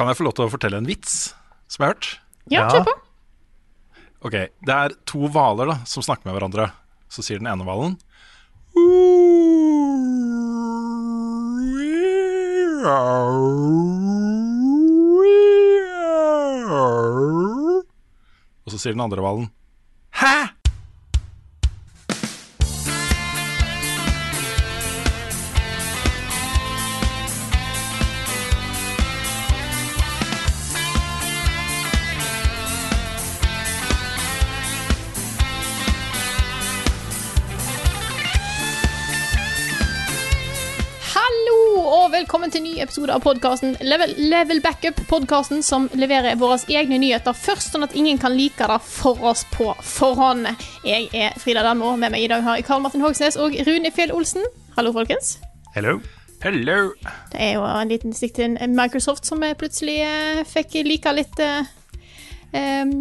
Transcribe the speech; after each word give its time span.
Kan 0.00 0.08
jeg 0.08 0.16
få 0.16 0.24
lov 0.24 0.32
til 0.32 0.46
å 0.46 0.48
fortelle 0.48 0.78
en 0.80 0.86
vits 0.88 1.34
som 1.68 1.82
jeg 1.84 1.90
har 1.90 1.92
hørt? 1.92 2.06
Ja, 2.48 2.62
kjør 2.72 2.86
på. 2.86 2.92
Ok, 4.24 4.36
Det 4.64 4.72
er 4.72 4.94
to 5.04 5.28
hvaler 5.28 5.74
som 5.84 6.00
snakker 6.00 6.24
med 6.24 6.38
hverandre. 6.38 6.70
Så 7.12 7.20
sier 7.20 7.36
den 7.36 7.50
ene 7.50 7.66
hvalen 7.68 7.98
Og 18.64 18.72
så 18.72 18.80
sier 18.80 18.96
den 18.96 19.04
andre 19.04 19.20
hvalen 19.20 19.50
Hæ? 20.16 20.59
Velkommen 42.20 42.50
til 42.52 42.60
en 42.60 42.66
ny 42.68 42.80
episode 42.84 43.14
av 43.14 43.22
podkasten 43.24 43.78
Level, 43.80 44.10
Level 44.18 44.58
Backup. 44.60 44.98
Podkasten 45.08 45.62
som 45.64 45.86
leverer 45.96 46.36
våre 46.36 46.58
egne 46.68 46.98
nyheter 47.00 47.32
først, 47.32 47.70
sånn 47.72 47.86
at 47.86 47.94
ingen 47.96 48.18
kan 48.20 48.34
like 48.36 48.66
det 48.68 48.76
for 48.84 49.22
oss 49.30 49.46
på 49.54 49.70
forhånd. 49.80 50.50
Jeg 50.84 51.06
er 51.16 51.38
Frida 51.40 51.62
Danmo, 51.64 51.94
med 51.96 52.12
meg 52.12 52.26
i 52.26 52.28
dag 52.28 52.44
har 52.44 52.58
jeg 52.58 52.66
Karl 52.68 52.82
Martin 52.84 53.00
Hogsnes 53.00 53.38
og 53.40 53.56
Rune 53.64 53.92
Fjell 53.96 54.12
Olsen. 54.12 54.44
Hallo, 54.76 54.92
folkens. 54.92 55.38
Hello. 55.72 55.96
Hello. 56.44 56.90
Det 57.32 57.40
er 57.40 57.54
jo 57.56 57.64
en 57.64 57.94
liten 57.94 58.12
stikk 58.16 58.36
til 58.36 58.60
Microsoft 58.68 59.24
som 59.28 59.40
plutselig 59.56 59.96
eh, 60.04 60.44
fikk 60.48 60.76
like 60.84 61.16
litt 61.16 61.40
eh, 61.40 61.72
em, 62.52 62.94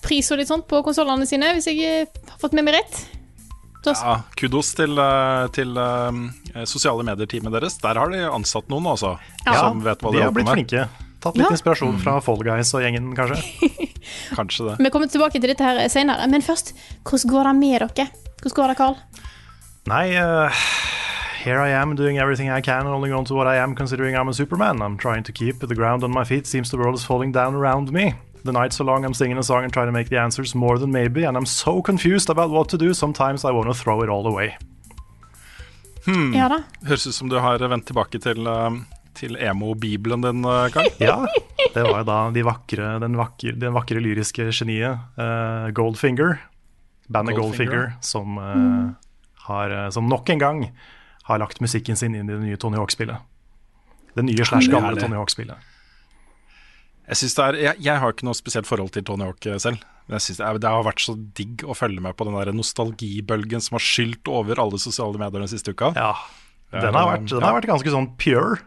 pris 0.00 0.32
og 0.32 0.40
litt 0.40 0.48
sånt 0.48 0.64
på 0.72 0.80
konsollene 0.88 1.28
sine, 1.28 1.52
hvis 1.58 1.68
jeg 1.68 1.84
eh, 1.84 2.20
har 2.32 2.40
fått 2.40 2.56
med 2.56 2.64
meg 2.70 2.80
rett. 2.80 3.17
Ja, 3.86 4.20
kudos 4.36 4.74
til, 4.74 4.98
eh, 4.98 5.46
til 5.54 5.76
eh, 5.78 6.64
sosiale 6.66 7.04
medier-teamet 7.06 7.52
deres. 7.54 7.78
Der 7.80 7.94
har 8.00 8.10
de 8.10 8.24
ansatt 8.28 8.68
noen, 8.68 8.84
altså. 8.90 9.18
Ja, 9.46 9.54
som 9.60 9.80
vet 9.84 10.00
hva 10.02 10.10
de 10.12 10.18
de 10.18 10.24
har 10.24 10.32
blitt 10.32 10.46
med. 10.48 10.54
flinke. 10.58 10.88
Tatt 11.20 11.34
litt 11.36 11.46
Ja. 11.48 11.50
inspirasjon 11.56 11.98
fra 12.02 12.20
Fall 12.20 12.42
Guys 12.46 12.74
og 12.74 12.82
gjengen, 12.82 13.14
kanskje. 13.16 13.38
Kanskje 14.38 14.68
det. 14.70 14.76
Vi 14.84 14.90
kommer 14.90 15.08
tilbake 15.10 15.40
til 15.40 15.48
dette 15.50 15.64
her 15.64 15.88
senere, 15.88 16.28
men 16.30 16.42
først, 16.42 16.72
hvordan 17.04 17.30
går 17.32 17.44
det 17.48 17.56
med 17.56 17.80
dere? 17.96 18.08
Hvordan 18.42 18.54
går 18.54 18.68
det, 18.68 18.76
Carl? 18.76 18.96
Nei, 19.88 20.04
uh, 20.20 20.50
here 21.42 21.60
I 21.64 21.70
am 21.70 21.96
doing 21.96 22.18
everything 22.18 22.50
I 22.50 22.60
can, 22.60 22.84
holding 22.86 23.12
on 23.14 23.24
to 23.24 23.34
what 23.34 23.46
I 23.48 23.56
am, 23.56 23.74
considering 23.74 24.14
I'm 24.14 24.28
a 24.28 24.34
Superman. 24.34 24.80
I'm 24.82 24.96
trying 24.98 25.24
to 25.24 25.32
keep 25.32 25.60
the 25.60 25.74
ground 25.74 26.04
on 26.04 26.10
my 26.12 26.24
feet. 26.24 26.46
Seems 26.46 26.70
the 26.70 26.76
world 26.78 26.94
is 26.94 27.04
falling 27.04 27.32
down 27.32 27.54
around 27.54 27.90
me. 27.90 28.14
The 28.44 28.52
night's 28.52 28.76
so 28.76 28.84
long, 28.84 29.04
I'm 29.04 29.14
singing 29.14 29.38
a 29.38 29.42
song 29.42 29.64
and 29.64 29.72
trying 29.72 29.88
to 29.88 29.92
make 29.92 30.08
the 30.08 30.18
answers 30.18 30.54
more 30.54 30.78
than 30.78 30.90
maybe, 30.90 31.24
and 31.24 31.36
I'm 31.36 31.46
so 31.46 31.82
confused 31.82 32.30
about 32.30 32.50
what 32.50 32.68
to 32.68 32.78
do. 32.78 32.94
Sometimes 32.94 33.44
I 33.44 33.50
want 33.50 33.68
to 33.68 33.74
throw 33.74 34.02
it 34.02 34.08
all 34.08 34.26
away. 34.26 34.56
Ja 36.34 36.48
da. 36.48 36.62
Høres 36.88 37.06
ut 37.06 37.14
som 37.14 37.28
du 37.28 37.36
har 37.38 37.60
vendt 37.60 37.86
tilbake 37.90 38.20
til, 38.22 38.46
eh, 38.46 38.76
til 39.14 39.36
emo-bibelen 39.36 40.22
din, 40.24 40.44
eh, 40.44 40.68
Karl. 40.72 40.88
Ja, 40.98 41.26
det 41.74 41.82
var 41.82 41.98
jo 42.00 42.04
da 42.08 42.18
de 42.32 42.44
vakre, 42.46 42.98
den 43.02 43.18
vakre, 43.18 43.52
den 43.52 43.74
vakre 43.76 44.00
lyriske 44.00 44.48
geniet 44.54 45.18
uh, 45.18 45.68
Goldfinger, 45.76 46.38
bandet 47.08 47.36
Goldfinger. 47.36 47.92
Goldfinger, 47.92 47.96
som, 48.00 48.38
eh, 48.38 49.08
har, 49.48 49.70
eh, 49.70 49.90
som 49.90 50.08
nok 50.08 50.30
en 50.30 50.38
gang 50.38 50.72
har 51.28 51.38
lagt 51.38 51.60
musikken 51.60 51.96
sin 51.96 52.14
inn 52.14 52.30
i 52.30 52.32
det 52.32 52.40
nye 52.40 52.56
Tony 52.56 52.76
Hawk-spillet. 52.80 53.16
Det 54.14 54.24
nye 54.24 54.44
slash 54.44 54.70
gamle 54.72 54.96
Tony 54.96 55.16
Hawk-spillet. 55.16 55.56
Jeg, 57.08 57.16
det 57.24 57.44
er, 57.44 57.56
jeg, 57.62 57.80
jeg 57.88 58.00
har 58.02 58.12
ikke 58.12 58.26
noe 58.28 58.36
spesielt 58.36 58.68
forhold 58.68 58.90
til 58.92 59.04
Tony 59.08 59.24
Hawk 59.24 59.46
selv. 59.62 59.80
Men 60.08 60.16
jeg 60.18 60.24
synes 60.26 60.38
det, 60.40 60.44
er, 60.48 60.58
det 60.60 60.70
har 60.72 60.84
vært 60.86 61.02
så 61.04 61.14
digg 61.36 61.62
å 61.68 61.74
følge 61.76 62.00
med 62.04 62.16
på 62.16 62.24
den 62.28 62.36
der 62.36 62.50
nostalgibølgen 62.56 63.60
som 63.64 63.76
har 63.78 63.84
skylt 63.84 64.28
over 64.32 64.60
alle 64.60 64.80
sosiale 64.80 65.20
medier 65.20 65.40
den 65.44 65.50
siste 65.52 65.72
uka. 65.76 65.90
Ja, 65.96 66.12
den 66.72 66.92
har, 66.96 67.08
vært, 67.14 67.26
den 67.32 67.44
har 67.44 67.56
vært 67.58 67.68
ganske 67.70 67.92
sånn 67.92 68.10
pure. 68.20 68.58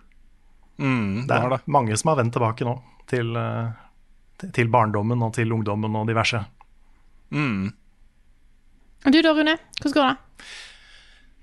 Mm, 0.81 1.27
Det 1.29 1.37
er 1.37 1.49
det. 1.53 1.59
mange 1.69 1.97
som 1.97 2.09
har 2.13 2.17
vendt 2.21 2.33
tilbake 2.33 2.65
nå 2.65 2.75
til, 3.09 3.35
eh, 3.37 4.47
til- 4.53 4.69
barndommen 4.73 5.21
og 5.21 5.33
til 5.37 5.51
ungdommen 5.53 5.95
og 5.99 6.07
diverse. 6.09 6.41
Mm. 7.31 7.73
Og 9.05 9.11
du 9.13 9.21
da, 9.21 9.33
Rune? 9.33 9.57
Hvordan 9.81 9.93
går 9.97 10.07
det? 10.09 10.45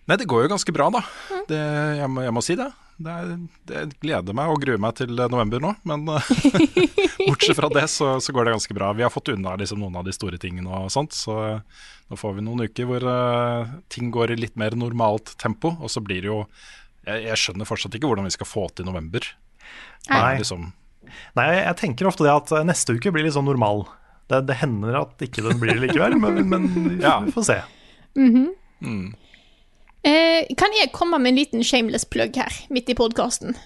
Nei, 0.09 0.17
det 0.17 0.27
går 0.31 0.43
jo 0.47 0.51
ganske 0.55 0.73
bra, 0.75 0.91
da. 0.91 1.03
Det, 1.51 1.59
jeg, 1.99 2.09
må, 2.11 2.23
jeg 2.25 2.35
må 2.35 2.43
si 2.43 2.55
det. 2.59 2.71
Det, 2.99 3.13
er, 3.15 3.35
det 3.71 3.83
gleder 4.03 4.35
meg 4.35 4.51
og 4.51 4.59
gruer 4.63 4.81
meg 4.83 4.97
til 4.99 5.13
eh, 5.15 5.31
november 5.31 5.63
nå, 5.63 5.71
men 5.87 6.09
eh, 6.17 6.31
bortsett 7.29 7.55
fra 7.55 7.71
det 7.71 7.85
så, 7.93 8.17
så 8.19 8.35
går 8.35 8.49
det 8.49 8.55
ganske 8.57 8.75
bra. 8.75 8.89
Vi 8.99 9.05
har 9.07 9.13
fått 9.15 9.31
unna 9.31 9.53
liksom, 9.61 9.79
noen 9.85 10.01
av 10.01 10.09
de 10.09 10.15
store 10.17 10.41
tingene 10.43 10.81
og 10.81 10.91
sånt, 10.91 11.15
så 11.15 11.37
eh, 11.45 11.85
nå 12.11 12.19
får 12.19 12.35
vi 12.39 12.45
noen 12.47 12.65
uker 12.67 12.89
hvor 12.89 13.05
uh, 13.05 13.71
ting 13.93 14.09
går 14.11 14.33
i 14.33 14.39
litt 14.41 14.57
mer 14.59 14.75
normalt 14.81 15.35
tempo, 15.39 15.75
og 15.77 15.93
så 15.93 16.03
blir 16.03 16.25
det 16.25 16.31
jo 16.31 16.41
jeg, 17.05 17.23
jeg 17.29 17.41
skjønner 17.43 17.69
fortsatt 17.69 17.95
ikke 17.95 18.11
hvordan 18.11 18.27
vi 18.27 18.35
skal 18.35 18.49
få 18.49 18.67
til 18.73 18.89
november. 18.89 19.29
Det 20.09 20.17
er 20.17 20.25
Nei. 20.25 20.35
Liksom, 20.41 20.67
Nei, 21.39 21.47
jeg, 21.55 21.77
tenker 21.81 22.09
ofte 22.11 22.27
det 22.27 22.35
at 22.35 22.53
neste 22.67 22.97
uke 22.97 23.13
blir 23.15 23.29
litt 23.29 23.37
sånn 23.37 23.47
normal. 23.49 23.85
Det, 24.29 24.43
det 24.49 24.59
hender 24.61 24.99
at 25.05 25.23
ikke 25.25 25.45
den 25.47 25.61
blir 25.61 25.77
det 25.77 25.87
likevel, 25.87 26.19
men, 26.21 26.43
men 26.51 26.67
vi, 26.75 26.99
Ja. 27.05 27.19
vi 27.25 27.37
får 27.37 27.47
se. 27.53 27.61
mm. 28.83 29.07
Eh, 30.07 30.47
kan 30.59 30.71
jeg 30.79 30.93
komme 30.95 31.19
med 31.19 31.29
en 31.33 31.37
liten 31.41 31.65
shameless 31.65 32.05
plug 32.07 32.37
her, 32.39 32.53
midt 32.71 32.89
i 32.91 32.95
podkasten? 32.95 33.57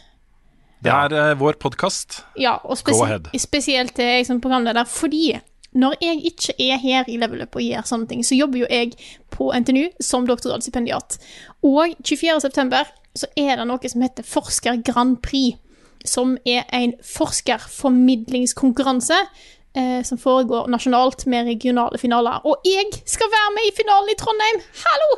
Det 0.82 0.91
er 0.91 1.12
eh, 1.15 1.34
vår 1.38 1.53
podkast. 1.62 2.22
Ja, 2.41 2.56
og 2.65 2.78
Go 2.84 3.03
ahead. 3.04 3.20
spesielt 3.38 3.94
til 3.94 4.04
jeg 4.04 4.26
som 4.26 4.41
programleder, 4.41 4.84
fordi 4.88 5.38
når 5.72 5.94
jeg 6.00 6.20
ikke 6.32 6.54
er 6.72 6.76
her 6.76 7.04
i 7.09 7.16
Level 7.16 7.43
Up 7.43 7.56
og 7.56 7.62
gjør 7.62 7.82
sånne 7.88 8.06
ting, 8.09 8.25
så 8.25 8.34
jobber 8.37 8.59
jo 8.59 8.66
jeg 8.69 8.93
på 9.31 9.53
NTNU 9.56 9.88
som 10.00 10.26
doktorgradsstipendiat. 10.28 11.19
Og 11.62 11.87
24.9. 12.04 12.84
så 13.16 13.26
er 13.37 13.56
det 13.56 13.66
noe 13.69 13.88
som 13.88 14.03
heter 14.04 14.22
Forsker 14.26 14.82
Grand 14.84 15.16
Prix, 15.25 15.56
som 16.04 16.37
er 16.44 16.62
en 16.75 16.93
forskerformidlingskonkurranse 17.06 19.14
eh, 19.75 20.03
som 20.05 20.19
foregår 20.19 20.69
nasjonalt 20.72 21.27
med 21.27 21.47
regionale 21.47 21.99
finaler. 21.99 22.41
Og 22.44 22.60
jeg 22.66 22.87
skal 23.09 23.31
være 23.33 23.50
med 23.56 23.69
i 23.71 23.75
finalen 23.77 24.12
i 24.12 24.16
Trondheim! 24.21 24.62
Hallo! 24.84 25.10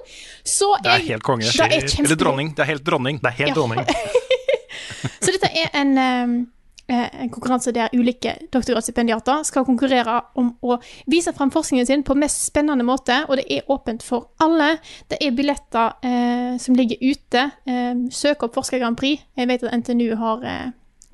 Så 0.44 0.72
Det 0.84 0.92
er 0.92 1.06
helt 1.10 1.22
konge. 1.22 1.44
Det 1.50 1.60
er 1.60 2.02
Eller 2.04 2.16
dronning. 2.16 2.54
Det 2.56 2.62
er 2.66 2.72
helt 2.74 2.84
dronning. 2.86 3.20
Det 3.22 3.26
er 3.32 3.38
helt 3.42 3.48
Ja. 3.48 3.54
dronning. 3.54 3.86
Så 5.24 5.32
dette 5.32 5.48
er 5.52 5.70
en, 5.80 5.98
eh, 5.98 6.94
eh, 6.94 7.08
en 7.22 7.30
konkurranse 7.30 7.72
der 7.72 7.88
ulike 7.94 8.34
doktorgradsstipendiater 8.52 9.42
skal 9.44 9.64
konkurrere 9.64 10.20
om 10.36 10.50
å 10.62 10.78
vise 11.10 11.32
frem 11.36 11.50
forskningen 11.52 11.86
sin 11.86 12.02
på 12.04 12.16
mest 12.16 12.44
spennende 12.46 12.84
måte, 12.84 13.22
og 13.28 13.36
det 13.40 13.44
er 13.50 13.68
åpent 13.72 14.02
for 14.04 14.28
alle. 14.40 14.78
Det 15.08 15.18
er 15.20 15.30
billetter 15.36 15.92
eh, 16.04 16.56
som 16.60 16.76
ligger 16.76 17.00
ute. 17.00 17.44
Eh, 17.66 17.94
søk 18.10 18.42
opp 18.42 18.54
Forsker 18.54 18.78
Grand 18.82 18.96
Prix. 18.96 19.22
Jeg 19.36 19.48
vet 19.48 19.64
at 19.64 19.72
NTNU 19.80 20.14
har 20.20 20.44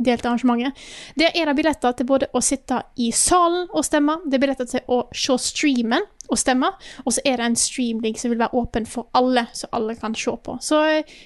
eh, 0.00 0.05
delt 0.09 0.25
arrangementet. 0.27 0.81
Der 1.21 1.31
er 1.37 1.47
det 1.50 1.56
billetter 1.61 1.93
til 2.00 2.06
både 2.08 2.29
å 2.35 2.41
sitte 2.43 2.82
i 2.97 3.11
salen 3.12 3.69
og 3.70 3.85
stemme, 3.85 4.19
det 4.26 4.38
er 4.41 4.44
billetter 4.49 4.69
til 4.70 4.81
å 4.88 5.02
se 5.12 5.37
streamen 5.38 6.02
og 6.31 6.38
stemme, 6.38 6.69
og 7.05 7.12
så 7.12 7.20
er 7.26 7.37
det 7.41 7.47
en 7.50 7.56
streamlink 7.58 8.19
som 8.20 8.31
vil 8.31 8.38
være 8.41 8.55
åpen 8.61 8.87
for 8.87 9.08
alle, 9.19 9.47
så 9.52 9.67
alle 9.75 9.97
kan 9.99 10.14
se 10.14 10.31
på. 10.47 10.58
Så 10.62 10.82
eh, 10.99 11.19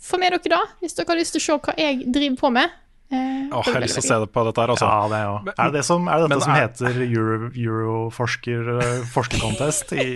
få 0.00 0.18
med 0.20 0.32
dere 0.36 0.52
da, 0.52 0.60
hvis 0.82 0.94
dere 0.98 1.10
har 1.14 1.18
lyst 1.18 1.34
til 1.36 1.42
å 1.42 1.46
se 1.46 1.58
hva 1.68 1.74
jeg 1.80 2.04
driver 2.12 2.36
på 2.42 2.50
med. 2.58 2.76
Eh, 3.08 3.46
Åh, 3.56 3.62
jeg 3.64 3.72
har 3.72 3.80
lyst 3.80 3.96
til 3.96 4.04
å 4.04 4.08
se 4.10 4.16
det 4.20 4.28
på 4.34 4.42
dette 4.44 4.60
her, 4.60 4.68
altså. 4.74 4.84
Ja, 4.84 5.06
det 5.08 5.18
er, 5.24 5.54
er 5.64 5.70
det 5.72 5.78
det 5.78 5.84
som, 5.88 6.08
er 6.12 6.20
det 6.20 6.26
dette 6.28 6.34
Men 6.36 6.44
som 6.44 6.52
er- 6.52 6.60
heter 6.66 6.98
Euro, 7.06 7.48
Euroforsker 7.56 8.68
eh, 8.76 8.98
forskercontest 9.14 9.94
i 9.96 10.10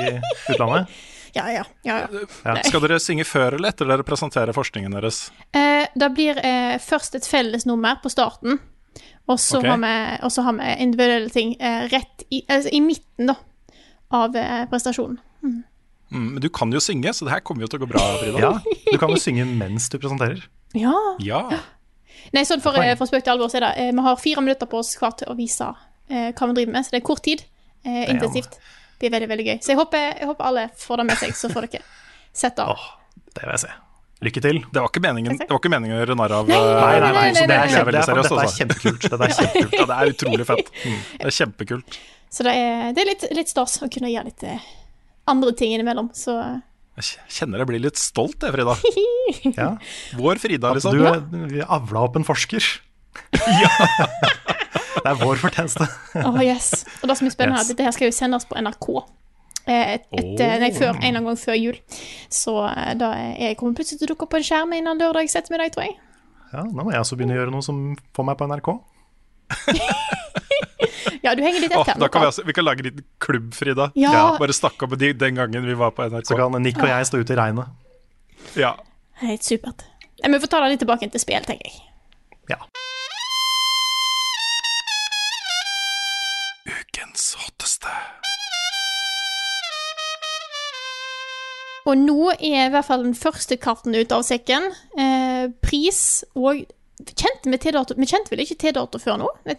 utlandet? 0.52 0.92
Ja, 1.34 1.46
ja, 1.52 1.62
ja, 1.88 1.96
ja. 2.44 2.54
Skal 2.66 2.82
dere 2.84 2.98
synge 3.00 3.24
før 3.24 3.56
eller 3.56 3.72
etter 3.72 3.88
dere 3.88 4.04
presenterer 4.04 4.52
forskningen 4.52 4.92
deres? 4.92 5.24
Eh, 5.56 5.86
det 5.96 6.10
blir 6.12 6.36
eh, 6.44 6.76
først 6.82 7.16
et 7.16 7.28
fellesnummer 7.28 8.02
på 8.02 8.12
starten, 8.12 8.58
og 9.30 9.38
så 9.40 9.62
okay. 9.62 9.70
har, 9.70 9.80
vi- 9.80 10.42
har 10.44 10.56
vi 10.58 10.72
individuelle 10.84 11.30
ting 11.32 11.54
eh, 11.60 11.86
rett 11.92 12.26
i, 12.28 12.42
altså, 12.48 12.68
i 12.72 12.80
midten 12.84 13.32
da, 13.32 13.36
av 14.12 14.36
eh, 14.36 14.66
prestasjonen. 14.68 15.16
Mm, 16.12 16.26
men 16.34 16.40
du 16.44 16.50
kan 16.52 16.72
jo 16.72 16.80
synge, 16.84 17.14
så 17.16 17.24
det 17.24 17.32
her 17.32 17.40
kommer 17.40 17.64
jo 17.64 17.70
til 17.72 17.80
å 17.80 17.86
gå 17.86 17.88
bra, 17.94 18.02
Frida. 18.20 18.42
Ja, 18.42 18.50
du 18.92 18.98
kan 19.00 19.14
jo 19.14 19.16
synge 19.20 19.46
mens 19.48 19.88
du 19.88 19.96
presenterer. 20.02 20.44
Ja. 20.76 20.92
Ja. 21.24 21.40
Nei, 22.36 22.44
sånn 22.48 22.60
for, 22.64 22.76
eh, 22.82 22.92
for 23.00 23.08
spøk 23.08 23.24
til 23.24 23.32
alvor, 23.32 23.48
så 23.48 23.58
er 23.58 23.64
det 23.70 23.72
eh, 23.80 23.90
Vi 23.96 24.04
har 24.04 24.20
fire 24.20 24.44
minutter 24.44 24.68
på 24.68 24.82
oss 24.84 24.92
hver 25.00 25.16
til 25.16 25.32
å 25.32 25.36
vise 25.38 25.70
eh, 26.12 26.28
hva 26.36 26.48
vi 26.52 26.58
driver 26.60 26.76
med, 26.76 26.84
så 26.84 26.92
det 26.92 27.00
er 27.00 27.06
kort 27.08 27.24
tid. 27.24 27.46
Eh, 27.88 28.12
Damn. 28.12 28.44
Det 29.02 29.08
blir 29.10 29.16
veldig, 29.18 29.28
veldig 29.32 29.44
gøy. 29.48 29.56
Så 29.66 29.72
jeg 29.72 29.78
håper, 29.80 30.02
jeg 30.20 30.28
håper 30.30 30.46
alle 30.46 30.62
får 30.78 31.00
det 31.00 31.04
med 31.08 31.18
seg, 31.18 31.32
så 31.34 31.48
får 31.50 31.64
dere 31.72 31.80
sett 32.38 32.60
av. 32.62 32.68
Oh, 32.76 32.84
det 33.34 33.42
vil 33.42 33.50
jeg 33.56 33.62
se. 33.64 33.70
Lykke 34.22 34.42
til. 34.44 34.60
Det 34.70 34.78
var 34.78 34.90
ikke 34.92 35.02
meningen, 35.02 35.34
det 35.40 35.48
var 35.50 35.58
ikke 35.58 35.72
meningen 35.72 35.96
å 35.96 36.00
gjøre 36.04 36.14
narr 36.20 36.34
av 36.36 36.46
Nei, 36.46 36.58
eh, 36.62 36.68
Nei, 36.78 36.98
nei, 37.02 37.08
nei. 37.16 37.22
det 37.34 37.40
nei, 37.42 37.46
Det 37.50 37.56
er 37.56 37.72
kjempe, 37.72 37.90
det 37.90 37.98
er, 37.98 38.06
seriøst, 38.06 38.28
dette 38.30 38.36
er 38.38 38.46
altså. 38.46 38.60
kjempekult. 38.60 39.06
Det 39.10 39.26
er 39.26 39.34
kjempekult. 39.40 39.74
Ja, 39.74 39.86
det 39.90 39.96
er 39.96 40.12
utrolig 40.12 40.46
fett. 40.52 40.70
Det 40.84 41.26
er 41.26 41.36
kjempekult. 41.40 41.98
Så 42.32 42.46
det 42.46 42.52
er, 42.60 42.92
det 42.94 43.02
er 43.02 43.08
litt, 43.10 43.24
litt 43.40 43.50
stas 43.50 43.74
å 43.82 43.90
kunne 43.90 44.12
gjøre 44.12 44.30
litt 44.30 44.46
eh, 44.46 44.70
andre 45.34 45.56
ting 45.58 45.74
innimellom. 45.74 46.12
Så 46.14 46.38
Jeg 47.02 47.18
kjenner 47.40 47.64
jeg 47.64 47.72
blir 47.72 47.82
litt 47.88 47.98
stolt, 47.98 48.38
jeg, 48.46 48.54
Frida. 48.54 48.78
Ja. 49.58 49.72
Vår 50.22 50.38
Frida, 50.38 50.70
At 50.70 50.78
liksom. 50.78 51.02
du 51.50 51.58
avla 51.66 52.06
opp 52.06 52.22
en 52.22 52.28
forsker. 52.30 52.62
Det 54.94 55.08
er 55.08 55.18
vår 55.22 55.40
fortjeneste. 55.40 55.86
Åh, 56.20 56.38
yes. 56.44 56.70
Og 57.02 57.08
det 57.10 57.16
som 57.18 57.26
er 57.28 57.34
spennende, 57.34 57.58
er 57.58 57.62
Yes. 57.62 57.70
at 57.70 57.76
dette 57.76 57.86
her 57.88 57.96
skal 57.96 58.08
jo 58.10 58.14
sendes 58.16 58.44
på 58.48 58.58
NRK. 58.60 58.88
eh, 59.66 59.92
Et, 59.94 60.06
et, 60.12 60.40
oh. 60.42 60.54
nei, 60.62 60.70
før, 60.76 60.98
en 61.02 61.18
gang 61.24 61.38
før 61.38 61.56
jul. 61.58 61.78
Så 62.28 62.54
eh, 62.68 62.94
da 63.00 63.12
er 63.16 63.36
jeg 63.48 63.56
kommer 63.60 63.74
plutselig 63.78 63.98
til 64.02 64.08
å 64.10 64.12
dukke 64.14 64.26
opp 64.28 64.34
på 64.34 64.40
en 64.42 64.46
skjerm 64.50 64.72
innen 64.76 64.98
lørdag 65.00 65.30
ettermiddag, 65.30 65.72
tror 65.76 65.86
jeg. 65.88 65.96
Ja, 66.52 66.64
nå 66.68 66.84
må 66.84 66.92
jeg 66.92 67.00
også 67.00 67.16
begynne 67.16 67.32
å 67.36 67.40
gjøre 67.40 67.54
noe 67.54 67.64
som 67.64 67.82
får 68.12 68.28
meg 68.28 68.36
på 68.40 68.48
NRK. 68.52 68.72
Ja, 71.22 71.34
du 71.38 71.42
henger 71.44 71.62
litt 71.62 71.72
etter. 71.74 71.98
da 71.98 72.08
kan 72.10 72.22
vi, 72.24 72.28
også, 72.32 72.42
vi 72.46 72.52
kan 72.56 72.64
lage 72.66 72.82
en 72.82 72.88
liten 72.88 73.04
klubb, 73.22 73.52
Frida. 73.54 73.88
Ja. 73.98 74.34
Bare 74.40 74.54
snakke 74.54 74.86
om 74.88 74.94
de, 74.98 75.12
den 75.14 75.36
gangen 75.38 75.66
vi 75.66 75.74
var 75.78 75.92
på 75.94 76.02
NRK. 76.08 76.26
Så 76.26 76.38
kan 76.38 76.56
Nick 76.62 76.80
og 76.82 76.88
jeg 76.90 77.06
stå 77.06 77.20
ute 77.22 77.34
i 77.34 77.38
regnet. 77.38 77.70
Ja. 78.58 78.72
Helt 79.22 79.46
supert. 79.46 79.84
Men 80.22 80.34
vi 80.34 80.40
får 80.42 80.50
ta 80.50 80.60
det 80.64 80.72
litt 80.74 80.82
tilbake 80.82 81.08
til 81.14 81.22
spill, 81.22 81.46
tenker 81.46 81.68
jeg. 81.70 81.78
Ja. 82.50 82.58
Og 91.88 91.98
nå 91.98 92.30
er 92.36 92.68
i 92.68 92.70
hvert 92.72 92.86
fall 92.86 93.02
den 93.06 93.16
første 93.18 93.58
karten 93.60 93.96
ut 93.96 94.14
av 94.14 94.22
sekken. 94.26 94.70
Eh, 94.98 95.50
pris 95.64 96.22
og 96.38 96.64
Kjente 97.02 97.50
vi 97.50 97.58
T-dato? 97.58 97.96
Vi 97.98 98.06
kjente 98.06 98.30
vel 98.30 98.44
ikke 98.44 98.54
T-dato 98.60 99.00
før 99.02 99.16
nå? 99.18 99.28
Det 99.42 99.56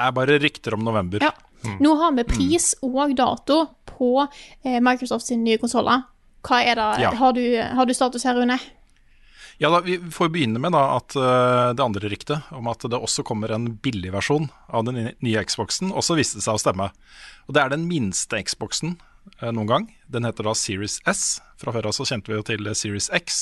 er 0.00 0.14
bare 0.16 0.38
rykter 0.40 0.72
om 0.78 0.84
november. 0.86 1.20
Ja. 1.20 1.34
Nå 1.76 1.92
har 2.00 2.14
vi 2.16 2.24
pris 2.24 2.72
og 2.86 3.12
dato 3.18 3.58
på 3.84 4.14
eh, 4.24 4.78
Microsoft 4.80 5.28
sine 5.28 5.44
nye 5.44 5.60
konsoller. 5.60 6.06
Hva 6.46 6.62
er 6.64 6.80
det? 6.80 6.90
Ja. 7.04 7.10
Har, 7.20 7.34
du, 7.36 7.42
har 7.60 7.84
du 7.84 7.92
status 7.92 8.24
her, 8.24 8.38
Rune? 8.38 8.56
Ja, 9.60 9.68
da, 9.68 9.82
Vi 9.84 9.98
får 10.00 10.30
begynne 10.32 10.62
med 10.62 10.72
da 10.72 10.86
at 10.96 11.12
uh, 11.20 11.74
det 11.76 11.84
andre 11.84 12.08
ryktet 12.08 12.48
om 12.56 12.70
at 12.72 12.86
det 12.88 12.96
også 12.96 13.26
kommer 13.28 13.52
en 13.52 13.74
billig 13.84 14.14
versjon 14.14 14.48
av 14.72 14.86
den 14.88 15.10
nye- 15.20 15.44
Xboxen, 15.44 15.92
også 15.92 16.16
viste 16.16 16.40
seg 16.40 16.56
å 16.56 16.62
stemme. 16.62 16.88
Og 17.44 17.52
Det 17.52 17.60
er 17.60 17.74
den 17.74 17.84
minste 17.90 18.40
Xboxen 18.40 18.96
noen 19.40 19.68
gang. 19.68 19.86
Den 20.12 20.26
heter 20.28 20.46
da 20.46 20.52
Series 20.58 20.98
S. 21.08 21.40
Fra 21.60 21.72
før 21.72 21.90
av 21.90 21.96
så 21.96 22.04
kjente 22.08 22.32
vi 22.32 22.36
jo 22.36 22.44
til 22.46 22.68
Series 22.76 23.08
X. 23.16 23.40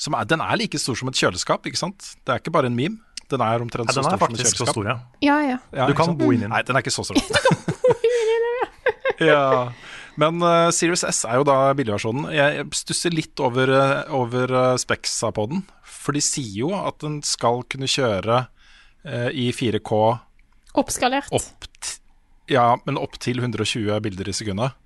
Som 0.00 0.16
er, 0.18 0.26
den 0.28 0.42
er 0.44 0.58
like 0.58 0.80
stor 0.80 0.98
som 0.98 1.10
et 1.12 1.18
kjøleskap, 1.18 1.66
ikke 1.68 1.78
sant? 1.78 2.12
Det 2.26 2.34
er 2.34 2.42
ikke 2.42 2.54
bare 2.54 2.70
en 2.70 2.76
meme. 2.76 3.00
Den 3.32 3.40
er 3.44 3.64
omtrent 3.64 3.88
Nei, 3.88 3.94
så 3.96 4.04
stor 4.04 4.18
som 4.18 4.34
et 4.34 4.42
kjøleskap. 4.42 4.68
så 4.68 4.74
stor, 4.74 4.88
ja. 4.90 4.96
Ja, 5.24 5.38
ja. 5.46 5.58
Ja, 5.72 5.88
Du 5.88 5.96
kan 5.96 6.12
bo 6.18 6.32
inni 6.34 6.44
den. 6.44 6.52
Nei, 6.52 6.62
den 6.66 6.76
er 6.76 6.84
ikke 6.84 6.92
så 6.94 7.04
stor. 7.06 7.16
ja. 9.30 9.70
Men 10.20 10.42
uh, 10.44 10.68
Series 10.74 11.04
S 11.08 11.22
er 11.24 11.40
jo 11.40 11.46
da 11.48 11.56
billigversjonen. 11.76 12.28
Jeg 12.34 12.66
stusser 12.76 13.14
litt 13.14 13.40
over, 13.40 13.72
uh, 13.72 14.12
over 14.12 14.52
uh, 14.76 15.32
på 15.38 15.46
den. 15.48 15.64
For 15.86 16.16
de 16.16 16.24
sier 16.24 16.66
jo 16.66 16.74
at 16.76 17.00
den 17.04 17.22
skal 17.24 17.62
kunne 17.72 17.88
kjøre 17.88 18.44
uh, 19.06 19.30
i 19.30 19.48
4K 19.54 20.02
Oppskalert. 20.72 21.28
opp, 21.32 21.68
t 21.80 21.98
ja, 22.50 22.74
men 22.84 22.98
opp 22.98 23.14
til 23.22 23.38
120 23.38 24.00
bilder 24.02 24.28
i 24.28 24.34
sekundet. 24.34 24.76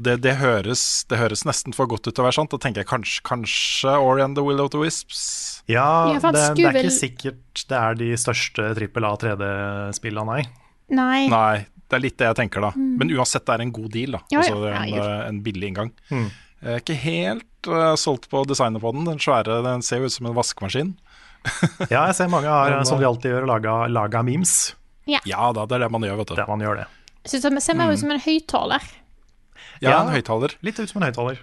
Det, 0.00 0.14
det, 0.24 0.36
høres, 0.40 0.82
det 1.10 1.18
høres 1.20 1.42
nesten 1.48 1.74
for 1.76 1.90
godt 1.90 2.06
ut 2.08 2.14
til 2.14 2.22
å 2.22 2.26
være 2.28 2.36
sant. 2.38 2.52
Da 2.54 2.60
tenker 2.62 2.82
jeg 2.84 2.88
kanskje, 2.90 3.20
kanskje 3.26 3.94
Ori 4.00 4.22
and 4.24 4.38
the 4.38 4.44
Will 4.46 4.62
of 4.64 4.70
the 4.72 4.80
Wisps. 4.80 5.20
Ja, 5.70 6.12
Ja, 6.14 6.20
det, 6.32 6.44
det 6.56 6.66
er 6.70 6.78
ikke 6.80 6.94
sikkert 6.96 7.64
det 7.70 7.76
er 7.78 7.98
de 8.00 8.08
største 8.18 8.70
trippel 8.78 9.06
A 9.06 9.12
3D-spillene, 9.20 10.38
nei. 10.38 10.44
Nei. 10.90 11.26
Nei, 11.30 11.66
det 11.90 11.98
er 11.98 12.02
litt 12.02 12.16
det 12.18 12.30
jeg 12.30 12.38
tenker, 12.40 12.64
da. 12.64 12.72
Men 12.76 13.12
uansett, 13.14 13.44
det 13.46 13.56
er 13.58 13.64
en 13.66 13.74
god 13.76 13.90
deal. 13.94 14.16
da 14.16 14.22
Mm. 14.22 14.32
Ja, 14.32 14.40
ja. 14.40 14.54
Altså, 14.56 14.72
en, 14.72 14.94
eh, 15.04 15.28
en 15.28 15.42
billig 15.44 15.70
inngang. 15.70 15.92
Mm. 16.10 16.26
Jeg 16.60 16.74
er 16.76 16.82
ikke 16.82 16.98
helt 17.04 17.68
uh, 17.72 17.94
solgt 17.96 18.28
på 18.32 18.42
designet 18.48 18.82
på 18.82 18.92
den. 18.92 19.06
Den 19.08 19.20
svære 19.22 19.62
den 19.64 19.82
ser 19.86 20.02
jo 20.02 20.10
ut 20.10 20.16
som 20.16 20.26
en 20.30 20.36
vaskemaskin. 20.36 20.94
Ja, 21.92 22.04
jeg 22.10 22.16
ser 22.18 22.28
mange 22.28 22.50
har, 22.52 22.74
som 22.88 23.00
de 23.00 23.06
alltid 23.08 23.32
gjør, 23.32 23.46
laga, 23.48 23.76
laga 23.88 24.20
memes. 24.26 24.74
Ja 25.08 25.50
da, 25.56 25.64
det 25.66 25.78
er 25.78 25.86
det 25.86 25.92
man 25.94 26.04
gjør, 26.04 26.18
vet 26.20 26.32
du. 26.32 26.34
Det 26.36 26.48
man 26.50 26.60
gjør 26.62 26.82
det. 26.82 26.88
Jeg 27.24 27.32
synes 27.32 27.46
det 27.46 27.62
ser 27.64 27.76
mer 27.76 27.92
ut 27.92 28.00
som 28.00 28.12
en 28.12 28.20
høyttaler. 28.20 28.84
Ja, 29.80 29.90
Ja. 29.90 30.00
en 30.04 30.12
høyttaler. 30.14 30.54
Litt 30.62 30.78
ut 30.80 30.88
som 30.90 31.02
en 31.02 31.08
høyttaler. 31.10 31.38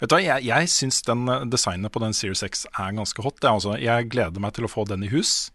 Vet 0.00 0.10
du 0.10 0.14
hva, 0.16 0.20
Jeg, 0.22 0.44
jeg 0.46 0.68
syns 0.70 1.00
den 1.06 1.28
eh, 1.30 1.44
designet 1.50 1.92
på 1.94 2.00
den 2.02 2.14
Series 2.14 2.42
X 2.46 2.66
er 2.78 2.92
ganske 2.96 3.22
hot. 3.22 3.38
Jeg, 3.42 3.50
altså. 3.50 3.76
jeg 3.78 4.08
gleder 4.10 4.40
meg 4.42 4.52
til 4.56 4.66
å 4.66 4.70
få 4.70 4.84
den 4.88 5.02
i 5.06 5.10
hus. 5.12 5.50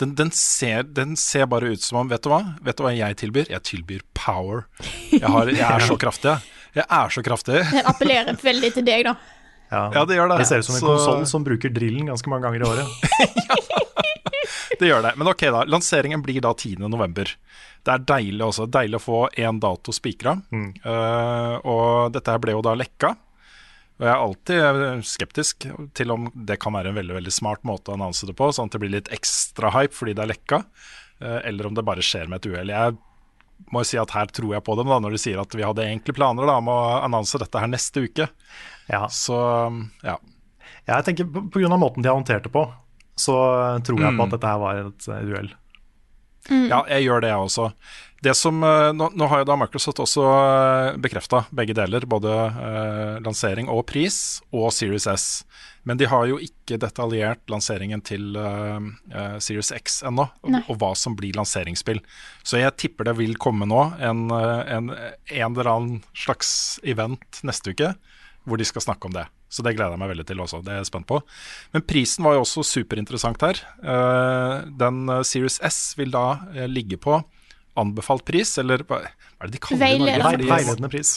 Den, 0.00 0.14
den, 0.14 0.30
ser, 0.36 0.82
den 0.84 1.14
ser 1.16 1.46
bare 1.48 1.70
ut 1.72 1.80
som 1.80 2.02
om 2.02 2.08
Vet 2.10 2.20
du 2.20 2.28
hva 2.28 2.42
Vet 2.60 2.76
du 2.76 2.82
hva 2.84 2.90
jeg 2.92 3.16
tilbyr? 3.16 3.46
Jeg 3.48 3.62
tilbyr 3.64 4.02
power. 4.12 4.66
Jeg, 5.12 5.22
har, 5.24 5.48
jeg 5.48 5.64
er 5.64 5.80
så 5.88 5.96
kraftig, 6.04 6.34
jeg. 6.76 6.84
Er 6.84 7.08
så 7.14 7.22
kraftig. 7.24 7.62
Den 7.72 7.88
appellerer 7.88 8.36
veldig 8.42 8.72
til 8.76 8.84
deg, 8.84 9.06
da. 9.08 9.14
Ja, 9.72 10.04
det 10.06 10.18
gjør 10.18 10.28
det. 10.34 10.42
Det 10.44 10.46
ser 10.50 10.60
ut 10.60 10.68
som 10.68 10.76
en 10.76 10.80
Så- 10.84 10.92
konsoll 10.92 11.24
som 11.26 11.44
bruker 11.48 11.72
drillen 11.74 12.06
ganske 12.12 12.28
mange 12.30 12.44
ganger 12.44 12.60
i 12.60 12.68
året. 12.68 12.86
Det 14.80 14.88
gjør 14.90 15.04
det. 15.06 15.14
Men 15.16 15.30
ok, 15.32 15.46
da. 15.54 15.64
Lanseringen 15.70 16.22
blir 16.24 16.40
da 16.44 16.52
10. 16.54 16.88
november. 16.92 17.30
Det 17.86 17.94
er 17.94 18.08
deilig 18.08 18.44
også. 18.44 18.66
Deilig 18.70 18.98
å 18.98 19.04
få 19.04 19.20
én 19.38 19.60
dato 19.62 19.94
spikra. 19.94 20.36
Eh, 20.52 21.54
og 21.62 22.12
dette 22.16 22.34
her 22.34 22.42
ble 22.42 22.56
jo 22.56 22.64
da 22.66 22.74
lekka. 22.78 23.14
Og 23.96 24.04
jeg 24.04 24.12
er 24.12 24.20
alltid 24.20 25.06
skeptisk 25.08 25.66
til 25.96 26.12
om 26.12 26.28
det 26.34 26.58
kan 26.60 26.74
være 26.76 26.92
en 26.92 26.98
veldig 26.98 27.16
veldig 27.16 27.32
smart 27.32 27.62
måte 27.64 27.92
å 27.92 27.96
annonse 27.96 28.28
det 28.28 28.36
på, 28.36 28.50
sånn 28.52 28.68
at 28.68 28.76
det 28.76 28.80
blir 28.82 28.92
litt 28.92 29.08
ekstra 29.14 29.70
hype 29.72 29.96
fordi 29.96 30.12
det 30.18 30.26
er 30.26 30.32
lekka, 30.34 30.58
uh, 31.24 31.38
eller 31.38 31.70
om 31.70 31.78
det 31.78 31.84
bare 31.86 32.04
skjer 32.04 32.28
med 32.28 32.42
et 32.42 32.50
uhell. 32.52 32.72
Jeg 32.74 32.98
må 33.72 33.80
jo 33.80 33.88
si 33.88 33.96
at 33.96 34.12
her 34.12 34.28
tror 34.36 34.52
jeg 34.52 34.66
på 34.66 34.76
dem 34.76 34.92
da, 34.92 35.00
når 35.00 35.16
de 35.16 35.22
sier 35.22 35.40
at 35.40 35.56
vi 35.56 35.64
hadde 35.64 35.86
egentlig 35.86 36.16
planer 36.18 36.44
da, 36.44 36.58
om 36.60 36.68
å 36.68 36.78
annonse 37.06 37.40
dette 37.40 37.62
her 37.62 37.72
neste 37.72 38.04
uke. 38.04 38.28
Ja. 38.92 39.06
Så 39.08 39.38
ja. 40.04 40.18
Jeg 40.86 41.06
tenker 41.08 41.24
av 41.26 41.80
måten 41.80 42.04
de 42.04 42.12
har 42.12 42.18
håndtert 42.18 42.44
det 42.44 42.52
på, 42.52 42.66
så 43.16 43.36
tror 43.84 44.00
jeg 44.00 44.12
Mm. 44.12 44.18
på 44.20 44.24
at 44.28 44.34
dette 44.36 44.46
her 44.52 44.58
var 44.60 44.82
et 44.86 45.08
uhell. 45.08 45.54
Mm. 46.50 46.68
Ja, 46.70 46.84
jeg 46.86 47.08
gjør 47.08 47.20
det, 47.24 47.28
jeg 47.32 47.42
også. 47.42 47.72
Det 48.22 48.32
som, 48.36 48.62
eh, 48.64 48.92
nå, 48.94 49.08
nå 49.18 49.26
har 49.28 49.40
jo 49.42 49.44
da 49.48 49.56
Microsoft 49.58 49.98
også 49.98 50.22
bekrefta 51.02 51.44
begge 51.54 51.74
deler, 51.74 52.06
både 52.06 52.30
eh, 52.32 53.16
lansering 53.24 53.68
og 53.68 53.84
pris, 53.90 54.40
og 54.54 54.70
Series 54.72 55.06
S. 55.10 55.44
Men 55.86 55.98
de 56.00 56.06
har 56.10 56.26
jo 56.26 56.38
ikke 56.42 56.78
detaljert 56.82 57.42
lanseringen 57.52 58.02
til 58.02 58.34
eh, 58.38 58.78
eh, 59.12 59.36
Series 59.42 59.72
X 59.74 60.00
ennå, 60.06 60.28
og, 60.42 60.56
og 60.68 60.78
hva 60.80 60.92
som 60.98 61.14
blir 61.18 61.36
lanseringsspill. 61.38 62.00
Så 62.46 62.58
jeg 62.62 62.76
tipper 62.78 63.04
det 63.10 63.16
vil 63.20 63.36
komme 63.42 63.66
nå 63.68 63.82
en, 64.02 64.26
eh, 64.30 64.62
en, 64.76 64.90
en 64.94 65.50
eller 65.52 65.70
annen 65.74 66.02
slags 66.14 66.78
event 66.84 67.42
neste 67.46 67.74
uke 67.74 67.94
hvor 68.46 68.58
de 68.58 68.64
skal 68.66 68.82
snakke 68.86 69.06
om 69.10 69.14
det. 69.18 69.26
Så 69.48 69.62
det 69.62 69.76
gleder 69.76 69.94
jeg 69.94 70.02
meg 70.02 70.10
veldig 70.10 70.26
til 70.26 70.42
også. 70.42 70.60
Det 70.66 70.74
er 70.74 70.80
jeg 70.80 70.88
spent 70.88 71.06
på. 71.08 71.20
Men 71.74 71.84
prisen 71.86 72.26
var 72.26 72.34
jo 72.36 72.42
også 72.42 72.64
superinteressant 72.66 73.44
her. 73.46 73.62
Eh, 73.78 74.66
den 74.80 75.04
eh, 75.12 75.22
Series 75.26 75.60
S 75.64 75.78
vil 75.98 76.10
da 76.14 76.26
eh, 76.54 76.66
ligge 76.70 76.98
på 76.98 77.20
anbefalt 77.76 78.24
pris, 78.26 78.56
eller 78.58 78.82
hva 78.88 79.02
er 79.04 79.48
det 79.48 79.58
de 79.58 79.62
kaller 79.62 79.84
det 79.84 79.94
i 79.94 80.00
Norge? 80.00 80.16
Veiledende. 80.24 80.50
Veiledende 80.50 80.92
pris. 80.92 81.14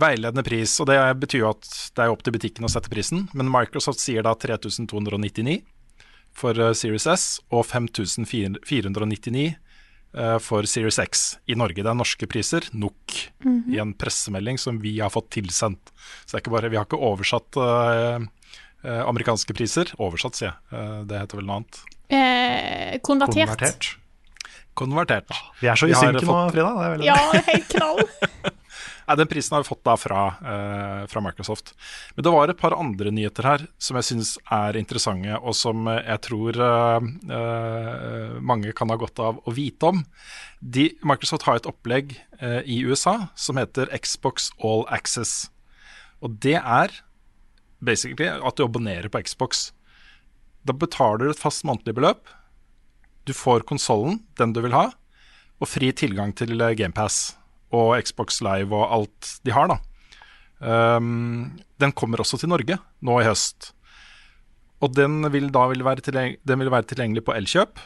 Veiledende 0.00 0.44
pris, 0.46 0.76
og 0.78 0.86
det 0.86 0.98
betyr 1.18 1.42
jo 1.42 1.50
at 1.50 1.66
det 1.96 2.04
er 2.04 2.12
opp 2.12 2.22
til 2.22 2.36
butikken 2.36 2.68
å 2.68 2.70
sette 2.70 2.92
prisen. 2.92 3.26
Men 3.34 3.50
Microsoft 3.50 4.02
sier 4.02 4.22
da 4.26 4.36
3299 4.38 5.58
for 6.36 6.54
Series 6.78 7.06
S 7.10 7.24
og 7.50 7.64
5499 7.66 9.46
eh, 9.48 9.58
for 10.42 10.66
Series 10.66 10.98
X 10.98 11.20
i 11.46 11.54
Norge. 11.54 11.84
Det 11.84 11.86
er 11.86 11.94
norske 11.94 12.26
priser, 12.26 12.64
NOK, 12.74 13.14
i 13.70 13.78
en 13.78 13.92
pressemelding 13.94 14.58
som 14.58 14.80
vi 14.82 14.96
har 14.98 15.12
fått 15.14 15.28
tilsendt. 15.36 15.92
Så 16.24 16.32
det 16.32 16.40
er 16.40 16.42
ikke 16.42 16.54
bare, 16.56 16.70
vi 16.72 16.78
har 16.80 16.88
ikke 16.88 16.98
oversatt 16.98 17.58
eh, 17.62 18.26
eh, 18.82 19.02
amerikanske 19.06 19.54
priser. 19.54 19.92
Oversatt, 20.02 20.34
sier 20.40 20.50
jeg. 20.50 20.58
Eh, 20.74 21.00
det 21.10 21.22
heter 21.22 21.38
vel 21.38 21.46
noe 21.46 21.60
annet. 21.60 21.80
Eh, 22.10 22.98
konvertert. 23.06 23.54
Konvertert. 23.54 23.90
Konvertert. 24.80 25.36
Vi 25.60 25.70
er 25.70 25.78
så 25.78 25.86
i 25.90 25.94
synken 25.94 26.26
nå, 26.26 26.40
Frida. 26.50 26.72
Det 26.74 26.88
er 26.88 26.96
veldig 26.96 27.06
Ja, 27.06 27.18
helt 27.52 27.70
knall. 27.76 28.02
Nei, 29.10 29.16
Den 29.16 29.26
prisen 29.26 29.56
har 29.56 29.64
vi 29.64 29.68
fått 29.68 29.82
da 29.82 29.96
fra, 29.98 30.26
eh, 30.38 31.06
fra 31.06 31.20
Microsoft. 31.20 31.74
Men 32.14 32.22
det 32.22 32.30
var 32.30 32.48
et 32.48 32.58
par 32.58 32.76
andre 32.78 33.10
nyheter 33.10 33.42
her 33.42 33.66
som 33.76 33.96
jeg 33.96 34.06
syns 34.06 34.38
er 34.46 34.76
interessante, 34.78 35.34
og 35.42 35.54
som 35.58 35.88
eh, 35.88 36.04
jeg 36.06 36.20
tror 36.28 36.54
eh, 36.54 37.08
eh, 37.34 38.38
mange 38.38 38.70
kan 38.72 38.88
ha 38.88 38.94
godt 38.94 39.18
av 39.18 39.40
å 39.42 39.50
vite 39.50 39.82
om. 39.82 40.04
De, 40.62 40.92
Microsoft 41.02 41.42
har 41.42 41.58
et 41.58 41.66
opplegg 41.66 42.14
eh, 42.38 42.62
i 42.62 42.84
USA 42.86 43.32
som 43.34 43.58
heter 43.58 43.90
Xbox 43.98 44.52
All 44.62 44.86
Access. 44.94 45.50
Og 46.22 46.38
det 46.38 46.60
er 46.62 46.94
basically 47.82 48.30
at 48.30 48.56
du 48.56 48.62
abonnerer 48.62 49.10
på 49.10 49.24
Xbox. 49.26 49.72
Da 50.62 50.72
betaler 50.72 51.24
du 51.26 51.30
et 51.34 51.42
fast 51.42 51.66
månedlig 51.66 51.98
beløp. 51.98 52.30
Du 53.26 53.34
får 53.34 53.66
konsollen, 53.66 54.22
den 54.38 54.54
du 54.54 54.62
vil 54.62 54.76
ha, 54.76 54.92
og 55.58 55.68
fri 55.68 55.90
tilgang 55.90 56.30
til 56.36 56.54
GamePass 56.78 57.39
og 57.76 57.94
Xbox 58.02 58.40
Live 58.44 58.74
og 58.74 58.88
alt 58.90 59.36
de 59.46 59.54
har, 59.54 59.70
da. 59.70 59.78
Um, 60.60 61.56
den 61.80 61.92
kommer 61.96 62.20
også 62.20 62.36
til 62.40 62.50
Norge 62.52 62.76
nå 63.00 63.20
i 63.20 63.24
høst. 63.24 63.72
Og 64.84 64.92
den 64.96 65.22
vil 65.32 65.48
da 65.52 65.66
vil 65.70 65.84
være, 65.84 66.04
tilgjengelig, 66.04 66.40
den 66.44 66.60
vil 66.60 66.72
være 66.72 66.88
tilgjengelig 66.90 67.24
på 67.24 67.34
Elkjøp 67.36 67.80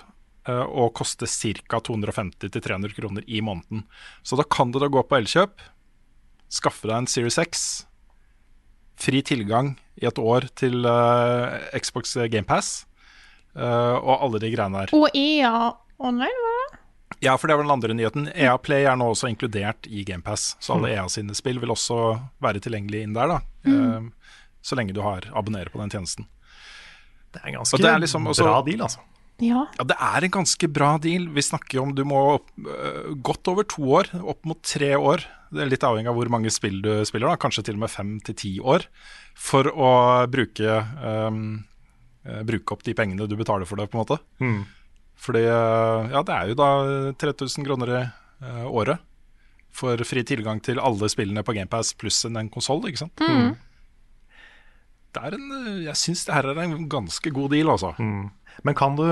uh, 0.49 0.67
og 0.67 0.93
koste 0.99 1.29
ca. 1.31 1.81
250-300 1.91 2.97
kroner 2.99 3.27
i 3.27 3.43
måneden. 3.45 3.85
Så 4.23 4.39
da 4.39 4.47
kan 4.47 4.75
du 4.75 4.81
da 4.83 4.91
gå 4.91 5.03
på 5.07 5.19
Elkjøp, 5.21 5.63
skaffe 6.51 6.91
deg 6.91 7.03
en 7.03 7.11
Series 7.11 7.39
X, 7.43 7.65
fri 9.01 9.23
tilgang 9.27 9.75
i 9.99 10.07
et 10.07 10.19
år 10.19 10.49
til 10.59 10.87
uh, 10.87 11.55
Xbox 11.75 12.17
GamePass 12.31 12.85
uh, 13.59 13.99
og 13.99 14.15
alle 14.19 14.43
de 14.43 14.53
greiene 14.55 14.85
der. 14.85 14.95
Og 14.95 15.11
EA 15.15 15.71
online, 15.99 16.43
hva? 16.47 16.54
Ja, 17.25 17.37
for 17.39 17.49
det 17.49 17.57
var 17.57 17.65
den 17.65 17.73
andre 17.73 17.95
nyheten. 17.97 18.29
EA 18.35 18.57
Play 18.59 18.85
er 18.89 18.97
nå 19.01 19.07
også 19.13 19.29
inkludert 19.31 19.87
i 19.87 20.05
GamePass. 20.05 20.57
Så 20.61 20.75
alle 20.77 20.91
EA 20.93 21.07
sine 21.13 21.35
spill 21.37 21.61
vil 21.63 21.73
også 21.73 21.99
være 22.43 22.61
tilgjengelig 22.65 23.05
inn 23.07 23.17
der, 23.17 23.31
da. 23.37 23.41
Mm. 23.65 23.81
Uh, 24.11 24.37
så 24.65 24.77
lenge 24.79 24.97
du 24.97 25.03
har 25.05 25.29
abonnerer 25.37 25.73
på 25.73 25.81
den 25.81 25.93
tjenesten. 25.93 26.27
Det 27.33 27.43
er 27.43 27.51
en 27.51 27.59
ganske 27.61 27.81
er 27.83 28.01
liksom 28.03 28.27
også- 28.31 28.47
bra 28.47 28.63
deal, 28.63 28.83
altså. 28.87 29.01
Ja. 29.43 29.67
Ja, 29.79 29.85
det 29.85 29.97
er 29.99 30.25
en 30.25 30.31
ganske 30.31 30.69
bra 30.71 30.97
deal. 30.99 31.27
Vi 31.35 31.43
snakker 31.43 31.83
om 31.83 31.95
du 31.95 32.05
må 32.05 32.21
opp, 32.37 32.51
øh, 32.59 33.15
godt 33.21 33.49
over 33.49 33.65
to 33.65 33.83
år, 33.83 34.11
opp 34.23 34.45
mot 34.47 34.63
tre 34.63 34.95
år. 34.95 35.25
Det 35.51 35.63
er 35.63 35.71
litt 35.71 35.83
avhengig 35.83 36.09
av 36.09 36.15
hvor 36.15 36.31
mange 36.31 36.51
spill 36.51 36.81
du 36.83 37.05
spiller, 37.05 37.29
da. 37.29 37.37
kanskje 37.37 37.65
til 37.65 37.75
og 37.75 37.81
med 37.81 37.91
fem 37.91 38.21
til 38.21 38.35
ti 38.35 38.61
år, 38.61 38.87
for 39.35 39.65
å 39.65 40.27
bruke, 40.31 40.87
øh, 41.03 42.45
bruke 42.47 42.73
opp 42.73 42.83
de 42.85 42.95
pengene 42.95 43.29
du 43.29 43.37
betaler 43.37 43.67
for 43.67 43.77
det, 43.77 43.91
på 43.91 43.99
en 43.99 44.05
måte. 44.07 44.21
Mm. 44.41 44.67
Fordi 45.21 45.45
øh, 45.47 46.11
ja, 46.13 46.23
det 46.27 46.37
er 46.37 46.51
jo 46.51 46.57
da 46.59 46.71
3000 47.21 47.67
kroner 47.67 47.93
i 47.95 48.01
uh, 48.45 48.67
året 48.69 49.03
for 49.75 49.99
fri 50.07 50.23
tilgang 50.27 50.61
til 50.63 50.79
alle 50.83 51.09
spillene 51.11 51.43
på 51.47 51.55
GamePass 51.57 51.95
pluss 51.99 52.25
en, 52.29 52.39
en 52.39 52.51
konsoll, 52.53 52.85
ikke 52.87 53.03
sant. 53.05 53.23
Det 55.15 55.23
er 55.23 55.37
en, 55.37 55.49
jeg 55.85 55.99
syns 55.99 56.27
det 56.27 56.35
her 56.35 56.51
er 56.53 56.61
en 56.63 56.89
ganske 56.91 57.31
god 57.35 57.55
deal, 57.55 57.71
altså. 57.71 57.95
Men 57.99 58.77
kan 58.79 58.95
du, 58.99 59.07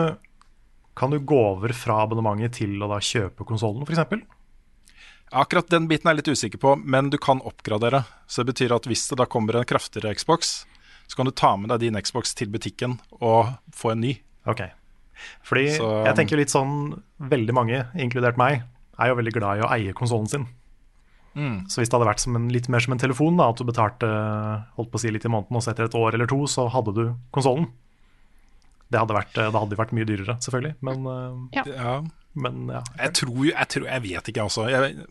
kan 0.98 1.10
du 1.14 1.18
gå 1.18 1.38
over 1.54 1.74
fra 1.74 2.02
abonnementet 2.04 2.60
til 2.60 2.76
å 2.82 2.90
da 2.90 3.00
kjøpe 3.02 3.46
konsollen, 3.48 3.86
f.eks.? 3.86 4.22
Akkurat 5.32 5.70
den 5.72 5.88
biten 5.88 6.10
er 6.10 6.14
jeg 6.14 6.20
litt 6.20 6.34
usikker 6.36 6.60
på, 6.60 6.74
men 6.76 7.08
du 7.10 7.16
kan 7.22 7.40
oppgradere. 7.40 8.02
Så 8.28 8.42
det 8.42 8.52
betyr 8.52 8.74
at 8.76 8.86
hvis 8.90 9.06
det 9.08 9.16
da 9.22 9.26
kommer 9.30 9.56
en 9.56 9.66
kraftigere 9.68 10.12
Xbox, 10.18 10.60
så 11.08 11.18
kan 11.18 11.28
du 11.28 11.32
ta 11.34 11.54
med 11.56 11.72
deg 11.72 11.86
din 11.86 11.98
Xbox 12.04 12.36
til 12.36 12.52
butikken 12.52 12.98
og 13.18 13.54
få 13.74 13.94
en 13.94 14.04
ny. 14.04 14.12
Ok. 14.44 14.66
Fordi 15.46 15.76
Så- 15.76 16.04
jeg 16.06 16.16
tenker 16.16 16.36
litt 16.40 16.52
sånn 16.52 17.02
Veldig 17.22 17.54
mange, 17.54 17.86
inkludert 17.94 18.36
meg, 18.36 18.62
er 18.98 19.08
jo 19.08 19.14
veldig 19.16 19.32
glad 19.32 19.58
i 19.58 19.62
å 19.62 19.70
eie 19.70 19.92
konsollen 19.94 20.28
sin. 20.28 20.46
Mm. 21.36 21.64
Så 21.70 21.80
hvis 21.80 21.88
det 21.88 21.96
hadde 21.96 22.08
vært 22.10 22.20
som 22.20 22.36
en, 22.36 22.48
litt 22.52 22.68
mer 22.68 22.80
som 22.80 22.92
en 22.92 23.00
telefon, 23.00 23.36
da, 23.38 23.48
at 23.48 23.56
du 23.56 23.64
betalte 23.64 24.08
holdt 24.76 24.90
på 24.92 24.98
å 24.98 25.00
si 25.00 25.12
litt 25.14 25.24
i 25.24 25.30
måneden, 25.32 25.56
og 25.56 25.62
så 25.64 25.72
etter 25.72 25.84
et 25.88 25.96
år 25.96 26.14
eller 26.14 26.26
to 26.26 26.42
så 26.50 26.66
hadde 26.70 26.92
du 26.94 27.04
konsollen. 27.32 27.70
Det 28.92 29.00
hadde 29.00 29.16
vært, 29.16 29.32
det 29.38 29.48
hadde 29.54 29.78
vært 29.78 29.94
mye 29.96 30.04
dyrere, 30.04 30.36
selvfølgelig. 30.44 30.74
Men, 30.84 31.06
eh, 31.06 31.62
Ja, 31.72 32.02
men 32.34 32.66
ja. 32.68 32.82
jeg 32.98 33.14
tror 33.14 33.32
jo 33.38 33.50
jeg, 33.50 33.68
tror, 33.68 33.86
jeg 33.88 34.02
vet 34.02 34.28
ikke, 34.28 34.44
altså. 34.44 34.68
Jeg 34.68 35.06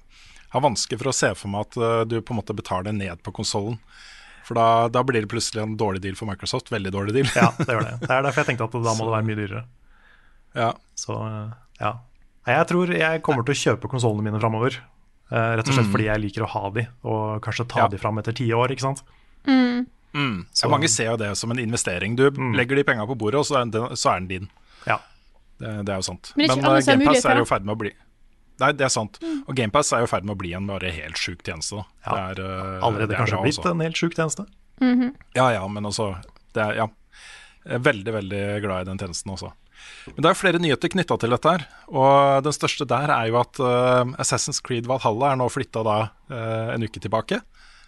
har 0.52 0.62
vanskelig 0.62 1.00
for 1.00 1.10
å 1.10 1.16
se 1.16 1.34
for 1.34 1.48
meg 1.50 1.62
at 1.66 1.78
uh, 1.78 2.04
du 2.06 2.22
på 2.22 2.36
en 2.36 2.42
måte 2.42 2.54
betaler 2.54 2.94
ned 2.94 3.24
på 3.24 3.34
konsollen. 3.34 3.80
For 4.46 4.58
da, 4.58 4.88
da 4.90 5.02
blir 5.02 5.22
det 5.24 5.30
plutselig 5.32 5.64
en 5.64 5.78
dårlig 5.78 6.02
deal 6.04 6.18
for 6.20 6.30
Microsoft. 6.30 6.70
Veldig 6.70 6.92
dårlig 6.92 7.14
deal. 7.18 7.30
ja, 7.34 7.50
det 7.58 7.70
gjør 7.72 7.88
det. 7.88 8.00
Det 8.04 8.12
er 8.12 8.26
derfor 8.26 8.44
jeg 8.44 8.50
tenkte 8.52 8.68
at 8.68 8.78
da 8.84 8.94
må 8.98 9.08
det 9.08 9.16
være 9.16 9.28
mye 9.30 9.40
dyrere. 9.40 9.64
Ja. 10.56 10.74
Så 10.96 11.16
eh, 11.28 11.54
ja. 11.82 11.92
Jeg 12.48 12.68
tror 12.72 12.90
jeg 12.98 13.22
kommer 13.24 13.46
til 13.46 13.54
å 13.54 13.62
kjøpe 13.62 13.90
konsollene 13.92 14.24
mine 14.26 14.40
framover. 14.42 14.80
Eh, 15.32 15.52
rett 15.58 15.68
og 15.68 15.74
slett 15.76 15.88
Mm. 15.88 15.92
fordi 15.94 16.06
jeg 16.10 16.20
liker 16.22 16.44
å 16.44 16.50
ha 16.50 16.70
de, 16.76 16.88
og 17.04 17.42
kanskje 17.42 17.68
ta 17.70 17.80
Ja. 17.86 17.88
de 17.88 17.98
fram 17.98 18.18
etter 18.20 18.34
ti 18.36 18.50
år, 18.52 18.70
ikke 18.74 18.82
sant. 18.82 19.04
Mm. 19.48 19.86
Mm. 20.14 20.46
Så- 20.52 20.66
Ja, 20.66 20.70
mange 20.70 20.90
ser 20.90 21.06
jo 21.12 21.18
det 21.18 21.38
som 21.38 21.52
en 21.52 21.58
investering. 21.60 22.16
Du 22.18 22.30
legger 22.32 22.76
de 22.76 22.84
penga 22.84 23.06
på 23.08 23.16
bordet, 23.18 23.40
og 23.40 23.46
så 23.46 23.62
er 23.62 23.72
den, 23.72 23.96
så 23.96 24.12
er 24.16 24.20
den 24.20 24.28
din. 24.28 24.50
Ja. 24.86 24.98
Det, 25.60 25.86
det 25.86 25.90
er 25.94 25.98
jo 26.02 26.02
sant. 26.02 26.34
Men 26.36 26.48
Men 26.48 26.60
uh, 26.66 26.80
GamePass 26.82 27.26
er 27.26 27.36
jo 27.38 27.44
i 27.44 27.46
ferd 27.46 27.64
med 27.64 27.76
å 27.76 27.80
bli 27.80 27.92
Nei, 28.60 28.72
det 28.74 28.82
er 28.86 28.90
sant. 28.90 29.18
Og 29.48 29.56
GamePass 29.56 29.92
er 29.94 30.00
jo 30.00 30.04
i 30.04 30.08
ferd 30.08 30.24
med 30.26 30.36
å 30.36 30.38
bli 30.38 30.52
en 30.54 30.68
bare 30.68 30.92
helt 30.92 31.16
sjuk 31.18 31.42
tjeneste. 31.42 31.84
Ja. 32.06 32.12
Det 32.30 32.40
er, 32.40 32.44
uh, 32.46 32.86
Allerede 32.86 33.08
det 33.08 33.16
er 33.18 33.26
kanskje 33.26 33.42
blitt 33.42 33.58
også. 33.58 33.72
en 33.72 33.80
helt 33.80 33.96
sjuk 33.96 34.14
tjeneste. 34.14 34.46
Ja 35.36 35.50
ja, 35.52 35.68
men 35.68 35.84
altså 35.86 36.22
det 36.54 36.62
er, 36.62 36.74
ja. 36.76 36.88
Jeg 37.66 37.74
er 37.76 37.80
veldig, 37.80 38.14
veldig 38.14 38.62
glad 38.62 38.82
i 38.82 38.90
den 38.92 38.98
tjenesten 38.98 39.32
også. 39.34 39.52
Men 40.12 40.18
det 40.18 40.28
er 40.30 40.34
jo 40.34 40.40
flere 40.42 40.60
nyheter 40.62 40.90
knytta 40.94 41.18
til 41.22 41.34
dette 41.36 41.52
her. 41.54 41.64
Og 41.94 42.42
den 42.46 42.56
største 42.56 42.88
der 42.90 43.12
er 43.14 43.30
jo 43.30 43.38
at 43.42 43.60
uh, 43.62 44.04
Assassin's 44.22 44.62
Creed 44.66 44.88
Valhalla 44.90 45.32
er 45.34 45.40
nå 45.42 45.48
flytta 45.54 45.84
da 45.86 45.98
uh, 46.32 46.74
en 46.74 46.84
uke 46.88 47.02
tilbake. 47.04 47.42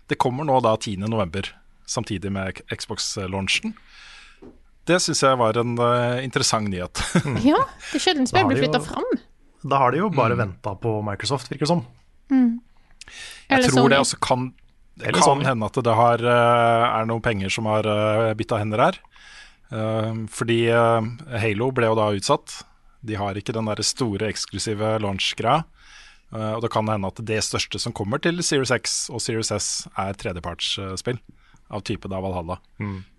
Det 0.09 0.17
kommer 0.21 0.45
nå 0.45 0.59
da 0.65 0.75
10.11., 0.77 1.49
samtidig 1.89 2.29
med 2.31 2.61
Xbox-launchen. 2.71 3.73
Det 4.87 4.97
syns 4.99 5.21
jeg 5.23 5.39
var 5.39 5.57
en 5.59 5.77
uh, 5.79 6.19
interessant 6.23 6.69
nyhet. 6.71 7.01
ja. 7.49 7.59
Det 7.91 7.99
er 7.99 8.03
sjelden 8.03 8.27
spill 8.29 8.49
blir 8.49 8.61
flytta 8.65 8.81
fram. 8.83 9.07
Da 9.63 9.79
har 9.79 9.93
de 9.95 10.01
jo 10.03 10.09
Mm. 10.11 10.17
bare 10.19 10.35
venta 10.35 10.73
på 10.75 10.97
Microsoft, 11.07 11.49
virker 11.51 11.63
det 11.65 11.71
som. 11.71 11.85
Mm. 12.31 12.59
Jeg 13.49 13.71
tror 13.71 13.89
det 13.91 13.99
også 14.03 14.17
kan, 14.19 14.49
det 14.99 15.13
kan 15.15 15.43
hende 15.45 15.65
at 15.65 15.79
det 15.87 15.93
har, 15.95 16.23
er 16.23 17.07
noen 17.07 17.23
penger 17.23 17.51
som 17.51 17.65
har 17.71 17.87
uh, 17.87 18.33
bytta 18.37 18.59
hender 18.59 18.83
her. 18.83 18.99
Eh, 19.71 20.13
fordi 20.33 20.59
eh, 20.71 21.09
Halo 21.43 21.69
ble 21.75 21.89
jo 21.91 21.97
da 21.99 22.09
utsatt. 22.15 22.61
De 23.03 23.17
har 23.19 23.37
ikke 23.37 23.55
den 23.55 23.67
der 23.69 23.83
store 23.85 24.29
eksklusive 24.31 24.97
launch-greia. 25.03 25.63
Eh, 26.33 26.51
og 26.55 26.63
det 26.65 26.71
kan 26.73 26.89
hende 26.89 27.09
at 27.09 27.23
det 27.25 27.41
største 27.45 27.81
som 27.81 27.95
kommer 27.95 28.21
til 28.23 28.41
Series 28.43 28.73
X 28.73 29.07
og 29.13 29.23
Series 29.23 29.51
S, 29.53 29.71
er 29.99 30.17
tredjepartsspill 30.19 31.21
av 31.73 31.83
type 31.87 32.09
da 32.11 32.19
Valhalla. 32.21 32.59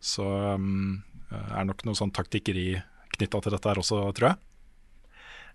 Så 0.05 0.25
um, 0.55 1.01
er 1.33 1.65
nok 1.67 1.81
noe 1.87 1.99
sånn 1.99 2.13
taktikkeri 2.15 2.77
knytta 3.17 3.41
til 3.43 3.55
dette 3.55 3.71
her 3.71 3.81
også, 3.81 4.03
tror 4.15 4.29
jeg. 4.29 4.39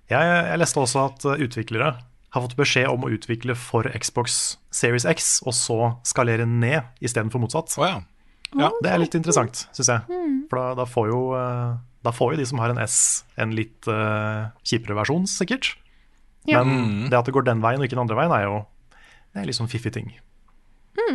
Jeg, 0.10 0.26
jeg 0.50 0.60
leste 0.60 0.82
også 0.82 1.04
at 1.06 1.28
utviklere 1.46 1.94
har 2.34 2.44
fått 2.46 2.58
beskjed 2.60 2.90
om 2.90 3.06
å 3.06 3.12
utvikle 3.14 3.56
for 3.58 3.88
Xbox 3.94 4.58
Series 4.74 5.06
X, 5.10 5.40
og 5.46 5.56
så 5.58 5.78
skalere 6.08 6.46
ned 6.50 6.86
istedenfor 7.02 7.42
motsatt. 7.42 7.74
Oh, 7.80 7.88
ja. 7.88 8.02
Ja. 8.58 8.72
Det 8.82 8.90
er 8.94 8.98
litt 9.02 9.16
interessant, 9.20 9.68
syns 9.76 9.90
jeg. 9.92 10.20
For 10.50 10.58
da, 10.62 10.74
da, 10.82 10.86
får 10.90 11.10
jo, 11.12 11.20
uh, 11.38 11.76
da 12.06 12.14
får 12.16 12.34
jo 12.34 12.40
de 12.42 12.46
som 12.50 12.60
har 12.64 12.74
en 12.74 12.82
S, 12.86 13.24
en 13.38 13.52
litt 13.56 13.86
uh, 13.92 14.50
kjipere 14.66 14.98
versjon, 14.98 15.28
sikkert. 15.30 15.76
Ja. 16.48 16.64
Men 16.64 17.10
det 17.12 17.18
at 17.20 17.26
det 17.30 17.36
går 17.36 17.46
den 17.46 17.62
veien 17.62 17.78
og 17.82 17.86
ikke 17.86 17.98
den 18.00 18.06
andre 18.08 18.18
veien, 18.18 18.34
er 18.34 18.48
jo 18.48 18.58
det 19.36 19.44
er 19.44 19.46
litt 19.52 19.60
sånn 19.60 19.70
fiffig 19.70 19.94
ting. 19.94 20.10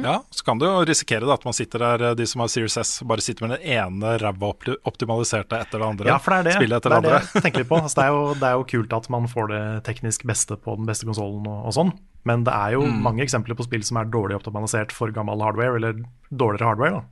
Ja, 0.02 0.22
så 0.32 0.44
kan 0.46 0.58
du 0.58 0.64
jo 0.64 0.84
risikere 0.86 1.26
da, 1.26 1.34
at 1.36 1.44
man 1.44 1.52
sitter 1.54 1.82
der, 1.82 2.02
eh, 2.08 2.14
de 2.16 2.24
som 2.26 2.40
har 2.40 2.48
Series 2.48 2.76
S, 2.80 2.92
bare 3.06 3.20
sitter 3.22 3.44
med 3.46 3.58
den 3.58 3.74
ene 3.76 4.14
ræva 4.22 4.48
optimaliserte 4.88 5.58
etter 5.60 5.78
det 5.82 5.86
andre. 5.86 6.08
Ja, 6.08 6.16
for 6.22 6.32
det 6.32 6.38
er 6.38 6.46
det. 6.48 6.54
Spillet 6.56 6.78
etter 6.80 6.94
det, 6.94 7.00
det 7.04 7.10
er 7.10 7.16
andre. 7.18 7.26
det 7.26 7.34
jeg 7.36 7.44
tenker 7.44 7.62
litt 7.62 7.68
på. 7.70 7.80
Altså, 7.84 7.98
det, 8.00 8.04
er 8.06 8.14
jo, 8.14 8.22
det 8.40 8.48
er 8.48 8.54
jo 8.56 8.64
kult 8.72 8.96
at 8.96 9.08
man 9.12 9.28
får 9.30 9.50
det 9.52 9.62
teknisk 9.90 10.24
beste 10.30 10.56
på 10.56 10.76
den 10.78 10.88
beste 10.88 11.06
konsollen 11.08 11.44
og, 11.50 11.58
og 11.68 11.74
sånn, 11.76 11.92
men 12.24 12.46
det 12.46 12.54
er 12.56 12.78
jo 12.78 12.86
Mm. 12.86 13.02
mange 13.04 13.22
eksempler 13.26 13.58
på 13.58 13.66
spill 13.66 13.84
som 13.84 13.98
er 14.00 14.08
dårlig 14.08 14.38
optimalisert 14.38 14.94
for 14.94 15.12
gammel 15.14 15.42
hardware, 15.44 15.76
eller 15.76 16.00
dårligere 16.32 16.70
hardware. 16.70 17.02
da. 17.02 17.04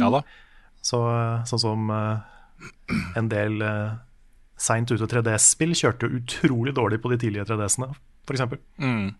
Ja 0.00 0.10
da. 0.10 0.22
Så, 0.84 0.98
sånn 1.48 1.62
som 1.62 1.90
eh, 1.90 2.18
en 3.16 3.28
del 3.32 3.62
uh, 3.64 3.94
seint 4.60 4.90
ute 4.92 5.06
3DS-spill 5.08 5.72
kjørte 5.74 6.06
jo 6.10 6.18
utrolig 6.20 6.74
dårlig 6.76 7.00
på 7.02 7.10
de 7.14 7.16
tidlige 7.22 7.46
3DS-ene, 7.48 7.88
f.eks. 8.28 8.42
Mm. 8.78 9.14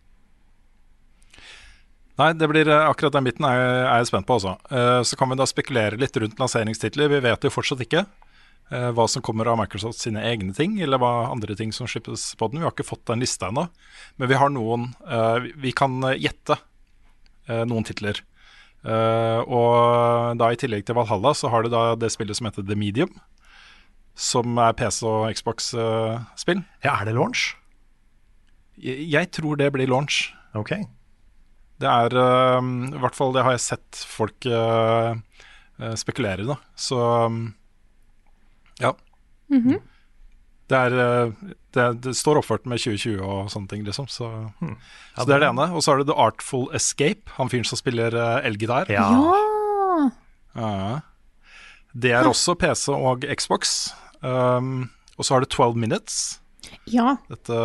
Nei, 2.21 2.29
det 2.39 2.47
blir 2.47 2.69
eh, 2.71 2.85
akkurat 2.87 3.17
den 3.17 3.27
biten 3.27 3.47
er, 3.49 3.63
er 3.89 3.97
jeg 4.03 4.11
spent 4.13 4.29
på, 4.29 4.37
altså. 4.39 4.53
Uh, 4.71 5.01
så 5.07 5.17
kan 5.19 5.33
vi 5.33 5.39
da 5.41 5.47
spekulere 5.51 5.99
litt 5.99 6.15
rundt 6.23 6.39
lanseringstitler. 6.39 7.11
Vi 7.11 7.23
vet 7.25 7.43
jo 7.49 7.51
fortsatt 7.51 7.83
ikke 7.83 8.05
uh, 8.05 8.91
hva 8.95 9.09
som 9.11 9.25
kommer 9.27 9.51
av 9.51 9.59
Microsoft 9.59 9.99
sine 10.05 10.23
egne 10.29 10.55
ting, 10.55 10.77
eller 10.85 11.01
hva 11.03 11.11
andre 11.33 11.57
ting 11.59 11.73
som 11.75 11.89
slippes 11.91 12.29
på 12.39 12.51
den. 12.53 12.61
Vi 12.63 12.69
har 12.69 12.77
ikke 12.77 12.87
fått 12.87 13.03
den 13.11 13.25
lista 13.25 13.51
ennå, 13.51 13.67
men 14.21 14.31
vi 14.31 14.39
har 14.39 14.53
noen 14.55 14.93
uh, 15.09 15.41
vi- 15.43 15.57
Vi 15.67 15.73
kan 15.75 15.97
eh, 16.13 16.21
gjette 16.29 16.61
eh, 17.49 17.65
noen 17.67 17.85
titler. 17.89 18.21
Eh, 18.85 19.41
og 19.49 20.37
da 20.41 20.51
i 20.53 20.59
tillegg 20.61 20.85
til 20.85 20.97
Valhalla, 20.99 21.33
så 21.37 21.49
har 21.53 21.65
du 21.65 21.73
da 21.73 21.95
det 21.97 22.13
spillet 22.13 22.37
som 22.37 22.49
heter 22.51 22.67
The 22.69 22.77
Medium. 22.79 23.13
Som 24.15 24.59
er 24.63 24.77
PC- 24.79 25.03
og 25.09 25.31
Xbox-spill. 25.35 26.61
Ja, 26.85 27.01
er 27.01 27.09
det 27.09 27.17
launch? 27.17 27.55
jeg, 28.81 29.07
jeg 29.11 29.31
tror 29.35 29.59
det 29.61 29.71
blir 29.75 29.91
launch. 29.91 30.29
Ok. 30.55 30.77
Det 31.83 31.91
er 31.91 32.15
uh, 32.15 32.63
I 32.63 33.01
hvert 33.03 33.19
fall 33.19 33.35
det 33.35 33.43
har 33.47 33.57
jeg 33.57 33.65
sett 33.65 34.05
folk 34.07 34.47
eh, 34.47 35.17
eh, 35.81 35.95
spekulere 35.99 36.45
i, 36.45 36.47
da. 36.47 36.57
Så 36.79 36.99
um, 37.27 37.41
ja. 38.81 38.93
Det 40.71 40.79
er 40.79 40.95
eh, 40.97 41.33
det, 41.77 41.87
det 42.07 42.15
står 42.17 42.41
oppført 42.41 42.69
med 42.71 42.81
2020 42.81 43.19
og 43.21 43.51
sånne 43.53 43.69
ting, 43.69 43.83
liksom. 43.85 44.07
Så, 44.09 44.31
så 45.17 45.27
det 45.29 45.37
er 45.37 45.43
det 45.43 45.51
ene. 45.51 45.67
Og 45.75 45.85
så 45.85 45.93
er 45.93 46.01
det 46.01 46.09
The 46.09 46.17
Artful 46.27 46.69
Escape, 46.77 47.35
han 47.37 47.51
fyren 47.53 47.67
som 47.69 47.81
spiller 47.81 48.17
uh, 48.17 48.39
elgitar. 48.47 48.89
Ja. 48.93 49.09
Ja! 49.11 50.07
Ja. 50.55 50.95
Det 51.95 52.15
er 52.15 52.27
også 52.27 52.57
PC 52.59 52.89
og 52.95 53.27
Xbox. 53.39 53.93
Um, 54.23 54.91
og 55.19 55.27
så 55.27 55.37
er 55.37 55.45
det 55.45 55.51
12 55.51 55.77
Minutes. 55.79 56.41
Ja. 56.91 57.17
Dette 57.31 57.59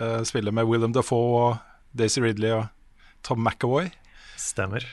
uh, 0.00 0.22
spillet 0.26 0.54
med 0.54 0.66
Willem 0.70 0.94
Dafoe 0.96 1.42
og 1.42 1.56
Daisy 1.98 2.22
Ridley 2.24 2.54
og 2.56 2.66
Tom 3.26 3.44
McAvoy. 3.44 3.90
Stemmer. 4.38 4.86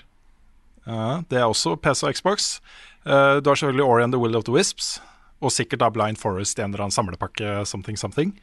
Ja, 0.86 1.22
det 1.30 1.40
er 1.40 1.48
også 1.50 1.76
PC 1.82 2.04
og 2.04 2.14
Xbox. 2.14 2.60
Uh, 3.06 3.42
du 3.42 3.50
har 3.50 3.56
selvfølgelig 3.56 3.86
Ori 3.86 4.04
and 4.04 4.14
the 4.14 4.22
Will 4.22 4.36
of 4.36 4.44
the 4.44 4.54
Wisps, 4.54 5.02
og 5.44 5.54
sikkert 5.54 5.84
da 5.84 5.92
Blind 5.94 6.20
Forest 6.22 6.60
i 6.60 6.64
en 6.64 6.72
eller 6.72 6.86
annen 6.86 6.96
samlepakke 6.96 7.66
something 7.68 8.00
something. 8.00 8.34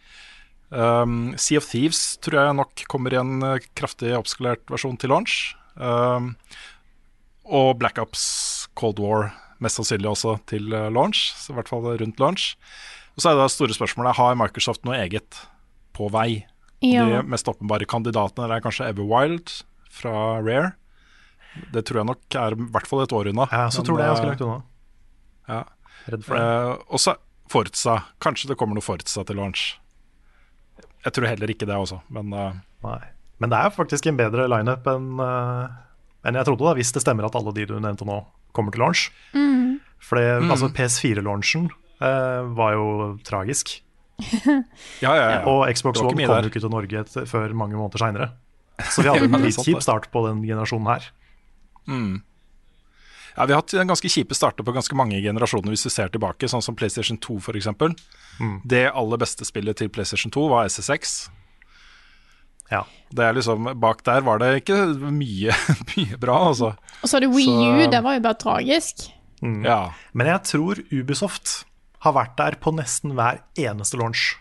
Um, 0.72 1.34
sea 1.36 1.60
of 1.60 1.68
Thieves 1.68 2.16
tror 2.24 2.38
jeg 2.40 2.56
nok 2.56 2.84
kommer 2.88 3.12
i 3.12 3.20
en 3.20 3.44
uh, 3.44 3.58
kraftig 3.76 4.14
oppskalert 4.16 4.64
versjon 4.72 4.96
til 5.00 5.12
launch. 5.12 5.52
Um, 5.76 6.34
og 7.44 7.76
Black 7.80 8.00
Ops 8.00 8.24
Cold 8.78 9.00
War 9.02 9.32
mest 9.62 9.78
sannsynlig 9.78 10.08
også 10.10 10.38
til 10.50 10.72
uh, 10.72 10.88
launch, 10.92 11.30
så 11.38 11.52
i 11.52 11.58
hvert 11.58 11.70
fall 11.70 11.86
rundt 11.90 12.22
launch. 12.22 12.54
Og 13.16 13.24
så 13.24 13.32
er 13.32 13.38
det 13.38 13.50
store 13.52 13.76
spørsmålet 13.76 14.16
har 14.16 14.38
Microsoft 14.40 14.86
noe 14.88 14.96
eget 15.02 15.42
på 15.92 16.08
vei. 16.12 16.46
ja. 16.80 17.04
De 17.04 17.20
mest 17.28 17.48
åpenbare 17.48 17.86
kandidatene 17.86 18.48
er 18.48 18.64
kanskje 18.64 18.88
Everwild 18.88 19.58
fra 19.92 20.40
Rare. 20.40 20.72
Det 21.74 21.84
tror 21.84 22.00
jeg 22.00 22.08
nok 22.08 22.38
er 22.40 22.56
i 22.56 22.66
hvert 22.72 22.88
fall 22.88 23.04
et 23.04 23.12
år 23.12 23.28
unna. 23.28 23.46
Ja, 23.52 23.66
så 23.68 23.82
Men, 23.82 23.86
tror 23.86 23.98
det 23.98 24.04
er 24.04 24.12
ganske 24.14 24.30
lagt 24.30 24.40
langt 24.40 24.46
unna. 24.48 24.62
Ja. 25.52 25.62
Redd 26.08 26.24
for 26.26 26.36
det. 26.36 26.42
Uh, 26.42 26.82
og 26.88 27.00
så 27.02 27.14
Forza. 27.52 27.98
Kanskje 28.22 28.48
det 28.52 28.56
kommer 28.60 28.78
noe 28.78 28.84
Forza 28.84 29.24
til 29.28 29.36
launch. 29.36 29.76
Jeg 31.04 31.12
tror 31.14 31.26
heller 31.28 31.50
ikke 31.50 31.66
det 31.68 31.76
også, 31.76 32.00
men 32.14 32.32
uh, 32.32 32.52
Nei. 32.86 33.00
Men 33.42 33.50
det 33.50 33.58
er 33.58 33.74
faktisk 33.74 34.06
en 34.06 34.18
bedre 34.18 34.46
lineup 34.50 34.86
enn 34.86 35.18
uh, 35.18 35.66
enn 36.22 36.38
jeg 36.38 36.46
trodde, 36.46 36.62
da, 36.62 36.74
hvis 36.78 36.92
det 36.94 37.02
stemmer 37.02 37.26
at 37.26 37.34
alle 37.38 37.50
de 37.56 37.64
du 37.66 37.74
nevnte 37.82 38.06
nå, 38.06 38.20
kommer 38.54 38.74
til 38.74 38.82
launch. 38.84 39.08
For 40.02 40.18
Mm. 40.18 40.50
altså 40.50 40.68
PS4-launchen 40.74 41.68
eh, 42.02 42.42
var 42.58 42.72
jo 42.74 42.86
tragisk. 43.26 43.82
ja, 45.02 45.12
ja, 45.14 45.26
ja. 45.30 45.38
Og 45.50 45.66
Xbox 45.70 45.98
One 45.98 46.10
Kommer 46.10 46.26
kom 46.26 46.44
jo 46.46 46.50
ikke 46.50 46.62
til 46.62 46.72
Norge 46.72 47.00
etter, 47.00 47.26
før 47.30 47.54
mange 47.54 47.78
måneder 47.78 48.02
seinere. 48.02 48.28
Så 48.92 49.02
vi 49.02 49.10
hadde 49.10 49.28
en 49.30 49.42
litt 49.42 49.58
det. 49.62 49.82
start 49.82 50.10
på 50.12 50.24
den 50.26 50.42
generasjonen 50.46 50.90
her. 50.90 51.08
Ja, 53.36 53.46
vi 53.46 53.52
har 53.54 53.60
hatt 53.62 53.74
en 53.74 53.88
ganske 53.92 54.08
kjipe 54.12 54.34
starter 54.36 54.64
på 54.66 54.74
ganske 54.76 54.96
mange 54.98 55.20
generasjoner 55.24 55.72
hvis 55.72 55.86
vi 55.88 55.92
ser 55.94 56.08
tilbake, 56.12 56.48
sånn 56.50 56.62
som 56.64 56.76
PlayStation 56.78 57.16
2 57.18 57.38
f.eks. 57.40 57.68
Mm. 58.40 58.58
Det 58.64 58.84
aller 58.92 59.20
beste 59.22 59.44
spillet 59.48 59.76
til 59.80 59.88
PlayStation 59.92 60.32
2 60.34 60.48
var 60.52 60.68
SSX. 60.68 61.30
Ja. 62.72 62.84
Det 63.12 63.24
er 63.26 63.34
liksom, 63.36 63.66
Bak 63.80 64.00
der 64.06 64.22
var 64.24 64.38
det 64.40 64.52
ikke 64.62 64.78
mye, 65.12 65.52
mye 65.92 66.16
bra, 66.20 66.38
altså. 66.52 66.72
Og 67.02 67.08
så 67.10 67.18
er 67.18 67.26
det 67.26 67.32
Wii 67.34 67.48
U, 67.48 67.82
Så- 67.84 67.90
det 67.92 68.02
var 68.06 68.16
jo 68.16 68.24
bare 68.28 68.40
tragisk. 68.40 69.08
Ja. 69.42 69.80
Men 70.14 70.28
jeg 70.30 70.42
tror 70.46 70.78
Ubisoft 70.94 71.64
har 72.04 72.14
vært 72.14 72.36
der 72.38 72.56
på 72.62 72.70
nesten 72.74 73.12
hver 73.18 73.40
eneste 73.58 73.98
launch. 73.98 74.36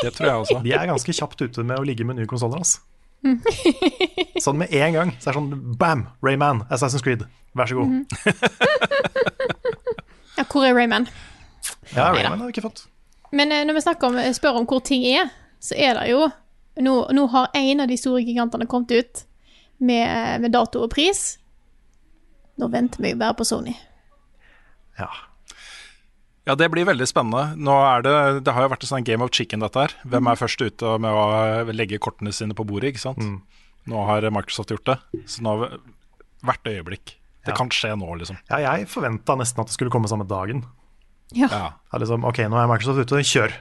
Det 0.00 0.14
tror 0.16 0.26
jeg 0.30 0.36
også. 0.44 0.60
De 0.64 0.72
er 0.72 0.86
ganske 0.88 1.12
kjapt 1.12 1.42
ute 1.42 1.64
med 1.66 1.76
å 1.78 1.84
ligge 1.84 2.06
med 2.08 2.16
nye 2.16 2.26
konsoller. 2.30 2.62
Altså. 2.62 2.78
Sånn 4.44 4.60
med 4.60 4.72
en 4.72 4.96
gang. 4.96 5.10
Så 5.20 5.30
er 5.30 5.34
det 5.34 5.38
sånn 5.40 5.76
bam! 5.80 6.06
Rayman, 6.24 6.64
Assassin's 6.72 7.04
Creed, 7.04 7.26
vær 7.58 7.70
så 7.70 7.80
god. 7.80 7.90
Ja, 10.40 10.44
hvor 10.48 10.64
er 10.64 10.72
Rayman? 10.72 11.04
Ja, 11.92 12.06
Rayman 12.14 12.38
har 12.40 12.46
vi 12.48 12.54
ikke 12.54 12.62
fått. 12.64 12.86
Men 13.36 13.52
eh, 13.52 13.64
når 13.68 13.76
vi 13.76 13.82
snakker 13.84 14.08
om, 14.08 14.14
spør 14.32 14.62
om 14.62 14.66
hvor 14.70 14.80
ting 14.80 15.04
er, 15.04 15.28
så 15.60 15.76
er 15.76 15.98
det 15.98 16.06
jo 16.14 16.30
Nå, 16.80 16.94
nå 17.12 17.24
har 17.28 17.50
en 17.58 17.82
av 17.82 17.90
de 17.90 17.96
store 17.98 18.22
gigantene 18.24 18.64
kommet 18.70 18.92
ut 18.94 19.18
med, 19.84 20.40
med 20.40 20.52
dato 20.54 20.80
og 20.86 20.92
pris. 20.94 21.34
Nå 22.56 22.68
venter 22.72 23.02
vi 23.04 23.10
jo 23.10 23.18
bare 23.20 23.34
på 23.36 23.44
Sony. 23.44 23.74
Ja. 24.96 25.08
Ja, 26.50 26.56
det 26.58 26.66
blir 26.72 26.82
veldig 26.88 27.06
spennende. 27.06 27.52
Nå 27.62 27.74
er 27.86 28.02
det, 28.02 28.14
det 28.46 28.54
har 28.56 28.64
jo 28.66 28.70
vært 28.72 28.82
en 28.82 28.90
sånn 28.90 29.04
game 29.06 29.22
of 29.22 29.30
chicken, 29.36 29.62
dette 29.62 29.84
her. 29.84 29.92
Hvem 30.10 30.26
er 30.32 30.38
først 30.40 30.64
ute 30.66 30.96
med 30.98 31.14
å 31.14 31.70
legge 31.76 32.00
kortene 32.02 32.32
sine 32.34 32.56
på 32.58 32.66
bordet, 32.66 32.90
ikke 32.90 33.04
sant. 33.04 33.22
Nå 33.90 34.02
har 34.08 34.26
Microsoft 34.34 34.72
gjort 34.74 34.88
det. 34.90 34.96
Så 35.30 35.44
nå 35.46 35.54
hvert 36.42 36.66
øyeblikk. 36.66 37.14
Det 37.46 37.54
Ja. 37.54 37.56
kan 37.56 37.70
skje 37.72 37.94
nå, 37.96 38.08
liksom. 38.20 38.36
ja, 38.50 38.58
jeg 38.76 38.88
forventa 38.90 39.36
nesten 39.38 39.62
at 39.62 39.70
det 39.70 39.76
skulle 39.78 39.90
komme 39.94 40.08
samme 40.10 40.26
dagen. 40.28 40.64
Ja. 41.32 41.46
Ja. 41.48 41.70
Liksom, 41.96 42.24
ok, 42.26 42.42
nå 42.50 42.58
er 42.60 42.66
Microsoft 42.68 43.00
ute, 43.06 43.22
kjør. 43.24 43.54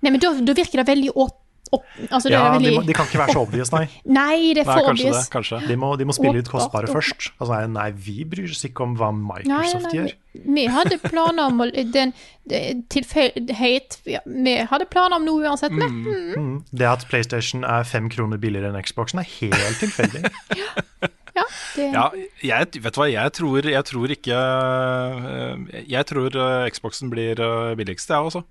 Nei, 0.00 0.10
men 0.12 0.20
da, 0.22 0.30
da 0.40 0.54
virker 0.54 0.80
det 0.84 0.86
veldig 0.88 1.10
opp... 1.16 1.39
opp 1.70 1.84
altså, 2.10 2.28
det 2.28 2.34
Ja, 2.34 2.42
er 2.54 2.62
de, 2.62 2.70
må, 2.76 2.82
de 2.88 2.94
kan 2.96 3.06
ikke 3.06 3.20
være 3.22 3.34
så 3.36 3.42
obvious, 3.44 3.70
nei. 3.74 3.84
Nei, 4.20 4.36
det 4.56 4.64
er 4.64 4.70
Nei, 4.70 4.76
for 4.80 4.90
obvious. 4.92 5.16
det. 5.20 5.30
Kanskje. 5.34 5.60
De 5.68 5.76
må, 5.78 5.92
de 6.00 6.06
må 6.08 6.16
spille 6.16 6.34
litt 6.38 6.48
Åpenbart, 6.50 6.66
kostbare 6.70 6.90
åpenbart. 6.90 7.10
først. 7.10 7.30
Altså, 7.38 7.52
nei, 7.54 7.66
nei, 7.76 7.88
vi 8.08 8.16
bryr 8.32 8.50
oss 8.50 8.64
ikke 8.66 8.86
om 8.86 8.96
hva 8.98 9.10
Microsoft 9.14 9.86
nei, 9.90 9.94
gjør. 10.00 10.16
Vi 10.58 10.64
hadde 10.70 10.98
planer 11.02 11.50
om 11.50 11.62
den, 11.96 12.12
tilfeldighet 12.90 13.96
ja, 14.10 14.20
Vi 14.26 14.54
hadde 14.70 14.86
planer 14.90 15.18
om 15.18 15.26
noe 15.26 15.46
uansett, 15.48 15.74
vi. 15.74 15.88
Mm. 16.38 16.52
Det 16.70 16.86
at 16.90 17.06
PlayStation 17.10 17.64
er 17.66 17.86
fem 17.88 18.10
kroner 18.12 18.38
billigere 18.42 18.70
enn 18.72 18.82
Xboxen, 18.86 19.22
er 19.22 19.30
helt 19.38 19.82
tilfeldig. 19.82 20.26
Ja, 21.30 21.44
det, 21.76 21.84
Ja, 21.94 22.04
jeg, 22.42 22.66
vet 22.82 22.96
du 22.96 22.98
hva, 22.98 23.06
jeg 23.06 23.32
tror, 23.36 23.62
jeg 23.70 23.84
tror 23.86 24.10
ikke 24.12 24.34
eh, 24.34 25.84
Jeg 25.88 26.08
tror 26.10 26.34
eh, 26.34 26.64
Xboxen 26.74 27.12
blir 27.12 27.38
eh, 27.38 27.74
billigst, 27.78 28.10
jeg 28.10 28.18
også. 28.32 28.42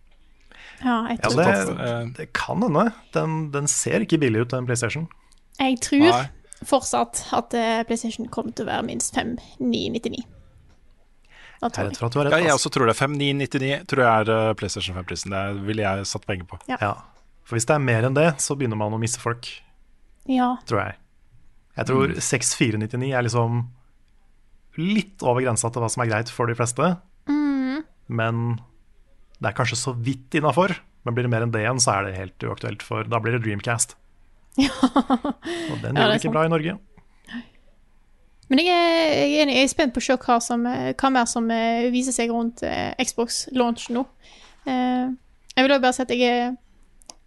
Ja, 0.83 0.97
jeg 1.09 1.19
Ja, 1.23 1.29
det, 1.29 1.79
Eh, 1.79 2.05
det 2.17 2.27
kan 2.33 2.61
hende. 2.63 2.91
Den, 3.13 3.51
den 3.51 3.67
ser 3.67 3.99
ikke 4.05 4.19
billig 4.19 4.41
ut, 4.45 4.51
den 4.51 4.65
PlayStation. 4.65 5.07
jeg 5.59 5.79
tror 5.81 6.05
Nei. 6.09 6.29
fortsatt 6.65 7.25
at 7.33 7.53
eh, 7.53 7.83
PlayStation 7.87 8.27
kommer 8.31 8.51
til 8.55 8.65
å 8.65 8.69
være 8.71 8.85
minst 8.87 9.13
5999. 9.15 10.23
Da 11.59 11.67
Jeg 11.67 11.73
tror 11.75 11.83
jeg. 11.89 11.97
for 11.99 12.05
at 12.07 12.13
du 12.13 12.19
har 12.19 12.29
Ja, 12.31 12.37
jeg 12.47 12.53
også 12.55 12.69
tror 12.71 12.85
det. 12.87 12.95
5999 12.95 13.85
tror 13.91 14.03
jeg 14.05 14.27
er 14.27 14.49
eh, 14.49 14.53
PlayStation 14.55 14.95
5-prisen. 14.95 15.31
Det 15.35 15.65
ville 15.67 15.83
jeg 15.83 16.05
satt 16.07 16.25
penger 16.25 16.45
på. 16.47 16.59
Ja. 16.71 16.93
For 17.43 17.57
hvis 17.57 17.65
det 17.67 17.75
er 17.75 17.83
mer 17.83 18.05
enn 18.07 18.15
det, 18.15 18.29
så 18.39 18.55
begynner 18.55 18.77
man 18.79 18.93
å 18.95 18.99
miste 19.01 19.19
folk, 19.19 19.49
Ja. 20.29 20.55
tror 20.69 20.85
jeg. 20.85 20.95
Jeg 21.77 21.85
tror 21.87 22.13
6499 22.19 23.11
er 23.15 23.23
liksom 23.23 23.67
litt 24.77 25.23
over 25.23 25.41
grensa 25.43 25.69
til 25.71 25.81
hva 25.81 25.89
som 25.91 26.03
er 26.03 26.09
greit 26.11 26.29
for 26.31 26.47
de 26.47 26.55
fleste. 26.55 26.97
Men 28.09 28.59
det 29.39 29.49
er 29.49 29.55
kanskje 29.57 29.79
så 29.79 29.95
vidt 29.95 30.35
innafor. 30.39 30.75
Men 31.07 31.15
blir 31.15 31.25
det 31.25 31.31
mer 31.31 31.45
enn 31.45 31.53
det 31.53 31.63
igjen, 31.63 31.79
så 31.79 31.95
er 31.95 32.07
det 32.07 32.17
helt 32.17 32.43
uaktuelt, 32.43 32.83
for 32.83 33.07
da 33.07 33.21
blir 33.23 33.37
det 33.37 33.45
Dreamcast. 33.45 33.95
Og 34.59 35.77
den 35.79 35.95
gjør 35.95 36.03
er 36.03 36.11
det 36.11 36.19
ikke 36.19 36.33
bra 36.33 36.43
i 36.45 36.51
Norge. 36.51 36.75
Men 38.49 38.63
jeg 38.63 38.73
er, 38.73 39.11
jeg 39.13 39.41
er 39.45 39.51
jeg 39.53 39.63
er 39.63 39.71
spent 39.71 39.93
på 39.93 40.01
å 40.01 40.05
se 40.07 40.15
hva, 40.17 40.39
som, 40.41 40.65
eh, 40.65 40.91
hva 40.97 41.11
mer 41.13 41.27
som 41.29 41.45
eh, 41.53 41.85
viser 41.93 42.15
seg 42.15 42.31
rundt 42.33 42.63
eh, 42.65 42.97
Xbox 43.05 43.43
launch 43.53 43.87
nå. 43.93 44.03
Eh, 44.65 45.11
jeg 45.53 45.65
vil 45.65 45.75
også 45.75 45.83
bare 45.85 45.95
si 45.95 46.01
at 46.01 46.13
jeg 46.15 46.31
er, 46.33 46.55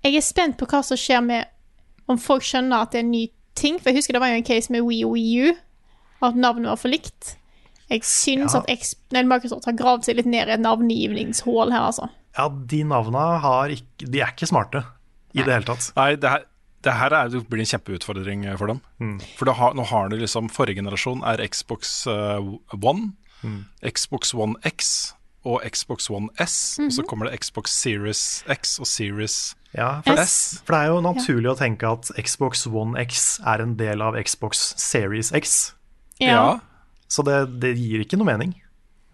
jeg 0.02 0.18
er 0.18 0.24
spent 0.26 0.58
på 0.58 0.66
hva 0.66 0.82
som 0.84 0.98
skjer 0.98 1.22
med 1.24 2.10
om 2.10 2.18
folk 2.18 2.42
skjønner 2.44 2.82
at 2.82 2.92
det 2.92 3.00
er 3.00 3.06
en 3.06 3.14
ny 3.14 3.26
ting. 3.58 3.78
For 3.78 3.92
jeg 3.92 4.00
husker 4.00 4.18
det 4.18 4.24
var 4.24 4.34
jo 4.34 4.40
en 4.40 4.48
case 4.48 4.74
med 4.74 4.82
Wii 4.82 5.06
Wii 5.06 5.46
U, 5.46 5.54
at 6.26 6.38
navnet 6.38 6.72
var 6.72 6.80
for 6.82 6.90
likt. 6.90 7.36
Jeg 7.92 8.06
syns 8.08 8.54
Ja. 8.56 8.62
at 8.62 8.70
X, 8.72 8.94
nei, 9.12 9.22
Microsoft 9.28 9.66
har 9.68 9.76
gravd 9.76 10.06
seg 10.08 10.16
litt 10.18 10.28
ned 10.32 10.48
i 10.48 10.54
et 10.56 10.62
navngivningshull 10.64 11.72
her, 11.74 11.90
altså. 11.90 12.08
Ja, 12.38 12.46
de 12.48 12.82
navna 12.88 13.26
har 13.44 13.68
ikke 13.74 14.08
De 14.08 14.22
er 14.24 14.32
ikke 14.32 14.48
smarte 14.48 14.80
i 15.36 15.42
det 15.44 15.52
hele 15.52 15.68
tatt. 15.68 15.90
Nei, 15.96 16.14
det 16.16 16.30
her, 16.32 16.44
det 16.82 16.92
her 16.98 17.12
er, 17.18 17.28
det 17.32 17.42
blir 17.48 17.60
en 17.62 17.68
kjempeutfordring 17.68 18.46
for 18.58 18.72
dem. 18.72 18.80
For 19.36 19.52
har, 19.52 19.74
nå 19.76 19.84
har 19.88 20.08
du 20.08 20.16
liksom 20.16 20.48
Forrige 20.52 20.80
generasjon 20.80 21.20
er 21.28 21.44
Xbox 21.46 22.06
eh, 22.10 22.40
One, 22.80 23.12
Xbox 23.84 24.32
One 24.34 24.56
X 24.64 25.12
og 25.44 25.60
Xbox 25.66 26.08
One 26.10 26.28
S. 26.40 26.78
Og 26.80 26.92
så 26.94 27.02
kommer 27.02 27.28
det 27.28 27.40
Xbox 27.44 27.70
Series 27.74 28.44
X 28.48 28.78
og 28.80 28.86
Series 28.86 29.54
Ja, 29.74 30.00
for, 30.06 30.16
S. 30.20 30.60
for 30.64 30.76
det 30.76 30.82
er 30.82 30.92
jo 30.92 31.00
naturlig 31.04 31.50
å 31.52 31.56
tenke 31.58 31.88
at 31.92 32.10
Xbox 32.20 32.66
One 32.68 32.96
X 33.02 33.40
er 33.44 33.60
en 33.64 33.76
del 33.76 34.00
av 34.04 34.16
Xbox 34.22 34.72
Series 34.80 35.32
X. 35.34 35.74
Ja. 36.20 36.60
Så 37.12 37.24
det, 37.26 37.36
det 37.60 37.74
gir 37.76 38.04
ikke 38.06 38.16
noe 38.20 38.30
mening. 38.32 38.54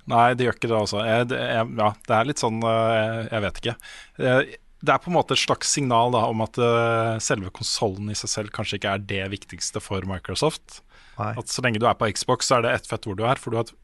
Nei, 0.08 0.30
det 0.38 0.46
gjør 0.46 0.56
ikke 0.56 0.70
det, 0.70 0.78
altså. 0.78 1.02
Jeg, 1.04 1.26
det, 1.32 1.38
jeg, 1.42 1.68
ja, 1.82 1.90
det 2.08 2.14
er 2.16 2.28
litt 2.30 2.40
sånn 2.40 2.62
Jeg, 2.64 3.24
Jeg 3.28 3.42
vet 3.44 3.58
ikke. 3.62 3.74
Eh, 4.22 4.52
Det 4.78 4.92
er 4.94 5.00
på 5.02 5.10
en 5.10 5.16
måte 5.18 5.34
et 5.34 5.42
slags 5.42 5.72
signal 5.74 6.12
da, 6.14 6.20
om 6.30 6.44
at 6.44 6.56
eh, 6.62 7.16
selve 7.24 7.50
konsollen 7.50 8.12
i 8.12 8.16
seg 8.16 8.30
selv 8.30 8.52
kanskje 8.54 8.78
ikke 8.78 8.92
er 8.94 9.02
det 9.10 9.24
viktigste 9.34 9.82
for 9.82 10.06
Microsoft. 10.06 10.78
Nei. 11.18 11.32
At 11.42 11.50
Så 11.50 11.64
lenge 11.66 11.82
du 11.82 11.88
er 11.90 11.98
på 11.98 12.06
Xbox, 12.14 12.46
så 12.46 12.60
er 12.60 12.64
det 12.68 12.76
ett 12.78 12.86
fett 12.86 13.04
hvor 13.08 13.18
du 13.18 13.24
er, 13.26 13.40
for 13.42 13.50
du 13.50 13.58
har 13.58 13.66
et 13.66 13.74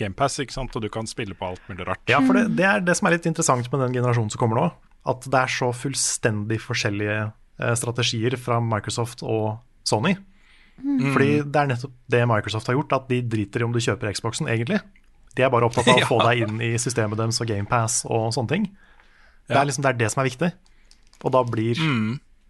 GamePass, 0.00 0.40
ikke 0.42 0.56
sant? 0.56 0.74
og 0.74 0.82
du 0.82 0.88
kan 0.90 1.06
spille 1.06 1.36
på 1.38 1.52
alt 1.52 1.62
mulig 1.70 1.86
rart. 1.86 2.02
Ja, 2.10 2.18
for 2.24 2.34
det, 2.34 2.48
det 2.58 2.66
er 2.66 2.82
det 2.82 2.96
som 2.98 3.06
er 3.06 3.14
litt 3.14 3.28
interessant 3.30 3.70
med 3.70 3.84
den 3.86 3.94
generasjonen 4.00 4.32
som 4.34 4.42
kommer 4.42 4.58
nå. 4.58 4.66
At 5.08 5.24
det 5.30 5.38
er 5.44 5.54
så 5.54 5.70
fullstendig 5.76 6.58
forskjellige 6.66 7.18
eh, 7.30 7.74
strategier 7.78 8.34
fra 8.40 8.58
Microsoft 8.64 9.22
og 9.22 9.60
Sony. 9.86 10.16
Fordi 10.80 11.30
det 11.44 11.60
er 11.60 11.70
nettopp 11.70 11.92
det 12.10 12.22
Microsoft 12.30 12.70
har 12.70 12.76
gjort, 12.78 12.92
at 12.96 13.08
de 13.10 13.20
driter 13.22 13.62
i 13.62 13.66
om 13.66 13.72
du 13.74 13.80
kjøper 13.82 14.12
Xboxen, 14.16 14.48
egentlig. 14.48 14.80
De 15.36 15.44
er 15.46 15.50
bare 15.52 15.68
opptatt 15.68 15.88
av 15.92 16.00
å 16.02 16.08
få 16.12 16.18
deg 16.26 16.44
inn 16.46 16.60
i 16.64 16.72
systemet 16.80 17.18
deres 17.20 17.40
og 17.42 17.48
GamePass 17.50 18.02
og 18.08 18.30
sånne 18.34 18.54
ting. 18.54 18.68
Det 19.50 19.58
er 19.58 19.66
liksom 19.66 19.82
det, 19.84 19.92
er 19.94 19.98
det 20.00 20.10
som 20.12 20.22
er 20.22 20.30
viktig. 20.30 20.50
Og 21.24 21.32
da 21.34 21.42
blir 21.44 21.78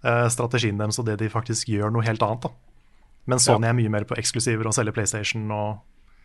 eh, 0.04 0.26
strategien 0.32 0.78
deres 0.80 0.98
og 1.00 1.06
det 1.08 1.18
de 1.20 1.30
faktisk 1.32 1.68
gjør, 1.72 1.90
noe 1.94 2.04
helt 2.06 2.22
annet. 2.22 2.46
da. 2.46 2.50
Men 3.30 3.38
Sony 3.42 3.68
er 3.68 3.76
mye 3.76 3.92
mer 3.92 4.06
på 4.08 4.16
eksklusiver 4.20 4.66
og 4.68 4.74
selger 4.76 4.94
PlayStation 4.96 5.50
og 5.54 5.80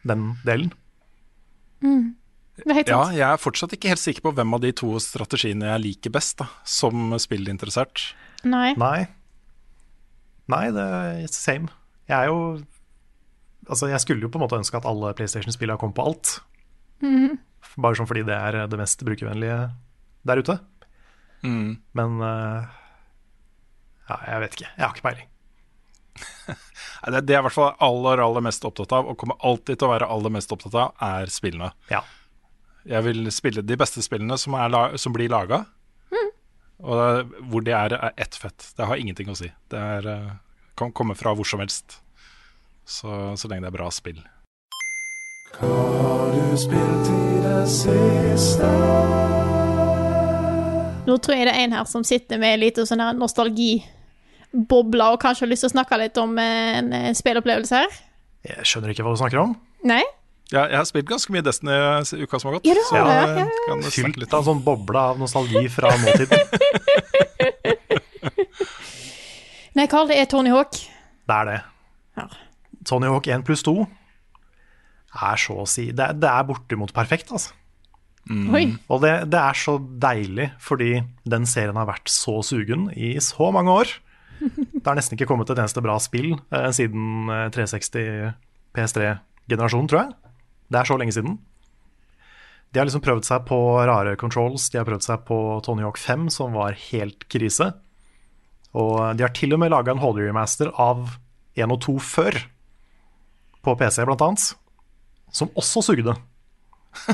den 0.08 0.36
delen. 0.46 0.72
Er 2.66 2.88
Ja, 2.88 3.02
jeg 3.12 3.26
er 3.28 3.42
fortsatt 3.42 3.74
ikke 3.76 3.92
helt 3.92 4.00
sikker 4.00 4.24
på 4.24 4.32
hvem 4.38 4.54
av 4.56 4.62
de 4.64 4.72
to 4.72 4.94
strategiene 5.04 5.68
jeg 5.74 5.84
liker 5.84 6.14
best, 6.16 6.38
da, 6.40 6.48
som 6.64 7.12
spillinteressert. 7.20 8.14
Nei. 8.48 8.74
Nei. 8.80 9.08
Nei, 10.48 10.66
det 10.72 10.86
er 10.86 11.28
same. 11.34 11.68
Jeg 12.10 12.18
er 12.18 12.32
jo 12.32 12.40
Altså, 13.66 13.88
jeg 13.90 13.98
skulle 14.04 14.22
jo 14.22 14.30
på 14.30 14.38
en 14.38 14.44
måte 14.44 14.58
ønske 14.60 14.78
at 14.78 14.86
alle 14.86 15.10
PlayStation-spillene 15.18 15.80
kom 15.82 15.94
på 15.98 16.04
alt. 16.06 16.36
Bare 17.82 17.98
sånn 17.98 18.06
fordi 18.06 18.22
det 18.28 18.36
er 18.38 18.68
det 18.70 18.78
mest 18.78 19.02
brukervennlige 19.02 19.56
der 20.30 20.42
ute. 20.42 20.60
Mm. 21.42 21.72
Men 21.98 22.20
uh, 22.22 22.68
Ja, 24.06 24.20
jeg 24.36 24.44
vet 24.44 24.60
ikke. 24.60 24.70
Jeg 24.70 24.84
har 24.86 24.94
ikke 24.94 25.08
peiling. 25.08 25.32
Nei, 26.54 27.10
Det, 27.16 27.24
det 27.26 27.34
jeg 27.34 27.40
er 27.40 27.42
i 27.42 27.48
hvert 27.48 27.58
fall 27.58 27.74
aller, 27.88 28.22
aller 28.22 28.46
mest 28.46 28.70
opptatt 28.70 28.94
av, 28.94 29.10
og 29.10 29.18
kommer 29.18 29.42
alltid 29.42 29.82
til 29.82 29.90
å 29.90 29.94
være 29.96 30.12
aller 30.14 30.36
mest 30.38 30.54
opptatt 30.54 30.78
av, 30.78 30.94
er 31.02 31.34
spillene. 31.34 31.72
Ja. 31.90 32.04
Jeg 32.86 33.02
vil 33.08 33.26
spille 33.34 33.66
de 33.66 33.80
beste 33.82 34.06
spillene 34.06 34.38
som, 34.38 34.54
er 34.62 34.94
som 35.02 35.14
blir 35.16 35.34
laga. 35.34 35.64
Og 36.86 37.00
det, 37.00 37.42
hvor 37.50 37.64
de 37.66 37.74
er, 37.74 37.96
er 37.96 38.14
ett 38.20 38.36
fett. 38.36 38.72
Det 38.78 38.86
har 38.86 39.00
ingenting 39.00 39.30
å 39.32 39.38
si. 39.38 39.48
Det 39.72 39.80
er, 39.80 40.08
eh, 40.12 40.34
kan 40.78 40.92
komme 40.92 41.16
fra 41.16 41.34
hvor 41.36 41.48
som 41.48 41.60
helst. 41.64 42.00
Så, 42.86 43.10
så 43.38 43.50
lenge 43.50 43.66
det 43.66 43.74
er 43.74 43.78
bra 43.78 43.90
spill. 43.94 44.22
Nå 51.06 51.18
tror 51.22 51.38
jeg 51.38 51.48
det 51.48 51.54
er 51.54 51.64
en 51.64 51.76
her 51.78 51.88
som 51.90 52.04
sitter 52.06 52.42
med 52.42 52.60
litt 52.60 52.82
sånn 52.82 53.02
her 53.02 53.16
nostalgiboble 53.18 55.08
og 55.14 55.22
kanskje 55.24 55.46
har 55.46 55.52
lyst 55.54 55.66
til 55.66 55.72
å 55.72 55.76
snakke 55.78 56.02
litt 56.02 56.20
om 56.22 56.36
en, 56.42 56.92
spillopplevelse 57.16 57.82
her. 57.86 57.98
Jeg 58.46 58.68
skjønner 58.68 58.94
ikke 58.94 59.08
hva 59.08 59.16
du 59.16 59.22
snakker 59.24 59.42
om. 59.42 59.56
Nei? 59.88 60.04
Ja, 60.52 60.68
jeg 60.70 60.78
har 60.78 60.86
spilt 60.86 61.08
ganske 61.10 61.34
mye 61.34 61.42
Destiny 61.46 61.74
i 61.74 62.26
uka 62.28 62.38
som 62.38 62.52
har 62.52 62.60
gått. 62.60 62.68
Ja, 62.70 62.76
det 62.78 62.84
har 62.84 62.90
så 62.92 62.96
det, 63.00 63.46
ja, 63.46 63.50
kan 63.66 63.82
snakke 63.82 63.96
Fylt 63.96 64.20
litt 64.22 64.34
av 64.36 64.44
en 64.44 64.50
sånn 64.52 64.66
boble 64.66 65.02
av 65.02 65.22
nostalgi 65.22 65.66
fra 65.74 65.96
nåtiden. 66.04 67.54
Nei, 69.76 69.88
Carl, 69.92 70.08
det 70.08 70.18
er 70.22 70.30
Tony 70.32 70.52
Hawk. 70.54 70.78
Det 71.28 71.36
er 71.36 71.50
det. 71.50 71.58
Ja. 72.20 72.28
Tony 72.88 73.10
Hawk 73.12 73.28
1 73.28 73.44
pluss 73.48 73.64
2 73.66 73.74
er 75.16 75.40
så 75.40 75.56
å 75.64 75.68
si 75.68 75.88
Det, 75.96 76.04
er- 76.10 76.18
det 76.20 76.28
er 76.30 76.44
bortimot 76.48 76.92
perfekt, 76.96 77.32
altså. 77.32 77.54
Oi. 78.30 78.64
Og 78.90 79.02
det, 79.04 79.12
det 79.30 79.38
er 79.40 79.54
så 79.54 79.76
deilig, 80.02 80.48
fordi 80.60 80.96
den 81.30 81.44
serien 81.46 81.78
har 81.78 81.86
vært 81.86 82.10
så 82.10 82.40
sugen 82.44 82.88
i 82.98 83.14
så 83.22 83.52
mange 83.54 83.70
år. 83.70 83.92
Det 84.76 84.84
har 84.90 84.98
nesten 84.98 85.16
ikke 85.16 85.28
kommet 85.30 85.50
et 85.54 85.58
eneste 85.62 85.82
bra 85.82 85.96
spill 86.02 86.34
eh, 86.52 86.68
siden 86.76 87.30
eh, 87.32 87.46
360 87.54 88.34
PS3-generasjonen, 88.76 89.88
tror 89.90 90.02
jeg. 90.02 90.16
Det 90.74 90.80
er 90.82 90.90
så 90.90 90.98
lenge 91.00 91.14
siden. 91.16 91.38
De 92.74 92.82
har 92.82 92.90
liksom 92.90 93.04
prøvd 93.06 93.24
seg 93.30 93.46
på 93.48 93.58
rare 93.88 94.16
controls. 94.20 94.68
De 94.74 94.78
har 94.82 94.86
prøvd 94.90 95.06
seg 95.06 95.24
på 95.30 95.38
Tony 95.66 95.86
Hawk 95.86 95.98
5, 96.02 96.28
som 96.34 96.54
var 96.58 96.76
helt 96.90 97.24
krise. 97.32 97.72
Og 98.76 99.16
de 99.16 99.24
har 99.24 99.34
til 99.36 99.56
og 99.56 99.62
med 99.62 99.72
laga 99.72 99.94
en 99.94 100.02
HD 100.02 100.26
Remaster 100.26 100.72
av 100.82 101.16
1 101.56 101.72
og 101.72 101.80
2 101.86 101.96
før, 102.04 102.38
på 103.66 103.74
PC 103.80 104.04
blant 104.06 104.22
annet, 104.22 104.50
som 105.34 105.52
også 105.58 105.82
sugde. 105.88 106.14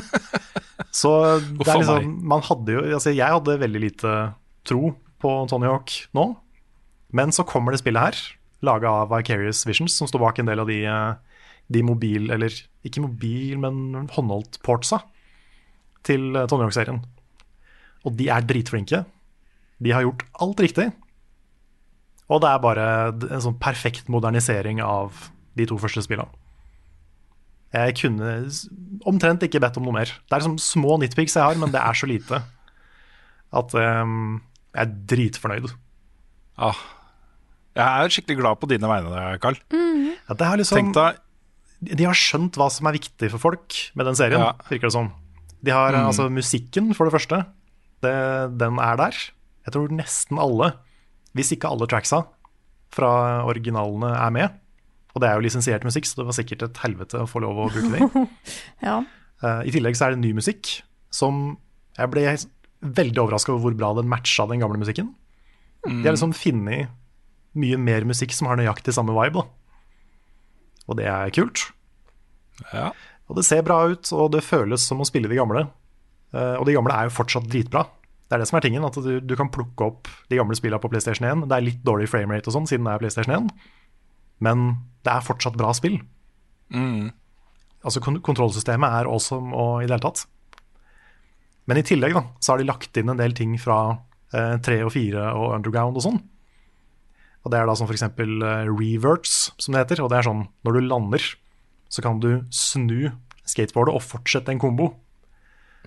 Så 0.92 1.10
det 1.40 1.66
er 1.66 1.80
liksom. 1.80 2.10
Man 2.28 2.42
hadde 2.44 2.74
jo 2.74 2.82
Altså, 2.84 3.14
jeg 3.14 3.34
hadde 3.34 3.56
veldig 3.62 3.80
lite 3.82 4.10
tro 4.68 4.92
på 5.22 5.32
Tony 5.50 5.66
Hawk 5.70 5.94
nå, 6.14 6.26
men 7.14 7.32
så 7.34 7.44
kommer 7.46 7.72
det 7.74 7.80
spillet 7.82 8.02
her, 8.02 8.20
laga 8.66 8.90
av 9.02 9.10
Vicarious 9.12 9.62
Visions, 9.68 9.94
som 9.94 10.08
står 10.10 10.22
bak 10.22 10.40
en 10.40 10.50
del 10.50 10.62
av 10.62 10.68
de, 10.70 10.80
eh, 10.88 11.40
de 11.72 11.82
mobil, 11.86 12.30
eller 12.34 12.54
ikke 12.86 13.04
mobil, 13.04 13.58
men 13.62 14.08
håndholdt 14.14 14.58
portsa 14.66 15.02
til 16.06 16.34
eh, 16.34 16.46
Tony 16.50 16.66
Hawk-serien. 16.66 17.02
Og 18.02 18.16
de 18.18 18.28
er 18.34 18.46
dritflinke. 18.46 19.04
De 19.82 19.94
har 19.94 20.06
gjort 20.06 20.24
alt 20.42 20.62
riktig. 20.64 20.88
Og 22.32 22.40
det 22.40 22.48
er 22.48 22.62
bare 22.64 22.84
en 23.12 23.42
sånn 23.44 23.58
perfekt 23.60 24.08
modernisering 24.12 24.80
av 24.84 25.28
de 25.58 25.66
to 25.68 25.76
første 25.80 26.00
spillene. 26.06 26.30
Jeg 27.72 27.94
kunne 28.02 28.32
omtrent 29.08 29.44
ikke 29.46 29.60
bedt 29.64 29.78
om 29.80 29.86
noe 29.88 29.96
mer. 29.96 30.10
Det 30.28 30.34
er 30.36 30.42
liksom 30.42 30.58
små 30.60 30.98
nitpics 31.00 31.36
jeg 31.38 31.44
har, 31.44 31.56
men 31.60 31.72
det 31.72 31.80
er 31.80 31.96
så 31.96 32.08
lite 32.08 32.42
at 33.52 33.74
um, 33.76 34.40
jeg 34.72 34.82
er 34.86 34.92
dritfornøyd. 35.12 35.72
Ah. 36.60 36.76
Jeg 37.76 37.84
er 38.04 38.12
skikkelig 38.12 38.38
glad 38.42 38.60
på 38.60 38.68
dine 38.68 38.88
vegne, 38.88 39.24
Karl. 39.40 39.56
Mm. 39.72 40.10
Ja, 40.28 40.36
det 40.36 40.48
er 40.48 40.60
liksom, 40.60 40.92
deg 40.96 41.20
de 41.82 42.04
har 42.06 42.14
skjønt 42.14 42.54
hva 42.60 42.68
som 42.70 42.86
er 42.86 42.94
viktig 42.94 43.26
for 43.32 43.42
folk 43.42 43.74
med 43.98 44.06
den 44.06 44.14
serien, 44.14 44.38
Ja. 44.38 44.52
virker 44.68 44.86
det 44.86 44.92
som. 44.94 45.08
De 45.64 45.72
har 45.74 45.90
Mm. 45.96 46.06
altså 46.12 46.28
musikken, 46.30 46.92
for 46.94 47.08
det 47.08 47.14
første. 47.16 47.40
Det, 48.04 48.12
den 48.58 48.78
er 48.78 48.96
der. 49.00 49.10
Jeg 49.66 49.72
tror 49.74 49.88
nesten 49.90 50.38
alle, 50.38 50.74
hvis 51.36 51.54
ikke 51.54 51.70
alle 51.70 51.88
tracksa 51.90 52.22
fra 52.92 53.12
originalene 53.48 54.12
er 54.18 54.34
med. 54.34 54.58
Og 55.12 55.20
det 55.22 55.28
er 55.28 55.36
jo 55.36 55.44
lisensiert 55.44 55.84
musikk, 55.84 56.08
så 56.08 56.20
det 56.20 56.28
var 56.28 56.36
sikkert 56.36 56.64
et 56.66 56.80
helvete 56.84 57.20
å 57.20 57.28
få 57.28 57.42
lov 57.44 57.60
å 57.60 57.68
bruke 57.72 57.92
det. 57.92 58.26
Ja. 58.86 59.00
uh, 59.44 59.60
I 59.64 59.72
tillegg 59.74 59.96
så 59.98 60.08
er 60.08 60.14
det 60.14 60.22
ny 60.24 60.32
musikk 60.36 60.80
som 61.12 61.58
Jeg 61.98 62.08
ble 62.08 62.24
veldig 62.82 63.20
overraska 63.20 63.52
over 63.52 63.68
hvor 63.68 63.76
bra 63.78 63.90
den 63.98 64.08
matcha 64.10 64.46
den 64.48 64.62
gamle 64.62 64.80
musikken. 64.80 65.12
De 65.84 66.00
har 66.06 66.14
liksom 66.14 66.32
funnet 66.34 66.88
mye 67.58 67.76
mer 67.76 68.06
musikk 68.08 68.32
som 68.32 68.48
har 68.48 68.56
nøyaktig 68.56 68.94
samme 68.96 69.12
vibe. 69.14 69.42
Da. 69.42 69.44
Og 70.88 70.98
det 70.98 71.06
er 71.10 71.34
kult. 71.36 71.66
Ja. 72.72 72.90
Og 73.28 73.38
det 73.38 73.44
ser 73.46 73.64
bra 73.66 73.82
ut, 73.92 74.08
og 74.16 74.32
det 74.34 74.44
føles 74.46 74.84
som 74.88 75.02
å 75.02 75.06
spille 75.08 75.30
de 75.30 75.38
gamle. 75.38 75.66
Uh, 76.32 76.56
og 76.56 76.66
de 76.68 76.74
gamle 76.78 76.96
er 76.96 77.10
jo 77.10 77.16
fortsatt 77.18 77.48
dritbra. 77.52 77.84
Det 78.32 78.38
er 78.38 78.40
det 78.40 78.48
som 78.48 78.56
er 78.56 78.64
tingen, 78.64 78.84
at 78.88 78.96
du, 78.96 79.18
du 79.20 79.34
kan 79.36 79.50
plukke 79.52 79.84
opp 79.84 80.08
de 80.32 80.38
gamle 80.38 80.56
spillene 80.56 80.80
på 80.80 80.88
PlayStation 80.88 81.26
1. 81.28 81.42
Det 81.50 81.56
er 81.58 81.64
litt 81.66 81.82
dårlig 81.84 82.06
framerate 82.08 82.48
og 82.48 82.54
sånn, 82.54 82.68
siden 82.70 82.86
det 82.88 82.94
er 82.94 83.02
PlayStation 83.02 83.34
1, 83.36 83.50
men 84.40 84.62
det 85.04 85.12
er 85.12 85.26
fortsatt 85.26 85.58
bra 85.60 85.74
spill. 85.76 85.98
Mm. 86.72 87.10
Altså 87.84 88.00
kon 88.00 88.16
Kontrollsystemet 88.24 88.96
er 89.02 89.10
awesome 89.10 89.52
og 89.52 89.82
i 89.82 89.84
det 89.84 89.98
hele 89.98 90.06
tatt. 90.06 90.24
Men 91.68 91.82
i 91.82 91.84
tillegg 91.84 92.16
da, 92.16 92.24
så 92.40 92.54
har 92.54 92.62
de 92.62 92.70
lagt 92.70 92.96
inn 92.96 93.12
en 93.12 93.20
del 93.20 93.36
ting 93.36 93.52
fra 93.60 93.82
eh, 94.32 94.56
3 94.64 94.80
og 94.86 94.94
4 94.96 95.28
og 95.36 95.52
Underground 95.58 96.00
og 96.00 96.06
sånn. 96.06 96.22
Og 97.44 97.52
Det 97.52 97.60
er 97.60 97.68
da 97.68 97.76
som 97.76 97.90
f.eks. 97.90 98.08
Eh, 98.08 98.72
reverts, 98.72 99.36
som 99.60 99.76
det 99.76 99.84
heter. 99.84 100.06
Og 100.06 100.08
det 100.08 100.22
er 100.22 100.30
sånn 100.30 100.46
når 100.64 100.78
du 100.78 100.88
lander, 100.88 101.28
så 101.92 102.00
kan 102.00 102.24
du 102.24 102.46
snu 102.48 103.12
skateboardet 103.44 103.92
og 103.92 104.06
fortsette 104.06 104.56
en 104.56 104.62
kombo. 104.62 104.94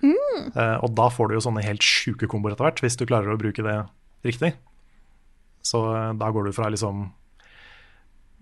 Eh, 0.04 0.76
og 0.84 0.92
da 0.96 1.08
får 1.12 1.30
du 1.30 1.36
jo 1.38 1.44
sånne 1.46 1.64
helt 1.64 1.84
sjuke 1.84 2.28
komboer 2.30 2.52
etter 2.54 2.66
hvert, 2.68 2.82
hvis 2.84 2.98
du 3.00 3.06
klarer 3.08 3.32
å 3.32 3.38
bruke 3.40 3.64
det 3.64 3.76
riktig. 4.26 4.52
Så 5.66 5.80
uh, 5.88 6.12
da 6.18 6.28
går 6.30 6.46
du 6.46 6.52
fra 6.54 6.68
liksom 6.70 7.08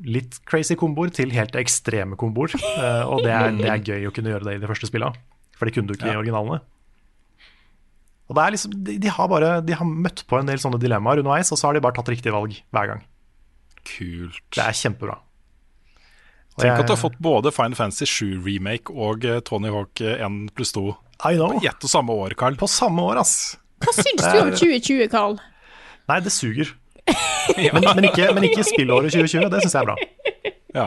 litt 0.05 0.41
crazy 0.51 0.75
komboer 0.77 1.13
til 1.15 1.31
helt 1.33 1.55
ekstreme 1.57 2.19
komboer. 2.21 2.53
Uh, 2.59 3.05
og 3.07 3.23
det 3.25 3.33
er, 3.33 3.53
det 3.57 3.71
er 3.71 3.85
gøy 3.87 4.09
å 4.09 4.15
kunne 4.15 4.33
gjøre 4.35 4.49
det 4.49 4.57
i 4.59 4.63
de 4.65 4.71
første 4.71 4.91
spillene, 4.91 5.15
for 5.57 5.69
det 5.69 5.77
kunne 5.77 5.89
du 5.91 5.95
ikke 5.97 6.11
i 6.13 6.19
originalene. 6.19 6.61
Og 8.25 8.37
det 8.39 8.43
er 8.45 8.55
liksom, 8.57 8.75
de, 8.87 8.97
de 9.05 9.13
har 9.13 9.29
bare 9.29 9.51
de 9.65 9.77
har 9.77 9.87
møtt 9.87 10.25
på 10.29 10.39
en 10.41 10.49
del 10.49 10.61
sånne 10.61 10.81
dilemmaer 10.83 11.21
underveis, 11.23 11.53
og 11.53 11.61
så 11.61 11.69
har 11.69 11.77
de 11.77 11.85
bare 11.85 11.97
tatt 11.99 12.11
riktig 12.13 12.33
valg 12.35 12.57
hver 12.75 12.91
gang. 12.91 13.05
Kult. 13.85 14.41
Det 14.57 14.65
er 14.65 14.77
kjempebra. 14.81 15.19
Og 16.55 16.63
Tenk 16.63 16.71
jeg- 16.71 16.81
at 16.85 16.89
du 16.89 16.95
har 16.95 17.03
fått 17.03 17.19
både 17.21 17.53
Final 17.53 17.75
Fantasy 17.77 18.07
7 18.07 18.45
remake 18.47 18.93
og 18.95 19.27
Tony 19.45 19.73
Hawk 19.75 20.01
1 20.01 20.55
pluss 20.57 20.73
2 20.73 20.87
I 21.23 21.37
know. 21.39 21.55
På 21.59 21.67
ett 21.69 21.85
og 21.87 21.91
samme 21.93 22.17
år, 22.25 22.35
Carl. 22.39 22.57
På 22.61 22.69
samme 22.71 23.03
år, 23.07 23.21
ass. 23.23 23.35
Hva 23.85 23.93
syns 23.97 24.23
du 24.25 24.39
om 24.41 24.51
2020, 24.55 25.07
Carl? 25.13 25.37
Nei, 26.11 26.19
det 26.25 26.33
suger. 26.35 26.73
Men, 27.75 27.85
men, 27.85 28.07
ikke, 28.09 28.31
men 28.33 28.47
ikke 28.49 28.63
spillåret 28.65 29.13
2020, 29.13 29.51
det 29.53 29.59
syns 29.61 29.75
jeg 29.77 29.83
er 29.83 29.89
bra. 29.91 29.97
Ja. 30.75 30.87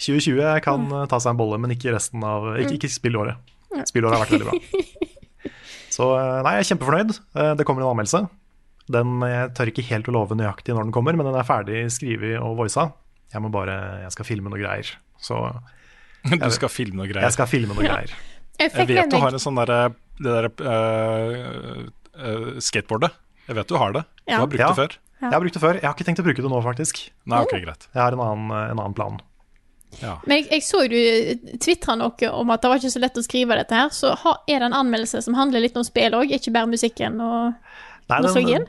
2020 0.00 0.60
kan 0.64 0.84
eh, 0.94 1.06
ta 1.10 1.18
seg 1.20 1.32
en 1.34 1.40
bolle, 1.40 1.58
men 1.60 1.74
ikke 1.74 1.90
resten 1.92 2.22
av 2.24 2.46
Ikke, 2.62 2.76
ikke 2.78 2.90
spillåret. 2.94 3.40
Spillåret 3.90 4.14
har 4.16 4.22
vært 4.22 4.36
veldig 4.36 4.46
bra. 4.46 4.84
Så 5.96 6.06
eh, 6.16 6.36
nei, 6.46 6.52
jeg 6.56 6.62
er 6.64 6.68
kjempefornøyd. 6.70 7.10
Eh, 7.34 7.50
Det 7.58 7.66
kommer 7.68 7.82
en 7.84 7.90
anmeldelse. 7.90 8.22
Den, 8.94 9.18
jeg 9.26 9.50
tør 9.58 9.72
ikke 9.74 9.84
helt 9.90 10.08
å 10.10 10.14
love 10.16 10.38
nøyaktig 10.38 10.74
når 10.74 10.86
den 10.88 10.94
kommer, 10.94 11.18
men 11.18 11.26
den 11.28 11.36
er 11.42 11.46
ferdig 11.50 11.82
skrevet 11.94 12.38
og 12.40 12.54
voisa. 12.62 12.88
Jeg 13.34 13.42
må 13.44 13.50
bare, 13.54 13.76
jeg 14.06 14.14
skal 14.14 14.26
filme 14.30 14.50
noe 14.54 14.62
greier. 14.62 14.94
Så 15.22 15.42
Du 16.30 16.50
skal 16.54 16.70
filme 16.72 17.02
noe 17.02 17.10
greier. 17.10 17.26
jeg 17.26 17.36
skal 17.36 17.50
filme 17.50 17.74
noe 17.74 17.84
greier. 17.90 18.14
Jeg 18.60 18.72
Jeg 18.76 18.88
vet 18.92 19.10
du 19.10 19.18
har 19.22 19.32
en 19.32 19.42
sånn 19.42 19.58
derre 19.60 19.80
det 20.20 20.32
der, 20.36 20.48
uh, 20.60 21.86
uh, 22.20 22.58
skateboardet. 22.60 23.14
Jeg 23.48 23.56
vet 23.56 23.70
du 23.70 23.78
har 23.80 23.94
det. 23.96 24.04
Du 24.28 24.34
har 24.36 24.46
brukt 24.46 24.60
Ja. 24.60 24.68
det 24.68 24.76
før. 24.76 24.96
Jeg 25.20 25.32
har 25.32 25.40
brukt 25.40 25.56
det 25.56 25.62
før. 25.62 25.74
Jeg 25.80 25.84
har 25.88 25.94
ikke 25.96 26.06
tenkt 26.08 26.20
å 26.20 26.24
bruke 26.24 26.42
det 26.44 26.50
nå, 26.52 26.60
faktisk. 26.64 27.00
Nei, 27.28 27.40
ok, 27.44 27.54
greit. 27.64 27.88
Jeg 27.92 28.00
har 28.00 28.12
en 28.16 28.22
annen, 28.24 28.52
en 28.52 28.78
annen 28.78 28.96
plan. 28.96 29.18
Ja. 29.98 30.18
Men 30.24 30.38
jeg, 30.38 30.46
jeg 30.52 30.64
så 30.64 30.84
du 30.88 30.96
tvitra 31.58 31.96
noe 31.98 32.30
om 32.30 32.52
at 32.54 32.62
det 32.62 32.70
var 32.70 32.80
ikke 32.80 32.92
så 32.94 33.02
lett 33.02 33.18
å 33.18 33.24
skrive 33.26 33.56
dette 33.58 33.74
her, 33.74 33.90
så 33.94 34.14
ha, 34.22 34.36
er 34.46 34.62
det 34.62 34.68
en 34.70 34.76
anmeldelse 34.80 35.22
som 35.26 35.36
handler 35.36 35.64
litt 35.64 35.76
om 35.76 35.86
spill 35.86 36.14
òg, 36.20 36.30
ikke 36.36 36.54
bare 36.54 36.70
musikken 36.70 37.18
og 37.24 37.56
Nei, 38.10 38.20
Nostalgien? 38.22 38.68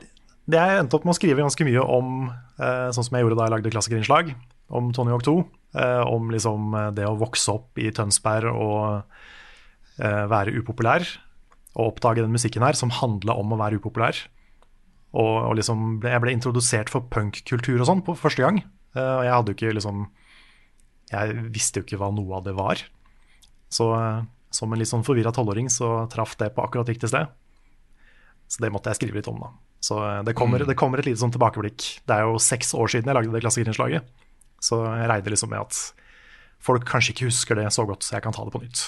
det 0.50 0.58
jeg 0.58 0.80
endte 0.82 0.98
opp 0.98 1.06
med 1.06 1.14
å 1.14 1.18
skrive 1.18 1.44
ganske 1.44 1.66
mye 1.66 1.84
om, 1.86 2.12
eh, 2.58 2.88
sånn 2.94 3.06
som 3.06 3.16
jeg 3.16 3.24
gjorde 3.24 3.38
da 3.38 3.46
jeg 3.46 3.54
lagde 3.54 3.72
klassikerinnslag, 3.74 4.34
om 4.72 4.90
Tony 4.94 5.14
Hawk 5.14 5.24
2. 5.28 5.36
Eh, 5.78 6.02
om 6.10 6.28
liksom 6.34 6.74
eh, 6.76 6.90
det 6.98 7.06
å 7.08 7.16
vokse 7.16 7.54
opp 7.54 7.78
i 7.80 7.88
Tønsberg 7.94 8.50
og 8.52 9.04
være 9.98 10.54
upopulær 10.56 11.04
og 11.72 11.92
oppdage 11.92 12.22
den 12.24 12.32
musikken 12.32 12.64
her 12.64 12.76
som 12.76 12.92
handla 12.92 13.36
om 13.40 13.54
å 13.54 13.58
være 13.60 13.78
upopulær. 13.80 14.18
Og, 15.12 15.34
og 15.50 15.56
liksom 15.58 15.98
ble, 16.00 16.12
jeg 16.14 16.22
ble 16.24 16.34
introdusert 16.36 16.92
for 16.92 17.04
punkkultur 17.12 17.80
og 17.80 17.88
sånn 17.88 18.04
på 18.04 18.16
første 18.16 18.44
gang. 18.44 18.62
Eh, 18.96 19.14
og 19.18 19.24
jeg 19.26 19.34
hadde 19.34 19.52
jo 19.52 19.58
ikke 19.58 19.76
liksom 19.78 20.04
Jeg 21.12 21.44
visste 21.52 21.80
jo 21.80 21.84
ikke 21.84 21.98
hva 22.00 22.08
noe 22.14 22.38
av 22.38 22.46
det 22.46 22.54
var. 22.56 22.80
Så 23.72 23.90
eh, 23.96 24.22
som 24.52 24.72
en 24.72 24.80
litt 24.80 24.90
sånn 24.90 25.04
forvirra 25.04 25.32
tolvåring 25.32 25.68
så 25.72 26.06
traff 26.12 26.36
det 26.40 26.52
på 26.56 26.64
akkurat 26.64 26.88
riktig 26.88 27.12
sted. 27.12 27.28
Så 28.48 28.60
det 28.60 28.72
måtte 28.72 28.92
jeg 28.92 29.00
skrive 29.00 29.20
litt 29.20 29.28
om, 29.32 29.40
da. 29.40 29.52
Så 29.84 30.00
eh, 30.00 30.22
det 30.28 30.36
kommer, 30.38 30.64
det 30.64 30.78
kommer 30.78 31.00
et 31.00 31.08
lite 31.08 31.20
sånn 31.20 31.32
tilbakeblikk. 31.34 31.88
Det 32.08 32.16
er 32.16 32.28
jo 32.28 32.40
seks 32.40 32.72
år 32.76 32.92
siden 32.92 33.12
jeg 33.12 33.20
lagde 33.20 33.36
det 33.36 33.44
klassikerinnslaget. 33.44 34.08
Så 34.62 34.80
jeg 34.86 35.08
regner 35.10 35.34
liksom 35.34 35.52
med 35.52 35.64
at 35.64 35.78
folk 36.62 36.84
kanskje 36.88 37.16
ikke 37.16 37.28
husker 37.32 37.58
det 37.58 37.68
så 37.74 37.84
godt, 37.88 38.04
så 38.06 38.16
jeg 38.16 38.24
kan 38.24 38.36
ta 38.36 38.44
det 38.46 38.54
på 38.54 38.62
nytt. 38.62 38.84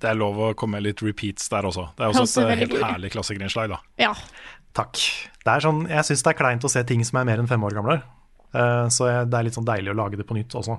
Det 0.00 0.08
er 0.08 0.16
lov 0.18 0.38
å 0.40 0.48
komme 0.58 0.78
med 0.78 0.86
litt 0.88 1.02
repeats 1.04 1.48
der 1.52 1.66
også. 1.68 1.88
Det 1.98 2.04
er 2.06 2.10
også 2.14 2.24
Høres 2.24 2.36
et 2.38 2.48
eh, 2.54 2.60
helt 2.64 2.74
god 2.76 2.86
herlig 2.88 3.12
klassikerinnslag, 3.14 3.74
da. 3.74 3.80
Ja. 4.00 4.12
Takk. 4.72 4.98
Det 5.44 5.52
er 5.52 5.64
sånn, 5.66 5.82
jeg 5.90 6.08
syns 6.08 6.22
det 6.24 6.32
er 6.32 6.38
kleint 6.38 6.64
å 6.64 6.70
se 6.72 6.82
ting 6.88 7.02
som 7.04 7.20
er 7.20 7.28
mer 7.28 7.42
enn 7.42 7.50
fem 7.50 7.62
år 7.68 7.76
gamle. 7.76 7.98
Uh, 8.52 8.88
så 8.92 9.08
det 9.28 9.36
er 9.38 9.46
litt 9.48 9.56
sånn 9.56 9.68
deilig 9.68 9.92
å 9.92 9.96
lage 9.96 10.18
det 10.20 10.26
på 10.28 10.36
nytt 10.36 10.54
også. 10.58 10.76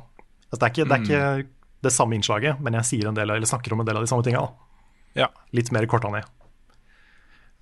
Altså, 0.50 0.60
det, 0.60 0.66
er 0.66 0.74
ikke, 0.74 0.86
det 0.90 0.96
er 0.98 1.04
ikke 1.44 1.52
det 1.84 1.92
samme 1.94 2.18
innslaget, 2.18 2.62
men 2.64 2.78
jeg 2.80 2.90
sier 2.90 3.10
en 3.10 3.18
del, 3.18 3.30
av- 3.34 3.40
eller 3.40 3.50
snakker 3.50 3.74
om 3.76 3.82
en 3.84 3.88
del 3.90 3.98
av 4.00 4.06
de 4.06 4.10
samme 4.12 4.26
tinga. 4.26 4.44
Ja, 5.18 5.28
Litt 5.54 5.70
mer 5.74 5.86
korta 5.90 6.10
ned. 6.14 6.26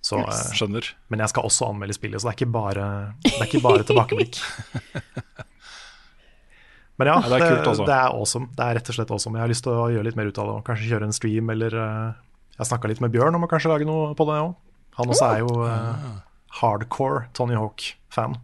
Så, 0.01 0.17
yes. 0.17 0.47
eh, 0.49 0.53
skjønner. 0.57 0.87
men 1.13 1.21
jeg 1.21 1.29
skal 1.29 1.45
også 1.45 1.67
anmelde 1.69 1.93
spillet, 1.93 2.21
så 2.21 2.29
det 2.29 2.31
er 2.33 2.37
ikke 2.39 2.53
bare, 2.55 2.85
det 3.25 3.35
er 3.37 3.45
ikke 3.45 3.61
bare 3.63 3.85
tilbakeblikk. 3.89 4.39
Men 6.99 7.09
ja, 7.09 7.15
det 7.23 7.37
er 7.39 7.45
kult 7.47 7.69
også. 7.71 7.85
det 7.87 7.95
er 7.95 8.11
awesome. 8.13 8.49
Det 8.57 8.65
er 8.65 8.75
rett 8.77 8.89
og 8.91 8.97
slett 8.97 9.13
awesome. 9.15 9.39
Jeg 9.39 9.45
har 9.45 9.51
lyst 9.51 9.63
til 9.65 9.73
å 9.73 9.87
gjøre 9.93 10.05
litt 10.09 10.17
mer 10.19 10.29
ut 10.29 10.41
av 10.41 10.49
det. 10.51 10.57
Kanskje 10.67 10.89
kjøre 10.91 11.07
en 11.07 11.15
stream, 11.15 11.49
eller 11.53 11.77
eh, 11.81 12.19
Jeg 12.59 12.69
snakka 12.69 12.91
litt 12.91 13.01
med 13.01 13.13
Bjørn 13.15 13.37
om 13.39 13.47
å 13.47 13.49
kanskje 13.49 13.71
lage 13.71 13.87
noe 13.89 14.11
på 14.17 14.27
det 14.29 14.37
òg. 14.43 14.51
Han 14.99 15.13
også 15.13 15.27
er 15.31 15.39
jo 15.39 15.53
uh, 15.63 16.19
hardcore 16.59 17.23
Tony 17.37 17.55
Hawk-fan. 17.55 18.35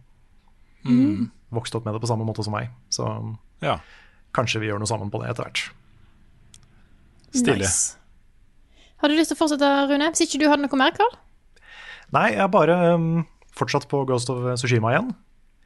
Vokste 1.54 1.78
opp 1.78 1.86
med 1.86 1.94
det 1.94 2.00
på 2.02 2.08
samme 2.10 2.26
måte 2.26 2.42
som 2.46 2.56
meg. 2.56 2.72
Så 2.90 3.04
Ja, 3.62 3.76
kanskje 4.34 4.62
vi 4.62 4.70
gjør 4.70 4.80
noe 4.80 4.90
sammen 4.90 5.12
på 5.12 5.20
det 5.22 5.30
etter 5.30 5.44
hvert. 5.46 5.62
Stilig. 7.36 7.68
Nice. 7.68 7.94
Har 8.98 9.12
du 9.12 9.14
lyst 9.14 9.30
til 9.30 9.36
å 9.38 9.42
fortsette, 9.44 9.68
Rune? 9.92 10.10
Hvis 10.10 10.24
ikke 10.24 10.40
du 10.42 10.48
hadde 10.50 10.64
noe 10.64 10.80
mer, 10.80 10.96
Karl? 10.96 11.12
Nei, 12.16 12.30
jeg 12.32 12.42
er 12.42 12.50
bare 12.50 12.76
um, 12.96 13.26
fortsatt 13.54 13.86
på 13.90 14.00
Ghost 14.08 14.32
of 14.32 14.46
Sushima 14.58 14.94
igjen. 14.94 15.12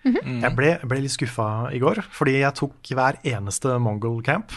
Jeg 0.03 0.51
ble, 0.59 0.73
ble 0.91 0.99
litt 1.05 1.15
skuffa 1.15 1.49
i 1.75 1.79
går, 1.83 2.01
fordi 2.11 2.41
jeg 2.41 2.57
tok 2.59 2.91
hver 2.97 3.21
eneste 3.29 3.77
Mongol 3.79 4.19
camp 4.27 4.51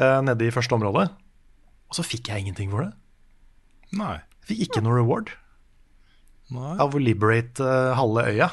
eh, 0.00 0.20
nede 0.24 0.46
i 0.48 0.54
første 0.54 0.72
område, 0.78 1.08
og 1.90 1.98
så 1.98 2.04
fikk 2.06 2.30
jeg 2.32 2.46
ingenting 2.46 2.70
for 2.72 2.86
det. 2.86 2.92
Nei. 4.00 4.14
Jeg 4.42 4.48
fikk 4.54 4.62
ikke 4.68 4.82
noe 4.86 4.96
reward 5.02 5.34
Nei. 6.52 6.74
av 6.80 6.96
å 6.96 7.00
liberate 7.02 7.60
eh, 7.66 7.92
halve 7.98 8.24
øya. 8.32 8.48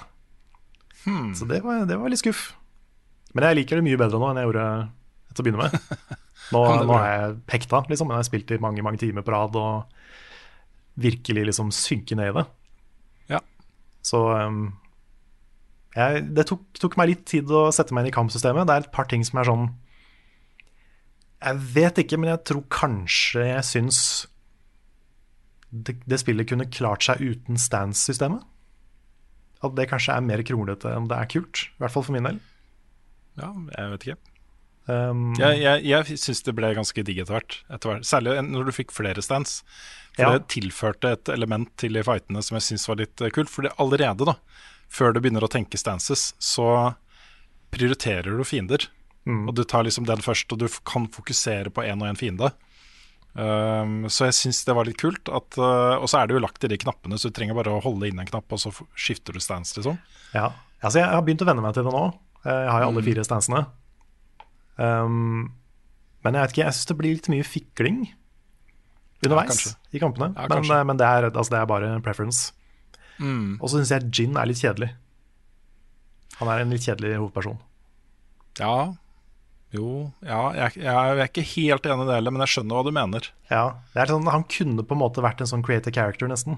Så 1.33 1.47
det 1.47 1.61
var, 1.63 1.85
det 1.87 1.95
var 1.97 2.11
litt 2.11 2.19
skuff. 2.21 2.49
Men 3.33 3.47
jeg 3.47 3.61
liker 3.61 3.79
det 3.79 3.85
mye 3.87 3.99
bedre 4.01 4.19
nå 4.19 4.27
enn 4.33 4.41
jeg 4.41 4.49
gjorde 4.49 4.65
til 5.31 5.41
å 5.41 5.45
begynne 5.47 5.63
med. 5.69 5.79
Nå, 6.53 6.59
Ja, 6.65 6.77
nå 6.81 6.95
er 6.97 7.09
jeg 7.13 7.33
hekta, 7.53 7.83
liksom. 7.91 8.09
Jeg 8.09 8.17
har 8.17 8.25
spilt 8.25 8.51
i 8.55 8.57
mange 8.61 8.81
mange 8.81 8.97
timer 8.97 9.21
på 9.21 9.31
rad 9.35 9.55
og 9.59 9.91
virkelig 10.99 11.43
liksom 11.51 11.69
synke 11.75 12.15
ned 12.17 12.31
i 12.31 12.35
det. 12.39 12.45
Ja. 13.35 13.41
Så 14.01 14.23
um, 14.33 14.63
jeg, 15.99 16.23
det 16.37 16.45
tok, 16.49 16.63
tok 16.79 16.97
meg 16.99 17.11
litt 17.11 17.23
tid 17.29 17.49
å 17.51 17.67
sette 17.75 17.93
meg 17.95 18.05
inn 18.05 18.11
i 18.11 18.15
kampsystemet. 18.15 18.67
Det 18.69 18.75
er 18.75 18.85
et 18.87 18.91
par 18.95 19.07
ting 19.11 19.23
som 19.27 19.39
er 19.41 19.47
sånn 19.49 19.67
Jeg 21.39 21.59
vet 21.75 22.01
ikke, 22.03 22.19
men 22.19 22.29
jeg 22.33 22.43
tror 22.49 22.63
kanskje 22.73 23.45
jeg 23.47 23.65
syns 23.67 23.99
det, 25.71 25.95
det 26.09 26.17
spillet 26.19 26.49
kunne 26.49 26.65
klart 26.73 27.05
seg 27.05 27.21
uten 27.21 27.59
stance-systemet. 27.61 28.41
At 29.63 29.75
det 29.77 29.89
kanskje 29.91 30.15
er 30.15 30.25
mer 30.25 30.41
kronglete 30.47 30.91
enn 30.95 31.07
det 31.11 31.17
er 31.19 31.29
kult. 31.29 31.65
I 31.77 31.83
hvert 31.83 31.93
fall 31.93 32.05
for 32.07 32.15
min 32.15 32.25
del. 32.25 32.39
Ja, 33.39 33.51
jeg 33.75 33.91
vet 33.93 34.05
ikke. 34.07 34.17
Um, 34.89 35.27
Jeg, 35.37 35.59
jeg, 35.61 35.83
jeg 35.85 36.17
syns 36.17 36.41
det 36.47 36.55
ble 36.57 36.71
ganske 36.73 37.03
digg 37.05 37.19
etter 37.21 37.35
hvert. 37.37 37.59
Særlig 38.07 38.39
når 38.47 38.69
du 38.71 38.73
fikk 38.73 38.95
flere 38.95 39.21
stands. 39.21 39.59
For 40.15 40.25
Ja. 40.25 40.31
det 40.39 40.47
tilførte 40.51 41.11
et 41.13 41.29
element 41.31 41.69
til 41.79 41.93
de 41.95 42.01
fightene 42.03 42.41
som 42.43 42.57
jeg 42.57 42.65
syns 42.71 42.87
var 42.89 42.97
litt 43.03 43.21
eh, 43.21 43.29
kult. 43.35 43.51
For 43.53 43.67
det 43.67 43.75
allerede, 43.79 44.25
da, 44.25 44.33
før 44.89 45.13
du 45.13 45.19
begynner 45.21 45.45
å 45.45 45.49
tenke 45.51 45.77
stances, 45.77 46.33
så 46.41 46.95
prioriterer 47.71 48.33
du 48.37 48.43
fiender. 48.47 48.87
Og 49.29 49.51
du 49.53 49.61
tar 49.63 49.83
liksom 49.85 50.07
den 50.09 50.23
først, 50.25 50.49
og 50.55 50.57
du 50.63 50.65
kan 50.89 51.03
fokusere 51.13 51.69
på 51.69 51.83
én 51.85 51.99
og 52.01 52.07
én 52.09 52.17
fiende. 52.17 52.47
Um, 53.37 54.07
så 54.09 54.25
jeg 54.25 54.33
syns 54.39 54.63
det 54.65 54.73
var 54.73 54.87
litt 54.89 54.97
kult. 54.97 55.29
At, 55.29 55.53
uh, 55.61 55.99
og 56.01 56.07
så 56.09 56.17
er 56.23 56.27
det 56.31 56.33
jo 56.33 56.41
lagt 56.41 56.65
i 56.65 56.71
de 56.71 56.79
knappene, 56.81 57.19
så 57.21 57.29
du 57.29 57.35
trenger 57.37 57.53
bare 57.53 57.75
å 57.75 57.83
holde 57.83 58.09
inn 58.09 58.17
en 58.23 58.25
knapp, 58.31 58.49
og 58.49 58.57
så 58.63 58.71
skifter 58.97 59.37
du 59.37 59.39
stance, 59.43 59.75
liksom. 59.77 59.99
Ja, 60.33 60.47
altså 60.81 61.03
jeg 61.03 61.11
har 61.13 61.21
begynt 61.27 61.43
å 61.45 61.49
venne 61.51 61.61
meg 61.61 61.77
til 61.77 61.85
det 61.85 61.93
nå. 61.93 62.01
Eh, 62.41 62.49
Jeg 62.49 62.71
har 62.73 62.81
jo 62.81 62.89
Mm. 62.89 62.95
alle 62.95 63.05
fire 63.05 63.27
stansene. 63.27 63.61
Um, 64.79 65.53
men 66.23 66.33
jeg 66.35 66.41
vet 66.41 66.51
ikke, 66.55 66.65
jeg 66.65 66.73
syns 66.79 66.89
det 66.89 66.97
blir 66.99 67.13
litt 67.19 67.29
mye 67.31 67.45
fikling 67.47 67.99
underveis 69.25 69.61
ja, 69.67 69.73
i 69.93 69.99
kampene. 70.01 70.31
Ja, 70.35 70.47
men. 70.49 70.63
Mm. 70.63 70.71
eh, 70.73 70.83
men 70.89 70.97
det, 70.97 71.05
er, 71.07 71.29
altså 71.29 71.53
det 71.53 71.59
er 71.61 71.69
bare 71.69 71.93
preference. 72.01 72.51
Og 73.59 73.69
så 73.69 73.79
syns 73.79 73.93
jeg 73.93 74.09
Gin 74.15 74.39
er 74.39 74.49
litt 74.49 74.61
kjedelig. 74.61 74.91
Han 76.39 76.51
er 76.51 76.63
en 76.63 76.73
litt 76.73 76.85
kjedelig 76.85 77.17
hovedperson. 77.17 77.59
Ja, 78.59 78.95
jo 79.75 80.09
Ja, 80.25 80.49
jeg, 80.57 80.81
jeg, 80.81 80.89
er 80.89 81.27
ikke 81.27 81.45
helt 81.45 81.85
enig 81.85 82.05
i 82.05 82.09
det 82.09 82.15
heller, 82.17 82.33
men 82.33 82.43
jeg 82.43 82.53
skjønner 82.55 82.79
hva 82.79 82.85
du 82.87 82.95
mener. 82.95 83.27
Ja, 83.51 83.63
det 83.93 84.03
er 84.03 84.13
sånn, 84.13 84.29
Han 84.33 84.47
kunne 84.49 84.85
på 84.87 84.95
en 84.97 85.03
måte 85.03 85.23
vært 85.23 85.43
en 85.43 85.51
sånn 85.51 85.65
creative 85.65 85.93
character, 85.95 86.31
nesten. 86.31 86.57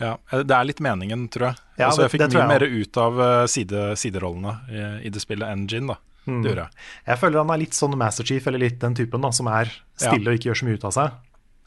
Ja, 0.00 0.16
eh, 0.32 0.42
Det 0.42 0.56
er 0.56 0.64
litt 0.64 0.80
meningen, 0.82 1.28
tror 1.30 1.50
jeg. 1.50 1.60
Ja, 1.76 1.90
altså, 1.90 2.06
jeg 2.06 2.14
fikk 2.14 2.24
mye 2.32 2.40
jeg 2.40 2.52
mer 2.54 2.64
ut 2.66 3.02
av 3.02 3.20
eh, 3.26 3.44
side, 3.52 3.84
siderollene 4.00 4.56
i, 4.70 4.86
i 5.08 5.12
det 5.12 5.22
spillet 5.22 5.50
enn 5.52 5.68
Gin. 5.68 5.92
da 5.92 5.98
Mm. 6.22 6.42
Det 6.42 6.52
gjorde 6.52 6.64
jeg. 6.68 6.82
Jeg 7.08 7.18
føler 7.18 7.42
han 7.42 7.50
er 7.50 7.60
litt 7.64 7.74
sånn 7.74 7.94
Master 7.98 8.26
Chief, 8.26 8.44
eller 8.46 8.62
litt 8.62 8.78
den 8.82 8.94
typen, 8.94 9.24
da, 9.24 9.32
som 9.34 9.48
er 9.50 9.72
stille 9.98 10.30
og 10.30 10.38
ikke 10.38 10.52
gjør 10.52 10.60
så 10.60 10.68
mye 10.68 10.78
ut 10.78 10.84
av 10.86 10.94
seg. 10.94 11.16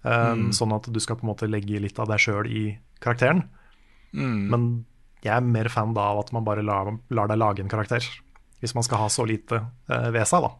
Um, 0.05 0.43
Sånn 0.55 0.75
at 0.75 0.87
du 0.93 0.99
skal 1.01 1.17
på 1.19 1.25
en 1.25 1.31
måte 1.33 1.49
legge 1.49 1.81
litt 1.81 1.97
av 1.99 2.07
deg 2.11 2.21
sjøl 2.21 2.47
i 2.47 2.61
karakteren. 3.03 3.45
Men 4.15 4.85
jeg 5.25 5.33
er 5.33 5.47
mer 5.47 5.67
fan 5.73 5.95
da 5.95 6.11
av 6.13 6.21
at 6.21 6.31
man 6.35 6.45
bare 6.45 6.63
lar, 6.65 6.91
lar 7.09 7.31
deg 7.31 7.39
lage 7.41 7.63
en 7.63 7.71
karakter. 7.71 8.05
Hvis 8.61 8.75
man 8.77 8.85
skal 8.85 9.01
ha 9.01 9.09
så 9.11 9.25
lite 9.27 9.59
eh, 9.89 10.09
ved 10.13 10.27
seg, 10.29 10.45
da. 10.45 10.51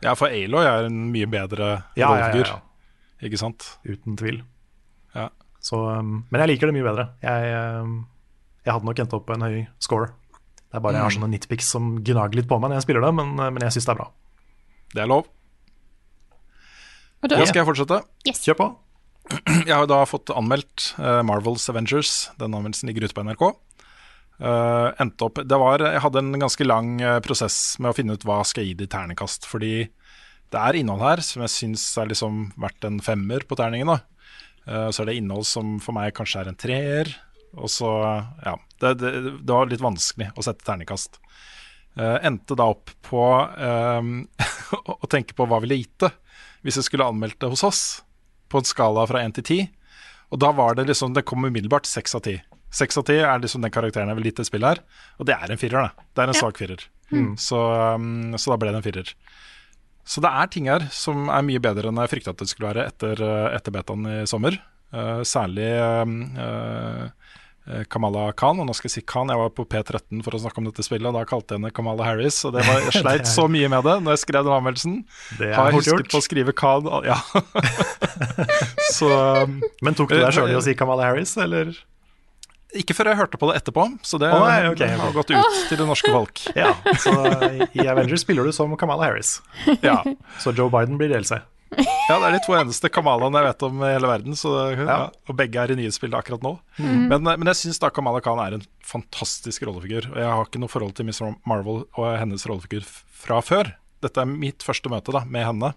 Ja, 0.00 0.14
for 0.16 0.32
Aloy 0.32 0.64
er 0.64 0.88
en 0.88 1.10
mye 1.12 1.26
bedre 1.28 1.66
Ja, 1.98 2.08
ja, 2.16 2.30
ja, 2.32 2.44
ja. 2.48 2.54
Ikke 3.20 3.36
sant? 3.36 3.66
Uten 3.84 4.16
tvil. 4.16 4.40
Ja. 5.12 5.26
Så, 5.60 5.76
um, 5.76 6.22
men 6.30 6.40
jeg 6.40 6.54
liker 6.54 6.70
det 6.70 6.76
mye 6.78 6.86
bedre. 6.86 7.04
Jeg, 7.20 7.50
um, 7.84 7.98
jeg 8.64 8.72
hadde 8.72 8.88
nok 8.88 9.02
endt 9.04 9.16
opp 9.18 9.26
på 9.28 9.36
en 9.36 9.44
høy 9.44 9.58
score. 9.82 10.08
Det 10.70 10.78
er 10.78 10.84
bare 10.86 10.96
jeg 10.96 11.04
har 11.04 11.16
sånne 11.18 11.28
nitpics 11.34 11.68
som 11.74 11.98
gnager 12.06 12.40
litt 12.40 12.48
på 12.48 12.56
meg 12.62 12.72
når 12.72 12.80
jeg 12.80 12.86
spiller 12.86 13.04
det, 13.04 13.12
men, 13.18 13.34
uh, 13.36 13.50
men 13.52 13.66
jeg 13.66 13.76
syns 13.76 13.90
det 13.90 13.92
er 13.92 14.00
bra. 14.00 14.08
Det 14.94 15.04
er 15.04 15.10
lov. 15.10 15.28
Da 17.28 17.44
skal 17.44 17.60
jeg 17.60 17.68
fortsette. 17.68 18.00
yes. 18.24 18.40
Kjør 18.46 18.56
på. 18.62 18.70
Jeg 19.68 19.74
har 19.74 19.88
da 19.90 20.02
fått 20.08 20.30
anmeldt 20.34 20.92
eh, 20.98 21.20
Marvels 21.26 21.68
Avengers. 21.70 22.30
Den 22.40 22.54
anmeldelsen 22.54 22.90
ligger 22.90 23.06
ute 23.06 23.16
på 23.16 23.24
NRK. 23.26 23.50
Uh, 24.40 24.88
endte 25.02 25.26
opp 25.26 25.42
det 25.44 25.56
var, 25.60 25.82
Jeg 25.84 26.00
hadde 26.00 26.20
en 26.22 26.40
ganske 26.40 26.64
lang 26.64 26.94
eh, 27.04 27.18
prosess 27.20 27.74
med 27.76 27.90
å 27.90 27.96
finne 27.98 28.14
ut 28.16 28.22
hva 28.24 28.38
skal 28.48 28.64
jeg 28.64 28.70
gi 28.70 28.78
det 28.80 28.86
i 28.88 28.92
ternekast. 28.94 29.48
Fordi 29.50 29.74
det 30.50 30.60
er 30.60 30.78
innhold 30.80 31.04
her 31.04 31.22
som 31.24 31.44
jeg 31.44 31.52
syns 31.52 31.84
er 32.00 32.08
liksom 32.10 32.46
verdt 32.60 32.86
en 32.88 33.02
femmer 33.04 33.46
på 33.46 33.58
terningen. 33.60 33.96
da 33.96 34.00
Uh, 34.68 34.90
Så 34.92 35.02
er 35.02 35.08
det 35.08 35.14
innhold 35.16 35.46
som 35.48 35.78
for 35.82 35.96
meg 35.96 36.12
kanskje 36.14 36.42
er 36.42 36.48
en 36.50 36.58
treer. 36.60 37.08
Og 37.56 37.70
så, 37.72 37.88
ja 38.44 38.52
Det, 38.78 38.90
det, 39.00 39.10
det 39.40 39.54
var 39.56 39.66
litt 39.66 39.82
vanskelig 39.82 40.28
å 40.36 40.44
sette 40.44 40.62
ternekast. 40.66 41.16
Uh, 41.96 42.20
endte 42.22 42.54
da 42.54 42.68
opp 42.70 42.92
på 43.02 43.24
å 44.92 45.10
tenke 45.10 45.34
på 45.34 45.48
hva 45.48 45.58
ville 45.64 45.80
gitt 45.80 46.04
det 46.04 46.12
hvis 46.60 46.76
jeg 46.76 46.90
skulle 46.90 47.08
anmeldt 47.08 47.40
det 47.40 47.48
hos 47.50 47.64
oss, 47.64 47.80
på 48.50 48.60
en 48.60 48.68
skala 48.68 49.06
fra 49.08 49.22
1 49.24 49.36
til 49.38 49.44
10. 49.46 49.68
Og 50.34 50.38
da 50.42 50.50
var 50.54 50.76
det 50.78 50.86
liksom, 50.90 51.14
det 51.16 51.24
kom 51.26 51.44
umiddelbart 51.46 51.86
6 51.90 52.14
av 52.18 52.22
10. 52.26 52.40
6 52.70 52.98
av 53.00 53.04
10 53.08 53.20
er 53.26 53.40
liksom 53.42 53.64
den 53.64 53.72
karakteren 53.74 54.10
jeg 54.12 54.18
vil 54.20 54.28
gi 54.28 54.34
til 54.38 54.46
spillet 54.46 54.68
her, 54.68 54.80
og 55.18 55.26
det 55.26 55.34
er 55.34 55.50
en 55.50 55.58
firer. 55.58 55.88
det. 55.88 56.04
Det 56.14 56.22
er 56.22 56.28
en 56.30 56.34
Ja. 56.36 56.40
svak 56.40 56.58
firer. 56.60 56.84
Så, 57.42 57.58
um, 57.96 58.36
så 58.38 58.52
da 58.52 58.56
ble 58.62 58.70
det 58.70 58.78
en 58.78 58.86
firer. 58.86 59.08
Så 60.06 60.22
det 60.22 60.30
er 60.30 60.46
ting 60.46 60.66
her 60.70 60.86
som 60.94 61.28
er 61.28 61.42
mye 61.42 61.58
bedre 61.62 61.90
enn 61.90 61.98
jeg 61.98 62.10
frykta 62.12 62.30
at 62.30 62.38
det 62.38 62.48
skulle 62.48 62.70
være 62.72 62.86
etter, 62.86 63.18
uh, 63.22 63.50
etter 63.56 63.74
betaen 63.74 64.06
i 64.06 64.26
sommer. 64.30 64.54
Uh, 64.94 65.22
særlig 65.26 65.70
um, 66.02 66.14
uh, 66.38 67.10
Kamala 67.92 68.30
Khan, 68.32 68.58
og 68.62 68.66
nå 68.66 68.74
skal 68.74 68.88
jeg 68.88 68.94
si 68.96 69.02
Khan, 69.06 69.30
jeg 69.30 69.38
var 69.38 69.52
på 69.54 69.66
P13 69.68 70.24
for 70.26 70.34
å 70.34 70.40
snakke 70.42 70.62
om 70.62 70.66
dette 70.70 70.84
spillet, 70.86 71.06
og 71.10 71.18
da 71.18 71.26
kalte 71.28 71.54
jeg 71.54 71.60
henne 71.60 71.74
Kamala 71.76 72.08
Harris, 72.08 72.40
og 72.48 72.56
det 72.56 72.64
var, 72.66 72.80
jeg 72.88 73.04
sleit 73.04 73.30
så 73.30 73.46
mye 73.52 73.68
med 73.70 73.86
det 73.86 73.98
når 74.00 74.16
jeg 74.16 74.24
skrev 74.24 74.48
den 74.48 74.56
anmeldelsen. 74.56 74.96
Det 75.38 75.52
Har 75.54 75.76
husket 75.76 75.92
gjort. 75.92 76.10
på 76.10 76.22
å 76.22 76.26
skrive 76.26 76.56
Khan, 76.56 76.90
ja. 77.06 77.20
så 78.96 79.12
um, 79.44 79.60
Men 79.84 79.98
tok 79.98 80.10
du 80.12 80.18
deg 80.18 80.34
sjøl 80.34 80.50
i 80.50 80.58
å 80.58 80.64
si 80.64 80.74
Kamala 80.78 81.10
Harris, 81.10 81.36
eller? 81.40 81.76
ikke 82.76 82.94
før 82.94 83.10
jeg 83.10 83.18
hørte 83.18 83.38
på 83.40 83.48
det 83.50 83.60
etterpå, 83.60 83.84
så 84.06 84.18
det 84.22 84.28
oh, 84.30 84.44
nei, 84.46 84.68
okay, 84.70 84.94
har 84.98 85.14
gått 85.14 85.32
ut 85.34 85.56
til 85.68 85.80
det 85.80 85.86
norske 85.88 86.12
folk. 86.14 86.42
Ja, 86.60 86.74
så 87.02 87.12
i 87.74 87.86
Avengers 87.88 88.22
spiller 88.22 88.46
du 88.46 88.54
som 88.54 88.72
Kamala 88.78 89.08
Harris. 89.08 89.38
Ja, 89.82 90.02
Så 90.38 90.54
Joe 90.54 90.70
Biden 90.72 90.98
blir 91.00 91.10
DLC. 91.10 91.40
Ja, 91.78 92.16
det 92.18 92.26
er 92.26 92.34
de 92.34 92.40
to 92.42 92.54
eneste 92.58 92.90
Kamalaene 92.90 93.38
jeg 93.38 93.46
vet 93.46 93.64
om 93.68 93.82
i 93.84 93.90
hele 93.92 94.08
verden, 94.10 94.34
så, 94.38 94.54
ja, 94.74 94.96
og 95.30 95.36
begge 95.38 95.60
er 95.62 95.70
i 95.70 95.76
nyhetsbildet 95.78 96.18
akkurat 96.18 96.42
nå. 96.42 96.56
Men, 96.82 97.22
men 97.22 97.50
jeg 97.52 97.60
syns 97.60 97.78
Kamala 97.94 98.22
Khan 98.24 98.40
er 98.42 98.56
en 98.56 98.64
fantastisk 98.82 99.62
rollefigur. 99.68 100.08
Og 100.10 100.18
jeg 100.18 100.32
har 100.34 100.48
ikke 100.48 100.62
noe 100.62 100.72
forhold 100.72 100.96
til 100.98 101.06
Miss 101.06 101.22
Marvel 101.46 101.84
og 101.84 102.08
hennes 102.18 102.46
rollefigur 102.50 102.82
fra 103.22 103.38
før. 103.44 103.74
Dette 104.02 104.24
er 104.24 104.30
mitt 104.32 104.64
første 104.66 104.90
møte 104.90 105.14
da, 105.14 105.22
med 105.28 105.46
henne. 105.46 105.72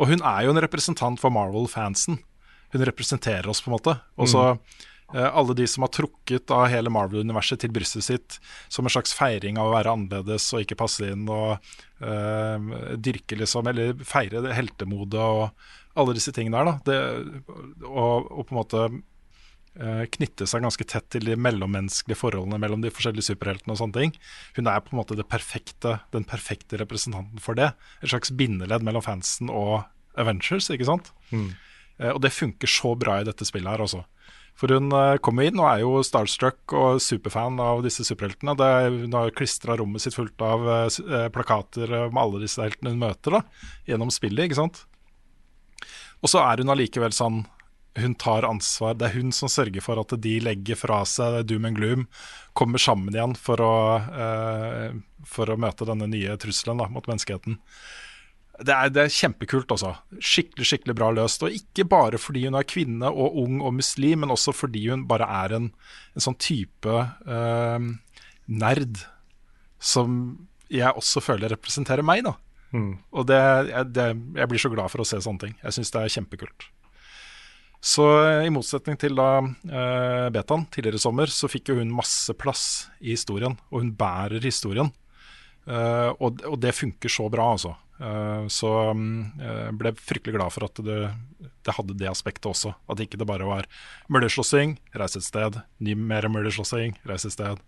Og 0.00 0.12
hun 0.12 0.22
er 0.22 0.46
jo 0.46 0.54
en 0.54 0.62
representant 0.62 1.20
for 1.20 1.34
Marvel-fansen. 1.34 2.20
Hun 2.70 2.86
representerer 2.86 3.48
oss, 3.50 3.60
på 3.64 3.72
en 3.72 3.76
måte. 3.76 3.96
Og 4.20 4.30
så 4.30 4.44
eh, 4.52 4.86
alle 5.18 5.54
de 5.58 5.66
som 5.66 5.82
har 5.82 5.90
trukket 5.94 6.52
av 6.54 6.68
hele 6.70 6.92
Marvel-universet 6.92 7.62
til 7.64 7.72
brystet 7.74 8.06
sitt 8.06 8.38
som 8.70 8.86
en 8.86 8.92
slags 8.94 9.14
feiring 9.16 9.58
av 9.58 9.70
å 9.70 9.74
være 9.74 9.94
annerledes 9.96 10.46
og 10.54 10.64
ikke 10.64 10.78
passe 10.78 11.08
inn, 11.08 11.24
og 11.26 11.58
uh, 12.04 12.96
dyrke 13.00 13.38
liksom, 13.40 13.70
eller 13.72 13.94
feire 14.06 14.42
det 14.44 14.54
heltemodet 14.54 15.20
og 15.20 15.98
alle 15.98 16.14
disse 16.14 16.32
tingene 16.34 16.60
der, 16.60 16.70
da. 16.70 16.74
Det, 16.86 17.86
og, 17.88 18.28
og 18.30 18.44
på 18.46 18.54
en 18.54 18.60
måte 18.60 18.82
uh, 18.86 20.04
knytte 20.14 20.46
seg 20.46 20.62
ganske 20.64 20.86
tett 20.86 21.08
til 21.10 21.26
de 21.26 21.38
mellommenneskelige 21.38 22.20
forholdene 22.20 22.60
mellom 22.62 22.84
de 22.84 22.92
forskjellige 22.94 23.32
superheltene 23.32 23.74
og 23.74 23.80
sånne 23.82 23.98
ting. 23.98 24.14
Hun 24.58 24.70
er 24.70 24.84
på 24.84 24.94
en 24.94 25.00
måte 25.02 25.18
det 25.18 25.26
perfekte, 25.30 25.98
den 26.14 26.26
perfekte 26.28 26.78
representanten 26.80 27.42
for 27.42 27.58
det. 27.58 27.72
Et 28.00 28.12
slags 28.12 28.30
bindeledd 28.30 28.86
mellom 28.86 29.04
fansen 29.04 29.50
og 29.50 29.80
Avengers, 30.18 30.70
ikke 30.70 30.88
sant? 30.88 31.12
Eh, 32.00 32.12
og 32.12 32.20
det 32.24 32.32
funker 32.34 32.70
så 32.70 32.94
bra 32.98 33.20
i 33.20 33.26
dette 33.28 33.46
spillet 33.48 33.70
her, 33.72 33.84
altså. 33.84 34.04
For 34.60 34.74
hun 34.76 34.92
eh, 34.92 35.16
kommer 35.24 35.48
inn 35.48 35.60
og 35.60 35.68
er 35.70 35.82
jo 35.84 36.02
starstruck 36.04 36.74
og 36.76 37.00
superfan 37.00 37.56
av 37.64 37.80
disse 37.86 38.04
superheltene. 38.04 38.54
Det, 38.60 38.72
hun 39.06 39.16
har 39.16 39.32
klistra 39.36 39.78
rommet 39.80 40.04
sitt 40.04 40.16
fullt 40.16 40.44
av 40.44 40.66
eh, 40.68 40.98
eh, 41.06 41.28
plakater 41.32 41.94
med 42.10 42.20
alle 42.20 42.42
disse 42.44 42.60
heltene 42.60 42.92
hun 42.92 43.00
møter, 43.00 43.38
da, 43.38 43.70
gjennom 43.88 44.12
spillet, 44.12 44.44
ikke 44.46 44.60
sant. 44.60 44.82
Og 46.20 46.28
så 46.28 46.42
er 46.44 46.60
hun 46.60 46.74
allikevel 46.74 47.16
sånn 47.16 47.46
Hun 47.98 48.12
tar 48.14 48.44
ansvar. 48.46 48.92
Det 48.94 49.08
er 49.08 49.16
hun 49.16 49.32
som 49.34 49.50
sørger 49.50 49.82
for 49.82 49.98
at 49.98 50.12
de 50.22 50.36
legger 50.44 50.78
fra 50.78 51.00
seg 51.08 51.40
doom 51.48 51.64
and 51.66 51.76
gloom, 51.76 52.04
kommer 52.54 52.78
sammen 52.78 53.16
igjen 53.16 53.34
for 53.34 53.58
å, 53.58 53.72
for 55.26 55.50
å 55.50 55.56
møte 55.58 55.88
denne 55.88 56.06
nye 56.06 56.36
trusselen 56.38 56.78
da, 56.78 56.86
mot 56.86 57.08
menneskeheten. 57.10 57.58
Det 58.60 58.74
er, 58.74 58.90
det 58.92 59.04
er 59.06 59.14
kjempekult, 59.14 59.72
altså. 59.72 59.94
Skikkelig 60.20 60.66
skikkelig 60.68 60.96
bra 60.98 61.08
løst. 61.16 61.44
Og 61.46 61.54
ikke 61.56 61.86
bare 61.88 62.20
fordi 62.20 62.44
hun 62.46 62.58
er 62.58 62.68
kvinne 62.68 63.08
og 63.08 63.38
ung 63.44 63.62
og 63.64 63.74
muslim, 63.78 64.24
men 64.24 64.34
også 64.34 64.54
fordi 64.56 64.86
hun 64.90 65.06
bare 65.10 65.28
er 65.44 65.56
en, 65.56 65.70
en 66.14 66.26
sånn 66.26 66.36
type 66.40 66.98
eh, 67.24 67.88
nerd 68.50 69.02
som 69.80 70.20
jeg 70.70 70.92
også 70.92 71.22
føler 71.24 71.50
representerer 71.54 72.04
meg, 72.06 72.22
da. 72.28 72.36
Og 73.10 73.26
det, 73.26 73.40
det, 73.90 74.10
jeg 74.36 74.50
blir 74.50 74.62
så 74.62 74.70
glad 74.70 74.92
for 74.92 75.02
å 75.02 75.08
se 75.08 75.18
sånne 75.22 75.46
ting. 75.46 75.56
Jeg 75.64 75.78
syns 75.78 75.90
det 75.94 76.04
er 76.04 76.14
kjempekult. 76.18 76.68
Så 77.80 78.04
eh, 78.20 78.44
i 78.46 78.52
motsetning 78.52 78.98
til 79.00 79.16
da 79.16 79.40
eh, 79.40 80.26
Betan 80.34 80.66
tidligere 80.68 81.00
i 81.00 81.02
sommer, 81.02 81.32
så 81.32 81.48
fikk 81.50 81.72
jo 81.72 81.78
hun 81.80 81.94
masse 81.96 82.34
plass 82.36 82.64
i 83.00 83.14
historien, 83.14 83.56
og 83.72 83.82
hun 83.82 83.94
bærer 83.96 84.44
historien. 84.44 84.92
Eh, 85.64 86.10
og, 86.12 86.44
og 86.44 86.58
det 86.60 86.76
funker 86.76 87.12
så 87.12 87.28
bra, 87.32 87.50
altså. 87.56 87.72
Eh, 88.00 88.46
så 88.48 88.70
mm, 88.96 89.18
jeg 89.44 89.76
ble 89.80 89.92
fryktelig 90.00 90.38
glad 90.38 90.54
for 90.54 90.64
at 90.64 90.80
det, 90.84 90.98
det 91.66 91.76
hadde 91.76 91.96
det 92.00 92.08
aspektet 92.08 92.48
også. 92.48 92.72
At 92.90 93.02
ikke 93.04 93.20
det 93.20 93.28
bare 93.28 93.48
var 93.48 93.68
møllerslåssing, 94.12 94.78
reise 94.96 95.20
et 95.20 95.28
sted, 95.28 95.60
ny 95.84 95.96
mer 95.98 96.28
møllerslåssing, 96.32 96.96
reise 97.08 97.28
et 97.28 97.36
sted, 97.36 97.60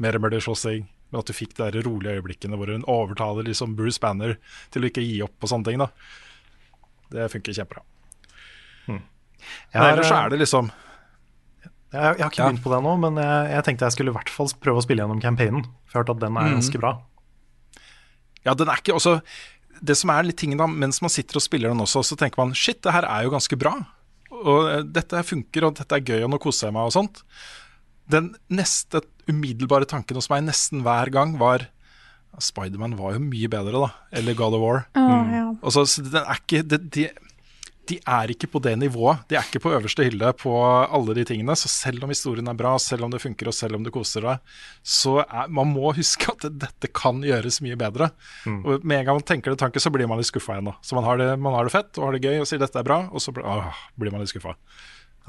mer 0.00 0.18
møllerslåssing. 0.22 0.86
Men 1.10 1.22
at 1.24 1.30
du 1.30 1.34
fikk 1.34 1.56
de 1.58 1.82
rolige 1.82 2.20
øyeblikkene 2.20 2.58
hvor 2.58 2.70
hun 2.70 2.86
overtaler 2.90 3.48
liksom 3.48 3.74
Bruce 3.78 3.98
Banner 4.02 4.36
til 4.70 4.84
å 4.84 4.92
ikke 4.92 5.02
gi 5.02 5.18
opp 5.26 5.34
på 5.42 5.50
sånne 5.50 5.66
ting. 5.66 5.82
da. 5.82 5.90
Det 7.10 7.26
funker 7.32 7.56
kjempebra. 7.56 7.82
Hmm. 8.86 9.02
Har, 9.74 9.96
ellers 9.96 10.06
så 10.06 10.14
eh, 10.14 10.22
er 10.22 10.30
det 10.30 10.42
liksom 10.44 10.70
jeg, 11.90 11.98
jeg 11.98 12.22
har 12.22 12.28
ikke 12.30 12.44
begynt 12.46 12.62
på 12.62 12.70
det 12.70 12.78
nå, 12.86 12.90
men 13.02 13.16
jeg, 13.18 13.46
jeg 13.50 13.66
tenkte 13.66 13.88
jeg 13.88 13.96
skulle 13.96 14.12
i 14.12 14.14
hvert 14.14 14.30
fall 14.30 14.52
prøve 14.62 14.78
å 14.78 14.84
spille 14.84 15.02
gjennom 15.02 15.22
campaignen. 15.22 15.64
For 15.90 15.98
jeg 15.98 15.98
har 15.98 16.04
hørt 16.04 16.12
at 16.14 16.20
den 16.22 16.36
er 16.38 16.52
ganske 16.54 16.78
bra. 16.78 16.92
Ja, 18.46 18.54
den 18.54 18.70
er 18.70 18.78
ikke 18.78 18.94
også 18.94 19.16
Det 19.80 19.96
som 19.96 20.12
er 20.12 20.28
litt 20.28 20.38
tingen 20.40 20.60
da, 20.60 20.68
mens 20.68 21.00
man 21.04 21.12
sitter 21.12 21.40
og 21.40 21.44
spiller 21.44 21.72
den 21.72 21.82
også, 21.84 22.02
så 22.04 22.18
tenker 22.18 22.42
man 22.42 22.54
shit, 22.56 22.82
det 22.84 22.94
her 22.94 23.06
er 23.08 23.24
jo 23.24 23.32
ganske 23.32 23.58
bra. 23.60 23.74
Og 24.40 24.68
eh, 24.70 24.84
dette 24.98 25.24
funker, 25.26 25.66
og 25.66 25.80
dette 25.80 25.96
er 25.96 26.04
gøy, 26.04 26.20
og 26.26 26.32
nå 26.34 26.40
koser 26.42 26.68
jeg 26.68 26.76
meg 26.76 26.90
og 26.90 26.96
sånt. 26.96 27.24
Den 28.10 28.32
neste 28.52 29.02
umiddelbare 29.30 29.88
tanken 29.88 30.18
hos 30.18 30.30
meg 30.32 30.44
nesten 30.46 30.84
hver 30.86 31.12
gang 31.14 31.36
var 31.40 31.68
Spiderman 32.40 32.94
var 32.98 33.16
jo 33.16 33.22
mye 33.24 33.48
bedre, 33.50 33.80
da. 33.82 33.88
Eller 34.16 34.36
God 34.38 34.54
of 34.56 34.62
War. 34.62 34.84
Å, 34.94 35.16
ja. 35.34 35.46
Og 35.58 35.74
så, 35.74 35.82
så 35.90 36.04
den 36.06 36.22
er 36.22 36.38
ikke, 36.38 36.62
det, 36.62 36.78
de, 36.94 37.08
de 37.90 37.96
er 37.98 38.30
ikke 38.32 38.48
på 38.52 38.60
det 38.62 38.76
nivået. 38.78 39.24
De 39.30 39.36
er 39.38 39.46
ikke 39.46 39.62
på 39.64 39.72
øverste 39.74 40.04
hylle 40.06 40.30
på 40.38 40.52
alle 40.60 41.14
de 41.16 41.24
tingene. 41.26 41.56
Så 41.58 41.70
selv 41.72 42.04
om 42.06 42.12
historien 42.12 42.46
er 42.50 42.58
bra, 42.58 42.76
selv 42.82 43.06
om 43.06 43.12
det 43.12 43.22
funker 43.22 43.50
og 43.50 43.56
selv 43.56 43.78
om 43.78 43.86
du 43.86 43.90
koser 43.94 44.26
deg, 44.26 44.54
så 44.86 45.16
er, 45.24 45.50
man 45.50 45.72
må 45.74 45.92
huske 45.98 46.30
at 46.32 46.46
dette 46.62 46.92
kan 46.96 47.22
gjøres 47.26 47.60
mye 47.66 47.78
bedre. 47.80 48.12
Og 48.46 48.84
Med 48.84 49.00
en 49.00 49.10
gang 49.10 49.20
man 49.20 49.26
tenker 49.26 49.52
det 49.54 49.60
tanken, 49.62 49.82
så 49.82 49.92
blir 49.94 50.08
man 50.10 50.20
litt 50.20 50.30
skuffa 50.30 50.56
igjen. 50.56 50.70
da. 50.70 50.76
Så 50.86 50.98
man 50.98 51.06
har, 51.08 51.20
det, 51.20 51.32
man 51.42 51.56
har 51.56 51.66
det 51.66 51.74
fett 51.74 51.98
og 51.98 52.08
har 52.08 52.16
det 52.16 52.24
gøy 52.24 52.42
og 52.42 52.48
sier 52.50 52.62
dette 52.62 52.80
er 52.80 52.86
bra, 52.86 53.02
og 53.10 53.22
så 53.22 53.34
blir, 53.34 53.46
åh, 53.48 53.84
blir 54.00 54.14
man 54.14 54.24
litt 54.24 54.32
skuffa. 54.32 54.56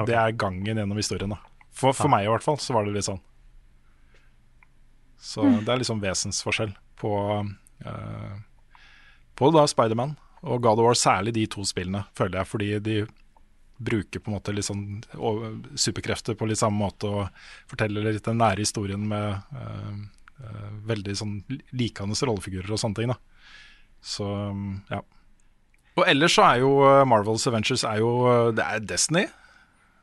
Det 0.07 0.15
er 0.17 0.37
gangen 0.39 0.65
gjennom 0.65 0.99
historien. 0.99 1.33
da. 1.33 1.41
For, 1.71 1.95
for 1.95 2.11
meg 2.11 2.27
i 2.27 2.31
hvert 2.31 2.45
fall, 2.45 2.59
så 2.61 2.75
var 2.75 2.85
det 2.85 2.95
litt 2.95 3.07
sånn. 3.07 3.21
Så 5.21 5.45
det 5.61 5.69
er 5.69 5.77
liksom 5.77 6.01
vesensforskjell 6.01 6.71
på, 6.97 7.11
uh, 7.85 8.33
på 9.37 9.51
da 9.53 9.67
Spiderman 9.69 10.15
og 10.41 10.61
God 10.61 10.79
of 10.79 10.87
War, 10.87 10.97
særlig 10.97 11.33
de 11.37 11.47
to 11.51 11.65
spillene, 11.67 12.03
føler 12.17 12.41
jeg, 12.41 12.49
fordi 12.49 12.69
de 12.81 12.95
bruker 13.81 14.21
på 14.21 14.29
en 14.29 14.37
måte 14.37 14.53
litt 14.53 14.67
sånn 14.67 15.01
superkrefter 15.79 16.37
på 16.37 16.47
litt 16.49 16.59
samme 16.61 16.83
måte 16.83 17.09
og 17.09 17.45
forteller 17.69 18.11
litt 18.11 18.25
den 18.27 18.41
nære 18.41 18.61
historien 18.61 19.07
med 19.09 19.55
uh, 19.57 19.95
uh, 20.43 20.69
veldig 20.89 21.15
sånn 21.17 21.35
likende 21.77 22.17
rollefigurer 22.17 22.73
og 22.73 22.81
sånne 22.81 22.99
ting. 22.99 23.13
da. 23.13 23.17
Så 24.01 24.27
mm, 24.27 24.75
ja. 24.91 25.01
Og 25.99 26.07
ellers 26.07 26.37
så 26.37 26.45
er 26.47 26.61
jo 26.63 26.69
eh, 26.87 27.03
Marvels 27.05 27.43
Adventures 27.49 27.81
er 27.83 27.99
jo 27.99 28.11
Det 28.55 28.63
er 28.63 28.85
Destiny. 28.87 29.25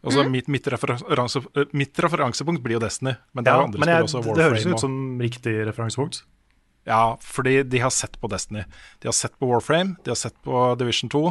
Altså 0.04 0.22
mitt, 0.30 0.46
mitt, 0.52 0.66
referanse, 0.70 1.40
mitt 1.74 1.96
referansepunkt 1.98 2.62
blir 2.62 2.76
jo 2.76 2.82
Destiny, 2.84 3.16
men 3.34 3.46
det 3.46 3.50
er 3.50 3.56
Ja, 3.56 3.64
andre 3.66 3.80
spill 3.80 4.20
også. 4.20 4.34
det 4.36 4.44
høres 4.44 4.66
ut 4.68 4.82
som 4.84 4.92
riktig 5.18 5.54
referansepunkt. 5.66 6.20
Ja, 6.88 7.18
fordi 7.20 7.62
de 7.62 7.78
har 7.78 7.90
sett 7.90 8.20
på 8.20 8.30
Destiny. 8.32 8.64
De 8.98 9.08
har 9.08 9.16
sett 9.16 9.38
på 9.38 9.46
Warframe, 9.46 9.96
de 10.04 10.10
har 10.10 10.16
sett 10.16 10.36
på 10.42 10.74
Division 10.80 11.10
2, 11.12 11.22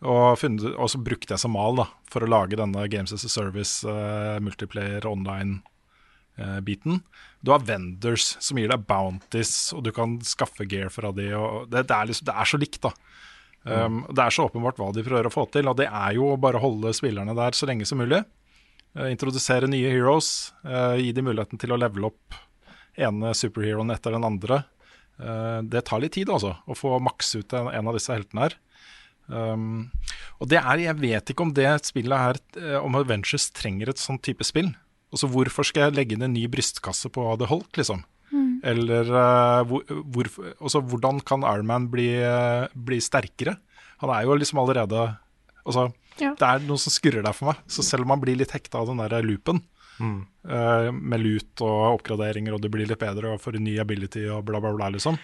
og, 0.00 0.38
funnet, 0.40 0.64
og 0.74 0.90
så 0.90 0.98
brukte 0.98 1.36
jeg 1.36 1.42
som 1.42 1.54
mal 1.54 1.76
da, 1.78 1.86
for 2.10 2.24
å 2.24 2.30
lage 2.30 2.58
denne 2.58 2.86
Games 2.90 3.12
as 3.14 3.26
a 3.28 3.30
Service, 3.30 3.84
uh, 3.86 4.40
multiplayer, 4.42 5.06
online-biten. 5.06 7.02
du 7.40 7.52
har 7.52 7.62
vendors 7.68 8.32
som 8.40 8.58
gir 8.58 8.72
deg 8.72 8.86
bounties, 8.88 9.72
og 9.76 9.84
du 9.86 9.92
kan 9.94 10.18
skaffe 10.26 10.66
gear 10.66 10.90
fra 10.90 11.12
de. 11.14 11.30
Og 11.38 11.70
det, 11.70 11.86
det, 11.86 11.96
er 11.96 12.10
liksom, 12.10 12.26
det 12.26 12.34
er 12.34 12.50
så 12.50 12.60
likt, 12.60 12.82
da. 12.82 12.94
Um, 13.62 14.06
Det 14.08 14.24
er 14.24 14.32
så 14.32 14.48
åpenbart 14.48 14.78
hva 14.80 14.88
de 14.96 15.04
prøver 15.04 15.28
å 15.28 15.34
få 15.34 15.44
til, 15.52 15.68
og 15.68 15.76
det 15.78 15.86
er 15.86 16.16
jo 16.16 16.32
å 16.32 16.40
bare 16.40 16.62
holde 16.62 16.96
spillerne 16.96 17.36
der 17.36 17.54
så 17.54 17.68
lenge 17.68 17.86
som 17.86 18.00
mulig. 18.00 18.24
Uh, 18.96 19.06
introdusere 19.12 19.68
nye 19.70 19.92
heroes, 19.92 20.50
eh, 20.64 20.96
gi 21.04 21.12
dem 21.14 21.28
muligheten 21.28 21.60
til 21.60 21.76
å 21.76 21.78
levele 21.78 22.08
opp 22.10 22.40
ene 23.00 23.34
superheroen 23.36 23.92
etter 23.94 24.16
den 24.16 24.26
andre. 24.26 24.64
Eh, 25.20 25.60
det 25.68 25.84
tar 25.88 26.00
litt 26.02 26.14
tid, 26.16 26.30
altså, 26.32 26.54
å 26.64 26.76
få 26.76 26.96
makse 27.02 27.42
ut 27.42 27.54
en, 27.56 27.68
en 27.68 27.90
av 27.90 27.96
disse 27.96 28.12
heltene 28.14 28.46
her. 28.48 28.56
Um, 29.30 29.90
og 30.42 30.48
det 30.50 30.58
er, 30.58 30.80
Jeg 30.88 30.96
vet 30.98 31.30
ikke 31.30 31.44
om 31.44 31.52
det 31.54 31.68
spillet 31.86 32.18
her, 32.18 32.38
eh, 32.58 32.78
om 32.80 32.96
Adventures 32.98 33.50
trenger 33.54 33.92
et 33.92 34.00
sånn 34.02 34.18
type 34.18 34.42
spill. 34.46 34.72
Altså 35.14 35.28
Hvorfor 35.30 35.66
skal 35.66 35.88
jeg 35.88 35.98
legge 35.98 36.16
inn 36.16 36.24
en 36.26 36.34
ny 36.34 36.46
brystkasse 36.50 37.10
på 37.14 37.28
The 37.38 37.46
Hulk, 37.50 37.70
liksom? 37.78 38.02
Eller 38.62 39.08
uh, 39.08 39.62
hvor, 39.66 39.82
hvor, 40.12 40.28
også, 40.60 40.82
hvordan 40.86 41.20
kan 41.26 41.46
Ironman 41.48 41.88
bli, 41.90 42.10
bli 42.76 42.98
sterkere? 43.02 43.56
Han 44.02 44.12
er 44.12 44.26
jo 44.26 44.36
liksom 44.38 44.60
allerede 44.62 45.08
Altså, 45.64 45.90
Ja. 46.20 46.34
det 46.36 46.46
er 46.46 46.62
noe 46.66 46.80
som 46.80 46.92
skurrer 46.92 47.24
der 47.24 47.34
for 47.36 47.50
meg. 47.50 47.58
Så 47.70 47.84
selv 47.86 48.04
om 48.04 48.10
man 48.12 48.20
blir 48.22 48.36
litt 48.36 48.52
hekta 48.54 48.80
av 48.80 48.88
den 48.88 49.00
der 49.00 49.22
loopen, 49.24 49.60
eh, 50.00 50.90
med 50.92 51.20
lut 51.22 51.62
og 51.66 52.00
oppgraderinger, 52.00 52.54
og 52.56 52.62
du 52.64 52.68
blir 52.72 52.86
litt 52.88 52.98
bedre 53.00 53.34
og 53.34 53.40
får 53.42 53.56
en 53.60 53.64
ny 53.68 53.78
ability 53.82 54.26
og 54.32 54.44
bla, 54.48 54.60
bla, 54.60 54.72
bla, 54.76 54.88
liksom. 54.96 55.18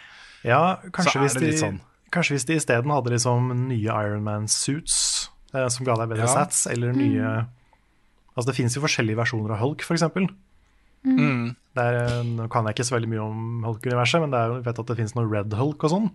Ja, 0.45 0.77
kanskje 0.93 1.23
hvis, 1.25 1.35
det 1.41 1.51
de, 1.51 1.59
sånn. 1.59 1.79
kanskje 2.15 2.37
hvis 2.37 2.47
de 2.47 2.57
isteden 2.61 2.93
hadde 2.95 3.11
liksom 3.15 3.49
nye 3.69 3.91
Ironman-suits 4.07 4.97
eh, 5.55 5.69
som 5.73 5.87
ga 5.89 5.97
deg 6.03 6.13
bedre 6.15 6.27
Ja. 6.29 6.35
sats, 6.43 6.67
eller 6.71 6.93
nye 6.97 7.47
Altså 8.37 8.51
Det 8.51 8.57
finnes 8.59 8.75
jo 8.77 8.83
forskjellige 8.85 9.17
versjoner 9.17 9.55
av 9.55 9.63
Hulk, 9.63 9.81
f.eks. 9.81 10.03
Mm. 11.09 11.55
Nå 12.37 12.49
kan 12.53 12.67
jeg 12.69 12.75
ikke 12.77 12.85
så 12.85 12.97
veldig 12.99 13.09
mye 13.09 13.23
om 13.25 13.63
Hulk-universet, 13.65 14.21
men 14.21 14.35
det 14.35 14.41
er 14.43 14.51
jeg 14.59 14.65
vet 14.67 14.81
at 14.83 14.91
det 14.91 14.97
finnes 14.99 15.15
noe 15.17 15.31
Red 15.31 15.55
Hulk 15.57 15.87
og 15.89 15.93
sånn. 15.95 16.11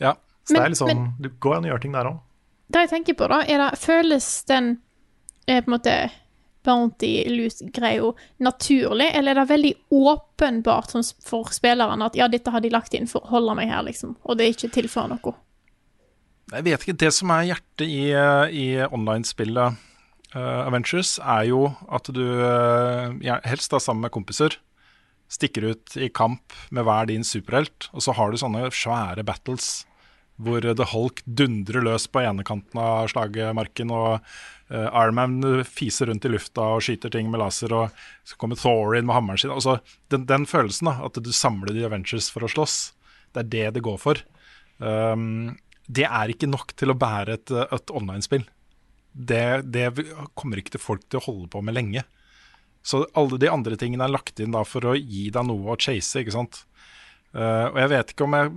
Ja. 0.00 0.14
Så 0.48 0.54
det 0.56 0.62
er 0.62 0.72
liksom, 0.72 0.88
men- 0.88 1.10
du 1.20 1.28
går 1.44 1.56
an 1.58 1.64
å 1.68 1.70
gjøre 1.74 1.82
ting 1.82 1.92
der 1.92 2.08
òg. 2.08 2.22
Det 2.72 2.80
jeg 2.86 2.90
tenker 2.94 3.14
på, 3.20 3.28
da, 3.28 3.42
er 3.44 3.58
det 3.62 3.78
Føles 3.78 4.44
den 4.48 4.78
eh, 5.46 5.60
på 5.60 5.68
en 5.68 5.74
måte 5.76 5.96
bounty 6.66 7.12
loot-greia 7.30 8.12
naturlig, 8.42 9.08
eller 9.14 9.32
er 9.32 9.42
det 9.42 9.52
veldig 9.54 9.72
åpenbart 9.94 10.92
sånn 10.92 11.06
for 11.24 11.54
spillerne 11.54 12.10
at 12.10 12.18
ja, 12.18 12.28
dette 12.28 12.52
har 12.52 12.64
de 12.64 12.72
lagt 12.74 12.94
inn 12.98 13.08
for 13.10 13.24
å 13.24 13.36
holde 13.38 13.56
meg 13.58 13.70
her, 13.72 13.84
liksom, 13.86 14.16
og 14.26 14.38
det 14.38 14.46
er 14.46 14.56
ikke 14.56 14.74
tilfører 14.76 15.14
noe? 15.14 15.36
Jeg 16.52 16.62
vet 16.62 16.84
ikke. 16.84 17.00
Det 17.00 17.10
som 17.14 17.32
er 17.34 17.48
hjertet 17.48 17.88
i, 17.90 18.02
eh, 18.14 18.52
i 18.54 18.66
online-spillet 18.86 19.80
uh, 20.36 20.60
Avengers, 20.62 21.16
er 21.18 21.48
jo 21.48 21.64
at 21.90 22.06
du, 22.14 22.22
uh, 22.22 23.10
ja, 23.24 23.40
helst 23.48 23.74
da 23.74 23.80
sammen 23.82 24.06
med 24.06 24.14
kompiser, 24.14 24.54
stikker 25.26 25.72
ut 25.72 25.96
i 25.98 26.06
kamp 26.14 26.54
med 26.70 26.86
hver 26.86 27.10
din 27.10 27.26
superhelt. 27.26 27.88
Og 27.90 28.04
så 28.06 28.14
har 28.14 28.30
du 28.30 28.38
sånne 28.38 28.68
svære 28.70 29.26
battles 29.26 29.80
hvor 30.42 30.60
The 30.60 30.86
Hulk 30.90 31.22
dundrer 31.24 31.84
løs 31.84 32.06
på 32.12 32.20
ene 32.20 32.44
kanten 32.46 32.80
av 32.80 33.08
slagmarken, 33.12 33.92
og 33.94 34.18
uh, 34.18 34.88
Ironman 34.90 35.64
fiser 35.64 36.10
rundt 36.10 36.26
i 36.28 36.32
lufta 36.32 36.66
og 36.76 36.84
skyter 36.84 37.12
ting 37.12 37.30
med 37.32 37.40
laser, 37.40 37.72
og 37.72 38.02
så 38.26 38.36
kommer 38.40 38.60
Thor 38.60 38.96
inn 38.98 39.08
med 39.08 39.16
hammeren 39.16 39.40
sin. 39.40 39.54
Altså, 39.54 39.78
den, 40.12 40.26
den 40.28 40.44
følelsen, 40.50 40.90
da, 40.90 40.98
at 41.08 41.20
du 41.22 41.32
samler 41.32 41.72
de 41.76 41.86
Avengers 41.88 42.28
for 42.32 42.44
å 42.44 42.52
slåss, 42.52 42.76
det 43.32 43.46
er 43.46 43.52
det 43.54 43.70
det 43.78 43.86
går 43.86 43.96
for. 44.02 44.20
Um, 44.78 45.56
det 45.86 46.04
er 46.08 46.32
ikke 46.32 46.50
nok 46.50 46.74
til 46.76 46.92
å 46.92 46.98
bære 46.98 47.38
et, 47.38 47.56
et 47.72 47.94
online-spill. 47.94 48.44
Det, 49.16 49.62
det, 49.72 49.88
kommer 50.36 50.60
ikke 50.60 50.76
til 50.76 50.82
folk 50.82 51.06
til 51.08 51.22
å 51.22 51.26
holde 51.30 51.50
på 51.52 51.62
med 51.64 51.76
lenge. 51.78 52.04
Så 52.86 53.06
alle 53.18 53.38
de 53.40 53.48
andre 53.50 53.78
tingene 53.80 54.04
er 54.06 54.12
lagt 54.12 54.40
inn 54.42 54.52
da 54.54 54.62
for 54.68 54.84
å 54.92 54.96
gi 54.98 55.30
deg 55.34 55.46
noe 55.48 55.72
å 55.72 55.80
chase, 55.80 56.20
ikke 56.20 56.34
sant. 56.34 56.64
Uh, 57.32 57.72
og 57.72 57.80
jeg 57.80 57.92
vet 57.92 58.12
ikke 58.12 58.26
om 58.26 58.36
jeg 58.36 58.52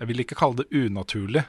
Jeg 0.00 0.08
vil 0.08 0.22
ikke 0.24 0.38
kalle 0.40 0.62
det 0.62 0.70
unaturlig, 0.72 1.44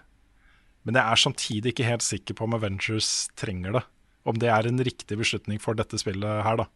men 0.83 0.97
jeg 0.97 1.07
er 1.07 1.23
samtidig 1.23 1.71
ikke 1.71 1.87
helt 1.87 2.03
sikker 2.03 2.35
på 2.35 2.47
om 2.47 2.57
Avengers 2.57 3.29
trenger 3.39 3.77
det. 3.77 3.83
Om 4.27 4.37
det 4.41 4.49
er 4.51 4.67
en 4.67 4.83
riktig 4.83 5.17
beslutning 5.17 5.61
for 5.61 5.77
dette 5.77 5.97
spillet 6.01 6.43
her, 6.45 6.59
da. 6.59 6.67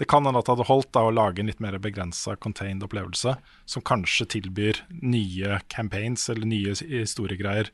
Det 0.00 0.08
kan 0.08 0.24
hende 0.24 0.40
at 0.40 0.48
det 0.48 0.54
hadde 0.54 0.66
holdt 0.70 0.88
da, 0.96 1.04
å 1.04 1.12
lage 1.12 1.42
en 1.42 1.50
litt 1.50 1.60
mer 1.62 1.76
begrensa 1.82 2.34
contained 2.40 2.82
opplevelse, 2.86 3.36
som 3.68 3.84
kanskje 3.84 4.30
tilbyr 4.38 4.80
nye 5.04 5.60
campaigns 5.70 6.24
eller 6.32 6.48
nye 6.48 6.72
historiegreier 6.80 7.68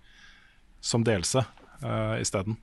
som 0.84 1.06
delelse 1.06 1.44
uh, 1.84 2.18
isteden. 2.18 2.58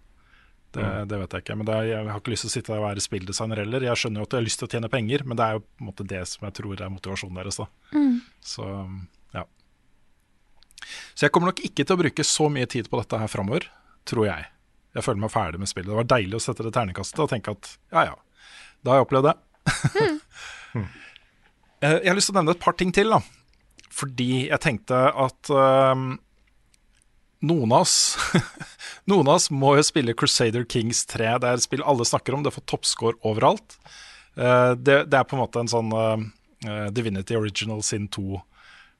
Det, 0.76 0.84
mm. 0.84 1.08
det, 1.08 1.20
vet 1.22 1.34
jeg 1.34 1.46
ikke. 1.46 1.56
Men 1.62 1.72
er, 1.72 1.88
Jeg 1.88 2.12
har 2.12 2.20
ikke 2.20 2.34
lyst 2.34 2.46
til 2.46 2.52
å 2.52 2.56
sitte 2.58 2.74
der 2.74 2.82
og 2.82 2.90
være 2.90 3.04
spilldesigner 3.06 3.64
heller. 3.64 3.88
Jeg 3.88 4.02
skjønner 4.02 4.22
jo 4.22 4.28
at 4.28 4.36
jeg 4.36 4.42
har 4.42 4.50
lyst 4.50 4.60
til 4.60 4.68
å 4.68 4.74
tjene 4.76 4.92
penger, 4.92 5.24
men 5.24 5.40
det 5.40 5.46
er 5.46 5.56
jo 5.56 5.64
på 5.64 5.86
en 5.86 5.90
måte 5.90 6.08
det 6.12 6.24
som 6.28 6.48
jeg 6.50 6.58
tror 6.60 6.82
er 6.82 6.92
motivasjonen 6.92 7.40
deres. 7.40 7.62
da. 7.64 7.70
Mm. 7.96 8.18
Så 8.44 8.66
ja. 8.68 8.88
Så 11.14 11.26
jeg 11.26 11.34
kommer 11.34 11.52
nok 11.52 11.64
ikke 11.66 11.86
til 11.86 11.96
å 11.96 12.02
bruke 12.02 12.26
så 12.28 12.50
mye 12.52 12.68
tid 12.70 12.90
på 12.92 13.00
dette 13.00 13.20
her 13.22 13.32
framover, 13.32 13.68
tror 14.08 14.28
jeg. 14.28 14.50
Jeg 14.96 15.04
føler 15.04 15.24
meg 15.26 15.34
ferdig 15.34 15.60
med 15.60 15.72
spillet. 15.72 15.92
Det 15.92 15.98
var 15.98 16.12
deilig 16.12 16.38
å 16.38 16.44
sette 16.44 16.66
det 16.66 16.74
ternekastet 16.76 17.24
og 17.24 17.32
tenke 17.32 17.56
at 17.56 17.72
ja 17.96 18.06
ja, 18.12 18.20
da 18.84 18.94
har 18.94 19.02
jeg 19.02 19.08
opplevd 19.08 19.32
det. 19.32 19.36
Mm. 20.76 20.86
jeg 21.86 22.08
har 22.08 22.18
lyst 22.18 22.32
til 22.32 22.36
å 22.36 22.40
nevne 22.40 22.56
et 22.56 22.64
par 22.64 22.78
ting 22.80 22.94
til, 22.96 23.12
da. 23.12 23.20
Fordi 23.96 24.46
jeg 24.46 24.62
tenkte 24.64 25.00
at 25.10 25.52
um, 25.52 26.16
noen 27.46 27.76
av 27.76 27.86
oss 27.86 28.16
Noen 29.12 29.28
av 29.30 29.38
oss 29.38 29.52
må 29.54 29.76
jo 29.78 29.84
spille 29.86 30.16
Crusader 30.18 30.66
Kings 30.66 31.04
3. 31.12 31.36
Det 31.42 31.50
er 31.50 31.60
et 31.60 31.66
spill 31.66 31.84
alle 31.86 32.08
snakker 32.08 32.34
om, 32.34 32.42
det 32.46 32.56
får 32.56 32.66
toppscore 32.72 33.20
overalt. 33.28 33.78
Uh, 34.34 34.74
det, 34.74 35.06
det, 35.12 35.20
er 35.20 35.28
på 35.28 35.38
en 35.38 35.44
måte 35.44 35.62
en 35.62 35.70
sånn 35.70 35.92
uh, 35.94 36.18
Divinity 36.96 37.38
Original 37.38 37.84
Sin 37.86 38.08
2 38.12 38.42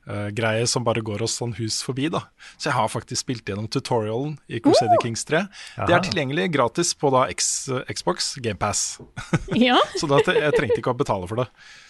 uh, 0.10 0.30
greie 0.36 0.66
som 0.70 0.86
bare 0.86 1.04
går 1.06 1.24
oss 1.26 1.38
sånn 1.40 1.56
hus 1.60 1.82
forbi. 1.86 2.08
da. 2.14 2.26
Så 2.58 2.70
jeg 2.70 2.78
har 2.78 2.92
faktisk 2.92 3.24
spilt 3.26 3.50
gjennom 3.50 3.68
tutorialen 3.72 4.38
i 4.48 4.62
Crusader. 4.64 5.00
Kings 5.04 5.26
3. 5.28 5.46
Jaha. 5.46 5.88
Det 5.88 5.96
er 5.98 6.06
tilgjengelig 6.08 6.50
gratis 6.56 6.94
på 6.98 7.12
da 7.14 7.26
X, 7.34 7.50
Xbox 7.92 8.36
GamePass. 8.44 8.86
Ja. 9.66 9.78
så 9.98 10.08
da, 10.10 10.20
jeg 10.26 10.54
trengte 10.58 10.80
ikke 10.82 10.92
å 10.92 10.98
betale 10.98 11.28
for 11.30 11.40
det. 11.40 11.46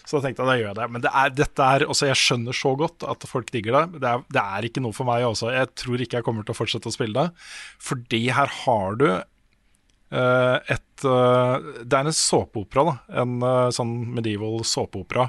Så 0.05 0.17
da 0.17 0.25
tenkte 0.25 0.43
jeg 0.43 0.49
da 0.49 0.55
gjør 0.59 0.67
jeg 0.69 0.77
det. 0.79 0.87
Men 0.93 1.03
det 1.03 1.11
er, 1.11 1.31
dette 1.33 1.69
er, 1.75 1.85
også, 1.89 2.09
jeg 2.11 2.19
skjønner 2.21 2.55
så 2.55 2.73
godt 2.77 3.05
at 3.09 3.25
folk 3.29 3.49
digger 3.53 3.79
det. 3.79 4.01
Det 4.03 4.11
er, 4.11 4.25
det 4.37 4.43
er 4.43 4.67
ikke 4.67 4.83
noe 4.85 4.95
for 4.95 5.07
meg 5.09 5.25
også. 5.25 5.49
Jeg 5.55 5.71
tror 5.81 6.03
ikke 6.03 6.19
jeg 6.19 6.27
kommer 6.27 6.45
til 6.45 6.55
å 6.55 6.59
fortsette 6.59 6.91
å 6.91 6.95
spille 6.95 7.25
det. 7.25 7.47
Fordi 7.83 8.21
her 8.37 8.53
har 8.61 8.99
du 9.01 9.07
uh, 9.09 10.57
et 10.61 10.81
Det 11.05 11.97
er 11.97 12.07
en 12.07 12.15
såpeopera, 12.15 12.85
da. 12.87 13.23
En 13.23 13.47
sånn 13.75 13.95
medieval 14.15 14.61
såpeopera 14.67 15.27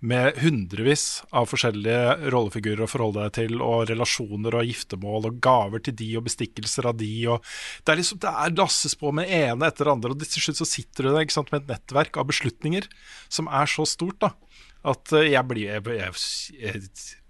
med 0.00 0.36
hundrevis 0.38 1.24
av 1.34 1.48
forskjellige 1.50 2.30
rollefigurer 2.30 2.84
å 2.84 2.90
forholde 2.90 3.24
deg 3.24 3.34
til, 3.40 3.62
og 3.64 3.88
relasjoner 3.90 4.54
og 4.54 4.68
giftermål 4.70 5.30
og 5.30 5.40
gaver 5.42 5.82
til 5.82 5.96
de 5.98 6.12
og 6.20 6.26
bestikkelser 6.28 6.86
av 6.90 6.98
de. 7.00 7.10
Og 7.34 7.42
det 7.82 7.94
er 7.94 8.00
liksom, 8.02 8.20
det 8.22 8.30
er 8.30 8.58
lasses 8.60 8.94
på 8.98 9.10
med 9.14 9.30
ene 9.40 9.70
etter 9.70 9.90
andre, 9.90 10.14
og 10.14 10.22
til 10.22 10.44
slutt 10.44 10.62
så 10.62 10.68
sitter 10.68 11.08
du 11.08 11.14
der 11.16 11.32
sant, 11.34 11.50
med 11.50 11.64
et 11.64 11.72
nettverk 11.74 12.20
av 12.20 12.28
beslutninger 12.30 12.86
som 13.26 13.50
er 13.50 13.70
så 13.70 13.86
stort 13.88 14.20
da, 14.22 14.32
at 14.86 15.12
eh, 15.18 15.32
jeg 15.32 15.42
blir 15.50 15.64
Jeg, 15.66 15.82
jeg, 15.90 16.12
jeg, 16.62 16.82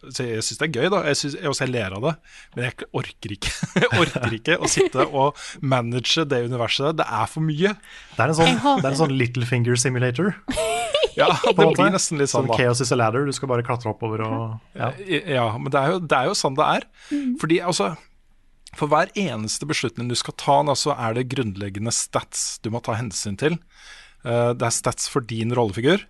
jeg 0.04 0.42
syns 0.44 0.60
det 0.60 0.66
er 0.66 0.74
gøy, 0.74 0.88
da. 0.92 1.00
Jeg, 1.08 1.18
synes, 1.22 1.38
jeg, 1.40 1.54
jeg 1.62 1.72
ler 1.72 1.96
av 1.96 2.04
det, 2.04 2.12
men 2.54 2.66
jeg 2.68 2.90
orker 3.00 3.34
ikke 3.38 3.54
Jeg 3.80 4.02
orker 4.04 4.36
ikke 4.36 4.58
å 4.60 4.70
sitte 4.70 5.08
og 5.08 5.40
manage 5.64 6.26
det 6.28 6.42
universet. 6.44 7.00
Det 7.00 7.08
er 7.08 7.32
for 7.32 7.48
mye. 7.48 7.72
Det 8.12 8.20
er 8.20 8.34
en 8.34 8.38
sånn, 8.42 8.54
det 8.60 8.84
er 8.84 8.92
en 8.92 9.00
sånn 9.00 9.16
Little 9.16 9.48
Finger 9.48 9.80
Simulator. 9.80 10.36
Ja, 11.18 11.28
det 11.44 11.54
blir 11.56 11.94
nesten 11.94 12.20
litt 12.20 12.32
sånn. 12.32 12.48
sånn 12.48 12.58
Chaos 12.58 12.82
is 12.84 12.92
a 12.94 12.98
ladder, 12.98 13.26
du 13.26 13.34
skal 13.34 13.50
bare 13.50 13.64
klatre 13.66 13.92
oppover 13.92 14.24
og 14.26 14.78
Ja, 14.78 14.92
ja 15.08 15.46
men 15.58 15.72
det 15.74 15.80
er, 15.80 15.96
jo, 15.96 16.02
det 16.04 16.18
er, 16.18 16.30
jo, 16.30 16.36
sånn 16.38 16.58
det 16.58 16.68
er. 16.78 16.86
Mm. 17.10 17.32
Fordi 17.42 17.62
altså 17.70 17.92
For 18.78 18.90
hver 18.92 19.10
eneste 19.18 19.66
beslutning 19.68 20.10
du 20.10 20.18
skal 20.18 20.36
ta, 20.38 20.60
da, 20.68 20.76
så 20.78 20.94
er 20.94 21.16
det 21.18 21.30
grunnleggende 21.32 21.94
stats 21.94 22.60
du 22.62 22.70
må 22.74 22.82
ta 22.84 22.98
hensyn 22.98 23.38
til. 23.40 23.58
Uh, 24.26 24.54
det 24.54 24.68
er 24.68 24.76
stats 24.76 25.10
for 25.10 25.24
din 25.24 25.54
rollefigur. 25.56 26.04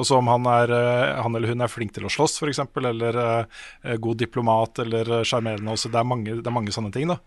Og 0.00 0.06
så 0.08 0.16
om 0.16 0.28
han, 0.30 0.46
er, 0.48 0.70
eh, 0.72 1.18
han, 1.20 1.34
eller 1.36 1.52
hun 1.52 1.60
er 1.60 1.68
flink 1.68 1.92
til 1.92 2.06
å 2.08 2.10
slåss, 2.12 2.38
f.eks., 2.40 2.62
eller 2.80 3.18
uh, 3.20 3.96
god 4.00 4.22
diplomat 4.22 4.80
eller 4.86 5.10
sjarmerende. 5.28 5.74
Det, 5.76 5.98
er 6.00 6.06
mange, 6.08 6.38
det 6.38 6.48
er 6.48 6.54
mange 6.54 6.72
sånne 6.72 6.92
ting. 6.94 7.12
da. 7.12 7.18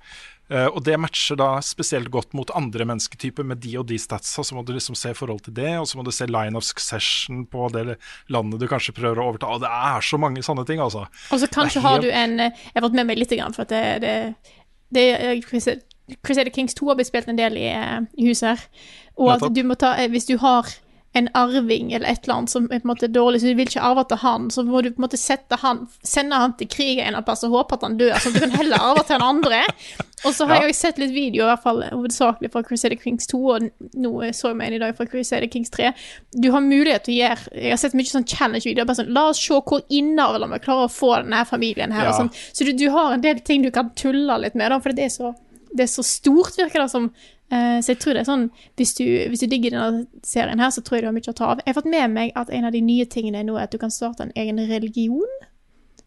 Uh, 0.45 0.67
og 0.67 0.83
det 0.85 0.97
matcher 1.01 1.39
da 1.39 1.55
spesielt 1.65 2.11
godt 2.13 2.35
mot 2.37 2.51
andre 2.53 2.85
mennesketyper 2.85 3.47
med 3.47 3.63
de 3.63 3.71
og 3.81 3.87
de 3.89 3.97
statsa. 4.01 4.43
Så 4.45 4.57
må 4.57 4.61
du 4.65 4.75
liksom 4.75 4.97
se 4.97 5.13
forhold 5.17 5.41
til 5.47 5.55
det, 5.57 5.71
og 5.79 5.87
så 5.89 5.97
må 5.97 6.05
du 6.05 6.13
se 6.13 6.27
line 6.29 6.57
of 6.57 6.67
succession 6.67 7.45
på 7.49 7.69
det 7.73 7.97
landet 8.33 8.61
du 8.61 8.67
kanskje 8.69 8.93
prøver 8.97 9.21
å 9.21 9.31
overta. 9.31 9.49
Og 9.49 9.63
det 9.65 9.71
er 9.71 10.05
så 10.05 10.21
mange 10.21 10.45
sånne 10.45 10.67
ting, 10.69 10.83
altså. 10.83 11.07
Og 11.33 11.41
så 11.41 11.49
kanskje 11.49 11.81
helt... 11.81 11.89
har 11.89 12.05
du 12.05 12.11
en 12.11 12.37
Jeg 12.45 12.75
har 12.75 12.87
vært 12.87 12.99
med 13.01 13.09
meg 13.09 13.21
litt, 13.21 13.33
for 13.55 13.65
at 13.65 13.73
det, 13.73 13.83
det, 14.05 14.15
det 14.93 15.07
Crusader 16.21 16.53
Kings 16.53 16.77
2 16.77 16.91
har 16.91 16.99
blitt 16.99 17.09
spilt 17.09 17.29
en 17.31 17.39
del 17.39 17.57
i, 17.57 17.69
i 17.71 18.29
huset 18.29 18.51
her. 18.53 18.65
Og 19.17 19.31
at 19.33 19.47
du 19.55 19.63
må 19.65 19.77
ta 19.79 19.95
Hvis 20.11 20.27
du 20.29 20.35
har 20.41 20.69
en 21.15 21.29
arving 21.37 21.93
eller 21.93 22.09
et 22.11 22.25
eller 22.25 22.35
annet 22.35 22.51
som 22.51 22.65
er 22.67 22.81
på 22.81 22.87
en 22.87 22.91
måte 22.91 23.07
dårlig, 23.11 23.41
så 23.41 23.51
du 23.51 23.55
vil 23.55 23.69
ikke 23.69 23.83
arve 23.87 24.03
til 24.09 24.19
han, 24.19 24.49
så 24.51 24.65
må 24.67 24.81
du 24.83 24.89
på 24.91 24.99
en 24.99 25.05
måte 25.05 25.19
sette 25.19 25.59
han, 25.61 25.85
sende 26.03 26.39
han 26.41 26.55
til 26.59 26.69
krig 26.71 26.99
en 26.99 27.17
plass 27.25 27.45
og 27.47 27.55
håpe 27.55 27.77
at 27.77 27.85
han 27.87 27.95
dør, 27.99 28.17
så 28.19 28.33
du 28.33 28.41
kan 28.43 28.55
heller 28.59 28.83
arve 28.83 29.05
til 29.07 29.17
en 29.17 29.27
andre. 29.29 29.61
Og 30.25 30.33
så 30.33 30.47
har 30.49 30.63
ja. 30.63 30.67
jeg 30.69 30.77
sett 30.77 30.99
litt 30.99 31.13
video, 31.15 31.45
i 31.45 31.49
hvert 31.51 31.63
fall 31.63 31.83
hovedsakelig 31.85 32.49
fra 32.51 32.63
Crusader 32.65 32.99
Kings 32.99 33.29
2, 33.31 33.39
og 33.55 33.69
nå 33.93 34.13
så 34.35 34.51
jeg 34.51 34.59
meg 34.59 34.71
en 34.71 34.77
i 34.77 34.81
dag 34.83 34.97
fra 34.97 35.07
Crusader 35.09 35.47
Kings 35.51 35.71
3. 35.75 35.93
Du 36.33 36.49
har 36.53 36.65
mulighet 36.65 37.05
til 37.05 37.15
å 37.15 37.19
gjøre 37.19 37.55
Jeg 37.55 37.71
har 37.71 37.81
sett 37.81 37.97
mye 37.97 38.09
sånn 38.09 38.27
challenge-videoer. 38.27 38.89
bare 38.89 38.99
sånn, 38.99 39.13
La 39.15 39.27
oss 39.31 39.39
se 39.39 39.55
hvor 39.55 39.83
innavla 39.93 40.49
vi 40.51 40.61
klarer 40.65 40.89
å 40.89 40.91
få 40.91 41.13
denne 41.21 41.45
familien 41.47 41.93
her. 41.95 42.09
Ja. 42.09 42.17
Sånn. 42.17 42.31
Så 42.51 42.67
du, 42.67 42.73
du, 42.75 42.87
har 42.95 43.13
en 43.13 43.23
del 43.23 43.39
ting 43.45 43.63
du 43.63 43.71
kan 43.75 43.93
tulle 43.95 44.39
litt 44.41 44.57
med, 44.57 44.71
da, 44.73 44.81
for 44.81 44.95
det 44.95 45.07
er 45.07 45.13
så 45.13 45.35
det 45.75 45.83
er 45.83 45.91
så 45.91 46.05
stort, 46.07 46.55
virker 46.57 46.85
det 46.85 46.91
som. 46.91 47.09
Uh, 47.53 47.77
så 47.77 47.93
jeg 47.93 47.99
tror 48.01 48.17
det 48.17 48.23
er 48.23 48.27
sånn 48.27 48.47
hvis 48.79 48.95
du, 48.97 49.03
hvis 49.29 49.43
du, 49.43 49.49
digger 49.51 49.75
denne 49.75 50.23
serien 50.25 50.61
her, 50.61 50.71
så 50.73 50.81
tror 50.81 50.97
jeg 50.97 51.05
du 51.05 51.09
har 51.11 51.17
mye 51.17 51.33
å 51.33 51.37
ta 51.37 51.51
av. 51.53 51.61
Jeg 51.61 51.73
har 51.73 51.77
fått 51.77 51.91
med 51.93 52.15
meg 52.15 52.31
at 52.39 52.49
en 52.49 52.65
av 52.65 52.73
de 52.73 52.81
nye 52.81 53.05
tingene 53.05 53.43
nå 53.45 53.59
er 53.59 53.67
at 53.67 53.75
du 53.75 53.77
kan 53.81 53.93
starte 53.93 54.25
en 54.25 54.33
egen 54.39 54.61
religion. 54.71 55.35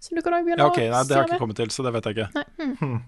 Som 0.03 0.19
du 0.19 0.23
kan 0.23 0.35
begynne 0.43 0.63
ja, 0.63 0.71
okay, 0.71 0.91
nei, 0.91 1.05
Det 1.07 1.15
har 1.15 1.25
jeg 1.25 1.33
ikke 1.33 1.45
kommet 1.45 1.59
til, 1.59 1.71
så 1.75 1.87
det 1.87 1.95
vet 1.95 2.11
jeg 2.11 2.19
ikke. 2.19 2.29
Nei. 2.35 2.69
Hmm. 2.83 2.99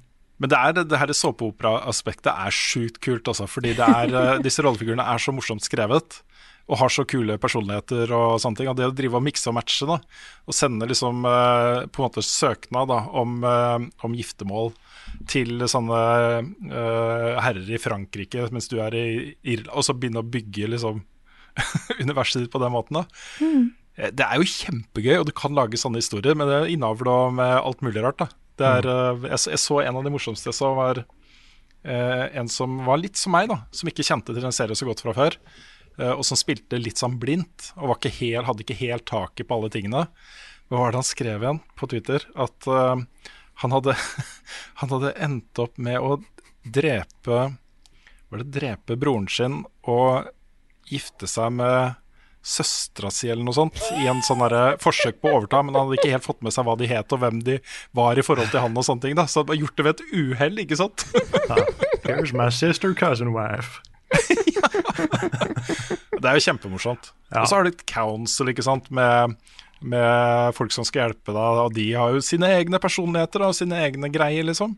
Men 0.40 0.48
det, 0.48 0.56
er, 0.56 0.84
det, 0.88 0.96
her 0.96 1.12
såpeopera-aspektet 1.12 2.30
er 2.32 2.54
sjukt 2.54 2.96
kult, 3.04 3.28
altså. 3.28 3.44
Fordi 3.50 3.74
er, 3.76 4.14
eh, 4.14 4.38
disse 4.46 4.64
rollefigurene 4.64 5.04
er 5.04 5.20
så 5.20 5.34
morsomt 5.36 5.66
skrevet 5.66 6.22
og 6.70 6.78
har 6.78 6.92
så 6.94 7.02
kule 7.08 7.34
personligheter 7.42 8.12
og 8.14 8.38
sånne 8.40 8.60
ting. 8.60 8.70
Og 8.70 8.78
det 8.78 8.86
å 8.86 8.94
drive 8.94 9.18
og 9.18 9.26
mikse 9.26 9.50
og 9.50 9.56
matche 9.58 9.88
da, 9.90 9.98
og 10.46 10.54
sende 10.54 10.86
liksom 10.86 11.26
uh, 11.26 11.82
på 11.90 11.98
en 11.98 12.06
måte 12.06 12.22
søknad 12.22 12.92
da, 12.92 13.00
om, 13.10 13.40
om 14.06 14.14
giftermål 14.14 14.70
til 15.28 15.60
sånne 15.68 16.00
uh, 16.70 17.40
herrer 17.44 17.68
i 17.68 17.80
Frankrike 17.80 18.46
mens 18.54 18.70
du 18.70 18.78
er 18.80 18.96
i 18.96 19.06
Irland, 19.42 19.72
og 19.74 19.84
så 19.84 19.96
begynne 19.96 20.22
å 20.22 20.30
bygge 20.36 20.70
liksom 20.72 21.02
universet 22.02 22.44
ditt 22.44 22.52
på 22.52 22.60
den 22.62 22.72
måten. 22.72 23.02
Mm. 23.42 23.70
Det 24.16 24.24
er 24.24 24.40
jo 24.40 24.48
kjempegøy, 24.48 25.16
og 25.18 25.26
du 25.28 25.34
kan 25.36 25.56
lage 25.56 25.80
sånne 25.80 26.00
historier, 26.00 26.36
men 26.38 26.48
det 26.48 26.60
innavla 26.72 27.16
med 27.36 27.56
alt 27.58 27.82
mulig 27.84 28.04
rart. 28.04 28.22
Er, 28.60 28.86
mm. 28.86 29.26
jeg, 29.28 29.40
jeg, 29.52 29.60
så 29.60 29.80
en 29.82 29.98
av 29.98 30.06
de 30.06 30.12
morsomste 30.14 30.54
som 30.56 30.78
var 30.78 31.02
uh, 31.04 32.24
en 32.36 32.48
som 32.48 32.80
var 32.86 33.02
litt 33.02 33.20
som 33.20 33.34
meg, 33.36 33.50
da, 33.50 33.62
som 33.76 33.90
ikke 33.90 34.06
kjente 34.06 34.36
til 34.36 34.46
en 34.46 34.56
serie 34.56 34.78
så 34.78 34.88
godt 34.88 35.04
fra 35.04 35.16
før. 35.16 35.36
Og 36.00 36.22
som 36.24 36.38
spilte 36.38 36.78
litt 36.80 36.96
sånn 36.96 37.18
blindt, 37.20 37.74
og 37.76 37.90
ikke 37.98 38.12
helt, 38.22 38.46
hadde 38.46 38.62
ikke 38.64 38.76
helt 38.78 39.04
taket 39.10 39.44
på 39.44 39.56
alle 39.58 39.68
tingene. 39.74 40.06
Hva 40.70 40.78
var 40.84 40.94
det 40.94 41.00
han 41.02 41.04
skrev 41.04 41.42
igjen 41.44 41.58
på 41.76 41.88
Twitter? 41.90 42.24
At 42.40 42.68
uh, 42.70 43.02
han 43.62 43.74
hadde, 43.76 43.96
han 44.82 44.92
hadde 44.94 45.14
endt 45.20 45.62
opp 45.62 45.78
med 45.78 46.00
å 46.00 46.18
drepe 46.64 47.40
Var 48.30 48.42
det 48.42 48.52
drepe 48.54 48.96
broren 49.00 49.28
sin 49.30 49.62
og 49.88 50.28
gifte 50.90 51.26
seg 51.30 51.52
med 51.56 51.96
søstera 52.40 53.10
si 53.12 53.28
eller 53.28 53.44
noe 53.44 53.52
sånt 53.52 53.76
i 54.00 54.06
en 54.08 54.22
sånn 54.24 54.40
derre 54.40 54.78
forsøk 54.80 55.18
på 55.20 55.28
å 55.28 55.34
overta, 55.38 55.58
men 55.60 55.76
han 55.76 55.86
hadde 55.86 55.98
ikke 55.98 56.12
helt 56.14 56.24
fått 56.24 56.40
med 56.46 56.54
seg 56.54 56.64
hva 56.64 56.72
de 56.80 56.88
het 56.88 57.12
og 57.12 57.20
hvem 57.20 57.42
de 57.44 57.58
var 57.96 58.16
i 58.16 58.24
forhold 58.24 58.48
til 58.52 58.62
han 58.64 58.78
og 58.80 58.86
sånne 58.86 59.04
ting. 59.04 59.16
da 59.18 59.26
Så 59.28 59.42
han 59.42 59.50
hadde 59.50 59.60
gjort 59.60 59.76
det 59.76 59.86
ved 59.86 59.98
et 59.98 60.06
uhell, 60.16 60.56
ikke 60.64 60.80
sant? 60.80 61.04
Here's 62.06 62.32
my 62.32 62.48
sister 62.48 62.96
cousin 62.96 63.34
wife. 63.36 63.82
Det 66.20 66.28
er 66.28 66.36
jo 66.36 66.44
kjempemorsomt. 66.44 67.12
Ja. 67.30 67.42
Og 67.42 67.48
så 67.48 67.56
har 67.56 67.64
du 67.64 67.70
et 67.70 67.86
council 67.88 68.50
ikke 68.52 68.64
sant, 68.66 68.90
med, 68.92 69.36
med 69.80 70.56
folk 70.56 70.74
som 70.74 70.86
skal 70.86 71.08
hjelpe 71.08 71.34
deg, 71.34 71.60
og 71.64 71.74
de 71.76 71.86
har 71.96 72.14
jo 72.14 72.24
sine 72.24 72.50
egne 72.58 72.80
personligheter 72.82 73.46
og 73.46 73.56
sine 73.56 73.78
egne 73.86 74.10
greier, 74.12 74.44
liksom. 74.46 74.76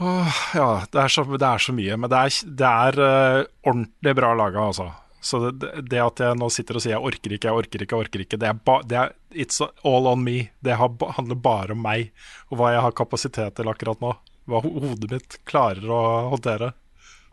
Åh, 0.00 0.40
ja, 0.56 0.68
det 0.92 1.00
er, 1.02 1.12
så, 1.12 1.24
det 1.28 1.44
er 1.44 1.60
så 1.60 1.74
mye. 1.76 1.96
Men 2.00 2.12
det 2.12 2.18
er, 2.18 2.36
det 2.60 2.68
er 2.68 3.00
uh, 3.04 3.48
ordentlig 3.68 4.14
bra 4.16 4.32
laga, 4.36 4.66
altså. 4.70 4.88
Så 5.20 5.42
det, 5.50 5.68
det 5.92 6.00
at 6.00 6.22
jeg 6.24 6.36
nå 6.40 6.48
sitter 6.52 6.78
og 6.78 6.84
sier 6.84 6.94
jeg 6.94 7.04
orker 7.10 7.34
ikke, 7.36 7.50
jeg 7.50 7.62
orker 7.62 7.82
ikke, 7.84 7.92
jeg 7.92 8.06
orker 8.06 8.22
ikke, 8.24 8.38
det 8.40 8.48
er, 8.48 8.60
ba, 8.64 8.78
det 8.88 8.96
er 8.96 9.10
It's 9.30 9.60
all 9.60 10.08
on 10.08 10.24
me. 10.24 10.48
Det 10.64 10.78
har, 10.80 10.94
handler 11.18 11.36
bare 11.38 11.76
om 11.76 11.84
meg 11.84 12.08
og 12.48 12.56
hva 12.58 12.72
jeg 12.72 12.84
har 12.86 12.96
kapasitet 12.96 13.58
til 13.58 13.68
akkurat 13.70 14.00
nå. 14.02 14.14
Hva 14.48 14.62
hodet 14.64 15.10
mitt 15.12 15.36
klarer 15.46 15.84
å 15.92 16.00
håndtere. 16.32 16.72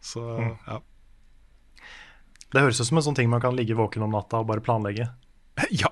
Så 0.03 0.21
ja. 0.67 0.81
Det 2.51 2.61
høres 2.63 2.83
ut 2.83 2.89
som 2.91 2.99
en 2.99 3.07
sånn 3.07 3.17
ting 3.17 3.31
man 3.31 3.41
kan 3.43 3.55
ligge 3.57 3.75
våken 3.79 4.05
om 4.05 4.13
natta 4.13 4.43
og 4.43 4.51
bare 4.51 4.63
planlegge. 4.63 5.07
Ja, 5.81 5.89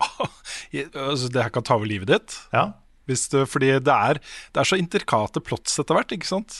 altså, 0.93 1.29
det 1.31 1.41
her 1.43 1.49
kan 1.53 1.63
ta 1.65 1.75
over 1.79 1.89
livet 1.89 2.09
ditt. 2.11 2.35
Ja, 2.53 2.71
Hvis 3.09 3.27
du, 3.31 3.43
fordi 3.49 3.73
det 3.85 3.93
er, 3.93 4.19
det 4.53 4.61
er 4.61 4.67
så 4.69 4.77
intrikate 4.79 5.41
plots 5.45 5.77
etter 5.81 5.97
hvert, 5.97 6.13
ikke 6.15 6.29
sant? 6.29 6.55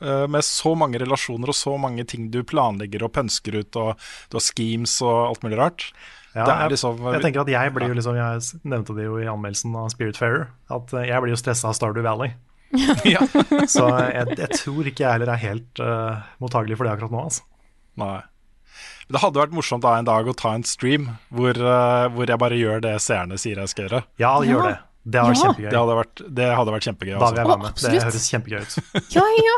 Eh, 0.00 0.24
med 0.32 0.44
så 0.46 0.72
mange 0.78 1.00
relasjoner 1.02 1.52
og 1.52 1.56
så 1.56 1.74
mange 1.80 2.06
ting 2.08 2.30
du 2.32 2.40
planlegger 2.48 3.04
og 3.04 3.12
pønsker 3.12 3.58
ut, 3.60 3.76
og 3.76 4.00
du 4.32 4.38
har 4.38 4.44
schemes 4.46 4.94
og 5.04 5.18
alt 5.28 5.44
mulig 5.44 5.58
rart. 5.60 5.90
Ja, 6.34 6.44
det 6.46 6.54
jeg- 6.54 6.70
liksom 6.76 7.00
Jeg 7.12 7.22
tenker 7.24 7.40
at 7.42 7.48
jeg 7.50 7.72
blir 7.74 7.88
jo 7.90 7.94
liksom 7.98 8.14
Jeg 8.14 8.60
nevnte 8.62 8.94
det 8.94 9.04
jo 9.08 9.16
i 9.18 9.26
anmeldelsen 9.26 9.74
av 9.74 9.88
Spiritfarer, 9.90 10.46
at 10.70 10.92
eh, 10.94 11.08
jeg 11.10 11.20
blir 11.24 11.34
jo 11.34 11.40
stressa 11.40 11.68
av 11.68 11.74
Stardew 11.74 12.02
Valley. 12.06 12.32
Så 13.74 13.88
jeg, 13.98 14.38
jeg 14.38 14.50
tror 14.54 14.86
ikke 14.86 15.02
jeg 15.04 15.12
heller 15.16 15.32
er 15.34 15.40
helt 15.42 15.80
uh, 15.82 16.22
mottagelig 16.40 16.78
for 16.78 16.86
det 16.86 16.92
akkurat 16.94 17.10
nå. 17.16 17.24
Altså. 17.26 17.42
Nei. 17.98 18.20
Men 19.10 19.16
Det 19.18 19.20
hadde 19.24 19.40
vært 19.42 19.54
morsomt 19.58 19.82
da 19.82 19.96
en 19.98 20.06
dag 20.06 20.28
å 20.30 20.34
ta 20.38 20.52
en 20.54 20.62
stream 20.62 21.08
hvor, 21.34 21.50
eh, 21.58 22.04
hvor 22.14 22.30
jeg 22.30 22.38
bare 22.38 22.54
gjør 22.54 22.80
det 22.84 22.92
seerne 23.02 23.34
sier 23.42 23.58
jeg 23.58 23.68
skal 23.72 23.88
gjøre. 23.88 24.04
Ja, 24.22 24.36
gjør 24.46 24.68
det. 24.68 24.76
Det 25.10 25.20
hadde 25.24 25.34
Ja. 25.34 25.70
Det 25.70 25.78
hadde 25.80 25.96
vært, 25.98 26.22
det 26.34 26.46
hadde 26.54 26.74
vært 26.76 26.86
kjempegøy. 26.86 27.18
Da 27.18 27.18
vil 27.18 27.26
Altså. 27.26 27.36
jeg 27.40 27.48
være 27.50 27.58
med. 27.58 27.74
Det 27.74 28.02
høres 28.04 28.28
kjempegøy 28.30 28.60
ut. 28.62 28.76
Ja, 29.16 29.24
ja. 29.26 29.56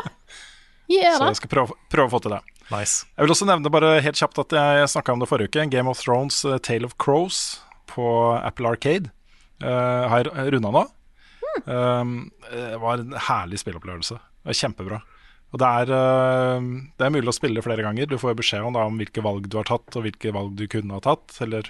Yeah, 0.89 1.17
Så 1.19 1.27
jeg 1.29 1.35
skal 1.37 1.49
prøve, 1.53 1.77
prøve 1.89 2.09
å 2.09 2.11
få 2.11 2.21
til 2.25 2.31
det. 2.33 2.41
Nice. 2.71 3.05
Jeg 3.15 3.25
vil 3.27 3.33
også 3.35 3.45
nevne 3.47 3.69
bare 3.71 4.01
helt 4.01 4.17
kjapt 4.19 4.39
at 4.39 4.49
jeg 4.57 4.89
snakka 4.89 5.13
om 5.13 5.19
det 5.21 5.29
forrige 5.29 5.51
uke. 5.53 5.69
Game 5.69 5.87
of 5.87 5.99
Thrones, 6.01 6.41
uh, 6.45 6.57
Tale 6.57 6.85
of 6.89 6.97
Crows 6.97 7.59
på 7.93 8.03
Apple 8.43 8.67
Arcade. 8.73 9.11
uh, 9.63 10.07
har 10.09 10.23
runda 10.51 10.71
nå. 10.73 10.87
Um, 11.69 12.31
det 12.51 12.79
var 12.81 12.97
en 12.97 13.13
herlig 13.13 13.59
spilleopplevelse. 13.61 14.17
Det 14.17 14.49
var 14.49 14.57
Kjempebra. 14.57 15.01
Og 15.53 15.61
det 15.61 15.69
er, 15.69 15.93
eh, 15.93 16.69
det 16.97 17.05
er 17.05 17.13
mulig 17.13 17.29
å 17.29 17.37
spille 17.37 17.63
flere 17.65 17.85
ganger. 17.85 18.09
Du 18.09 18.17
får 18.17 18.37
beskjed 18.39 18.65
om, 18.65 18.73
da, 18.73 18.87
om 18.89 18.97
hvilke 18.97 19.21
valg 19.21 19.47
du 19.47 19.59
har 19.61 19.69
tatt, 19.69 19.89
og 19.93 20.07
hvilke 20.07 20.33
valg 20.33 20.55
du 20.57 20.65
kunne 20.67 20.97
ha 20.97 21.03
tatt. 21.03 21.35
Eller 21.45 21.69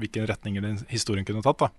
hvilken 0.00 0.28
retning 0.28 0.56
historien 0.88 1.28
kunne 1.28 1.44
tatt. 1.44 1.66
da 1.66 1.72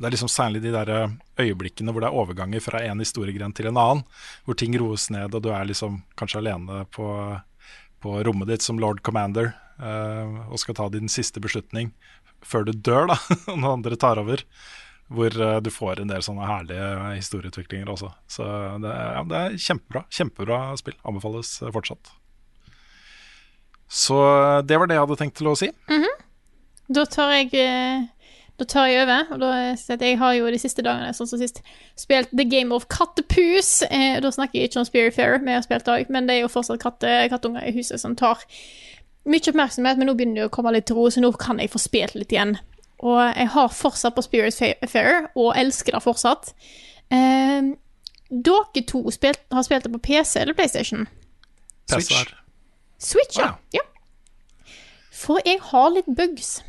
det 0.00 0.08
er 0.08 0.14
liksom 0.14 0.30
særlig 0.32 0.62
de 0.64 0.72
der 0.72 0.90
eh, 0.94 1.14
øyeblikkene 1.44 1.92
hvor 1.92 2.04
det 2.04 2.10
er 2.10 2.16
overganger 2.16 2.62
fra 2.64 2.80
en 2.86 3.02
historiegren 3.02 3.52
til 3.56 3.68
en 3.70 3.80
annen. 3.80 4.04
Hvor 4.46 4.56
ting 4.56 4.76
roes 4.80 5.08
ned, 5.12 5.34
og 5.34 5.44
du 5.44 5.50
er 5.52 5.66
liksom 5.68 6.00
kanskje 6.20 6.40
alene 6.40 6.84
på, 6.94 7.08
på 8.00 8.20
rommet 8.26 8.48
ditt 8.48 8.64
som 8.64 8.80
lord 8.80 9.02
commander 9.06 9.52
eh, 9.52 10.38
og 10.48 10.60
skal 10.62 10.78
ta 10.78 10.88
din 10.92 11.10
siste 11.12 11.42
beslutning 11.42 11.92
før 12.40 12.64
du 12.64 12.72
dør, 12.72 13.10
da, 13.10 13.18
noen 13.50 13.74
andre 13.74 13.98
tar 14.00 14.20
over. 14.22 14.40
Hvor 15.10 15.34
eh, 15.42 15.56
du 15.66 15.70
får 15.74 16.00
en 16.04 16.10
del 16.12 16.22
sånne 16.22 16.46
herlige 16.46 17.16
historieutviklinger 17.16 17.88
også. 17.90 18.12
Så 18.30 18.46
det, 18.84 18.92
er- 18.94 19.16
ja, 19.18 19.22
det 19.32 19.40
er 19.40 19.56
kjempebra. 19.66 20.04
Kjempebra 20.14 20.58
spill. 20.78 20.94
Anbefales 21.10 21.50
eh, 21.66 21.72
fortsatt. 21.74 22.12
Så 23.90 24.16
eh, 24.22 24.62
det 24.70 24.78
var 24.78 24.86
det 24.90 24.94
jeg 24.98 25.04
hadde 25.06 25.18
tenkt 25.18 25.38
til 25.40 25.50
å 25.50 25.56
si. 25.58 25.70
Da 26.90 27.04
tar 27.10 27.32
jeg 27.36 27.50
Da 28.60 28.66
tar 28.68 28.86
jeg 28.90 29.02
over. 29.06 29.26
Og 29.34 29.40
da 29.42 29.50
jeg 30.04 30.18
har 30.20 30.34
jo 30.36 30.50
de 30.52 30.58
siste 30.60 30.82
dagene, 30.84 31.14
sånn 31.16 31.26
som 31.30 31.40
sist, 31.40 31.62
spilt 31.98 32.30
The 32.36 32.44
Game 32.44 32.74
of 32.76 32.86
Kattepus. 32.92 33.80
Eh, 33.88 34.18
da 34.22 34.30
snakker 34.34 34.60
jeg 34.60 34.70
ikke 34.70 34.82
om 34.82 34.88
Spiritfarer, 34.88 35.40
vi 35.46 35.54
har 35.56 35.64
spilt 35.66 35.88
òg, 35.90 36.10
men 36.12 36.28
det 36.28 36.36
er 36.38 36.44
jo 36.44 36.52
fortsatt 36.52 36.82
katte, 36.82 37.14
kattunger 37.32 37.64
i 37.66 37.72
huset 37.78 38.02
som 38.02 38.14
tar 38.20 38.42
mye 39.28 39.42
oppmerksomhet, 39.52 39.98
men 40.00 40.08
nå 40.08 40.14
begynner 40.16 40.42
det 40.44 40.48
å 40.48 40.52
komme 40.54 40.70
litt 40.72 40.90
ro, 40.96 41.02
så 41.12 41.20
nå 41.20 41.28
kan 41.40 41.58
jeg 41.60 41.68
få 41.72 41.80
spilt 41.82 42.14
litt 42.16 42.30
igjen. 42.32 42.54
Og 43.00 43.20
jeg 43.24 43.48
har 43.54 43.72
fortsatt 43.72 44.16
på 44.16 44.24
Spiritfarer, 44.26 45.30
og 45.38 45.54
elsker 45.56 45.96
det 45.96 46.02
fortsatt. 46.04 46.52
Eh, 47.10 47.72
dere 48.30 48.82
to 48.86 49.02
spilt, 49.10 49.42
har 49.52 49.64
spilt 49.66 49.86
det 49.86 49.92
på 49.94 50.02
PC 50.10 50.40
eller 50.42 50.54
PlayStation? 50.54 51.06
Switch. 51.90 52.34
Switch, 52.98 53.38
ja. 53.40 53.54
ja. 53.74 53.86
For 55.10 55.40
jeg 55.44 55.58
har 55.72 55.88
litt 55.94 56.10
bugs. 56.16 56.60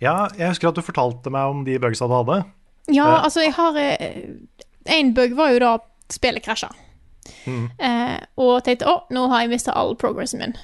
Ja, 0.00 0.28
jeg 0.36 0.52
husker 0.52 0.70
at 0.70 0.78
du 0.78 0.84
fortalte 0.84 1.32
meg 1.32 1.50
om 1.50 1.64
de 1.64 1.78
bugsa 1.80 2.08
du 2.08 2.14
hadde. 2.14 2.42
Ja, 2.88 3.08
eh. 3.08 3.24
altså, 3.24 3.44
jeg 3.44 3.56
har 3.56 3.80
Én 4.90 5.12
bug 5.14 5.34
var 5.36 5.52
jo 5.52 5.60
da 5.60 5.72
spillet 6.10 6.44
krasja. 6.44 6.70
Eh, 7.46 8.16
og 8.40 8.64
tenkte 8.64 8.88
å, 8.88 8.94
nå 9.12 9.26
har 9.30 9.44
jeg 9.44 9.52
mista 9.52 9.74
all 9.76 9.94
progressen 9.98 10.42
min. 10.42 10.56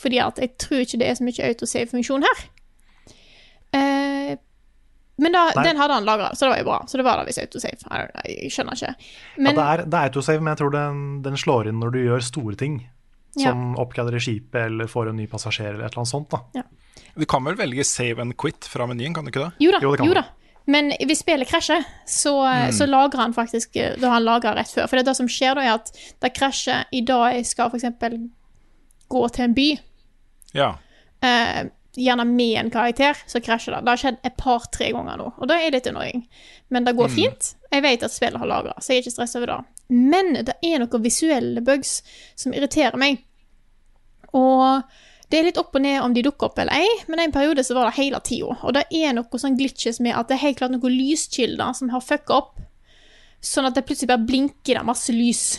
Fordi 0.00 0.18
at 0.24 0.40
jeg 0.40 0.56
tror 0.60 0.82
ikke 0.82 0.98
det 1.02 1.08
er 1.08 1.18
så 1.18 1.26
mye 1.26 1.48
autosave-funksjon 1.50 2.26
her. 2.26 2.40
Eh, 3.72 4.36
men 5.22 5.32
da, 5.36 5.42
den 5.62 5.76
hadde 5.78 5.94
han 5.94 6.06
lagra, 6.08 6.30
så 6.34 6.46
det 6.46 6.50
var 6.54 6.58
jo 6.62 6.66
bra. 6.70 6.78
Så 6.88 6.98
det 6.98 7.04
var 7.06 7.20
da 7.20 7.26
hvis 7.28 7.38
autosave. 7.38 7.76
Know, 7.84 8.08
Jeg 8.26 8.50
skjønner 8.54 8.78
ikke. 8.78 8.94
Men 9.38 9.52
ja, 9.52 9.58
det, 9.58 9.66
er, 9.68 9.82
det 9.92 9.98
er 10.00 10.08
autosave, 10.10 10.40
men 10.42 10.50
jeg 10.54 10.60
tror 10.62 10.72
den, 10.74 11.02
den 11.22 11.36
slår 11.38 11.68
inn 11.70 11.78
når 11.82 11.92
du 11.94 12.00
gjør 12.02 12.24
store 12.26 12.56
ting. 12.58 12.80
Ja. 13.38 13.52
Som 13.52 13.76
oppgraderer 13.80 14.20
skipet 14.20 14.66
eller 14.66 14.88
får 14.90 15.08
en 15.12 15.16
ny 15.20 15.26
passasjer 15.30 15.70
eller 15.70 15.86
et 15.86 15.92
eller 15.94 16.02
annet 16.02 16.10
sånt. 16.10 16.32
da. 16.34 16.64
Du 17.16 17.24
kan 17.28 17.44
vel 17.46 17.56
velge 17.60 17.84
save 17.88 18.20
and 18.24 18.34
quit 18.40 18.66
fra 18.68 18.84
menyen, 18.88 19.14
kan 19.16 19.24
du 19.24 19.30
ikke 19.32 19.44
det? 19.46 19.52
Jo 19.64 19.70
da, 19.72 19.80
Jo, 19.84 19.92
jo, 19.92 19.96
det 20.02 20.08
jo 20.10 20.16
da. 20.18 20.24
Men 20.72 20.92
hvis 20.94 21.22
spillet 21.24 21.48
krasjer, 21.50 21.82
så, 22.06 22.32
så 22.76 22.86
lagrer 22.86 23.18
han 23.18 23.32
faktisk 23.34 23.74
eh, 23.82 23.96
Da 23.98 24.06
har 24.12 24.20
han 24.20 24.26
lagrer 24.28 24.54
rett 24.60 24.70
før. 24.70 24.86
For 24.86 24.94
det, 24.98 25.02
er 25.02 25.08
det 25.10 25.16
som 25.18 25.30
skjer 25.32 25.56
da, 25.58 25.64
er 25.66 25.72
at 25.80 25.90
det 26.22 26.30
krasjer 26.36 26.84
i 26.94 27.00
dag 27.08 27.32
jeg 27.38 27.48
skal 27.50 27.72
f.eks. 27.72 27.88
gå 29.10 29.22
til 29.34 29.44
en 29.48 29.56
by, 29.56 29.68
Ja. 30.54 30.68
eh, 31.24 31.64
gjerne 31.96 32.24
med 32.24 32.58
en 32.60 32.70
karakter, 32.72 33.18
så 33.26 33.40
krasjer 33.44 33.74
det. 33.74 33.82
Det 33.84 33.92
har 33.92 34.00
skjedd 34.00 34.20
et 34.24 34.36
par-tre 34.40 34.90
ganger 34.94 35.20
nå, 35.20 35.28
og 35.36 35.50
det 35.50 35.58
er 35.60 35.74
litt 35.74 35.88
annoying. 35.90 36.24
Men 36.72 36.86
det 36.88 36.96
går 36.96 37.12
fint. 37.12 37.52
Jeg 37.72 37.84
vet 37.84 38.06
at 38.06 38.14
spillet 38.14 38.40
har 38.40 38.48
lagra, 38.48 38.74
så 38.80 38.92
jeg 38.92 39.02
er 39.02 39.04
ikke 39.04 39.14
stressa 39.16 39.40
over 39.40 39.52
det. 39.52 39.58
Men 39.92 40.32
det 40.48 40.56
er 40.64 40.80
noen 40.80 41.04
visuelle 41.04 41.60
bugs 41.64 41.98
som 42.38 42.54
irriterer 42.56 42.96
meg. 43.00 43.20
Og 44.32 44.80
det 45.32 45.38
er 45.38 45.46
litt 45.48 45.60
opp 45.60 45.76
og 45.76 45.84
ned 45.84 45.98
om 46.04 46.14
de 46.16 46.24
dukker 46.24 46.50
opp 46.50 46.58
eller 46.60 46.76
ei, 46.76 46.88
men 47.08 47.20
en 47.22 47.32
periode 47.32 47.64
så 47.64 47.76
var 47.76 47.88
det 47.88 47.96
hele 47.96 48.20
tida. 48.24 48.56
Og 48.64 48.74
det 48.76 48.86
er 48.92 49.14
noe 49.16 49.40
sånn 49.40 49.56
glitches 49.56 50.00
med 50.04 50.16
at 50.16 50.28
det 50.28 50.36
er 50.36 50.46
helt 50.46 50.60
klart 50.60 50.74
noen 50.74 50.96
lyskilder 50.96 51.76
som 51.76 51.92
har 51.92 52.04
fucka 52.04 52.36
opp. 52.36 52.56
Sånn 53.42 53.68
at 53.68 53.76
det 53.76 53.84
plutselig 53.88 54.10
bare 54.12 54.24
blinker 54.28 54.78
der 54.78 54.86
masse 54.86 55.12
lys. 55.12 55.58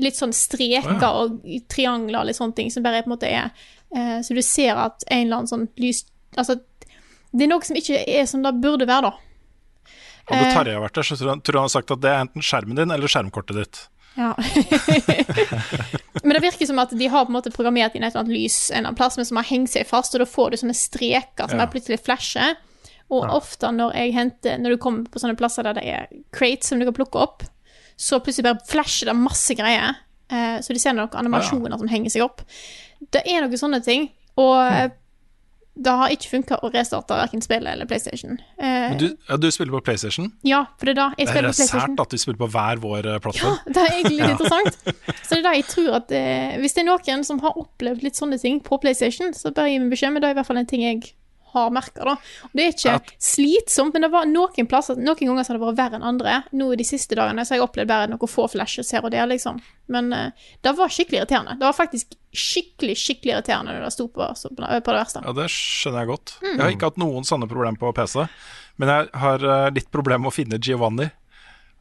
Litt 0.00 0.16
sånn 0.16 0.32
streker 0.32 1.02
og 1.10 1.42
triangler 1.70 2.22
og 2.22 2.30
litt 2.30 2.38
sånne 2.38 2.56
ting 2.56 2.70
som 2.72 2.86
bare 2.86 3.02
på 3.02 3.10
en 3.10 3.14
måte 3.16 3.30
er 3.30 3.50
Så 3.92 4.32
du 4.32 4.40
ser 4.40 4.78
at 4.80 5.04
en 5.08 5.26
eller 5.26 5.42
annen 5.42 5.50
sånn 5.50 5.66
lys 5.76 6.06
Altså, 6.32 6.54
det 7.36 7.44
er 7.44 7.50
noe 7.50 7.64
som 7.66 7.76
ikke 7.76 7.98
er 8.08 8.24
som 8.24 8.40
det 8.40 8.54
burde 8.62 8.86
være, 8.88 9.10
da. 9.10 9.92
Hadde 10.30 10.52
Terje 10.54 10.78
vært 10.80 10.96
der, 10.96 11.04
så 11.04 11.16
tror 11.18 11.28
jeg 11.28 11.58
han 11.58 11.66
hadde 11.66 11.74
sagt 11.74 11.92
at 11.92 12.00
det 12.00 12.08
er 12.08 12.22
enten 12.24 12.44
skjermen 12.46 12.78
din 12.78 12.94
eller 12.94 13.10
skjermkortet 13.10 13.58
ditt. 13.58 13.80
Ja. 14.14 14.34
men 16.22 16.34
det 16.36 16.42
virker 16.44 16.68
som 16.68 16.80
at 16.82 16.92
de 16.96 17.08
har 17.08 17.24
på 17.24 17.32
en 17.32 17.36
måte 17.38 17.52
programmert 17.54 17.96
inn 17.96 18.04
et 18.04 18.12
eller 18.12 18.26
annet 18.26 18.36
lys 18.36 18.58
en 18.70 18.78
eller 18.78 18.90
annen 18.90 18.98
plass, 18.98 19.16
men 19.18 19.28
som 19.28 19.40
har 19.40 19.48
hengt 19.48 19.72
seg 19.72 19.88
fast, 19.88 20.14
og 20.14 20.22
da 20.22 20.28
får 20.28 20.52
du 20.52 20.60
sånne 20.62 20.76
streker 20.76 21.48
som 21.48 21.60
Ja. 21.60 21.68
plutselig 21.72 22.02
flasher. 22.04 22.56
Og 23.12 23.26
ofte 23.28 23.68
når 23.68 23.92
jeg 23.92 24.12
henter 24.16 24.56
Når 24.56 24.70
du 24.70 24.76
kommer 24.80 25.04
på 25.04 25.20
sånne 25.20 25.36
plasser 25.36 25.66
der 25.66 25.74
det 25.76 25.84
er 25.84 26.06
crates 26.32 26.70
som 26.70 26.78
du 26.80 26.86
kan 26.88 26.96
plukke 26.96 27.20
opp, 27.20 27.42
så 27.96 28.20
plutselig 28.24 28.46
bare 28.46 28.64
flasher 28.68 29.10
det 29.10 29.16
masse 29.16 29.52
greier. 29.54 29.98
Eh, 30.32 30.60
så 30.64 30.72
de 30.72 30.80
ser 30.80 30.94
noen 30.96 31.12
animasjoner 31.12 31.76
som 31.76 31.88
henger 31.92 32.10
seg 32.14 32.24
opp. 32.24 32.40
Det 33.10 33.22
er 33.26 33.42
noen 33.46 33.58
sånne 33.58 33.82
ting. 33.84 34.10
Og 34.40 34.56
eh, 34.62 34.90
det 35.72 35.92
har 35.96 36.12
ikke 36.12 36.28
funka 36.28 36.58
å 36.60 36.68
restarte 36.68 37.16
verken 37.16 37.40
spillet 37.40 37.72
eller 37.72 37.88
PlayStation. 37.88 38.34
Eh, 38.60 38.92
du, 39.00 39.06
ja, 39.28 39.38
du 39.40 39.46
spiller 39.50 39.72
på 39.72 39.80
PlayStation. 39.86 40.26
ja, 40.44 40.66
for 40.76 40.84
det 40.86 40.92
er 40.92 40.98
da 41.00 41.06
jeg 41.16 41.26
Det 41.26 41.32
spiller 41.32 41.48
er 41.48 41.52
på 41.52 41.56
PlayStation. 41.56 41.96
sært 41.96 42.02
at 42.04 42.10
du 42.12 42.18
spiller 42.20 42.40
på 42.42 42.48
hver 42.52 42.82
vår 42.82 43.08
plattform. 43.24 43.56
Ja, 43.56 43.72
Det 43.72 43.80
er 43.86 43.94
egentlig 43.96 44.18
litt 44.20 44.32
interessant. 44.36 44.76
Så 45.24 45.30
det 45.32 45.38
er 45.40 45.46
da 45.48 45.54
jeg 45.56 45.66
tror 45.72 45.96
at 46.02 46.12
eh, 46.12 46.58
Hvis 46.60 46.76
det 46.76 46.84
er 46.84 46.90
noen 46.90 47.24
som 47.24 47.40
har 47.40 47.56
opplevd 47.56 48.04
litt 48.04 48.20
sånne 48.20 48.38
ting 48.42 48.60
på 48.60 48.78
PlayStation, 48.84 49.32
så 49.32 49.48
bare 49.56 49.72
gi 49.72 49.80
meg 49.80 49.90
beskjed, 49.96 50.12
men 50.12 50.20
det 50.22 50.28
er 50.28 50.36
i 50.36 50.40
hvert 50.42 50.50
fall 50.52 50.60
en 50.60 50.68
ting 50.68 50.84
jeg 50.84 51.02
har 51.52 51.74
merka, 51.74 52.06
da. 52.08 52.16
Og 52.48 52.56
det 52.58 52.64
er 52.64 52.74
ikke 52.74 53.16
slitsomt, 53.22 53.94
men 53.94 54.06
det 54.06 54.12
var 54.12 54.28
noen 54.30 54.68
plasser 54.70 54.98
Noen 54.98 55.18
ganger 55.18 55.44
så 55.44 55.52
har 55.52 55.58
det 55.58 55.66
vært 55.66 55.78
verre 55.80 56.00
enn 56.00 56.08
andre. 56.12 56.40
Nå 56.56 56.72
de 56.78 56.86
siste 56.86 57.18
dagene 57.18 57.44
så 57.44 57.54
har 57.54 57.62
jeg 57.62 57.68
opplevd 57.68 57.92
bare 57.92 58.10
noen 58.12 58.30
få 58.30 58.48
flashes 58.50 58.92
her 58.94 59.04
og 59.04 59.14
der, 59.14 59.28
liksom. 59.30 59.60
Men 59.92 60.12
uh, 60.14 60.50
det 60.64 60.72
var 60.78 60.92
skikkelig 60.92 61.22
irriterende. 61.22 61.56
Det 61.60 61.66
var 61.66 61.76
faktisk 61.76 62.14
skikkelig, 62.32 62.96
skikkelig 62.96 63.34
irriterende 63.36 63.74
når 63.76 63.86
det 63.86 63.94
sto 63.94 64.06
på, 64.12 64.28
så, 64.36 64.50
på, 64.52 64.64
det 64.64 64.96
verste. 64.96 65.22
Ja, 65.24 65.34
det 65.36 65.48
skjønner 65.52 66.04
jeg 66.04 66.12
godt. 66.12 66.36
Jeg 66.44 66.60
har 66.60 66.72
ikke 66.72 66.92
hatt 66.92 67.02
noen 67.02 67.26
sånne 67.28 67.48
problemer 67.50 67.80
på 67.80 67.92
PC, 67.96 68.22
men 68.80 68.92
jeg 68.92 69.10
har 69.24 69.44
eh, 69.44 69.72
litt 69.76 69.90
problemer 69.94 70.24
med 70.24 70.32
å 70.32 70.36
finne 70.36 70.60
Giovanni. 70.62 71.10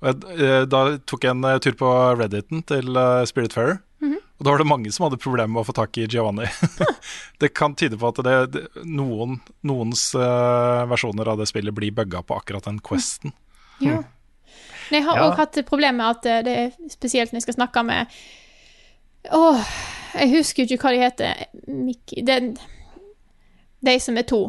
Jeg, 0.02 0.18
eh, 0.36 0.64
da 0.70 0.84
tok 1.08 1.28
jeg 1.28 1.38
en 1.38 1.48
eh, 1.48 1.60
tur 1.64 1.78
på 1.80 1.92
Redditen 2.20 2.66
til 2.68 3.00
Spiritfarer, 3.30 3.80
og 4.42 4.46
da 4.48 4.56
var 4.56 4.58
det 4.64 4.66
mange 4.66 4.90
som 4.90 5.04
hadde 5.06 5.20
problemer 5.22 5.54
med 5.54 5.62
å 5.62 5.68
få 5.68 5.74
tak 5.78 6.00
i 6.02 6.08
Giovanni. 6.10 6.48
det 7.44 7.52
kan 7.54 7.76
tyde 7.78 8.00
på 8.02 8.10
at 8.10 8.22
det, 8.26 8.32
det, 8.56 8.62
noen, 8.90 9.36
noens 9.70 10.08
uh, 10.18 10.82
versjoner 10.90 11.30
av 11.30 11.38
det 11.38 11.46
spillet 11.52 11.76
blir 11.78 11.94
bugga 11.94 12.24
på 12.26 12.40
akkurat 12.40 12.66
den 12.66 12.80
questen. 12.82 13.36
Ja. 13.86 14.00
Men 14.90 14.98
jeg 14.98 15.06
har 15.06 15.22
Ja. 15.22 15.28
hatt 15.38 15.60
problemer 15.70 15.94
med 16.00 16.10
at 16.18 16.26
eh, 16.26 16.40
det 16.48 16.56
er 16.58 16.90
spesielt 16.90 17.30
når 17.32 17.38
jeg 17.44 17.46
skal 17.46 17.60
snakke 17.60 17.84
med 17.86 18.18
Åh, 19.32 19.62
jeg 20.18 20.32
husker 20.34 20.66
jo 20.66 20.74
ikke 20.80 20.90
hva 20.90 20.96
de 20.96 21.04
heter. 21.06 21.46
Mickey 21.70 22.26
Den 22.26 22.56
De 23.86 23.94
som 24.02 24.18
er 24.18 24.26
to. 24.26 24.42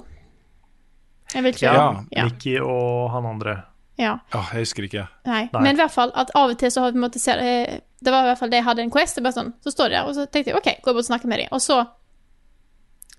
Jeg 1.35 1.45
vil 1.45 1.53
ikke 1.53 1.69
Ja, 1.69 1.85
ja. 2.17 2.25
Mickey 2.31 2.57
og 2.65 3.11
han 3.13 3.29
andre. 3.29 3.59
Ja. 3.99 4.19
Ja, 4.33 4.41
jeg 4.53 4.63
husker 4.65 4.83
ikke. 4.89 5.07
Nei. 5.29 5.49
Nei. 5.53 5.63
Men 5.63 5.77
i 5.77 5.81
hvert 5.83 5.93
fall 5.95 6.13
at 6.15 6.31
av 6.35 6.51
og 6.51 6.59
til 6.59 6.71
så 6.73 6.81
har 6.87 6.93
vi 6.93 6.99
måttet 7.03 7.21
se 7.23 7.33
eh, 7.33 7.81
Det 8.03 8.11
var 8.11 8.25
i 8.25 8.31
hvert 8.33 8.39
fall 8.41 8.51
det 8.51 8.57
jeg 8.63 8.65
hadde 8.67 8.83
en 8.83 8.91
quest. 8.91 9.21
Bare 9.23 9.33
sånn, 9.37 9.53
så 9.63 9.71
står 9.71 9.89
de 9.93 9.95
der, 9.99 10.07
og 10.09 10.15
så 10.17 10.25
tenkte 10.27 10.51
jeg 10.51 10.57
OK, 10.59 10.71
går 10.83 10.93
bort 10.97 11.05
og 11.05 11.11
snakke 11.11 11.29
med 11.31 11.39
dem. 11.45 11.49
Og 11.53 11.61
så 11.63 11.77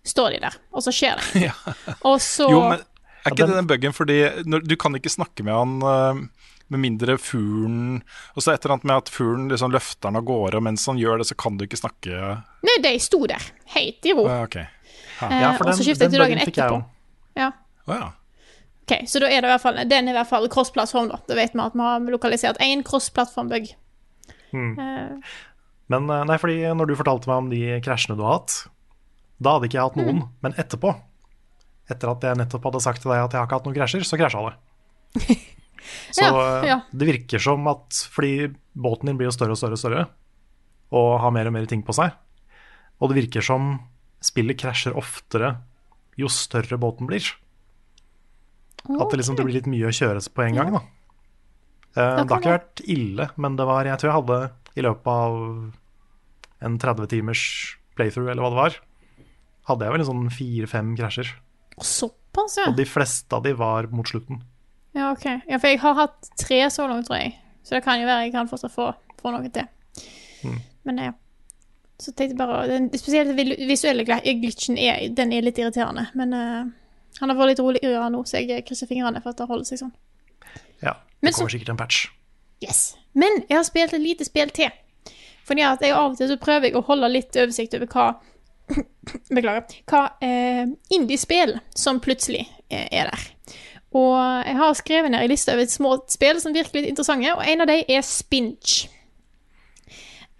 står 0.04 0.32
de 0.36 0.40
der, 0.44 0.56
og 0.76 0.84
så 0.84 0.92
skjer 0.92 1.20
det 1.22 1.44
ja. 1.48 1.54
Og 2.04 2.18
så 2.22 2.50
Jo, 2.52 2.62
men 2.70 2.80
er 2.82 3.32
ikke 3.32 3.38
Ja, 3.40 3.46
den- 3.46 3.54
det 3.54 3.60
den 3.62 3.68
buggen 3.70 3.94
fordi 3.96 4.18
når, 4.46 4.66
du 4.68 4.76
kan 4.76 4.96
ikke 5.00 5.14
snakke 5.14 5.46
med 5.48 5.54
han 5.56 5.78
eh, 5.82 6.26
med 6.74 6.80
mindre 6.84 7.16
fuglen 7.22 8.02
Og 8.36 8.44
så 8.44 8.52
et 8.54 8.66
eller 8.66 8.74
annet 8.76 8.84
med 8.90 8.96
at 8.98 9.10
fuglen 9.14 9.48
liksom 9.52 9.72
løfter 9.72 10.10
han 10.10 10.18
av 10.20 10.26
gårde, 10.28 10.58
og 10.60 10.64
mens 10.68 10.84
han 10.90 10.98
gjør 11.00 11.22
det, 11.22 11.28
så 11.32 11.38
kan 11.40 11.56
du 11.58 11.64
ikke 11.68 11.80
snakke 11.80 12.20
Nei, 12.68 12.76
de 12.84 12.92
sto 13.00 13.22
der, 13.30 13.46
helt 13.78 14.04
i 14.10 14.14
ro. 14.18 14.26
ja, 14.28 14.42
OK. 14.44 14.56
Eh, 14.58 14.68
Ja, 15.40 15.54
for 15.56 15.70
og 15.70 15.78
så 15.78 15.86
skiftet 15.86 16.10
jeg 16.10 16.18
til 16.18 16.20
dagen 16.26 16.42
etterpå. 16.44 16.82
Ja. 17.40 17.52
Oh, 17.88 17.96
ja. 17.96 18.10
Ok, 18.84 18.98
så 19.08 19.22
da 19.24 19.30
er 19.32 19.40
det 19.40 19.48
i 19.48 19.54
hvert 19.54 19.64
fall 19.64 19.78
Den 19.88 20.10
er 20.10 20.12
i 20.12 20.18
hvert 20.18 20.28
fall 20.28 20.50
cross-plattform, 20.52 21.08
da. 21.14 21.22
Da 21.30 21.38
vet 21.40 21.54
vi 21.56 21.62
at 21.64 21.76
vi 21.78 21.86
har 21.86 22.04
lokalisert 22.12 22.60
én 22.64 22.84
cross-plattform-bug. 22.84 23.70
Eh, 24.54 25.34
Men 25.92 26.10
eh, 26.12 26.26
nei, 26.30 26.38
fordi 26.42 26.60
når 26.76 26.92
du 26.92 26.96
fortalte 27.00 27.30
meg 27.32 27.42
om 27.42 27.50
de 27.54 27.62
krasjene 27.86 28.18
du 28.20 28.24
har 28.26 28.42
hatt, 28.42 28.58
da 29.44 29.56
hadde 29.56 29.70
ikke 29.70 29.80
jeg 29.80 29.88
hatt 29.88 30.00
noen. 30.00 30.20
Mm. 30.24 30.28
Men 30.46 30.58
etterpå, 30.62 30.94
etter 31.92 32.12
at 32.12 32.28
jeg 32.28 32.40
nettopp 32.40 32.68
hadde 32.70 32.84
sagt 32.84 33.04
til 33.04 33.12
deg 33.14 33.24
at 33.24 33.34
jeg 33.34 33.42
har 33.42 33.48
ikke 33.50 33.60
hatt 33.60 33.70
noen 33.70 33.78
krasjer, 33.80 34.06
så 34.08 34.20
krasja 34.20 34.46
det. 34.50 34.56
Så 36.16 36.24
Ja, 36.24 36.32
eh, 36.32 36.66
ja. 36.70 36.76
det 36.96 37.08
virker 37.10 37.42
som 37.44 37.66
at 37.68 37.98
fordi 38.14 38.48
båten 38.72 39.10
din 39.10 39.18
blir 39.20 39.28
jo 39.28 39.34
større 39.36 39.52
og 39.56 39.60
større 39.60 39.76
og 39.76 39.82
større, 39.82 40.04
og 40.96 41.10
har 41.20 41.34
mer 41.36 41.50
og 41.50 41.56
mer 41.58 41.66
ting 41.68 41.82
på 41.84 41.92
seg, 41.98 42.14
og 43.04 43.12
det 43.12 43.18
virker 43.18 43.44
som 43.44 43.74
spillet 44.24 44.56
krasjer 44.62 44.96
oftere 44.96 45.58
jo 46.16 46.30
større 46.32 46.78
båten 46.80 47.10
blir. 47.10 47.26
At 48.84 49.12
det 49.12 49.22
liksom 49.22 49.38
det 49.40 49.46
blir 49.48 49.56
litt 49.56 49.70
mye 49.72 49.88
å 49.88 49.96
kjøre 49.96 50.24
på 50.34 50.44
en 50.44 50.58
gang, 50.60 50.74
da. 50.76 50.82
Eh, 51.94 52.24
det 52.24 52.32
har 52.32 52.42
ikke 52.42 52.56
vært 52.58 52.84
ille, 52.90 53.30
men 53.38 53.56
det 53.56 53.68
var 53.70 53.86
Jeg 53.86 54.02
tror 54.02 54.10
jeg 54.10 54.20
hadde 54.22 54.40
i 54.74 54.84
løpet 54.84 55.08
av 55.14 55.36
en 56.64 56.80
30 56.80 57.10
timers 57.12 57.44
playthrough, 57.98 58.32
eller 58.32 58.44
hva 58.44 58.52
det 58.54 58.60
var, 58.60 58.78
hadde 59.70 59.86
jeg 59.86 59.94
vel 59.94 60.04
en 60.04 60.10
sånn 60.10 60.30
fire-fem 60.34 60.96
krasjer. 60.98 61.30
såpass, 61.78 62.58
ja. 62.58 62.70
Og 62.72 62.78
de 62.80 62.86
fleste 62.88 63.36
av 63.36 63.44
de 63.46 63.54
var 63.54 63.88
mot 63.92 64.08
slutten. 64.08 64.42
Ja, 64.94 65.12
ok. 65.12 65.26
Ja, 65.50 65.58
for 65.58 65.68
jeg 65.70 65.82
har 65.82 65.98
hatt 65.98 66.30
tre 66.40 66.60
så 66.74 66.88
langt, 66.90 67.08
tror 67.08 67.20
jeg. 67.20 67.36
Så 67.64 67.78
det 67.78 67.84
kan 67.86 68.02
jo 68.02 68.08
være 68.10 68.28
jeg 68.28 68.34
kan 68.36 68.50
fortsatt 68.50 68.74
få, 68.74 68.92
få 69.22 69.34
noe 69.34 69.50
til. 69.54 69.68
Mm. 70.44 70.60
Men 70.90 71.04
ja. 71.08 71.12
Så 72.02 72.12
tenkte 72.12 72.34
jeg 72.34 72.40
bare 72.42 72.68
den, 72.68 72.90
Spesielt 73.00 73.32
den 73.38 73.54
visuelle 73.70 74.04
glitchen 74.04 74.78
er, 74.82 75.06
den 75.16 75.32
er 75.32 75.46
litt 75.46 75.60
irriterende. 75.62 76.08
Men 76.18 76.34
eh, 76.38 76.72
han 77.20 77.30
har 77.30 77.38
vært 77.38 77.53
litt 77.53 77.64
roligere 77.64 78.09
nå, 78.14 78.24
så 78.26 78.41
jeg 78.41 78.66
krysser 78.68 78.89
fingrene 78.89 79.22
for 79.24 79.34
at 79.34 79.41
det 79.41 79.49
holder 79.49 79.70
seg 79.70 79.84
sånn. 79.84 79.93
Ja, 80.84 80.97
Men 81.22 81.32
det 81.32 81.38
kommer 81.38 81.53
sikkert 81.53 81.74
en 81.74 81.80
patch. 81.80 82.07
Yes. 82.64 82.95
Men 83.14 83.43
jeg 83.49 83.57
har 83.57 83.66
spilt 83.68 83.93
et 83.93 84.03
lite 84.03 84.26
spill 84.28 84.51
til. 84.55 84.72
Fordi 85.47 85.66
at 85.68 85.84
jeg 85.84 85.95
av 85.95 86.14
og 86.14 86.18
til 86.18 86.32
så 86.32 86.39
prøver 86.39 86.70
jeg 86.70 86.80
å 86.80 86.86
holde 86.88 87.11
litt 87.11 87.36
oversikt 87.36 87.76
over 87.78 87.89
hva 87.91 88.07
Beklager. 89.36 89.66
Hva 89.91 90.03
eh, 90.24 90.66
indie-spill 90.95 91.57
som 91.76 91.99
plutselig 92.03 92.45
eh, 92.72 92.88
er 92.88 93.11
der. 93.11 93.26
Og 93.93 94.16
jeg 94.47 94.55
har 94.57 94.78
skrevet 94.80 95.14
ned 95.14 95.26
en 95.26 95.30
liste 95.30 95.53
over 95.53 95.68
små 95.70 95.97
spill 96.09 96.39
som 96.41 96.55
virker 96.55 96.80
litt 96.80 96.89
interessante, 96.89 97.36
og 97.36 97.43
en 97.45 97.66
av 97.66 97.70
dem 97.70 97.84
er 97.91 98.05
Spinch. 98.07 98.88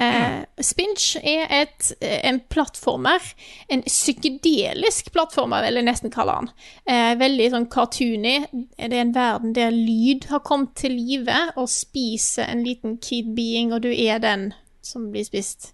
Eh, 0.02 0.44
Spinch 0.62 1.18
er 1.22 1.46
et, 1.54 1.92
eh, 2.02 2.20
en 2.28 2.40
plattformer, 2.50 3.22
en 3.70 3.84
psykedelisk 3.86 5.12
plattformer, 5.14 5.62
vil 5.68 5.76
jeg 5.76 5.86
nesten 5.86 6.12
kalle 6.12 6.34
den. 6.40 6.50
Eh, 6.88 7.14
veldig 7.20 7.50
sånn 7.54 7.70
cartoony. 7.70 8.48
Det 8.52 8.92
er 8.92 9.02
en 9.02 9.14
verden 9.14 9.54
der 9.54 9.72
lyd 9.72 10.26
har 10.32 10.40
kommet 10.40 10.76
til 10.76 10.92
live 10.92 11.54
og 11.56 11.70
spiser 11.70 12.50
en 12.50 12.64
liten 12.64 12.98
kid 12.98 13.36
being, 13.36 13.72
og 13.74 13.82
du 13.82 13.92
er 13.94 14.20
den 14.20 14.54
som 14.82 15.12
blir 15.12 15.26
spist. 15.26 15.74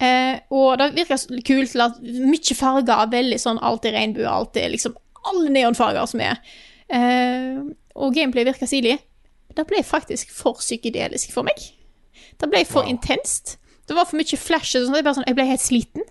Eh, 0.00 0.40
og 0.50 0.78
det 0.78 0.94
virker 0.96 1.42
kult 1.46 1.70
til 1.70 1.84
at 1.84 2.00
mye 2.02 2.56
farger, 2.56 3.10
veldig 3.12 3.38
sånn 3.38 3.62
alt 3.62 3.84
er 3.84 3.92
regnbue, 3.92 4.26
alt 4.26 4.56
er 4.56 4.72
liksom 4.72 4.96
alle 5.24 5.52
neonfarger 5.54 6.08
som 6.10 6.20
er. 6.20 6.40
Eh, 6.88 7.60
og 7.94 8.14
gameplay 8.14 8.44
virker 8.44 8.66
stilig. 8.66 8.98
Det 9.54 9.66
ble 9.68 9.84
faktisk 9.86 10.32
for 10.34 10.58
psykedelisk 10.58 11.32
for 11.32 11.46
meg. 11.46 11.60
Det 12.40 12.50
ble 12.50 12.64
for 12.68 12.88
intenst. 12.88 13.56
Det 13.88 13.96
var 13.96 14.08
for 14.08 14.18
mye 14.18 14.38
flashes 14.40 14.86
og 14.86 14.90
sånn. 14.94 15.10
Sånn, 15.18 15.28
jeg 15.28 15.36
ble 15.36 15.46
helt 15.48 15.64
sliten. 15.64 16.06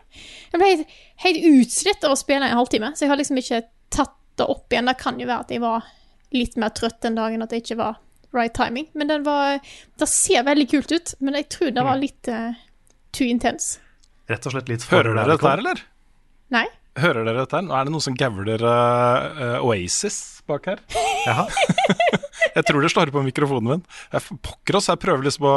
Jeg 0.53 0.61
ble 0.61 0.69
helt, 0.69 0.97
helt 1.23 1.47
utslitt 1.49 2.05
av 2.05 2.13
å 2.13 2.19
spille 2.19 2.45
en 2.47 2.59
halvtime, 2.59 2.93
så 2.93 3.05
jeg 3.05 3.13
har 3.13 3.19
liksom 3.21 3.39
ikke 3.41 3.63
tatt 3.93 4.15
det 4.37 4.47
opp 4.49 4.73
igjen. 4.73 4.89
Det 4.89 4.97
kan 5.01 5.19
jo 5.21 5.29
være 5.29 5.47
at 5.47 5.53
jeg 5.53 5.63
var 5.63 5.87
litt 6.33 6.57
mer 6.61 6.73
trøtt 6.73 7.01
den 7.05 7.17
dagen, 7.17 7.45
at 7.45 7.53
det 7.53 7.63
ikke 7.63 7.79
var 7.81 7.97
right 8.33 8.53
timing. 8.57 8.87
Men 8.93 9.09
den 9.09 9.25
var 9.25 9.59
Det 9.99 10.09
ser 10.09 10.45
veldig 10.45 10.69
kult 10.69 10.91
ut, 10.91 11.15
men 11.19 11.37
jeg 11.41 11.49
tror 11.53 11.73
det 11.73 11.85
var 11.85 11.99
litt 12.01 12.29
uh, 12.29 12.53
too 13.13 13.29
intense. 13.29 13.79
Rett 14.29 14.45
og 14.47 14.55
slett 14.55 14.71
litt 14.71 14.85
for 14.85 15.01
Hører 15.01 15.17
dere 15.17 15.35
dette 15.35 15.49
her, 15.49 15.61
eller? 15.65 15.83
Nei? 16.53 16.67
Hører 17.01 17.25
dere 17.25 17.43
dette 17.43 17.57
her? 17.57 17.69
Er 17.73 17.87
det 17.87 17.93
noen 17.93 18.05
som 18.05 18.17
gavler 18.17 18.65
uh, 18.65 19.65
Oasis 19.65 20.19
bak 20.49 20.69
her. 20.71 20.85
Jaha. 21.27 21.47
Jeg 22.53 22.65
tror 22.69 22.83
det 22.85 22.91
slår 22.93 23.11
på 23.13 23.23
mikrofonen 23.25 23.69
min. 23.71 23.83
Jeg 24.13 24.39
pokker 24.45 24.77
oss, 24.77 24.89
jeg 24.91 25.01
prøver 25.01 25.25
liksom 25.25 25.47
å 25.49 25.53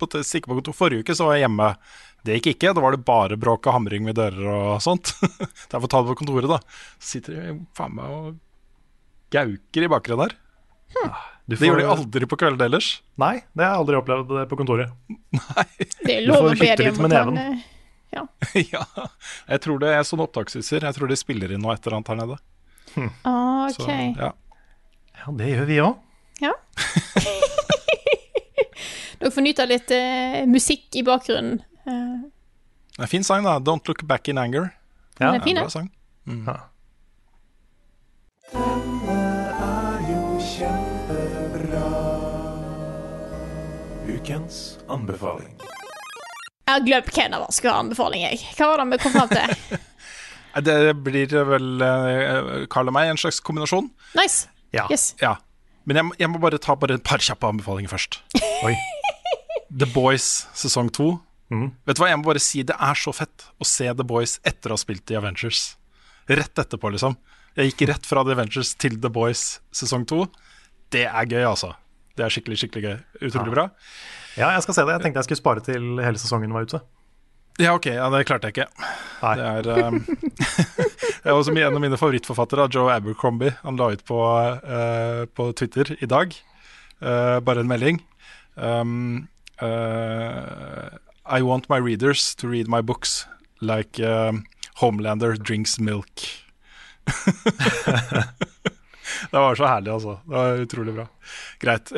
på 0.00 0.08
stikke 0.26 0.50
på 0.50 0.58
kontor. 0.58 0.76
Forrige 0.76 1.04
uke 1.06 1.16
så 1.16 1.26
var 1.28 1.38
jeg 1.38 1.46
hjemme. 1.46 1.70
Det 2.26 2.36
gikk 2.36 2.50
ikke. 2.54 2.74
Da 2.76 2.82
var 2.84 2.92
det 2.96 3.04
bare 3.08 3.38
bråk 3.40 3.64
og 3.70 3.76
hamring 3.78 4.04
ved 4.08 4.18
dører 4.20 4.50
og 4.52 4.82
sånt. 4.84 5.14
Derfor 5.72 5.88
ta 5.88 6.02
det 6.04 6.12
på 6.12 6.18
kontoret, 6.20 6.50
da. 6.52 6.58
Sitter 7.00 7.38
de 7.40 7.54
faen 7.78 7.94
meg 7.96 8.12
og 8.12 8.38
gauker 9.32 9.86
i 9.86 9.90
bakgrunnen 9.92 10.26
her. 10.28 10.36
Får... 10.90 11.10
Det 11.50 11.66
gjør 11.66 11.80
de 11.80 11.86
aldri 11.90 12.26
på 12.30 12.36
kveldene 12.38 12.66
ellers. 12.68 12.88
Nei, 13.18 13.36
det 13.56 13.64
har 13.64 13.72
jeg 13.72 13.82
aldri 13.84 13.96
opplevd 13.98 14.34
på 14.50 14.58
kontoret. 14.60 14.92
Det 16.04 16.14
er 16.18 16.28
Du 16.28 16.34
får 16.36 16.60
hytte 16.60 16.84
litt 16.86 17.00
med 17.02 17.10
neven. 17.14 17.38
eh, 17.40 17.64
Ja. 18.10 18.24
ja. 18.74 18.84
Jeg 19.48 19.62
tror 19.64 19.80
det 19.82 19.90
er 19.94 20.04
sånn 20.06 20.22
opptakshuser. 20.26 20.82
Jeg 20.86 20.96
tror 20.98 21.10
de 21.10 21.18
spiller 21.18 21.54
inn 21.54 21.62
noe 21.64 21.74
et 21.76 21.84
eller 21.86 21.98
annet 22.00 22.10
her 22.12 22.20
nede. 22.20 22.38
Ah, 23.24 23.66
Så, 23.74 23.86
ja. 23.88 24.30
Ja, 25.20 25.34
det 25.38 25.50
gjør 25.52 25.66
vi 25.68 25.80
òg. 25.84 25.98
Ja. 26.40 26.52
Dere 29.20 29.30
får 29.34 29.44
nyte 29.44 29.62
av 29.62 29.68
litt 29.68 29.90
eh, 29.92 30.46
musikk 30.48 30.96
i 30.96 31.02
bakgrunnen. 31.04 31.58
Uh, 31.84 32.24
Det 32.96 33.02
er 33.02 33.06
en 33.06 33.12
fin 33.12 33.24
sang, 33.24 33.44
da. 33.44 33.58
'Don't 33.60 33.88
Look 33.88 34.02
Back 34.08 34.28
In 34.28 34.38
Anger'. 34.38 34.70
den 35.18 35.20
Ja, 35.20 35.28
er 35.28 35.32
Det 35.32 35.40
er 35.40 35.44
fin, 35.44 35.56
bra 35.56 35.68
sang. 35.68 35.90
Ja. 36.26 36.56
Ukens 44.08 44.78
anbefaling. 44.88 45.54
Jeg 46.70 46.74
har 46.74 46.84
glemt 46.86 47.08
hvem 47.14 47.32
av 47.34 47.44
oss 47.48 47.56
skulle 47.58 47.72
ha 47.74 47.82
anbefaling, 47.82 48.22
jeg. 48.22 48.38
Hva 48.56 48.68
var 48.70 48.82
det 48.82 48.86
vi 48.92 48.98
kom 49.04 49.14
fram 49.16 49.30
til? 49.32 49.78
Det 50.66 50.76
blir 51.06 51.30
vel 51.46 51.66
Karl 51.78 52.64
Carl 52.72 52.88
og 52.90 52.94
meg, 52.96 53.12
en 53.12 53.18
slags 53.20 53.36
kombinasjon. 53.46 53.86
Nice. 54.18 54.48
Ja. 54.74 54.88
Yes. 54.90 55.12
Ja. 55.22 55.36
Men 55.88 56.00
jeg, 56.00 56.12
jeg 56.22 56.30
må 56.32 56.40
bare 56.42 56.60
ta 56.62 56.76
bare 56.78 56.98
et 56.98 57.06
par 57.06 57.22
kjappe 57.24 57.48
anbefalinger 57.48 57.92
først. 57.92 58.20
Oi. 58.66 58.74
The 59.70 59.88
Boys 59.94 60.46
sesong 60.56 60.90
to. 60.96 61.12
Mm. 61.50 61.70
Vet 61.86 61.98
du 61.98 62.02
hva, 62.02 62.10
jeg 62.12 62.20
må 62.20 62.28
bare 62.28 62.42
si 62.42 62.62
det 62.66 62.76
er 62.78 62.98
så 62.98 63.12
fett 63.14 63.48
å 63.58 63.66
se 63.66 63.88
The 63.96 64.06
Boys 64.06 64.38
etter 64.46 64.70
å 64.70 64.78
ha 64.78 64.82
spilt 64.82 65.10
i 65.10 65.18
Avengers. 65.18 65.74
Rett 66.30 66.62
etterpå, 66.62 66.92
liksom. 66.94 67.16
Jeg 67.58 67.72
gikk 67.72 67.88
rett 67.90 68.06
fra 68.06 68.22
The 68.26 68.36
Avengers 68.36 68.74
til 68.78 69.00
The 69.02 69.10
Boys 69.10 69.58
sesong 69.74 70.06
to. 70.10 70.24
Det 70.94 71.06
er 71.08 71.26
gøy, 71.30 71.42
altså. 71.48 71.72
Det 72.18 72.26
er 72.26 72.34
skikkelig, 72.34 72.58
skikkelig 72.60 72.84
gøy. 72.86 72.96
Utrolig 73.30 73.54
bra. 73.54 73.64
ja, 74.36 74.52
jeg 74.54 74.64
skal 74.66 74.76
se 74.76 74.84
det. 74.86 74.94
Jeg 74.98 75.04
tenkte 75.06 75.22
jeg 75.22 75.30
skulle 75.30 75.42
spare 75.42 75.64
til 75.66 76.02
hele 76.02 76.20
sesongen 76.20 76.54
var 76.54 76.66
ute. 76.68 76.82
Ja, 77.58 77.74
ok, 77.74 77.86
ja, 77.92 78.06
det 78.12 78.24
klarte 78.28 78.48
jeg 78.48 78.54
ikke. 78.56 78.86
Nei. 79.20 79.34
Det 79.36 79.46
er 79.46 79.88
um, 79.88 79.98
Det 81.20 81.28
er 81.28 81.34
også 81.36 81.52
en 81.52 81.76
av 81.76 81.82
mine 81.82 81.98
favorittforfattere, 82.00 82.68
Joe 82.72 82.92
Abercrombie. 82.94 83.52
Han 83.64 83.76
la 83.76 83.90
ut 83.92 84.04
på, 84.08 84.20
uh, 84.20 85.26
på 85.36 85.50
Twitter 85.58 85.92
i 86.00 86.08
dag, 86.08 86.32
uh, 87.02 87.40
bare 87.44 87.60
en 87.60 87.68
melding. 87.68 88.00
Um, 88.56 89.28
uh, 89.60 90.88
I 91.26 91.42
want 91.42 91.68
my 91.68 91.76
readers 91.76 92.34
to 92.36 92.48
read 92.48 92.68
my 92.68 92.80
books 92.80 93.26
like 93.60 94.00
um, 94.00 94.44
Homelander 94.80 95.36
drinks 95.36 95.78
milk. 95.78 96.24
det 99.30 99.36
var 99.36 99.54
så 99.54 99.66
herlig, 99.66 99.92
altså. 99.92 100.18
Det 100.24 100.36
var 100.36 100.64
utrolig 100.64 100.94
bra. 100.94 101.06
Greit. 101.60 101.92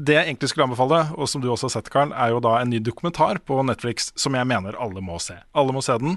Det 0.00 0.14
jeg 0.16 0.28
egentlig 0.30 0.48
skulle 0.48 0.64
anbefale, 0.68 1.00
og 1.18 1.28
som 1.28 1.42
du 1.42 1.50
også 1.52 1.68
har 1.68 1.74
sett, 1.74 1.90
Karen, 1.92 2.14
er 2.16 2.32
jo 2.32 2.40
da 2.40 2.54
en 2.60 2.70
ny 2.72 2.78
dokumentar 2.80 3.40
på 3.44 3.58
Netflix 3.68 4.10
som 4.16 4.36
jeg 4.38 4.48
mener 4.48 4.78
alle 4.80 5.02
må 5.04 5.18
se. 5.20 5.36
Alle 5.52 5.74
må 5.76 5.82
se 5.84 5.96
den. 6.00 6.16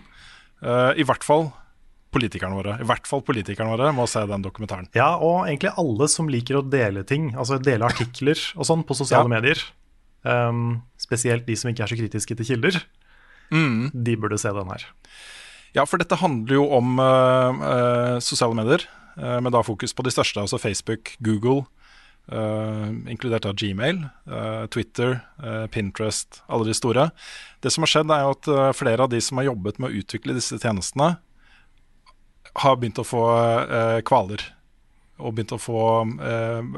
Uh, 0.64 0.94
I 0.96 1.04
hvert 1.04 1.26
fall 1.28 1.50
politikerne 2.14 2.56
våre. 2.56 2.78
I 2.80 2.88
hvert 2.88 3.10
fall 3.10 3.24
politikerne 3.26 3.74
våre 3.74 3.90
må 3.98 4.06
se 4.08 4.22
den 4.30 4.46
dokumentaren. 4.46 4.88
Ja, 4.96 5.16
og 5.18 5.48
egentlig 5.50 5.74
alle 5.82 6.08
som 6.12 6.30
liker 6.32 6.62
å 6.62 6.66
dele 6.66 7.04
ting, 7.10 7.32
altså 7.36 7.58
dele 7.60 7.90
artikler 7.90 8.40
og 8.56 8.70
sånn 8.70 8.86
på 8.88 8.96
sosiale 8.96 9.26
Ja. 9.28 9.34
medier. 9.34 9.64
Um, 10.24 10.84
spesielt 11.02 11.44
de 11.50 11.56
som 11.60 11.72
ikke 11.74 11.84
er 11.84 11.92
så 11.92 11.98
kritiske 12.00 12.38
til 12.40 12.48
kilder. 12.48 12.78
De 13.52 14.16
burde 14.18 14.38
se 14.40 14.50
den 14.56 14.70
her. 14.72 14.86
Ja, 15.76 15.84
for 15.90 15.98
dette 16.00 16.16
handler 16.22 16.56
jo 16.56 16.68
om 16.78 17.00
uh, 17.02 17.50
uh, 17.60 18.20
sosiale 18.24 18.56
medier, 18.56 18.86
uh, 19.18 19.40
med 19.42 19.52
da 19.52 19.64
fokus 19.66 19.92
på 19.94 20.06
de 20.06 20.14
største, 20.14 20.40
altså 20.40 20.62
Facebook, 20.62 21.16
Google, 21.20 21.66
inkludert 22.32 23.45
av 23.49 23.57
Gmail, 23.59 23.97
uh, 24.32 24.63
Twitter, 24.71 25.17
uh, 25.43 25.67
Pinterest, 25.67 26.39
alle 26.47 26.69
de 26.69 26.76
store. 26.78 27.09
Det 27.59 27.71
som 27.74 27.84
har 27.84 27.91
skjedd, 27.91 28.13
er 28.15 28.30
at 28.32 28.49
flere 28.78 29.03
av 29.03 29.11
de 29.11 29.19
som 29.21 29.41
har 29.41 29.49
jobbet 29.49 29.80
med 29.80 29.91
å 29.91 30.01
utvikle 30.01 30.36
disse 30.38 30.55
tjenestene, 30.55 31.17
har 32.63 32.76
begynt 32.78 33.01
å 33.01 33.07
få 33.07 33.24
kvaler. 34.05 34.43
Og 35.17 35.34
begynt 35.34 35.55
å 35.55 35.61
få 35.61 35.80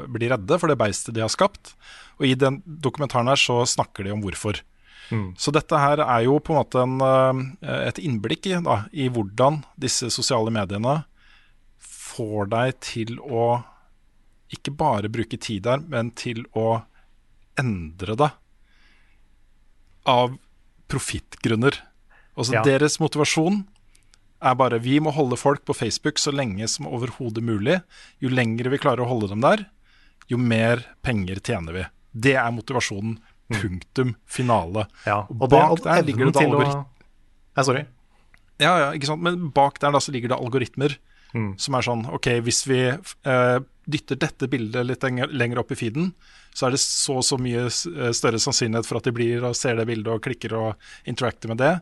bli 0.08 0.30
redde 0.32 0.56
for 0.56 0.72
det 0.72 0.78
beistet 0.80 1.12
de 1.14 1.20
har 1.20 1.32
skapt. 1.32 1.74
Og 2.16 2.30
i 2.30 2.38
den 2.38 2.62
dokumentaren 2.64 3.28
her 3.28 3.40
så 3.40 3.58
snakker 3.68 4.06
de 4.06 4.14
om 4.14 4.22
hvorfor. 4.24 4.62
Så 5.38 5.52
dette 5.54 5.78
her 5.78 6.02
er 6.02 6.24
jo 6.26 6.38
på 6.42 6.54
en 6.54 6.58
måte 6.58 6.82
en, 6.82 6.96
eh, 7.62 7.88
et 7.88 7.98
innblikk 8.02 8.48
i, 8.50 8.56
da, 8.62 8.84
i 8.92 9.08
hvordan 9.08 9.62
disse 9.78 10.10
sosiale 10.10 10.50
mediene 10.50 11.04
får 11.78 12.50
deg 12.50 12.80
til 12.82 13.20
å 13.20 13.62
ikke 14.52 14.74
bare 14.76 15.08
bruke 15.10 15.38
tid 15.40 15.62
der, 15.66 15.78
men 15.88 16.10
til 16.14 16.44
å 16.54 16.82
endre 17.58 18.16
det 18.16 18.30
av 20.06 20.36
profittgrunner. 20.88 21.74
Altså 22.36 22.52
Ja. 22.54 22.62
Deres 22.62 22.98
motivasjon 23.00 23.64
er 24.42 24.54
bare 24.54 24.78
vi 24.78 24.98
må 25.00 25.10
holde 25.12 25.36
folk 25.36 25.64
på 25.64 25.74
Facebook 25.74 26.18
så 26.18 26.30
lenge 26.32 26.68
som 26.68 26.86
overhodet 26.86 27.42
mulig. 27.42 27.82
Jo 28.20 28.28
lengre 28.28 28.70
vi 28.70 28.78
klarer 28.78 29.02
å 29.04 29.08
holde 29.08 29.28
dem 29.28 29.40
der, 29.40 29.66
jo 30.28 30.36
mer 30.36 30.84
penger 31.02 31.40
tjener 31.40 31.72
vi. 31.72 31.84
Det 32.14 32.34
er 32.36 32.50
motivasjonen. 32.52 33.18
Punktum 33.48 34.16
finale. 34.26 34.88
Ja, 35.06 35.20
Og 35.30 35.42
og 35.42 35.50
det, 35.50 35.58
bak 35.58 35.70
og 35.70 35.82
der 35.84 36.02
ligger 36.02 36.24
det 36.26 36.34
da 36.34 36.40
algoritmer. 36.40 36.66
å- 36.66 36.86
Ja, 37.56 37.62
sorry. 37.62 37.86
Ja, 38.58 38.78
ja, 38.78 38.92
ikke 38.92 39.06
sant? 39.06 39.22
Men 39.22 39.50
bak 39.50 39.78
der 39.78 39.92
da 39.92 39.98
så 39.98 40.10
ligger 40.10 40.28
det 40.28 40.38
algoritmer 40.40 40.96
som 41.60 41.76
er 41.76 41.84
sånn 41.86 42.04
OK, 42.16 42.28
hvis 42.46 42.62
vi 42.68 42.80
eh, 42.88 43.58
dytter 43.86 44.18
dette 44.18 44.48
bildet 44.50 44.86
litt 44.86 45.04
lenger, 45.06 45.60
opp 45.62 45.72
i 45.72 45.78
feeden, 45.78 46.10
så 46.56 46.66
er 46.66 46.74
det 46.74 46.80
så 46.82 47.18
og 47.20 47.26
så 47.26 47.38
mye 47.40 47.66
eh, 47.68 48.12
større 48.16 48.40
sannsynlighet 48.42 48.88
for 48.88 48.98
at 48.98 49.06
de 49.06 49.14
blir 49.14 49.44
og 49.46 49.56
ser 49.58 49.78
det 49.78 49.86
bildet 49.88 50.12
og 50.14 50.24
klikker 50.24 50.56
og 50.56 51.08
interacter 51.08 51.52
med 51.52 51.60
det. 51.62 51.72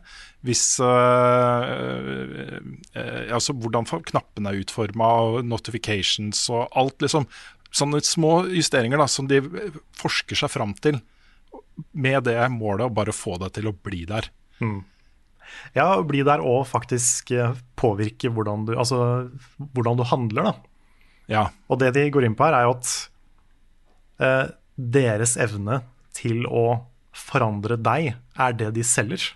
Hvis 0.45 0.63
eh, 0.83 2.59
eh, 2.93 3.33
Altså 3.35 3.55
hvordan 3.57 3.87
knappene 4.11 4.51
er 4.51 4.61
utforma, 4.61 5.09
og 5.25 5.45
notifications 5.47 6.45
og 6.53 6.67
alt, 6.77 6.99
liksom. 7.03 7.27
Sånne 7.75 7.99
små 8.05 8.45
justeringer 8.53 9.01
da, 9.01 9.07
som 9.11 9.27
de 9.27 9.41
forsker 9.99 10.39
seg 10.39 10.53
fram 10.53 10.75
til 10.79 11.01
med 11.91 12.23
det 12.27 12.37
målet 12.53 12.87
å 12.87 12.93
bare 12.93 13.15
få 13.15 13.35
det 13.41 13.55
til 13.57 13.67
å 13.67 13.75
bli 13.75 14.05
der. 14.07 14.29
Ja, 15.75 15.87
bli 16.07 16.23
der 16.27 16.43
og 16.43 16.65
faktisk 16.69 17.31
eh, 17.35 17.55
påvirke 17.79 18.31
hvordan 18.33 18.65
du, 18.67 18.73
altså, 18.79 19.29
hvordan 19.75 19.99
du 19.99 20.05
handler, 20.07 20.49
da. 20.49 20.55
Ja. 21.31 21.45
Og 21.71 21.81
det 21.81 21.93
de 21.95 22.07
går 22.13 22.27
inn 22.27 22.37
på 22.37 22.45
her, 22.47 22.57
er 22.57 22.67
jo 22.67 22.75
at 22.75 22.91
eh, 24.21 24.53
deres 24.75 25.35
evne 25.41 25.81
til 26.15 26.45
å 26.47 26.85
forandre 27.15 27.79
deg, 27.79 28.13
er 28.35 28.55
det 28.59 28.73
de 28.75 28.83
selger. 28.85 29.31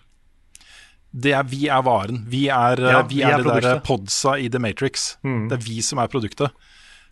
Det 1.10 1.32
er, 1.34 1.45
vi 1.49 1.66
er 1.72 1.82
varen. 1.86 2.22
Vi 2.30 2.45
er, 2.53 2.78
Ja, 2.78 3.01
vi 3.01 3.18
vi 3.18 3.24
er, 3.26 3.41
det 3.41 3.62
der 3.66 3.80
podsa 3.82 4.36
i 4.38 4.49
The 4.51 4.62
Matrix. 4.62 5.16
Det 5.24 5.57
er 5.57 5.64
vi 5.64 5.80
som 5.86 6.01
er 6.03 6.12
produktet. 6.12 6.53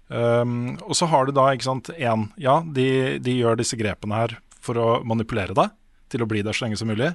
Um, 0.08 0.78
og 0.86 0.96
så 0.96 1.08
har 1.12 1.28
du 1.28 1.34
da, 1.36 1.50
ikke 1.52 1.68
sant, 1.68 1.90
én 1.92 2.30
Ja, 2.40 2.62
de, 2.64 3.18
de 3.20 3.34
gjør 3.42 3.58
disse 3.60 3.76
grepene 3.76 4.16
her 4.16 4.38
for 4.64 4.80
å 4.80 4.88
manipulere 5.04 5.56
deg 5.58 5.74
til 6.08 6.24
å 6.24 6.28
bli 6.30 6.44
der 6.46 6.56
så 6.56 6.64
lenge 6.64 6.78
som 6.80 6.88
mulig. 6.88 7.10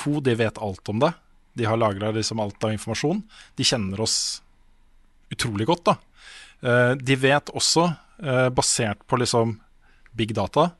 To, 0.00 0.18
de 0.24 0.36
vet 0.38 0.60
alt 0.62 0.88
om 0.88 1.02
det. 1.02 1.10
De 1.58 1.66
har 1.66 1.80
lagra 1.80 2.12
liksom 2.14 2.40
alt 2.42 2.62
av 2.64 2.74
informasjon. 2.74 3.22
De 3.58 3.66
kjenner 3.66 4.00
oss 4.04 4.18
utrolig 5.34 5.66
godt, 5.68 5.88
da. 5.90 5.96
Eh, 6.62 6.92
de 6.98 7.16
vet 7.18 7.50
også, 7.54 7.88
eh, 8.22 8.48
basert 8.54 9.04
på 9.06 9.18
liksom 9.20 9.58
big 10.16 10.34
data, 10.34 10.70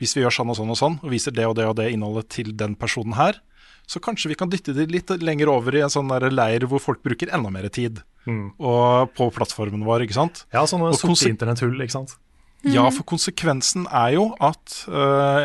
hvis 0.00 0.14
vi 0.16 0.22
gjør 0.24 0.34
sånn 0.38 0.52
og 0.52 0.58
sånn 0.58 0.72
og 0.72 0.78
sånn, 0.78 0.96
og 1.02 1.12
viser 1.12 1.34
det 1.34 1.46
og 1.48 1.56
det 1.56 1.66
og 1.68 1.76
det 1.78 1.90
innholdet 1.92 2.28
til 2.32 2.52
den 2.56 2.74
personen 2.76 3.16
her, 3.18 3.40
så 3.86 4.00
kanskje 4.00 4.30
vi 4.32 4.36
kan 4.40 4.48
dytte 4.48 4.72
de 4.74 4.86
litt 4.88 5.10
lenger 5.20 5.50
over 5.52 5.76
i 5.76 5.82
en 5.84 5.92
sånn 5.92 6.08
leir 6.32 6.64
hvor 6.68 6.80
folk 6.80 7.02
bruker 7.04 7.32
enda 7.34 7.50
mer 7.52 7.68
tid. 7.68 8.00
Og 8.24 9.12
på 9.12 9.28
plattformen 9.36 9.84
vår, 9.84 10.06
ikke 10.06 10.16
sant. 10.16 10.44
Ja, 10.54 10.64
sånne 10.64 10.94
sorte 10.96 11.28
internetthull, 11.28 11.76
ikke 11.84 11.98
sant. 11.98 12.16
Ja, 12.64 12.86
for 12.88 13.04
konsekvensen 13.04 13.84
er 13.92 14.14
jo 14.16 14.30
at 14.40 14.78
uh, 14.88 15.36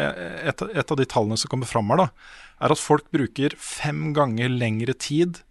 et, 0.48 0.62
et 0.72 0.94
av 0.94 1.00
de 1.00 1.08
tallene 1.10 1.36
som 1.40 1.52
kommer 1.52 1.68
fram 1.68 1.92
her, 1.92 2.06
da, 2.06 2.08
er 2.60 2.74
at 2.74 2.82
folk 2.82 3.08
bruker 3.16 3.56
fem 3.58 4.12
ganger 4.16 4.52
lengre 4.52 4.94
tid 4.94 5.42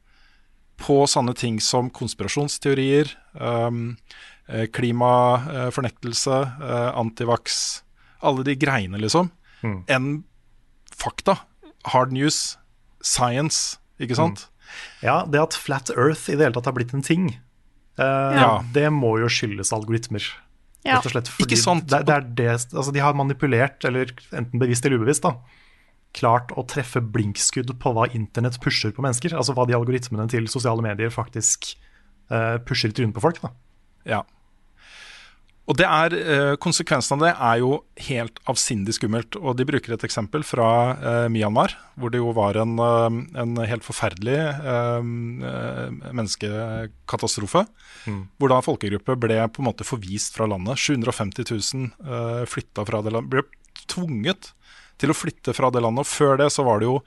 på 0.79 1.01
sånne 1.11 1.35
ting 1.35 1.59
som 1.65 1.89
konspirasjonsteorier, 1.91 3.11
um, 3.41 3.97
eh, 4.49 4.67
klimafornektelse, 4.71 6.39
eh, 6.63 6.91
antivax, 6.99 7.83
alle 8.23 8.45
de 8.47 8.55
greiene, 8.59 9.01
liksom, 9.03 9.31
enn 9.91 10.23
fakta. 10.95 11.41
Hard 11.87 12.13
news, 12.13 12.57
science, 13.03 13.79
ikke 13.99 14.17
sant? 14.19 14.47
Ja, 15.03 15.25
det 15.25 15.41
at 15.41 15.55
Flat 15.59 15.91
Earth 15.97 16.29
i 16.29 16.37
det 16.37 16.45
hele 16.47 16.55
tatt 16.59 16.67
har 16.71 16.77
blitt 16.77 16.95
en 16.95 17.03
ting, 17.03 17.39
eh, 17.99 18.35
Ja. 18.39 18.63
det 18.73 18.91
må 18.93 19.19
jo 19.19 19.27
skyldes 19.27 19.73
algoritmer. 19.73 20.23
Ja. 20.85 20.97
Rett 20.99 21.07
og 21.07 21.13
slett 21.13 21.29
fordi 21.29 21.55
Ikke 21.55 21.59
sant? 21.63 21.87
Det, 21.89 22.07
det 22.07 22.15
er 22.15 22.21
det, 22.21 22.73
altså 22.73 22.93
de 22.93 23.01
har 23.01 23.15
manipulert, 23.15 23.85
eller 23.85 24.07
enten 24.33 24.61
bevisst 24.61 24.87
eller 24.87 24.99
ubevisst, 24.99 25.23
da, 25.23 25.35
klart 26.17 26.53
å 26.57 26.65
treffe 26.69 27.03
blinkskudd 27.05 27.75
på 27.81 27.93
hva 27.95 28.09
internett 28.17 28.59
pusher 28.63 28.95
på 28.95 29.05
mennesker. 29.05 29.37
Altså 29.37 29.55
hva 29.57 29.67
de 29.69 29.77
algoritmene 29.77 30.29
til 30.33 30.49
sosiale 30.51 30.85
medier 30.85 31.13
faktisk 31.15 31.75
uh, 32.33 32.57
pusher 32.65 32.93
i 32.93 32.97
trynet 32.97 33.17
på 33.17 33.25
folk. 33.25 33.41
da. 33.45 33.53
Ja. 34.09 34.25
Og 35.69 35.77
det 35.77 35.85
er, 35.85 36.15
eh, 36.17 36.57
Konsekvensen 36.57 37.19
av 37.19 37.25
det 37.27 37.33
er 37.37 37.59
jo 37.61 37.85
helt 38.09 38.41
avsindig 38.49 38.95
skummelt. 38.97 39.37
og 39.37 39.57
De 39.59 39.67
bruker 39.69 39.93
et 39.93 40.05
eksempel 40.07 40.41
fra 40.43 40.97
eh, 40.97 41.29
Myanmar, 41.29 41.75
hvor 42.01 42.11
det 42.11 42.23
jo 42.23 42.33
var 42.33 42.57
en, 42.57 42.79
en 42.81 43.57
helt 43.69 43.85
forferdelig 43.85 44.39
menneskekatastrofe. 46.17 47.67
Hvor 48.09 48.49
da 48.49 48.57
en 48.57 48.65
folkegruppe 48.65 49.19
ble 49.21 49.43
på 49.53 49.61
en 49.61 49.69
måte 49.69 49.85
forvist 49.85 50.41
fra 50.41 50.49
landet. 50.49 50.81
750 50.81 51.45
000 51.53 51.93
eh, 52.01 52.45
flytta 52.49 52.87
fra 52.89 53.03
det 53.05 53.13
landet. 53.13 53.29
Ble 53.37 53.85
tvunget 53.93 54.55
til 54.99 55.13
å 55.13 55.17
flytte 55.17 55.55
fra 55.57 55.71
det 55.75 55.83
landet. 55.85 56.07
Og 56.07 56.11
før 56.11 56.41
det 56.41 56.51
så 56.55 56.65
var 56.67 56.83
det 56.83 56.89
jo 56.91 56.99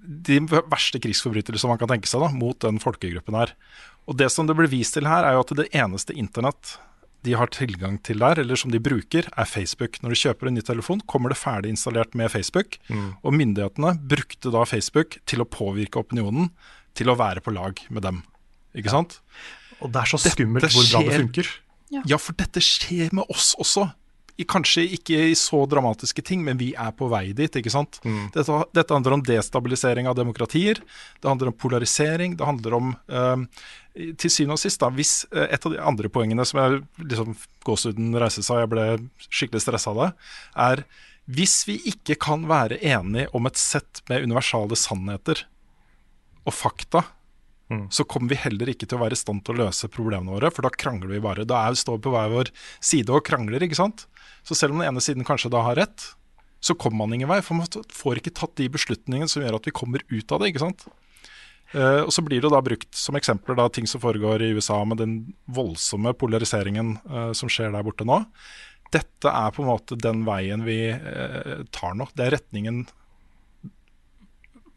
de 0.00 0.38
verste 0.48 1.00
krigsforbrytelser 1.02 1.68
man 1.68 1.80
kan 1.80 1.90
tenke 1.90 2.08
seg 2.08 2.22
da, 2.24 2.30
mot 2.32 2.56
den 2.62 2.80
folkegruppen 2.82 3.36
her. 3.36 3.52
Og 4.08 4.16
det 4.18 4.30
som 4.32 4.48
det 4.48 4.56
blir 4.58 4.70
vist 4.72 4.96
til 4.96 5.08
her, 5.08 5.26
er 5.26 5.36
jo 5.36 5.42
at 5.44 5.52
det 5.58 5.68
eneste 5.76 6.16
internett 6.16 6.78
de 7.20 7.34
har 7.36 7.50
tilgang 7.52 7.98
til 8.00 8.22
der, 8.22 8.40
eller 8.40 8.56
som 8.56 8.72
de 8.72 8.80
bruker, 8.80 9.26
er 9.28 9.48
Facebook. 9.48 9.98
Når 10.00 10.14
du 10.14 10.20
kjøper 10.22 10.48
en 10.48 10.56
ny 10.56 10.62
telefon, 10.64 11.02
kommer 11.04 11.32
det 11.32 11.36
ferdig 11.36 11.74
installert 11.74 12.14
med 12.16 12.32
Facebook. 12.32 12.78
Og 13.20 13.34
myndighetene 13.36 13.92
brukte 14.08 14.52
da 14.54 14.64
Facebook 14.64 15.18
til 15.28 15.44
å 15.44 15.48
påvirke 15.48 16.00
opinionen 16.00 16.48
til 16.96 17.12
å 17.12 17.18
være 17.20 17.44
på 17.44 17.52
lag 17.52 17.82
med 17.92 18.06
dem. 18.08 18.22
Ikke 18.72 18.94
sant? 18.94 19.18
Og 19.80 19.92
det 19.92 20.00
er 20.00 20.10
så 20.10 20.20
Dette 20.20 20.32
skummelt 20.32 20.72
hvor 20.72 20.88
bra 20.88 21.04
det 21.04 21.20
funker. 21.20 21.52
Ja. 21.90 22.02
Ja, 22.14 22.18
for 22.22 22.38
dette 22.38 22.62
skjer 22.62 23.10
med 23.16 23.28
oss 23.32 23.52
også. 23.60 23.88
I, 24.40 24.46
kanskje 24.48 24.86
ikke 24.96 25.18
i 25.30 25.36
så 25.38 25.62
dramatiske 25.70 26.24
ting, 26.26 26.42
men 26.46 26.58
vi 26.60 26.70
er 26.78 26.94
på 26.96 27.08
vei 27.12 27.30
dit. 27.36 27.56
ikke 27.60 27.72
sant? 27.72 28.00
Dette, 28.34 28.56
dette 28.76 28.96
handler 28.96 29.16
om 29.18 29.24
destabilisering 29.26 30.08
av 30.10 30.16
demokratier. 30.18 30.80
Det 31.20 31.28
handler 31.28 31.52
om 31.52 31.58
polarisering. 31.60 32.38
Det 32.40 32.48
handler 32.48 32.78
om 32.78 32.94
eh, 33.08 33.44
Til 34.20 34.30
syvende 34.32 34.56
og 34.56 34.62
sist, 34.62 34.80
da, 34.80 34.90
hvis 34.94 35.14
eh, 35.34 35.48
et 35.50 35.66
av 35.66 35.74
de 35.74 35.80
andre 35.92 36.10
poengene 36.12 36.46
som 36.48 36.62
jeg 36.62 36.82
liksom 37.12 37.36
gåsehuden 37.66 38.16
reiste 38.22 38.44
seg, 38.46 38.64
jeg 38.64 38.72
ble 38.72 38.88
skikkelig 39.28 39.64
stressa 39.66 39.94
av 39.94 40.02
det, 40.02 40.10
er 40.68 40.84
Hvis 41.30 41.60
vi 41.68 41.78
ikke 41.92 42.16
kan 42.18 42.48
være 42.50 42.80
enige 42.82 43.28
om 43.36 43.46
et 43.46 43.58
sett 43.60 44.02
med 44.10 44.24
universale 44.26 44.78
sannheter 44.78 45.44
og 46.48 46.56
fakta, 46.56 47.04
så 47.90 48.04
kommer 48.04 48.32
vi 48.32 48.40
heller 48.42 48.72
ikke 48.72 48.88
til 48.88 48.98
å 48.98 49.04
være 49.04 49.14
i 49.14 49.20
stand 49.20 49.44
til 49.46 49.54
å 49.54 49.64
løse 49.64 49.90
problemene 49.92 50.34
våre, 50.34 50.50
for 50.54 50.66
da 50.66 50.72
krangler 50.74 51.12
vi 51.12 51.22
bare. 51.22 51.46
Da 51.48 51.64
er, 51.68 51.76
står 51.78 51.98
vi 51.98 52.06
på 52.08 52.14
hver 52.14 52.32
vår 52.32 52.50
side 52.82 53.14
og 53.14 53.22
krangler, 53.26 53.62
ikke 53.62 53.78
sant. 53.78 54.06
Så 54.42 54.56
selv 54.58 54.74
om 54.74 54.82
den 54.82 54.90
ene 54.90 55.02
siden 55.04 55.26
kanskje 55.26 55.52
da 55.52 55.62
har 55.66 55.78
rett, 55.78 56.08
så 56.60 56.74
kommer 56.74 57.04
man 57.04 57.14
ingen 57.16 57.30
vei. 57.30 57.40
For 57.44 57.56
man 57.56 57.70
får 57.94 58.20
ikke 58.20 58.34
tatt 58.36 58.56
de 58.60 58.68
beslutningene 58.72 59.30
som 59.30 59.44
gjør 59.44 59.60
at 59.60 59.68
vi 59.68 59.76
kommer 59.76 60.04
ut 60.10 60.34
av 60.34 60.42
det, 60.42 60.50
ikke 60.52 60.64
sant. 60.64 60.86
Uh, 61.70 62.02
og 62.02 62.10
så 62.10 62.24
blir 62.26 62.42
det 62.42 62.50
da 62.50 62.58
brukt 62.66 62.96
som 62.98 63.14
eksempler 63.14 63.54
da, 63.54 63.68
ting 63.70 63.86
som 63.86 64.02
foregår 64.02 64.42
i 64.42 64.50
USA 64.56 64.80
med 64.82 64.98
den 64.98 65.12
voldsomme 65.46 66.12
polariseringen 66.18 66.96
uh, 67.06 67.30
som 67.36 67.52
skjer 67.52 67.70
der 67.70 67.86
borte 67.86 68.06
nå. 68.08 68.24
Dette 68.90 69.30
er 69.30 69.52
på 69.54 69.62
en 69.62 69.70
måte 69.70 69.94
den 69.94 70.24
veien 70.26 70.66
vi 70.66 70.80
uh, 70.90 71.62
tar 71.70 71.94
nå. 71.94 72.08
Det 72.18 72.26
er 72.26 72.34
retningen 72.40 72.88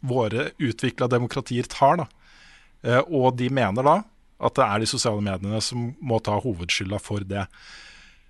våre 0.04 0.52
utvikla 0.62 1.08
demokratier 1.10 1.66
tar. 1.72 2.04
da. 2.04 2.06
Eh, 2.84 3.02
og 3.08 3.38
de 3.40 3.50
mener 3.54 3.86
da 3.86 4.02
at 4.44 4.58
det 4.60 4.66
er 4.66 4.84
de 4.84 4.90
sosiale 4.90 5.24
mediene 5.24 5.62
som 5.64 5.92
må 6.04 6.20
ta 6.24 6.36
hovedskylda 6.44 7.00
for 7.00 7.24
det. 7.28 7.46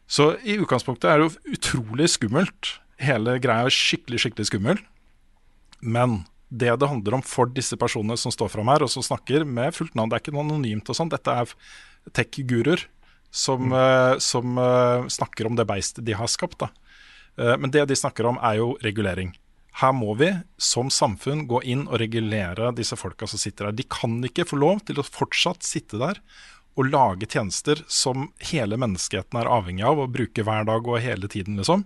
Så 0.05 0.33
i 0.45 0.59
utgangspunktet 0.61 1.09
er 1.09 1.21
det 1.21 1.29
jo 1.29 1.55
utrolig 1.57 2.11
skummelt. 2.13 2.75
Hele 3.01 3.39
greia 3.41 3.65
er 3.65 3.73
skikkelig, 3.73 4.21
skikkelig 4.21 4.49
skummel. 4.51 4.81
Men 5.81 6.21
det 6.53 6.75
det 6.79 6.89
handler 6.89 7.17
om 7.17 7.23
for 7.25 7.49
disse 7.49 7.77
personene 7.79 8.17
som 8.19 8.33
står 8.33 8.51
fram 8.53 8.69
her 8.69 8.85
og 8.85 8.91
som 8.93 9.05
snakker 9.05 9.45
med 9.47 9.73
fullt 9.73 9.95
navn, 9.97 10.11
det 10.11 10.19
er 10.19 10.23
ikke 10.23 10.35
noe 10.35 10.45
anonymt 10.45 10.91
og 10.91 10.97
sånn, 10.99 11.09
dette 11.09 11.33
er 11.33 11.55
tech-guruer 12.13 12.83
som, 13.33 13.71
eh, 13.73 14.19
som 14.21 14.59
uh, 14.61 15.07
snakker 15.09 15.49
om 15.49 15.57
det 15.57 15.65
beistet 15.65 16.05
de 16.05 16.13
har 16.13 16.29
skapt. 16.29 16.67
Eh, 16.67 17.55
men 17.57 17.71
det 17.73 17.87
de 17.89 17.97
snakker 17.97 18.29
om 18.29 18.37
er 18.37 18.59
jo 18.59 18.73
regulering. 18.85 19.33
Her 19.81 19.93
må 19.97 20.13
vi 20.19 20.29
som 20.61 20.91
samfunn 20.93 21.47
gå 21.49 21.63
inn 21.65 21.87
og 21.87 21.97
regulere 22.01 22.69
disse 22.77 22.97
folka 22.99 23.25
som 23.29 23.41
sitter 23.41 23.69
der. 23.69 23.77
De 23.79 23.85
kan 23.89 24.19
ikke 24.25 24.45
få 24.45 24.59
lov 24.61 24.83
til 24.85 25.01
å 25.01 25.07
fortsatt 25.07 25.65
sitte 25.65 25.97
der 26.01 26.19
og 26.77 26.89
lage 26.89 27.29
tjenester 27.29 27.81
som 27.91 28.27
hele 28.49 28.77
menneskeheten 28.81 29.37
er 29.39 29.49
avhengig 29.49 29.85
av 29.85 30.01
å 30.01 30.09
bruke 30.09 30.45
hver 30.45 30.65
dag 30.69 30.87
og 30.89 31.01
hele 31.01 31.29
tiden, 31.29 31.59
liksom. 31.59 31.85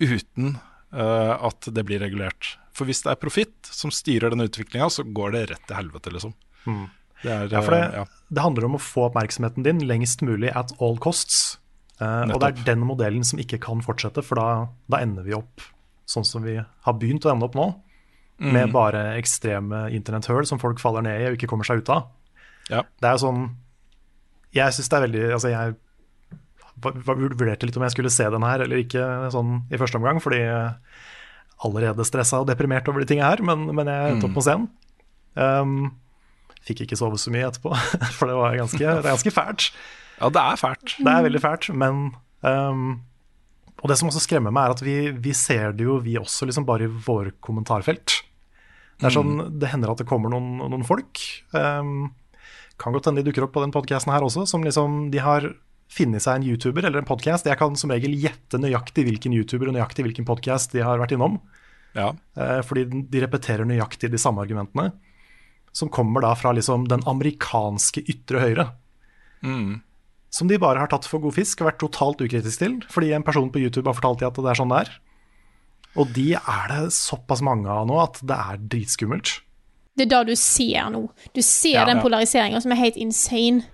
Uten 0.00 0.56
uh, 0.92 1.34
at 1.48 1.68
det 1.72 1.84
blir 1.88 2.00
regulert. 2.04 2.56
For 2.76 2.88
hvis 2.88 3.02
det 3.04 3.12
er 3.12 3.20
profitt 3.20 3.68
som 3.72 3.92
styrer 3.92 4.32
den 4.32 4.44
utviklinga, 4.44 4.88
så 4.92 5.04
går 5.04 5.36
det 5.36 5.44
rett 5.52 5.68
til 5.68 5.78
helvete, 5.78 6.12
liksom. 6.12 6.34
Det 7.22 7.32
er, 7.32 7.48
Ja, 7.52 7.62
det, 7.64 7.84
ja. 7.96 8.04
det 8.28 8.44
handler 8.44 8.68
om 8.68 8.76
å 8.76 8.82
få 8.82 9.06
oppmerksomheten 9.10 9.64
din 9.64 9.80
lengst 9.88 10.24
mulig 10.24 10.52
at 10.56 10.72
all 10.80 11.00
costs. 11.00 11.56
Uh, 12.00 12.28
og 12.28 12.40
det 12.42 12.50
er 12.50 12.66
den 12.72 12.84
modellen 12.84 13.24
som 13.24 13.40
ikke 13.40 13.60
kan 13.64 13.80
fortsette, 13.84 14.24
for 14.24 14.40
da, 14.40 14.48
da 14.92 15.00
ender 15.04 15.24
vi 15.24 15.36
opp 15.36 15.64
sånn 16.06 16.26
som 16.26 16.44
vi 16.46 16.56
har 16.58 16.96
begynt 17.00 17.26
å 17.26 17.32
ende 17.32 17.48
opp 17.48 17.56
nå. 17.58 17.70
Mm. 18.36 18.50
Med 18.52 18.72
bare 18.74 19.02
ekstreme 19.16 19.86
internetthøl 19.96 20.44
som 20.48 20.60
folk 20.60 20.80
faller 20.82 21.04
ned 21.06 21.22
i 21.22 21.28
og 21.30 21.38
ikke 21.38 21.48
kommer 21.50 21.66
seg 21.68 21.80
ut 21.80 21.92
av. 21.94 22.10
Ja. 22.68 22.82
Det 23.00 23.08
er 23.08 23.14
jo 23.14 23.22
sånn 23.22 23.42
Jeg 24.56 24.74
syns 24.74 24.88
det 24.90 24.96
er 24.96 25.02
veldig 25.04 25.20
Altså, 25.36 25.50
jeg 25.52 25.76
vurderte 26.82 27.68
litt 27.68 27.76
om 27.78 27.84
jeg 27.86 27.94
skulle 27.94 28.10
se 28.12 28.26
den 28.32 28.44
her 28.44 28.64
eller 28.64 28.82
ikke 28.82 29.04
sånn 29.32 29.62
i 29.72 29.78
første 29.80 29.96
omgang, 29.96 30.18
fordi 30.20 30.42
er 30.44 30.74
allerede 31.64 32.04
stressa 32.04 32.42
og 32.42 32.50
deprimert 32.50 32.88
over 32.90 33.00
de 33.00 33.08
tingene 33.08 33.30
her, 33.30 33.40
men, 33.46 33.64
men 33.72 33.88
jeg 33.88 34.12
endte 34.12 34.28
opp 34.28 34.34
med 34.36 34.44
å. 34.44 34.66
Um, 35.40 35.76
fikk 36.66 36.84
ikke 36.84 36.98
sove 37.00 37.16
så 37.20 37.32
mye 37.32 37.48
etterpå, 37.48 37.72
for 38.18 38.28
det 38.28 38.36
var 38.36 38.58
ganske, 38.60 38.82
det 38.82 39.14
ganske 39.14 39.32
fælt. 39.32 39.70
ja, 40.20 40.30
det 40.36 40.42
er 40.42 40.60
fælt. 40.60 40.96
Det 40.98 41.14
er 41.14 41.26
veldig 41.30 41.42
fælt, 41.46 41.70
men 41.80 42.02
um, 42.44 42.90
Og 43.82 43.90
det 43.90 43.98
som 44.00 44.08
også 44.08 44.22
skremmer 44.24 44.54
meg, 44.54 44.68
er 44.68 44.76
at 44.76 44.84
vi, 44.84 44.96
vi 45.12 45.34
ser 45.36 45.74
det 45.76 45.84
jo, 45.84 45.98
vi 46.04 46.16
også, 46.18 46.48
liksom 46.48 46.64
bare 46.68 46.86
i 46.86 46.92
våre 47.06 47.34
kommentarfelt. 47.44 48.22
Det 48.96 49.10
er 49.10 49.12
sånn, 49.12 49.34
det 49.60 49.68
hender 49.68 49.92
at 49.92 50.00
det 50.00 50.08
kommer 50.08 50.32
noen, 50.32 50.56
noen 50.62 50.86
folk. 50.88 51.20
Um, 51.52 52.08
kan 52.80 52.94
godt 52.96 53.10
hende 53.10 53.20
de 53.20 53.28
dukker 53.28 53.44
opp 53.44 53.52
på 53.56 53.62
den 53.64 53.74
podkasten 53.74 54.12
her 54.12 54.24
også, 54.24 54.46
som 54.48 54.64
liksom 54.64 55.10
De 55.12 55.20
har 55.20 55.50
funnet 55.92 56.24
seg 56.24 56.38
en 56.38 56.46
YouTuber 56.48 56.88
eller 56.88 57.02
en 57.02 57.08
podkast. 57.08 57.46
Jeg 57.48 57.60
kan 57.60 57.76
som 57.78 57.92
regel 57.92 58.16
gjette 58.18 58.58
nøyaktig 58.60 59.04
hvilken 59.06 59.36
YouTuber 59.36 59.70
og 59.70 59.76
nøyaktig 59.76 60.06
hvilken 60.06 60.26
podkast 60.28 60.72
de 60.74 60.84
har 60.84 61.00
vært 61.02 61.12
innom. 61.16 61.38
Ja. 61.96 62.14
Uh, 62.38 62.62
fordi 62.64 62.86
de 63.12 63.22
repeterer 63.22 63.68
nøyaktig 63.68 64.10
de 64.12 64.20
samme 64.20 64.40
argumentene. 64.44 64.90
Som 65.76 65.92
kommer 65.92 66.24
da 66.24 66.32
fra 66.40 66.54
liksom 66.56 66.88
den 66.88 67.04
amerikanske 67.04 68.06
ytre 68.08 68.40
høyre. 68.40 68.70
Som 70.36 70.50
de 70.50 70.58
bare 70.60 70.82
har 70.82 70.90
tatt 70.92 71.06
for 71.08 71.22
god 71.24 71.36
fisk 71.38 71.62
og 71.62 71.70
vært 71.70 71.80
totalt 71.80 72.20
ukritisk 72.20 72.60
til. 72.60 72.78
Fordi 72.92 73.14
en 73.16 73.24
person 73.24 73.48
på 73.52 73.62
YouTube 73.62 73.88
har 73.88 73.96
fortalt 73.96 74.20
dem 74.20 74.28
at 74.28 74.40
det 74.42 74.52
er 74.52 74.60
sånn 74.60 74.74
det 74.74 74.82
er. 74.84 74.94
Og 75.96 76.12
de 76.12 76.26
er 76.36 76.72
det 76.72 76.80
såpass 76.92 77.40
mange 77.44 77.72
av 77.72 77.86
nå 77.88 77.96
at 78.02 78.20
det 78.26 78.36
er 78.36 78.64
dritskummelt. 78.74 79.38
Det 79.96 80.04
er 80.04 80.10
det 80.12 80.34
du 80.34 80.36
ser 80.36 80.90
nå. 80.92 81.06
Du 81.32 81.40
ser 81.40 81.78
Ja, 81.78 81.86
den 81.88 82.02
ja. 82.02 82.04
polariseringa 82.04 82.60
som 82.60 82.74
er 82.74 82.82
helt 82.82 83.00
insane. 83.00 83.64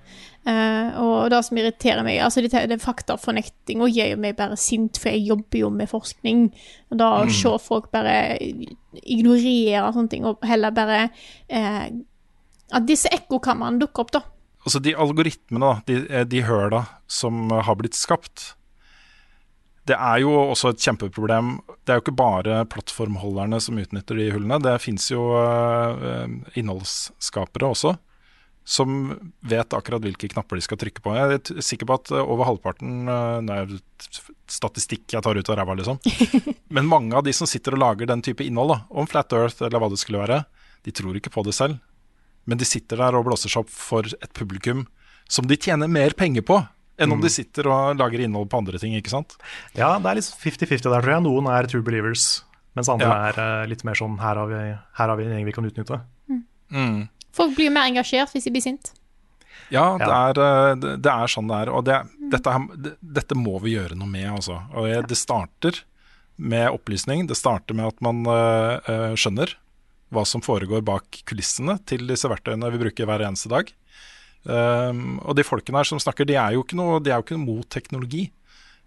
Uh, 0.42 0.98
og 0.98 1.30
det 1.30 1.38
som 1.46 1.58
irriterer 1.58 2.02
meg, 2.02 2.16
altså 2.18 2.42
det, 2.42 2.50
det 2.50 2.80
faktafornektinga 2.82 3.86
gjør 3.86 4.16
meg 4.18 4.34
bare 4.34 4.56
sint, 4.58 4.98
for 4.98 5.14
jeg 5.14 5.28
jobber 5.28 5.60
jo 5.60 5.68
med 5.70 5.90
forskning. 5.90 6.48
Og 6.90 6.98
da 6.98 7.10
å 7.20 7.28
se 7.30 7.52
folk 7.62 7.92
bare 7.94 8.34
ignorere 9.02 9.92
sånne 9.94 10.10
ting, 10.10 10.26
og 10.26 10.42
heller 10.46 10.74
bare 10.74 11.04
uh, 11.10 11.86
At 12.72 12.86
disse 12.88 13.10
ekkokamrene 13.12 13.82
dukker 13.82 14.06
opp, 14.06 14.14
da. 14.14 14.22
Altså 14.62 14.78
De 14.82 14.94
algoritmene, 14.94 15.62
da, 15.62 15.82
de, 15.88 16.02
eh, 16.08 16.26
de 16.28 16.42
høla 16.46 16.84
som 17.10 17.50
har 17.50 17.78
blitt 17.78 17.98
skapt, 17.98 18.52
det 19.88 19.96
er 19.98 20.20
jo 20.22 20.30
også 20.52 20.70
et 20.70 20.84
kjempeproblem. 20.84 21.56
Det 21.82 21.90
er 21.90 21.98
jo 21.98 22.04
ikke 22.04 22.20
bare 22.20 22.62
plattformholderne 22.70 23.58
som 23.62 23.80
utnytter 23.82 24.20
de 24.20 24.28
hullene. 24.30 24.60
Det 24.62 24.76
fins 24.84 25.08
jo 25.10 25.24
eh, 25.40 26.36
innholdsskapere 26.60 27.72
også, 27.74 27.96
som 28.62 29.00
vet 29.50 29.74
akkurat 29.74 30.04
hvilke 30.04 30.30
knapper 30.30 30.60
de 30.60 30.66
skal 30.68 30.78
trykke 30.78 31.02
på. 31.02 31.16
Jeg 31.18 31.40
er 31.40 31.62
sikker 31.66 31.90
på 31.90 31.98
at 31.98 32.14
eh, 32.14 32.22
over 32.22 32.46
halvparten 32.46 33.10
Det 33.48 33.58
er 33.58 33.74
statistikk 34.46 35.16
jeg 35.16 35.26
tar 35.26 35.34
ut 35.34 35.50
av 35.50 35.58
ræva, 35.58 35.74
liksom. 35.80 35.98
Men 36.74 36.86
mange 36.86 37.18
av 37.18 37.26
de 37.26 37.34
som 37.34 37.50
sitter 37.50 37.74
og 37.74 37.82
lager 37.82 38.06
den 38.06 38.22
type 38.22 38.46
innhold, 38.46 38.76
da, 38.76 38.82
om 38.94 39.10
Flat 39.10 39.34
Earth 39.34 39.66
eller 39.66 39.82
hva 39.82 39.90
det 39.90 39.98
skulle 39.98 40.22
være, 40.22 40.44
de 40.86 40.94
tror 40.94 41.18
ikke 41.18 41.34
på 41.34 41.42
det 41.48 41.58
selv. 41.58 41.82
Men 42.46 42.58
de 42.58 42.66
sitter 42.66 42.96
der 42.98 43.14
og 43.14 43.24
blåser 43.28 43.48
seg 43.52 43.62
opp 43.64 43.70
for 43.70 44.02
et 44.06 44.32
publikum 44.34 44.86
som 45.30 45.46
de 45.46 45.56
tjener 45.56 45.88
mer 45.88 46.10
penger 46.18 46.42
på 46.42 46.56
enn 47.02 47.12
om 47.14 47.20
de 47.22 47.30
sitter 47.32 47.66
og 47.72 47.96
lager 47.98 48.20
innhold 48.22 48.50
på 48.52 48.58
andre 48.60 48.78
ting, 48.78 48.92
ikke 48.98 49.10
sant? 49.10 49.32
Ja, 49.74 49.94
det 49.98 50.06
er 50.10 50.18
litt 50.20 50.28
50-50 50.28 50.82
der, 50.92 51.00
tror 51.02 51.14
jeg. 51.14 51.22
Noen 51.24 51.48
er 51.50 51.66
true 51.70 51.82
believers, 51.82 52.42
mens 52.76 52.90
andre 52.92 53.08
Ja. 53.08 53.30
er 53.32 53.38
eh, 53.62 53.66
litt 53.70 53.82
mer 53.84 53.94
sånn 53.98 54.18
her 54.20 54.36
har, 54.36 54.46
vi, 54.50 54.60
her 54.98 55.08
har 55.08 55.16
vi 55.16 55.24
en 55.24 55.32
gjeng 55.34 55.46
vi 55.48 55.54
kan 55.56 55.66
utnytte. 55.66 55.98
Folk 57.32 57.54
blir 57.56 57.72
mer 57.72 57.88
engasjert 57.88 58.32
hvis 58.34 58.44
de 58.44 58.52
blir 58.54 58.62
sint. 58.64 58.92
Ja, 59.72 59.96
det 59.98 60.06
Ja. 60.06 60.28
er, 60.30 60.38
eh, 60.42 60.74
det, 61.00 61.06
er 61.12 61.26
sånn 61.32 61.48
det 61.48 61.56
er. 61.62 61.70
Og 61.72 61.84
det, 61.88 61.96
dette, 62.30 62.98
dette 63.00 63.34
må 63.34 63.58
vi 63.62 63.74
gjøre 63.78 63.96
noe 63.96 64.08
med, 64.08 64.28
altså. 64.36 64.60
Og 64.76 65.06
det 65.08 65.16
starter 65.16 65.80
med 66.36 66.68
opplysning. 66.72 67.26
Det 67.26 67.36
starter 67.36 67.74
med 67.74 67.86
at 67.86 68.00
man 68.04 68.22
eh, 68.26 69.14
skjønner 69.16 69.54
hva 70.12 70.24
som 70.28 70.42
foregår 70.44 70.84
bak 70.86 71.22
kulissene 71.28 71.78
til 71.88 72.04
disse 72.10 72.28
verktøyene 72.30 72.70
vi 72.74 72.80
bruker 72.82 73.08
hver 73.08 73.24
eneste 73.26 73.50
dag. 73.52 73.70
Um, 74.42 75.20
og 75.22 75.36
de 75.38 75.46
folkene 75.46 75.78
her 75.78 75.88
som 75.88 76.00
snakker, 76.02 76.26
de 76.28 76.36
er 76.36 76.56
jo 76.56 76.64
ikke 76.64 76.78
noe, 76.78 76.98
de 77.02 77.12
er 77.12 77.20
jo 77.20 77.26
ikke 77.26 77.38
noe 77.38 77.46
mot 77.46 77.68
teknologi. 77.70 78.26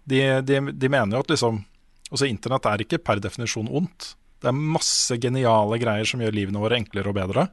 De, 0.06 0.20
de, 0.46 0.60
de 0.70 0.92
mener 0.92 1.16
jo 1.16 1.24
at 1.24 1.32
liksom 1.32 1.64
altså 2.12 2.28
Internett 2.28 2.68
er 2.70 2.84
ikke 2.84 3.02
per 3.02 3.18
definisjon 3.22 3.70
ondt. 3.72 4.12
Det 4.38 4.50
er 4.52 4.54
masse 4.76 5.16
geniale 5.18 5.78
greier 5.82 6.06
som 6.06 6.20
gjør 6.22 6.36
livene 6.36 6.60
våre 6.62 6.78
enklere 6.78 7.10
og 7.10 7.16
bedre. 7.16 7.48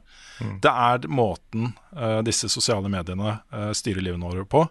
Det 0.62 0.70
er 0.70 1.08
måten 1.10 1.72
uh, 1.96 2.20
disse 2.26 2.50
sosiale 2.52 2.90
mediene 2.92 3.38
uh, 3.40 3.72
styrer 3.74 4.04
livene 4.04 4.28
våre 4.28 4.46
på, 4.46 4.62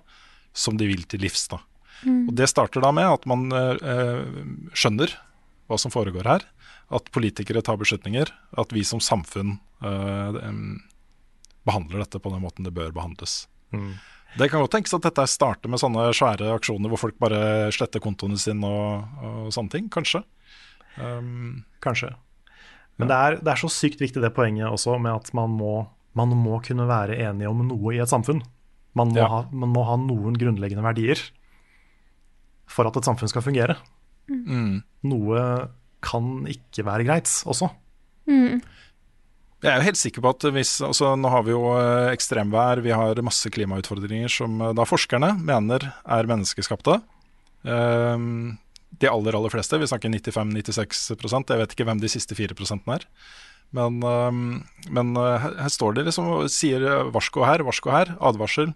som 0.54 0.78
de 0.80 0.88
vil 0.88 1.04
til 1.10 1.26
livs. 1.26 1.50
da. 1.52 1.60
Og 2.06 2.34
Det 2.38 2.48
starter 2.52 2.84
da 2.84 2.92
med 2.96 3.08
at 3.08 3.26
man 3.30 3.48
eh, 3.56 4.26
skjønner 4.76 5.14
hva 5.72 5.78
som 5.80 5.94
foregår 5.94 6.28
her. 6.28 6.46
At 6.94 7.08
politikere 7.16 7.64
tar 7.66 7.80
beslutninger. 7.82 8.30
At 8.62 8.74
vi 8.76 8.84
som 8.86 9.02
samfunn 9.02 9.56
uh, 9.82 10.38
behandler 11.66 12.04
dette 12.04 12.20
på 12.22 12.30
den 12.34 12.44
måten 12.44 12.68
det 12.68 12.74
bør 12.76 12.92
behandles. 12.96 13.48
Det 14.38 14.50
kan 14.50 14.62
godt 14.62 14.74
tenkes 14.76 14.94
at 14.94 15.06
dette 15.06 15.24
starter 15.30 15.70
med 15.70 15.82
sånne 15.82 16.08
svære 16.14 16.52
aksjoner 16.56 16.90
hvor 16.92 17.00
folk 17.08 17.18
bare 17.22 17.72
sletter 17.74 18.02
kontoene 18.02 18.38
sine 18.42 18.66
og, 18.70 19.20
og 19.26 19.52
sånne 19.54 19.74
ting, 19.74 19.90
kanskje. 19.94 20.24
Um, 20.98 21.64
Kanskje. 21.82 22.12
Men 23.02 23.10
det 23.10 23.18
er, 23.18 23.38
det 23.42 23.50
er 23.54 23.62
så 23.62 23.70
sykt 23.74 24.02
viktig 24.02 24.22
det 24.22 24.30
poenget 24.36 24.70
også 24.70 25.00
med 25.02 25.16
at 25.16 25.32
man 25.34 25.50
må, 25.58 25.72
man 26.14 26.34
må 26.38 26.60
kunne 26.66 26.86
være 26.90 27.18
enige 27.26 27.50
om 27.50 27.64
noe 27.66 27.94
i 27.96 28.02
et 28.04 28.12
samfunn. 28.12 28.44
Man 28.94 29.10
må, 29.10 29.18
Ja. 29.24 29.30
ha, 29.32 29.40
man 29.50 29.72
må 29.74 29.82
ha 29.88 29.96
noen 29.98 30.38
grunnleggende 30.38 30.86
verdier 30.86 31.18
for 32.70 32.86
at 32.90 32.98
et 33.00 33.06
samfunn 33.10 33.30
skal 33.32 33.42
fungere. 33.46 33.80
Noe 34.30 35.40
kan 36.04 36.44
ikke 36.52 36.86
være 36.88 37.08
greit 37.08 37.32
også. 37.50 37.72
Jeg 39.64 39.72
er 39.72 39.80
jo 39.80 39.88
helt 39.88 40.00
sikker 40.00 40.24
på 40.24 40.32
at 40.34 40.46
hvis 40.58 40.74
altså 40.84 41.14
Nå 41.16 41.30
har 41.32 41.46
vi 41.48 41.54
jo 41.54 41.62
eh, 41.78 42.12
ekstremvær, 42.12 42.82
vi 42.84 42.92
har 42.92 43.22
masse 43.24 43.48
klimautfordringer 43.54 44.32
som 44.32 44.60
eh, 44.60 44.74
da 44.76 44.84
forskerne 44.88 45.34
mener 45.40 45.88
er 46.04 46.28
menneskeskapte. 46.30 47.00
Um, 47.64 48.58
de 49.00 49.08
aller 49.08 49.38
aller 49.38 49.54
fleste. 49.54 49.80
Vi 49.80 49.88
snakker 49.88 50.12
95-96% 50.12 51.54
Jeg 51.54 51.62
vet 51.62 51.76
ikke 51.76 51.86
hvem 51.88 52.02
de 52.02 52.12
siste 52.12 52.36
4% 52.36 52.92
er. 52.92 53.08
Men, 53.74 54.04
um, 54.04 54.42
men 54.92 55.16
uh, 55.16 55.40
her, 55.40 55.72
står 55.72 55.96
det 55.96 56.10
liksom 56.10 56.28
og 56.28 56.52
sier 56.52 56.84
varsko 57.16 57.48
her, 57.48 57.64
varsko 57.64 57.96
her, 57.96 58.12
advarsel. 58.20 58.76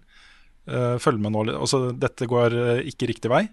Uh, 0.64 0.96
følg 1.04 1.20
med 1.20 1.36
nå. 1.36 1.44
Altså, 1.52 1.90
dette 1.92 2.26
går 2.32 2.56
ikke 2.88 3.12
riktig 3.12 3.32
vei. 3.32 3.44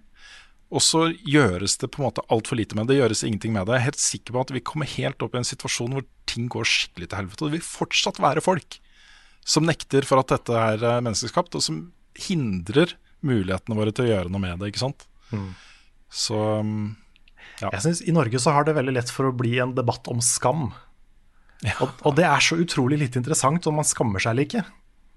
Og 0.74 0.82
så 0.82 1.03
gjøres 1.22 1.78
det 1.82 1.91
på 1.93 2.01
en 2.01 2.07
måte 2.07 2.24
altfor 2.34 2.57
lite 2.57 2.78
med 2.78 2.88
det. 2.88 2.95
Det 2.95 3.03
gjøres 3.03 3.22
ingenting 3.28 3.53
med 3.53 3.68
det. 3.68 3.76
Jeg 3.76 3.84
er 3.84 3.89
helt 3.91 4.01
sikker 4.01 4.36
på 4.36 4.41
at 4.41 4.53
vi 4.55 4.63
kommer 4.66 4.89
helt 4.89 5.22
opp 5.22 5.36
i 5.36 5.39
en 5.41 5.47
situasjon 5.47 5.93
hvor 5.93 6.07
ting 6.30 6.47
går 6.51 6.68
skikkelig 6.68 7.11
til 7.11 7.20
helvete. 7.22 7.43
Og 7.43 7.51
det 7.51 7.59
vil 7.59 7.68
fortsatt 7.68 8.22
være 8.24 8.43
folk 8.43 8.80
som 9.45 9.68
nekter 9.70 10.07
for 10.09 10.24
at 10.24 10.34
dette 10.34 10.57
er 10.57 10.82
uh, 10.82 11.01
menneskeskapt, 11.05 11.53
og 11.53 11.61
som 11.61 11.82
hindrer 12.18 12.95
mulighetene 13.26 13.78
våre 13.78 13.93
til 13.93 14.07
å 14.07 14.09
gjøre 14.09 14.34
noe 14.34 14.41
med 14.41 14.57
det. 14.61 14.72
ikke 14.72 14.82
sant? 14.82 15.05
Så 16.09 16.39
um, 16.66 16.95
ja. 17.61 17.70
Jeg 17.70 17.84
synes 17.86 18.01
I 18.03 18.16
Norge 18.16 18.41
så 18.41 18.55
har 18.55 18.66
det 18.68 18.76
veldig 18.76 18.95
lett 18.97 19.11
for 19.13 19.30
å 19.30 19.36
bli 19.36 19.53
en 19.63 19.76
debatt 19.78 20.09
om 20.11 20.24
skam. 20.24 20.72
Og, 21.82 22.01
og 22.05 22.18
det 22.18 22.26
er 22.28 22.43
så 22.43 22.57
utrolig 22.61 22.99
lite 23.01 23.22
interessant 23.22 23.70
om 23.70 23.78
man 23.80 23.88
skammer 23.88 24.22
seg 24.22 24.34
eller 24.34 24.49
ikke. 24.49 24.66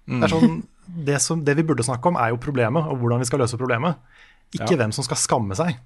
Det, 0.09 0.21
er 0.25 0.33
sånn, 0.33 0.61
det, 1.09 1.19
som, 1.21 1.41
det 1.45 1.57
vi 1.59 1.65
burde 1.69 1.85
snakke 1.85 2.09
om, 2.09 2.17
er 2.21 2.33
jo 2.33 2.41
problemet, 2.41 2.87
og 2.89 3.01
hvordan 3.01 3.21
vi 3.21 3.29
skal 3.29 3.43
løse 3.43 3.59
problemet. 3.61 3.99
Ikke 4.55 4.71
Ja. 4.73 4.77
hvem 4.81 4.93
som 4.93 5.05
skal 5.05 5.17
skamme 5.21 5.55
seg. 5.59 5.77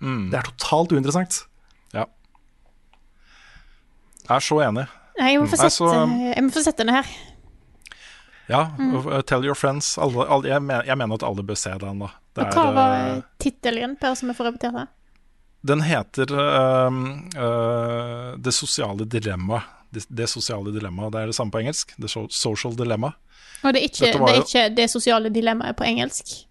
Det 0.00 0.34
er 0.38 0.42
totalt 0.52 0.92
uinteressant. 0.92 1.44
ja. 1.94 2.04
Jeg 4.28 4.36
er 4.36 4.40
så 4.44 4.58
enig. 4.60 4.86
Nei, 5.18 5.32
jeg 5.32 5.40
må 5.40 5.46
få 5.48 5.56
sette 5.56 5.70
sett, 5.70 5.78
så- 5.78 6.02
eh, 6.04 6.34
jeg 6.34 6.44
må 6.44 6.50
få 6.52 6.62
sett 6.62 6.76
denne 6.76 6.92
her. 6.92 7.06
Ja, 8.48 8.60
og, 8.78 9.06
uh, 9.06 9.20
Tell 9.22 9.44
your 9.44 9.54
friends. 9.54 9.98
Alle, 9.98 10.24
alle, 10.28 10.48
jeg, 10.48 10.62
mener, 10.62 10.84
jeg 10.84 10.96
mener 10.96 11.14
at 11.14 11.22
alle 11.22 11.42
bør 11.42 11.56
se 11.56 11.70
den. 11.78 11.98
da 11.98 12.08
Det 12.34 12.44
Og 12.46 12.52
hva 12.54 12.68
er, 12.68 12.74
var 12.74 13.16
uh, 13.18 13.22
tittelen, 13.38 13.96
Per, 14.00 14.14
som 14.14 14.28
jeg 14.28 14.36
får 14.36 14.46
repetert 14.52 14.74
det? 14.74 14.86
Den 15.66 15.80
heter 15.82 16.32
uh, 16.32 16.90
uh, 17.36 18.36
Det 18.38 18.54
sosiale 18.54 19.04
dilemma. 19.04 19.62
Det, 19.92 20.06
det 20.08 20.28
sosiale 20.28 20.72
dilemma. 20.72 21.10
Det 21.10 21.20
er 21.20 21.26
det 21.26 21.34
samme 21.34 21.50
på 21.50 21.60
engelsk. 21.60 21.92
The 22.00 22.08
social 22.30 22.74
dilemma. 22.76 23.12
Og 23.64 23.72
det 23.74 23.82
er 23.82 23.88
ikke 23.88 24.12
det, 24.12 24.14
er 24.14 24.42
ikke 24.44 24.74
det 24.76 24.90
sosiale 24.90 25.30
dilemmaet 25.30 25.76
på 25.76 25.84
engelsk. 25.84 26.46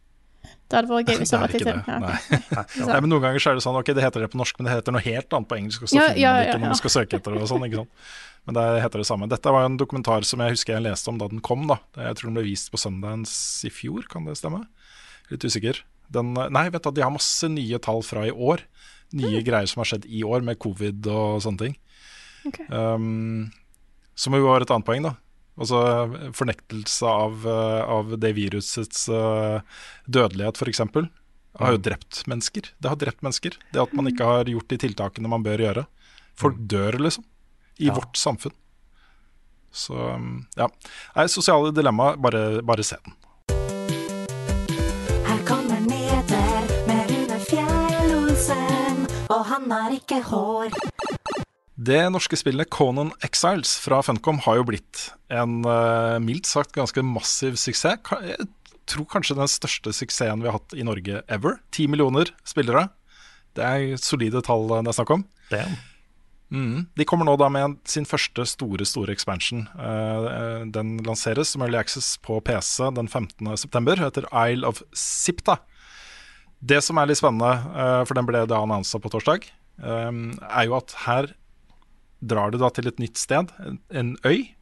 Det 0.68 0.76
hadde 0.76 0.91
vært 0.91 1.09
gøy 1.11 1.20
hvis 1.22 1.32
det 1.32 1.39
var 1.39 1.51
tittelen. 1.53 1.84
Ja, 1.88 1.97
Nei. 2.03 2.39
Nei, 2.89 2.97
men 2.99 3.11
Noen 3.13 3.24
ganger 3.24 3.43
så 3.43 3.51
er 3.53 3.59
det 3.59 3.63
sånn 3.63 3.78
Ok, 3.80 3.91
det 3.95 4.03
heter 4.03 4.26
det 4.26 4.32
på 4.34 4.39
norsk, 4.41 4.57
men 4.59 4.68
det 4.68 4.74
heter 4.76 4.95
noe 4.95 5.03
helt 5.05 5.36
annet 5.38 5.47
på 5.47 5.57
engelsk. 5.59 5.86
Og 5.86 5.91
så 5.91 5.95
Ja, 5.95 6.07
finner 6.09 6.20
ja, 6.20 6.32
man 6.34 6.41
ja, 6.41 6.47
ikke 6.47 6.57
når 6.59 6.68
ja. 6.68 6.72
man 6.74 6.82
skal 6.82 6.93
søke 6.97 7.20
etter 7.22 7.38
det 7.38 7.43
og 7.45 7.51
sånn. 7.53 7.68
ikke 7.70 7.84
sant? 7.84 8.09
Men 8.47 8.57
det 8.57 8.65
heter 8.84 9.03
det 9.03 9.07
samme. 9.09 9.28
Dette 9.32 9.51
var 9.51 9.63
jo 9.63 9.70
en 9.74 9.80
dokumentar 9.80 10.28
som 10.28 10.43
jeg 10.43 10.55
husker 10.55 10.76
jeg 10.78 10.86
leste 10.86 11.11
om 11.11 11.18
da 11.20 11.28
den 11.32 11.43
kom. 11.43 11.65
da. 11.68 11.80
Jeg 11.99 12.20
tror 12.20 12.30
den 12.30 12.39
ble 12.39 12.45
vist 12.47 12.72
på 12.72 12.80
Sundance 12.80 13.68
i 13.68 13.72
fjor, 13.72 14.07
kan 14.11 14.28
det 14.28 14.38
stemme? 14.39 14.61
Litt 15.32 15.43
usikker. 15.43 15.82
Den, 16.15 16.32
nei, 16.36 16.65
vet 16.72 16.84
du, 16.88 16.91
de 16.95 17.03
har 17.03 17.11
masse 17.11 17.49
nye 17.51 17.80
tall 17.84 17.99
fra 18.07 18.24
i 18.28 18.32
år. 18.32 18.63
Nye 19.20 19.41
greier 19.43 19.68
som 19.68 19.84
har 19.84 19.89
skjedd 19.91 20.07
i 20.07 20.24
år, 20.28 20.43
med 20.47 20.59
covid 20.63 21.07
og 21.11 21.41
sånne 21.43 21.63
ting. 21.65 21.76
Okay. 22.47 22.68
Um, 22.72 23.49
som 24.15 24.36
jo 24.36 24.47
var 24.47 24.63
et 24.63 24.72
annet 24.72 24.88
poeng, 24.88 25.03
da. 25.03 25.13
Altså 25.57 25.79
fornektelse 26.37 27.07
av, 27.09 27.45
eh, 27.49 27.83
av 27.89 28.11
det 28.21 28.33
virusets 28.37 29.07
eh, 29.09 29.61
dødelighet, 30.05 30.59
f.eks. 30.61 30.81
Har 31.57 31.73
jo 31.73 31.79
drept 31.81 32.19
mennesker. 32.29 32.67
Det 32.77 32.89
har 32.91 32.99
drept 33.01 33.23
mennesker. 33.25 33.55
Det 33.73 33.81
at 33.81 33.93
man 33.97 34.05
ikke 34.11 34.27
har 34.29 34.45
gjort 34.51 34.67
de 34.69 34.77
tiltakene 34.77 35.31
man 35.31 35.41
bør 35.45 35.63
gjøre. 35.65 35.85
Folk 36.37 36.59
dør, 36.69 36.99
liksom. 37.01 37.25
I 37.79 37.87
Ja. 37.89 37.93
vårt 37.97 38.13
samfunn. 38.17 38.53
Så 39.73 39.93
ja. 40.57 40.67
Nei, 41.15 41.25
sosiale 41.27 41.71
dilemma, 41.73 42.15
bare, 42.17 42.61
bare 42.61 42.83
se 42.85 42.97
den. 43.03 43.13
Her 45.25 45.41
kommer 45.49 45.81
nyheter 45.81 46.69
med 46.87 47.11
Rune 47.11 47.39
Fjell-Olsen, 47.49 49.03
og 49.29 49.45
han 49.45 49.69
har 49.71 49.91
ikke 49.97 50.21
hår. 50.29 50.69
Det 51.78 51.99
norske 52.09 52.38
spillet 52.39 52.71
Conan 52.73 53.11
Exiles 53.21 53.75
fra 53.78 53.99
Funcom 54.01 54.39
har 54.47 54.57
jo 54.57 54.65
blitt 54.65 55.11
en 55.30 55.59
eh, 55.61 56.15
mildt 56.25 56.49
sagt 56.49 56.73
ganske 56.73 57.03
massiv 57.05 57.59
suksess. 57.61 58.01
Jeg 58.25 58.47
tror 58.89 59.05
kanskje 59.11 59.38
den 59.38 59.51
største 59.51 59.93
suksessen 59.93 60.41
vi 60.41 60.49
har 60.49 60.57
hatt 60.57 60.73
i 60.73 60.86
Norge 60.88 61.21
ever. 61.30 61.59
Ti 61.69 61.86
millioner 61.91 62.34
spillere. 62.47 62.88
Det 63.53 63.61
er 63.61 64.01
solide 64.01 64.41
tall 64.45 64.65
det 64.71 64.82
er 64.89 64.97
snakk 64.97 65.13
om. 65.19 65.28
Mm. 66.49 66.88
De 66.97 67.05
kommer 67.05 67.28
nå 67.28 67.38
da 67.38 67.51
med 67.53 67.78
sin 67.86 68.09
første 68.09 68.47
store 68.49 68.88
store 68.88 69.13
expansion. 69.13 69.67
Eh, 69.78 70.28
eh, 70.34 70.67
den 70.73 70.97
lanseres 71.05 71.53
som 71.53 71.61
Early 71.61 71.78
Access 71.78 72.15
på 72.25 72.41
PC 72.41 72.89
den 72.97 73.05
15.9. 73.05 73.99
Heter 74.01 74.32
Isle 74.34 74.65
of 74.65 74.82
Sipta. 74.97 75.59
Det 76.57 76.82
som 76.82 76.97
er 76.97 77.05
litt 77.05 77.21
spennende, 77.21 77.53
for 78.09 78.17
den 78.17 78.25
ble 78.25 78.47
da 78.49 78.63
annonsa 78.65 78.97
på 78.97 79.11
torsdag, 79.13 79.43
er 79.78 80.63
jo 80.65 80.73
at 80.73 80.95
her 81.03 81.28
drar 82.20 82.51
du 82.51 82.59
da 82.61 82.70
til 82.74 82.89
et 82.89 83.01
nytt 83.01 83.20
sted, 83.20 83.51
en, 83.63 83.80
en 83.93 84.13
øy, 84.26 84.53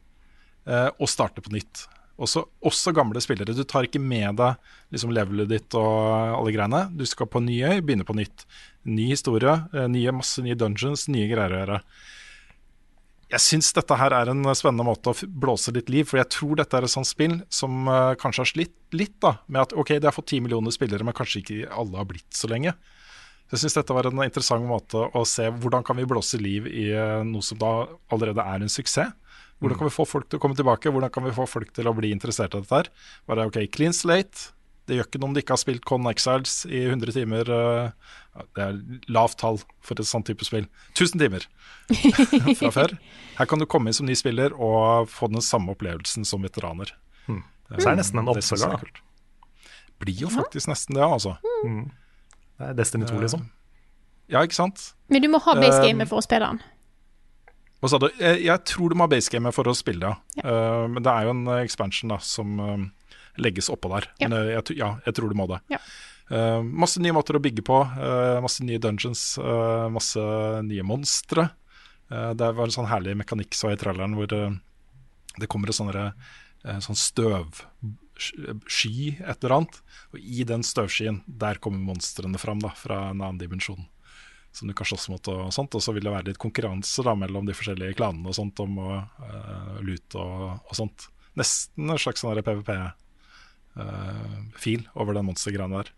eh, 0.66 0.88
og 0.96 1.10
starter 1.10 1.44
på 1.44 1.54
nytt. 1.54 1.86
Også, 2.16 2.46
også 2.64 2.94
gamle 2.96 3.20
spillere. 3.20 3.52
Du 3.52 3.64
tar 3.68 3.84
ikke 3.84 4.00
med 4.00 4.38
deg 4.40 4.56
liksom 4.94 5.12
levelet 5.12 5.50
ditt 5.50 5.76
og 5.76 6.36
alle 6.38 6.52
greiene. 6.54 6.86
Du 6.96 7.04
skal 7.08 7.28
på 7.28 7.42
en 7.42 7.48
ny 7.50 7.58
øy, 7.60 7.82
begynne 7.84 8.06
på 8.08 8.16
nytt. 8.16 8.46
Ny 8.88 9.10
historie, 9.12 9.52
eh, 9.76 9.88
nye, 9.92 10.14
masse 10.16 10.44
nye 10.44 10.56
dungeons, 10.56 11.08
nye 11.12 11.28
greier 11.28 11.52
å 11.52 11.60
gjøre. 11.62 11.80
Jeg 13.26 13.42
syns 13.42 13.72
dette 13.74 13.96
her 13.98 14.14
er 14.14 14.30
en 14.30 14.46
spennende 14.54 14.86
måte 14.86 15.10
å 15.10 15.26
blåse 15.26 15.72
litt 15.74 15.90
liv, 15.90 16.06
for 16.06 16.20
jeg 16.20 16.30
tror 16.30 16.60
dette 16.60 16.78
er 16.78 16.86
et 16.86 16.92
sånt 16.92 17.08
spill 17.08 17.40
som 17.52 17.88
eh, 17.90 18.14
kanskje 18.20 18.44
har 18.44 18.52
slitt 18.52 18.96
litt 18.96 19.16
da, 19.20 19.36
med 19.50 19.66
at 19.66 19.74
ok, 19.76 19.96
det 19.98 20.08
har 20.08 20.14
fått 20.16 20.30
ti 20.32 20.40
millioner 20.40 20.72
spillere, 20.72 21.04
men 21.04 21.16
kanskje 21.16 21.42
ikke 21.42 21.72
alle 21.74 22.00
har 22.00 22.08
blitt 22.08 22.30
så 22.38 22.48
lenge. 22.48 22.76
Så 23.46 23.54
Jeg 23.54 23.62
syns 23.64 23.76
dette 23.78 23.94
var 23.94 24.08
en 24.10 24.24
interessant 24.24 24.64
måte 24.66 25.04
å 25.14 25.22
se 25.28 25.46
hvordan 25.50 25.84
kan 25.86 25.96
vi 25.96 26.04
blåse 26.08 26.38
liv 26.40 26.66
i 26.66 26.88
eh, 26.90 27.22
noe 27.22 27.42
som 27.46 27.58
da 27.60 27.86
allerede 28.10 28.42
er 28.42 28.64
en 28.64 28.72
suksess. 28.72 29.12
Hvordan 29.60 29.78
kan 29.78 29.88
vi 29.88 29.94
få 29.94 30.04
folk 30.04 30.26
til 30.28 30.36
å 30.36 30.42
komme 30.42 30.56
tilbake, 30.58 30.90
hvordan 30.92 31.08
kan 31.14 31.24
vi 31.24 31.30
få 31.32 31.46
folk 31.48 31.70
til 31.72 31.86
å 31.88 31.94
bli 31.96 32.10
interessert 32.12 32.52
i 32.54 32.60
dette 32.60 32.74
her. 32.82 32.90
Bare 33.30 33.46
ok, 33.48 33.62
clean 33.72 33.94
slate. 33.96 34.50
Det 34.86 34.98
gjør 34.98 35.06
ikke 35.08 35.18
noe 35.22 35.30
om 35.30 35.34
de 35.34 35.40
ikke 35.42 35.54
har 35.56 35.58
spilt 35.62 35.84
Con 35.88 36.04
Exiles 36.10 36.60
i 36.68 36.82
100 36.90 37.14
timer. 37.16 37.48
eh, 37.50 38.44
Det 38.54 38.62
er 38.66 38.76
lavt 39.08 39.38
tall 39.40 39.56
for 39.80 39.94
et 39.98 40.06
sånt 40.06 40.26
type 40.28 40.44
spill. 40.44 40.66
1000 40.94 41.22
timer 41.24 41.46
fra 42.60 42.70
før. 42.74 42.94
Her 43.38 43.46
kan 43.50 43.58
du 43.62 43.66
komme 43.66 43.88
inn 43.90 43.96
som 43.96 44.06
ny 44.06 44.14
spiller 44.18 44.52
og 44.54 45.08
få 45.08 45.30
den 45.32 45.40
samme 45.42 45.72
opplevelsen 45.74 46.26
som 46.28 46.42
veteraner. 46.44 46.92
Så 47.80 47.88
er 47.88 47.96
det 47.96 48.02
nesten 48.04 48.20
en 48.20 48.28
oppfølger, 48.30 48.74
er 48.76 48.76
da. 48.76 49.04
Blir 50.04 50.20
jo 50.26 50.28
faktisk 50.30 50.68
nesten 50.70 50.94
det, 51.00 51.02
altså. 51.06 51.38
Det 52.56 52.70
er 52.70 52.74
Destiny 52.78 53.04
2, 53.08 53.20
liksom. 53.20 53.44
Ja, 54.32 54.40
ikke 54.42 54.56
sant? 54.56 54.94
Men 55.12 55.22
du 55.22 55.28
må 55.30 55.38
ha 55.44 55.54
base 55.54 55.78
Um, 55.82 55.86
gamet 55.86 56.08
for 56.10 56.18
å 56.18 56.24
spille 56.24 56.46
den. 56.48 56.62
Hva 57.82 57.90
sa 57.92 57.98
du? 58.00 58.06
Jeg, 58.18 58.56
tror 58.64 58.90
du 58.90 58.96
må 58.96 59.04
ha 59.04 59.12
basegamet 59.12 59.54
for 59.54 59.68
å 59.68 59.74
spille 59.76 60.00
det. 60.08 60.40
ja. 60.40 60.48
Uh, 60.48 60.86
men 60.88 61.04
det 61.04 61.12
er 61.12 61.26
jo 61.28 61.34
en 61.36 61.46
eh, 61.52 61.62
expansion 61.66 62.10
da, 62.14 62.16
som 62.24 62.56
uh, 62.58 63.12
legges 63.36 63.68
oppå 63.70 63.90
der. 63.92 64.08
Ja. 64.18 64.30
Men 64.30 64.38
eh, 64.40 64.54
jeg, 64.56 64.78
ja, 64.80 64.94
jeg 65.04 65.14
tror 65.18 65.28
du 65.30 65.36
må 65.38 65.46
det. 65.52 65.60
Ja. 65.70 65.78
Uh, 66.32 66.64
masse 66.64 66.98
nye 67.04 67.12
måter 67.14 67.36
å 67.36 67.42
bygge 67.44 67.62
på. 67.62 67.76
eh, 67.84 68.40
masse 68.42 68.64
nye 68.66 68.80
dungeons. 68.82 69.38
eh, 69.38 69.88
masse 69.92 70.24
nye 70.66 70.82
monstre. 70.82 71.50
Eh, 72.10 72.32
det 72.34 72.48
var 72.56 72.64
en 72.64 72.74
sånn 72.74 72.88
herlig 72.90 73.14
mekanikk 73.20 73.54
så 73.54 73.70
i 73.70 73.78
traileren 73.78 74.16
hvor 74.18 74.32
eh, 74.32 74.56
det 75.38 75.46
kommer 75.52 75.68
et 75.70 75.76
sånn 75.76 75.92
derre, 75.92 76.14
eh, 78.16 78.56
sånn 78.66 79.18
et 79.20 79.44
eller 79.44 79.54
annet. 79.58 79.74
Og 80.12 80.18
i 80.20 80.44
den 80.48 80.62
støvskyen, 80.66 81.22
der 81.26 81.58
kommer 81.62 81.78
monstrene 81.92 82.38
fram 82.40 82.60
da, 82.64 82.70
fra 82.76 83.10
en 83.10 83.20
annen 83.20 83.40
dimensjon 83.42 83.84
som 84.56 84.68
du 84.68 84.74
kan 84.76 84.86
slåss 84.88 85.08
mot 85.12 85.28
og 85.28 85.52
sånt. 85.52 85.74
Og 85.76 85.82
så 85.84 85.92
vil 85.92 86.04
det 86.06 86.14
være 86.14 86.28
litt 86.30 86.40
konkurranse 86.40 87.02
da 87.04 87.12
mellom 87.18 87.44
de 87.48 87.56
forskjellige 87.56 87.96
klanene 87.98 88.28
og 88.30 88.36
sånt 88.38 88.56
om 88.64 88.72
å 88.80 88.90
uh, 89.04 89.76
lute 89.84 90.16
og, 90.16 90.64
og 90.64 90.74
sånt. 90.78 90.98
Nesten 91.36 91.90
en 91.92 92.00
slags 92.00 92.20
sånn 92.24 92.46
PVP-fil 92.46 92.80
uh, 94.80 94.90
over 94.96 95.12
den 95.18 95.28
monstergreia 95.28 95.68
der. 95.74 95.88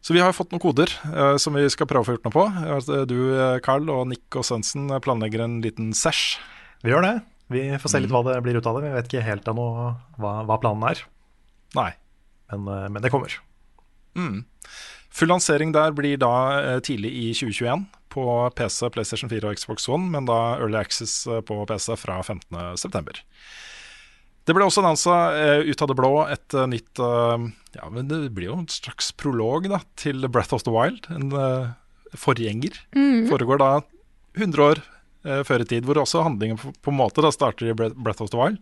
Så 0.00 0.14
vi 0.16 0.22
har 0.24 0.32
fått 0.32 0.52
noen 0.52 0.62
koder 0.62 0.92
uh, 1.12 1.36
som 1.40 1.56
vi 1.56 1.66
skal 1.72 1.88
prøve 1.88 2.04
å 2.04 2.08
få 2.08 2.14
gjort 2.16 2.28
noe 2.28 2.36
på. 2.36 2.44
Eh, 2.64 3.04
Du, 3.08 3.18
eh, 3.36 3.60
Carl 3.64 3.88
og 3.92 4.06
Nick 4.08 4.36
og 4.36 4.46
Svendsen 4.48 4.88
planlegger 5.04 5.44
en 5.44 5.60
liten 5.64 5.92
sesh. 5.96 6.40
Vi 6.84 6.92
gjør 6.92 7.04
det. 7.04 7.16
Vi 7.50 7.64
får 7.82 7.90
se 7.90 8.00
litt 8.02 8.12
hva 8.14 8.22
det 8.26 8.38
blir 8.46 8.58
ut 8.60 8.66
av 8.70 8.78
det. 8.78 8.86
Vi 8.86 8.94
vet 8.94 9.08
ikke 9.10 9.26
helt 9.26 9.48
ennå 9.50 9.66
hva, 10.22 10.34
hva 10.46 10.58
planen 10.62 10.86
er, 10.92 11.02
Nei. 11.74 11.90
men, 12.52 12.68
eh, 12.70 12.88
men 12.88 13.02
det 13.02 13.10
kommer. 13.10 13.34
Full 15.10 15.30
lansering 15.30 15.72
der 15.74 15.94
blir 15.94 16.20
da 16.20 16.34
eh, 16.60 16.78
tidlig 16.86 17.10
i 17.10 17.24
2021 17.34 17.86
på 18.10 18.24
PC, 18.58 18.90
PlayStation 18.94 19.30
4 19.30 19.48
og 19.50 19.58
Xbox 19.58 19.88
One, 19.90 20.10
men 20.12 20.26
da 20.28 20.56
Early 20.58 20.78
Access 20.78 21.24
eh, 21.26 21.42
på 21.46 21.58
PC 21.66 21.96
fra 21.98 22.20
15.9. 22.22 23.22
Det 24.46 24.56
ble 24.56 24.66
også 24.66 24.86
eh, 24.86 25.66
ut 25.66 25.82
av 25.82 25.90
det 25.90 25.98
blå 25.98 26.12
et 26.30 26.56
nytt 26.70 26.98
Ja, 26.98 27.86
men 27.92 28.08
det 28.10 28.22
blir 28.34 28.48
jo 28.50 28.56
en 28.62 28.70
straks 28.70 29.12
prolog 29.14 29.68
da, 29.70 29.82
til 30.00 30.26
Breath 30.28 30.54
of 30.54 30.64
the 30.66 30.72
Wild. 30.74 31.06
En 31.14 31.30
forgjenger. 32.18 32.78
Foregår 33.30 33.60
da 33.62 33.70
100 34.38 34.64
år 34.64 34.80
eh, 35.24 35.42
før 35.46 35.64
i 35.64 35.68
tid, 35.68 35.86
hvor 35.86 36.00
også 36.02 36.24
handlingen 36.26 36.60
på, 36.60 36.72
på 36.80 36.92
en 36.92 37.00
måte 37.00 37.24
da 37.24 37.32
starter 37.34 37.70
i 37.70 37.76
Breath 37.76 38.22
of 38.22 38.32
the 38.32 38.40
Wild. 38.40 38.60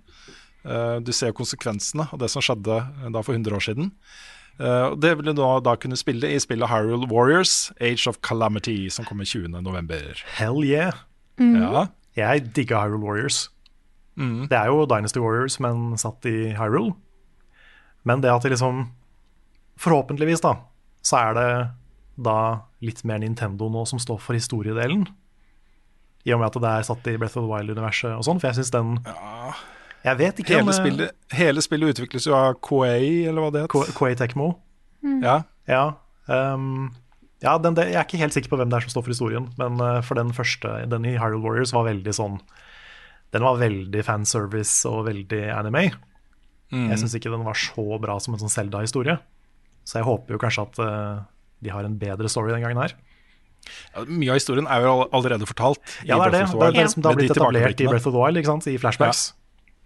Uh, 0.67 0.99
du 1.01 1.13
ser 1.15 1.37
konsekvensene 1.37 2.09
av 2.11 2.19
det 2.21 2.29
som 2.33 2.43
skjedde 2.45 2.81
eh, 2.83 3.11
da 3.15 3.23
for 3.25 3.37
100 3.37 3.55
år 3.55 3.65
siden. 3.65 3.93
Eh, 4.59 4.95
det 4.99 5.13
vil 5.17 5.31
du 5.31 5.37
da, 5.39 5.53
da 5.63 5.77
kunne 5.79 5.97
spille 5.97 6.33
i 6.35 6.41
spillet 6.43 6.71
Hyrule 6.71 7.07
Warriors, 7.11 7.71
Age 7.81 8.11
of 8.11 8.19
Calamity, 8.27 8.89
som 8.91 9.07
kommer 9.07 9.29
20.11. 9.29 10.25
Hell 10.35 10.65
yeah. 10.67 11.05
Ja. 11.39 11.87
Jeg 12.19 12.51
digger 12.57 12.83
Hyrule 12.83 13.07
Warriors. 13.07 13.47
Det 14.19 14.57
er 14.59 14.67
jo 14.67 14.83
Dynasty 14.91 15.21
Warriors, 15.23 15.61
men 15.63 15.93
satt 15.95 16.27
i 16.27 16.51
Hyrule. 16.59 16.97
Men 18.03 18.25
det 18.25 18.33
at 18.33 18.43
det 18.43 18.57
liksom 18.57 18.89
Forhåpentligvis, 19.79 20.41
da, 20.43 20.57
så 21.07 21.21
er 21.21 21.37
det 21.37 21.51
da 22.27 22.39
litt 22.83 23.05
mer 23.07 23.21
Nintendo 23.23 23.69
nå 23.71 23.85
som 23.87 24.01
står 24.03 24.19
for 24.19 24.35
historiedelen. 24.35 25.05
I 26.29 26.35
og 26.37 26.43
med 26.43 26.51
at 26.51 26.61
det 26.61 26.71
er 26.71 26.87
satt 26.87 27.11
i 27.11 27.17
Breath 27.17 27.39
of 27.41 27.47
the 27.47 27.51
Wild-universet 27.51 28.13
og 28.13 28.25
sånn. 28.27 28.41
For 28.41 28.51
jeg 28.51 28.61
syns 28.61 28.73
den 28.75 28.95
Jeg 30.05 30.19
vet 30.21 30.41
ikke 30.43 30.59
Hele 30.59 30.67
om 30.67 30.77
spillet, 30.77 31.17
hele 31.35 31.65
spillet 31.65 31.95
utvikles 31.95 32.29
jo 32.29 32.37
av 32.37 32.59
Koei, 32.65 33.27
eller 33.29 33.45
hva 33.45 33.53
det 33.55 33.65
het. 33.67 33.95
Koei 33.97 34.15
Tecmo. 34.19 34.53
Ja. 35.23 35.41
Ja. 35.69 35.83
um, 36.27 36.91
ja 37.45 37.55
den, 37.63 37.77
det, 37.79 37.89
jeg 37.93 38.01
er 38.01 38.07
ikke 38.07 38.21
helt 38.21 38.35
sikker 38.37 38.53
på 38.53 38.59
hvem 38.61 38.71
det 38.71 38.79
er 38.79 38.87
som 38.87 38.97
står 38.97 39.07
for 39.07 39.15
historien, 39.15 39.49
men 39.61 39.81
uh, 39.83 40.01
for 40.05 40.19
den 40.19 40.33
første, 40.35 40.71
den 40.91 41.07
i 41.07 41.17
Hyrule 41.17 41.43
Warriors, 41.45 41.75
var 41.77 41.87
veldig 41.87 42.15
sånn 42.17 42.39
Den 43.35 43.45
var 43.45 43.61
veldig 43.61 44.05
fanservice 44.07 44.89
og 44.89 45.07
veldig 45.11 45.43
anime. 45.53 45.91
Jeg 46.69 47.01
syns 47.01 47.15
ikke 47.17 47.33
den 47.33 47.47
var 47.47 47.57
så 47.57 47.97
bra 48.01 48.19
som 48.21 48.35
en 48.35 48.41
sånn 48.43 48.53
Zelda-historie. 48.53 49.17
Så 49.89 50.01
jeg 50.01 50.07
håper 50.09 50.35
jo 50.35 50.41
kanskje 50.41 50.65
at 50.67 50.81
uh, 50.85 51.21
de 51.65 51.73
har 51.73 51.87
en 51.87 51.97
bedre 52.01 52.29
story 52.29 52.53
den 52.53 52.65
gangen 52.65 52.81
her. 52.81 52.95
Ja, 53.95 54.05
Mye 54.09 54.31
av 54.31 54.39
historien 54.41 54.67
er 54.67 54.81
jo 54.87 54.95
allerede 55.13 55.47
fortalt. 55.49 55.81
Ja, 56.07 56.19
det 56.19 56.29
er 56.29 56.31
det. 56.39 56.43
Det 56.53 56.69
er 56.69 56.77
det 56.79 56.91
som 56.93 57.03
har 57.03 57.15
blitt 57.19 57.31
etablert 57.35 57.81
i. 57.81 57.87
Breath 57.87 58.07
of 58.09 58.13
the 58.15 58.19
Wild, 58.21 58.37
ikke 58.41 58.53
sant? 58.53 58.67
i 58.67 58.77
flashbacks. 58.79 59.33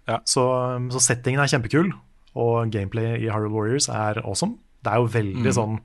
Ja. 0.06 0.14
Ja. 0.14 0.18
Så, 0.26 0.42
um, 0.76 0.90
så 0.90 0.98
settingen 1.00 1.40
er 1.40 1.46
kjempekul, 1.46 1.92
og 2.34 2.70
gameplay 2.74 3.16
i 3.22 3.28
Hyrule 3.30 3.52
Warriors 3.54 3.88
er 3.88 4.18
awesome. 4.24 4.58
Det 4.82 4.92
er 4.92 4.96
jo 4.98 5.06
veldig 5.14 5.46
Mm. 5.46 5.52
sånn 5.58 5.80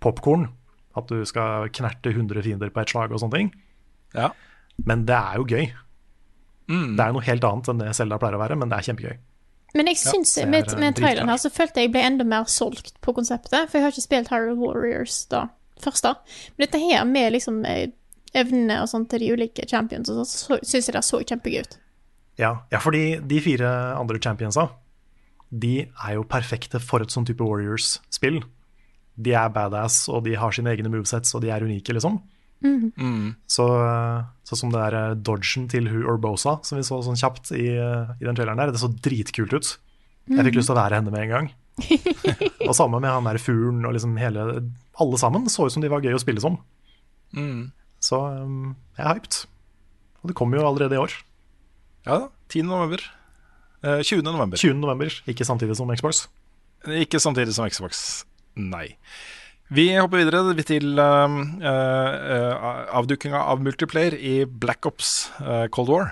popkorn, 0.00 0.48
at 0.96 1.06
du 1.08 1.24
skal 1.24 1.68
knerte 1.68 2.12
100 2.14 2.42
fiender 2.42 2.70
på 2.70 2.80
ett 2.80 2.88
slag 2.92 3.10
og 3.12 3.18
sånne 3.20 3.32
ting. 3.36 3.50
Ja. 4.14 4.30
Men 4.86 5.04
det 5.06 5.16
er 5.16 5.36
jo 5.36 5.44
gøy. 5.44 5.72
Mm. 6.70 6.96
Det 6.96 7.04
er 7.04 7.12
noe 7.12 7.22
helt 7.26 7.44
annet 7.44 7.68
enn 7.72 7.78
det 7.82 7.94
Zelda 7.98 8.18
pleier 8.18 8.38
å 8.38 8.40
være, 8.44 8.56
men 8.56 8.68
det 8.70 8.78
er 8.78 8.86
kjempegøy. 8.92 9.16
Men 9.74 9.86
jeg 9.86 9.96
syns 10.02 10.34
det 10.34 10.44
er, 10.44 10.48
med, 10.50 10.72
eh, 10.72 10.78
med 10.80 10.96
traileren 10.96 11.28
her 11.30 11.36
så 11.38 11.50
følte 11.50 11.82
jeg 11.84 11.92
ble 11.92 12.00
enda 12.02 12.24
mer 12.26 12.44
solgt 12.50 12.94
på 13.02 13.14
konseptet. 13.14 13.68
For 13.70 13.78
jeg 13.78 13.82
har 13.84 13.92
ikke 13.94 14.02
spilt 14.06 14.28
Hyrule 14.32 14.56
Warriors 14.58 15.24
da 15.30 15.48
første. 15.84 16.14
Men 16.56 16.66
dette 16.66 16.82
her 16.82 17.06
med 17.08 17.32
liksom 17.36 17.62
eh, 17.68 17.92
evnene 18.36 18.80
og 18.82 18.90
sånt 18.90 19.10
til 19.12 19.24
de 19.24 19.32
ulike 19.34 19.66
champions 19.70 20.10
og 20.12 20.20
sånn, 20.20 20.30
så 20.30 20.60
syns 20.62 20.90
jeg 20.90 20.96
det 20.96 21.04
så 21.06 21.22
kjempegøy 21.22 21.64
ut. 21.66 21.78
Ja, 22.40 22.54
ja, 22.72 22.80
fordi 22.80 23.18
de 23.28 23.40
fire 23.44 23.70
andre 23.98 24.20
championsa, 24.22 24.70
de 25.50 25.74
er 25.84 26.14
jo 26.14 26.26
perfekte 26.30 26.80
for 26.80 27.02
et 27.04 27.12
sånn 27.12 27.26
type 27.28 27.44
Warriors-spill. 27.44 28.40
De 29.20 29.34
er 29.36 29.50
badass, 29.52 30.04
og 30.08 30.24
de 30.24 30.36
har 30.38 30.54
sine 30.54 30.70
egne 30.72 30.92
movesets, 30.92 31.34
og 31.34 31.42
de 31.44 31.50
er 31.52 31.66
unike, 31.66 31.92
liksom. 31.96 32.20
Så, 33.48 33.66
så 34.44 34.56
som 34.58 34.72
det 34.72 34.80
der 34.80 34.96
eh, 34.98 35.16
dodgen 35.16 35.66
til 35.72 35.88
Hu 35.90 36.02
Urbosa, 36.12 36.58
som 36.66 36.78
vi 36.78 36.84
så 36.86 37.00
sånn 37.04 37.18
kjapt 37.18 37.52
i, 37.56 37.66
eh, 37.72 38.12
i 38.20 38.26
den 38.26 38.36
traileren 38.36 38.60
der, 38.60 38.72
det 38.74 38.82
så 38.82 38.92
dritkult 38.92 39.56
ut. 39.56 39.74
Jeg 40.30 40.46
fikk 40.46 40.60
lyst 40.60 40.70
til 40.70 40.76
å 40.76 40.82
være 40.82 41.00
henne 41.00 41.12
med 41.12 41.24
en 41.24 41.32
gang. 41.34 41.50
og 42.68 42.74
samme 42.76 43.00
med 43.00 43.10
han 43.10 43.28
der 43.28 43.40
fuglen 43.40 43.86
og 43.88 43.94
liksom 43.96 44.18
hele 44.20 44.42
Alle 45.00 45.20
sammen 45.20 45.46
så 45.48 45.64
ut 45.64 45.72
som 45.72 45.84
de 45.84 45.88
var 45.92 46.02
gøy 46.04 46.16
å 46.16 46.20
spille 46.20 46.42
som. 46.42 46.58
Så 48.00 48.18
um, 48.18 48.74
jeg 48.98 49.06
er 49.06 49.16
hyped. 49.16 49.38
Og 50.20 50.30
det 50.30 50.36
kommer 50.36 50.60
jo 50.60 50.66
allerede 50.68 50.96
i 50.96 51.00
år. 51.00 51.14
Ja 52.08 52.24
da. 52.24 52.28
10. 52.50 52.66
november. 52.68 53.02
Eh, 53.84 54.02
20. 54.02 54.22
november. 54.26 54.58
20. 54.60 54.80
november, 54.80 55.12
ikke 55.30 55.46
samtidig 55.46 55.76
som 55.78 55.92
Xbox. 55.96 56.26
Ikke 57.00 57.20
samtidig 57.20 57.54
som 57.56 57.68
Xbox. 57.70 58.24
Nei. 58.56 58.96
Vi 59.70 59.86
hopper 59.94 60.24
videre 60.24 60.64
til 60.66 60.98
uh, 60.98 61.30
uh, 61.30 61.62
uh, 61.62 62.80
avdukinga 62.98 63.38
av 63.52 63.62
multiplayer 63.62 64.16
i 64.18 64.42
Black 64.44 64.88
Ops 64.88 65.30
uh, 65.38 65.68
Cold 65.70 65.92
War. 65.92 66.10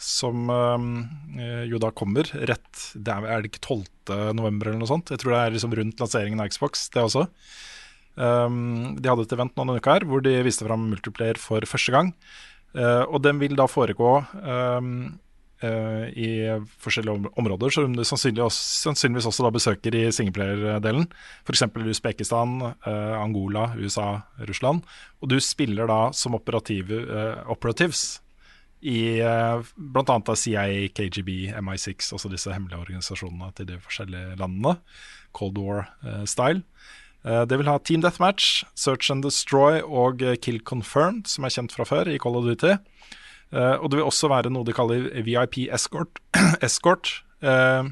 Som 0.00 0.48
uh, 0.48 1.64
jo 1.68 1.80
da 1.82 1.92
kommer 1.92 2.28
rett 2.48 2.84
det 2.94 3.12
er, 3.12 3.26
er 3.28 3.42
det 3.42 3.52
ikke 3.52 3.66
12. 3.66 4.36
november 4.38 4.70
eller 4.70 4.80
noe 4.80 4.90
sånt? 4.90 5.12
Jeg 5.12 5.22
tror 5.22 5.36
det 5.36 5.40
er 5.42 5.56
liksom 5.56 5.74
rundt 5.76 6.00
lanseringen 6.00 6.40
av 6.42 6.48
Xbox, 6.52 6.88
det 6.94 7.04
også. 7.04 7.26
Um, 8.20 8.98
de 9.00 9.08
hadde 9.08 9.24
et 9.24 9.32
event 9.36 9.54
denne 9.56 9.78
uka 9.78 9.94
her 9.94 10.04
hvor 10.08 10.20
de 10.24 10.34
viste 10.44 10.66
fram 10.66 10.88
multiplayer 10.90 11.38
for 11.40 11.64
første 11.68 11.94
gang. 11.94 12.14
Uh, 12.76 13.02
og 13.08 13.22
den 13.24 13.40
vil 13.40 13.56
da 13.58 13.66
foregå 13.70 14.12
um, 14.20 14.90
uh, 15.64 16.04
i 16.14 16.30
forskjellige 16.82 17.16
om 17.16 17.28
områder, 17.42 17.72
som 17.74 17.94
du 17.96 18.04
sannsynlig 18.06 18.44
også, 18.44 18.90
sannsynligvis 18.90 19.28
også 19.30 19.46
da 19.46 19.52
besøker 19.54 19.96
i 19.98 20.04
singleplayer-delen. 20.14 21.08
F.eks. 21.46 21.66
Usbekistan, 21.80 22.58
uh, 22.86 23.14
Angola, 23.18 23.70
USA, 23.78 24.12
Russland. 24.50 24.84
Og 25.20 25.32
du 25.32 25.38
spiller 25.42 25.90
da 25.90 26.02
som 26.16 26.38
operativ, 26.38 26.92
operatives 27.50 28.20
i 28.80 29.20
uh, 29.20 29.60
bl.a. 29.76 30.36
CIA, 30.36 30.88
KGB, 30.96 31.52
MI6, 31.60 32.12
altså 32.16 32.30
disse 32.32 32.52
hemmelige 32.52 32.80
organisasjonene 32.80 33.50
til 33.56 33.68
de 33.72 33.80
forskjellige 33.84 34.38
landene. 34.40 34.78
Cold 35.36 35.58
War-style. 35.58 36.64
Eh, 37.24 37.42
det 37.46 37.58
vil 37.60 37.68
ha 37.68 37.76
Team 37.78 38.02
Deathmatch, 38.04 38.64
Search 38.74 39.10
and 39.12 39.24
Destroy 39.26 39.80
og 39.84 40.22
eh, 40.24 40.38
Kill 40.40 40.60
Confirmed, 40.64 41.28
som 41.28 41.44
er 41.44 41.54
kjent 41.54 41.74
fra 41.76 41.86
før 41.88 42.08
i 42.08 42.18
Call 42.22 42.38
of 42.38 42.48
Duty. 42.48 42.76
Eh, 43.52 43.76
og 43.76 43.90
det 43.90 44.00
vil 44.00 44.08
også 44.08 44.30
være 44.32 44.52
noe 44.52 44.66
de 44.66 44.76
kaller 44.76 45.10
VIP 45.26 45.66
Escort, 45.68 46.22
escort 46.66 47.12
eh, 47.44 47.90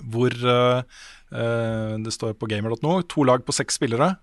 hvor 0.00 0.34
eh, 0.34 0.82
eh, 1.30 1.94
det 2.02 2.14
står 2.16 2.34
på 2.40 2.48
gamer.no 2.50 3.00
to 3.06 3.26
lag 3.28 3.44
på 3.46 3.54
seks 3.54 3.76
spillere 3.78 4.14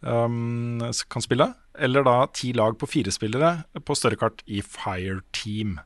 um, 0.00 0.80
kan 1.12 1.22
spille. 1.22 1.52
Eller 1.78 2.04
da 2.04 2.26
ti 2.34 2.52
lag 2.56 2.76
på 2.78 2.88
fire 2.90 3.12
spillere 3.14 3.62
på 3.80 3.96
større 3.96 4.18
kart 4.20 4.44
i 4.46 4.60
Fireteam. 4.60 5.22
Team. 5.32 5.80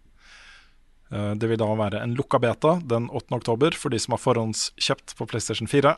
Det 1.06 1.46
vil 1.46 1.58
da 1.60 1.68
være 1.78 2.00
en 2.02 2.16
lukka 2.18 2.40
beta 2.42 2.72
den 2.82 3.04
8. 3.14 3.36
oktober 3.36 3.76
for 3.78 3.94
de 3.94 4.00
som 4.02 4.16
har 4.16 4.18
forhåndskjøpt 4.24 5.14
på 5.14 5.26
PlayStation 5.30 5.70
4. 5.70 5.92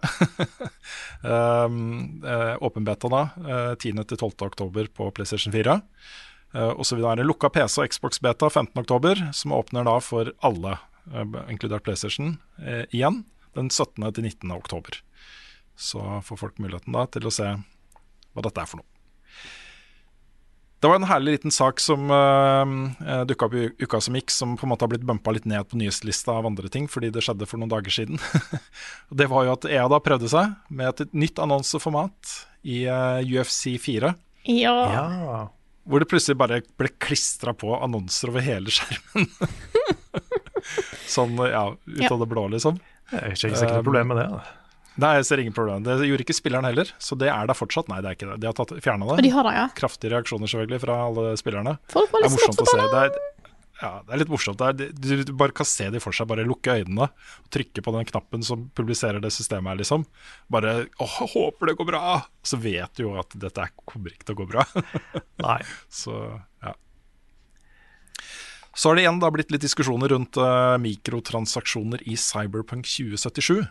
um, 1.24 1.78
eh, 2.34 2.52
åpen 2.60 2.84
beta 2.84 3.08
da, 3.08 3.22
eh, 3.40 3.70
10. 3.80 4.04
til 4.04 4.20
12. 4.20 4.34
oktober 4.50 4.90
på 4.92 5.08
PlayStation 5.16 5.54
4. 5.56 5.78
Eh, 6.54 6.70
og 6.72 6.84
så 6.86 6.96
vil 6.96 7.04
det 7.04 7.10
være 7.10 7.24
en 7.24 7.28
lukka 7.28 7.50
PC 7.52 7.80
og 7.82 7.92
Xbox 7.92 8.20
beta 8.24 8.48
15. 8.48 8.72
oktober, 8.80 9.24
som 9.36 9.56
åpner 9.56 9.88
da 9.88 9.98
for 10.04 10.32
alle, 10.44 10.76
eh, 11.12 11.40
inkludert 11.52 11.84
PlayStation, 11.84 12.38
eh, 12.58 12.84
igjen 12.92 13.24
den 13.54 13.70
17. 13.70 14.12
til 14.12 14.24
19. 14.24 14.52
oktober. 14.52 15.00
Så 15.76 16.00
får 16.24 16.38
folk 16.38 16.58
muligheten 16.58 16.92
da 16.92 17.06
til 17.06 17.22
å 17.22 17.32
se 17.32 17.44
hva 18.34 18.42
dette 18.42 18.60
er 18.60 18.66
for 18.66 18.82
noe. 18.82 18.97
Det 20.78 20.86
var 20.86 20.94
en 21.00 21.08
herlig 21.10 21.32
liten 21.38 21.50
sak 21.50 21.80
som 21.82 22.06
uh, 22.10 23.24
dukka 23.26 23.48
opp 23.48 23.54
i 23.58 23.64
uka 23.82 23.98
som 24.04 24.14
gikk, 24.14 24.30
som 24.30 24.52
på 24.58 24.66
en 24.66 24.70
måte 24.70 24.86
har 24.86 24.92
blitt 24.92 25.06
bumpa 25.08 25.32
litt 25.34 25.48
ned 25.50 25.66
på 25.66 25.78
nyhetslista 25.80 26.36
av 26.38 26.46
andre 26.46 26.70
ting, 26.70 26.86
fordi 26.90 27.10
det 27.14 27.24
skjedde 27.26 27.48
for 27.50 27.58
noen 27.58 27.72
dager 27.72 27.90
siden. 27.90 28.20
Og 29.10 29.18
det 29.18 29.26
var 29.32 29.48
jo 29.48 29.56
at 29.56 29.66
EA 29.66 29.88
da 29.90 29.98
prøvde 30.04 30.30
seg 30.30 30.54
med 30.70 30.92
et 31.02 31.14
nytt 31.18 31.42
annonseformat 31.42 32.34
i 32.62 32.84
uh, 32.86 33.18
UFC 33.26 33.74
4. 33.82 34.12
Ja. 34.54 34.76
Ja. 34.94 35.40
Hvor 35.88 36.02
det 36.04 36.10
plutselig 36.10 36.38
bare 36.38 36.60
ble 36.78 36.92
klistra 37.02 37.54
på 37.56 37.72
annonser 37.82 38.30
over 38.30 38.44
hele 38.44 38.70
skjermen. 38.70 39.26
sånn 41.18 41.34
ja, 41.48 41.64
ut 41.74 42.02
Ja. 42.04 42.12
av 42.12 42.22
det 42.22 42.30
blå, 42.30 42.46
liksom. 42.54 42.78
Jeg 43.10 43.18
er 43.24 43.34
ikke 43.34 43.56
sikkert 43.56 43.78
noe 43.80 43.86
problem 43.86 44.10
med 44.12 44.18
det. 44.20 44.28
da. 44.36 44.57
Nei, 44.98 45.12
jeg 45.20 45.26
ser 45.28 45.38
ingen 45.44 45.54
problem. 45.54 45.84
Det 45.86 45.94
gjorde 46.08 46.24
ikke 46.26 46.34
spilleren 46.34 46.66
heller, 46.66 46.88
så 46.98 47.14
det 47.18 47.28
er 47.30 47.46
der 47.46 47.54
fortsatt. 47.54 47.86
Nei, 47.90 48.00
det 48.02 48.10
er 48.10 48.16
ikke 48.18 48.30
det. 48.32 48.38
De 48.42 48.48
har 48.50 48.80
fjerna 48.82 49.06
Og 49.14 49.20
de 49.22 49.30
har 49.30 49.46
det, 49.46 49.52
ja. 49.54 49.66
Kraftige 49.78 50.10
reaksjoner 50.16 50.50
selvfølgelig 50.50 50.80
fra 50.82 50.96
alle 51.06 51.34
spillerne. 51.38 51.76
Folk 51.92 52.10
var 52.10 52.24
Det 52.24 52.26
er 52.26 52.34
litt 52.34 52.40
morsomt 52.40 52.64
å 52.64 52.66
se. 52.72 52.86
Det 52.90 53.02
er, 53.04 53.20
ja, 53.78 53.92
det 54.02 54.16
er 54.16 54.20
litt 54.24 54.32
morsomt. 54.32 54.58
Det 54.58 54.66
er, 54.88 54.90
du, 54.98 55.22
du 55.28 55.32
bare 55.38 55.54
kan 55.54 55.68
se 55.70 55.86
de 55.94 56.00
for 56.02 56.16
seg. 56.18 56.26
Bare 56.32 56.42
lukke 56.48 56.74
øynene 56.80 57.06
og 57.06 57.52
trykke 57.54 57.84
på 57.86 57.94
den 57.94 58.08
knappen 58.10 58.42
som 58.42 58.66
publiserer 58.74 59.22
det 59.22 59.30
systemet 59.36 59.70
her, 59.70 59.78
liksom. 59.84 60.02
Bare 60.50 60.74
åh, 60.98 61.16
håper 61.36 61.70
det 61.70 61.76
går 61.78 61.90
bra! 61.92 62.02
Så 62.42 62.58
vet 62.58 62.90
du 62.98 63.04
jo 63.06 63.14
at 63.22 63.38
dette 63.38 63.68
er- 63.68 63.76
kommer 63.86 64.10
ikke 64.16 64.26
til 64.32 64.34
å 64.34 64.40
gå 64.42 64.48
bra. 64.50 64.66
Nei. 65.46 65.60
Så 66.02 66.16
ja. 66.66 66.74
Så 68.78 68.90
har 68.90 68.98
det 68.98 69.02
igjen 69.06 69.22
da 69.22 69.30
blitt 69.34 69.50
litt 69.54 69.62
diskusjoner 69.64 70.10
rundt 70.14 70.36
uh, 70.38 70.74
mikrotransaksjoner 70.82 72.02
i 72.10 72.14
Cyberpunk 72.18 72.86
2077. 72.86 73.62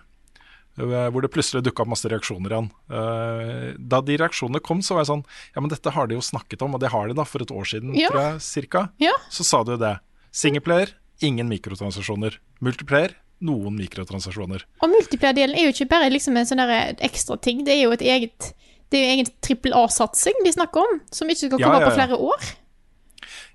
eh, 0.78 1.10
Hvor 1.12 1.22
det 1.26 1.32
plutselig 1.34 1.64
dukka 1.66 1.84
opp 1.84 1.91
masse 1.94 2.10
reaksjoner 2.12 2.54
igjen. 2.54 2.70
Eh, 2.90 3.76
da 3.78 4.02
de 4.02 4.18
reaksjonene 4.22 4.62
kom, 4.64 4.82
så 4.86 4.95
var 4.95 5.06
jeg 5.06 5.12
sånn 5.12 5.26
Ja, 5.56 5.62
men 5.62 5.70
dette 5.74 5.94
har 5.94 6.08
de 6.08 6.18
jo 6.18 6.26
snakket 6.26 6.62
om, 6.66 6.76
og 6.78 6.84
det 6.84 6.91
har 6.94 7.08
de 7.08 7.18
da 7.18 7.26
for 7.28 7.41
et 7.41 7.54
år 7.54 7.66
siden, 7.66 7.95
Ja. 7.98 8.10
tror 8.10 8.22
jeg, 8.22 8.41
cirka. 8.41 8.90
Ja. 8.99 9.14
Så 9.30 9.44
sa 9.44 9.64
du 9.64 9.72
jo 9.76 9.78
det. 9.82 9.99
Singleplayer, 10.32 10.94
ingen 11.22 11.49
mikrotransaksjoner. 11.49 12.38
Multiplayer, 12.62 13.16
noen 13.41 13.76
mikrotransaksjoner. 13.78 14.64
Og 14.82 14.90
multiplayer-delen 14.90 15.58
er 15.58 15.68
jo 15.68 15.74
ikke 15.74 15.90
bare 15.90 16.10
liksom 16.14 16.38
en 16.38 16.45
sånn 16.45 16.64
ekstra 17.02 17.40
ting, 17.41 17.64
det 17.66 17.74
er 17.78 17.84
jo 17.86 17.91
et 17.91 18.02
eget 18.02 18.54
det 18.90 18.99
er 18.99 19.04
jo 19.04 19.14
egen 19.18 19.30
trippel 19.44 19.74
A-satsing 19.76 20.38
de 20.45 20.54
snakker 20.56 20.80
om, 20.80 21.02
som 21.12 21.28
ikke 21.28 21.49
skal 21.49 21.60
komme 21.60 21.82
ja, 21.82 21.90
på 21.90 21.95
flere 21.98 22.16
år. 22.16 22.45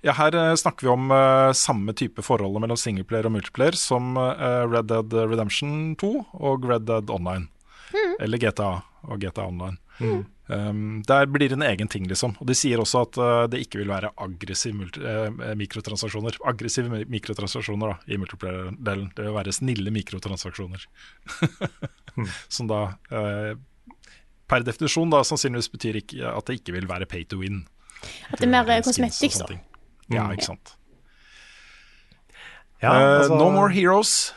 Ja, 0.03 0.11
her 0.17 0.35
eh, 0.35 0.53
snakker 0.59 0.87
vi 0.87 0.91
om 0.91 1.11
uh, 1.13 1.53
samme 1.55 1.95
type 1.95 2.23
forholdet 2.25 2.59
mellom 2.63 2.79
singleplayer 2.79 3.29
og 3.29 3.37
multiplayer 3.37 3.77
som 3.79 4.17
uh, 4.19 4.65
Red 4.67 4.89
Dead 4.91 5.15
Redemption 5.31 5.93
2 6.01 6.11
og 6.43 6.67
Red 6.67 6.89
Dead 6.89 7.13
Online. 7.13 7.47
Eller 8.19 8.41
GTA 8.41 8.81
og 9.07 9.19
GTA 9.21 9.45
Online. 9.47 9.77
Um, 10.47 11.03
der 11.07 11.25
blir 11.31 11.47
det 11.49 11.55
en 11.55 11.63
egen 11.63 11.87
ting, 11.87 12.07
liksom. 12.09 12.33
Og 12.41 12.47
de 12.49 12.55
sier 12.57 12.81
også 12.81 13.03
at 13.05 13.19
uh, 13.21 13.43
det 13.47 13.61
ikke 13.63 13.79
vil 13.79 13.91
være 13.93 14.11
aggressive 14.25 14.75
multi 14.75 15.03
eh, 15.07 15.29
mikrotransaksjoner. 15.59 16.35
Aggressive 16.51 16.91
mi- 16.91 17.05
mikrotransaksjoner 17.07 17.93
da, 17.93 17.97
i 18.11 18.19
multiplayer-delen. 18.19 19.11
Det 19.15 19.23
vil 19.27 19.37
være 19.37 19.55
snille 19.55 19.93
mikrotransaksjoner. 19.95 20.83
Som 22.55 22.67
da 22.71 22.81
uh, 23.13 23.53
per 24.51 24.65
definisjon 24.67 25.13
da 25.13 25.23
sannsynligvis 25.25 25.71
betyr 25.73 26.01
ikke, 26.03 26.25
at 26.33 26.49
det 26.49 26.59
ikke 26.59 26.75
vil 26.75 26.89
være 26.91 27.07
pay 27.09 27.23
to 27.23 27.39
win. 27.39 27.63
At 28.33 28.41
det 28.41 28.49
er 28.49 28.53
mer 28.57 28.67
kosmetikk, 28.83 29.39
da. 29.47 29.61
Ja, 30.11 30.27
ikke 30.33 30.45
sant. 30.49 30.75
Ja, 32.83 32.91
altså, 32.91 33.33
uh, 33.33 33.39
no 33.39 33.49
More 33.53 33.71
Heroes. 33.71 34.33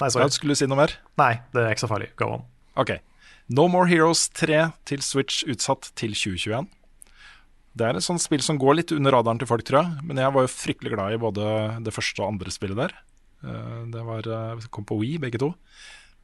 Nei, 0.00 0.08
sorry. 0.10 0.26
skulle 0.34 0.56
du 0.56 0.58
si 0.58 0.66
noe 0.66 0.80
mer? 0.80 0.96
Nei, 1.20 1.34
det 1.54 1.62
er 1.62 1.74
ikke 1.74 1.84
så 1.86 1.90
farlig. 1.90 2.08
Go 2.18 2.32
on. 2.34 2.42
Ok. 2.80 2.96
No 3.54 3.68
More 3.70 3.86
Heroes 3.86 4.26
3 4.34 4.72
til 4.88 5.04
Switch 5.06 5.44
utsatt 5.46 5.92
til 5.94 6.16
2021. 6.16 6.66
Det 7.74 7.86
er 7.86 7.98
et 7.98 8.06
sånt 8.06 8.22
spill 8.22 8.42
som 8.42 8.58
går 8.58 8.76
litt 8.80 8.92
under 8.94 9.14
radaren 9.14 9.38
til 9.38 9.48
folk, 9.50 9.62
tror 9.66 9.82
jeg. 9.82 10.04
Men 10.06 10.18
jeg 10.22 10.34
var 10.34 10.46
jo 10.46 10.50
fryktelig 10.50 10.92
glad 10.94 11.14
i 11.14 11.20
både 11.22 11.46
det 11.86 11.94
første 11.94 12.22
og 12.22 12.32
andre 12.32 12.50
spillet 12.54 12.78
der. 12.78 12.94
Eh, 13.44 13.80
Det 13.94 14.02
var, 14.06 14.26
eh, 14.26 14.66
kom 14.70 14.84
på 14.86 14.98
Wii, 15.00 15.18
begge 15.22 15.38
to. 15.42 15.52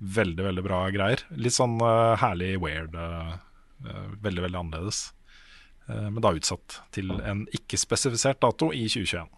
Veldig, 0.01 0.45
veldig 0.47 0.63
bra 0.65 0.79
greier. 0.91 1.23
Litt 1.37 1.53
sånn 1.55 1.79
eh, 1.83 2.17
herlig 2.23 2.53
weird. 2.63 2.95
eh, 2.95 3.35
eh, 3.87 4.07
veldig, 4.23 4.43
veldig 4.47 4.61
annerledes. 4.63 5.13
Eh, 5.91 6.09
men 6.09 6.23
da 6.23 6.33
utsatt 6.37 6.81
til 6.95 7.11
en 7.19 7.47
ikke-spesifisert 7.57 8.41
dato 8.45 8.71
i 8.77 8.87
2021. 8.89 9.29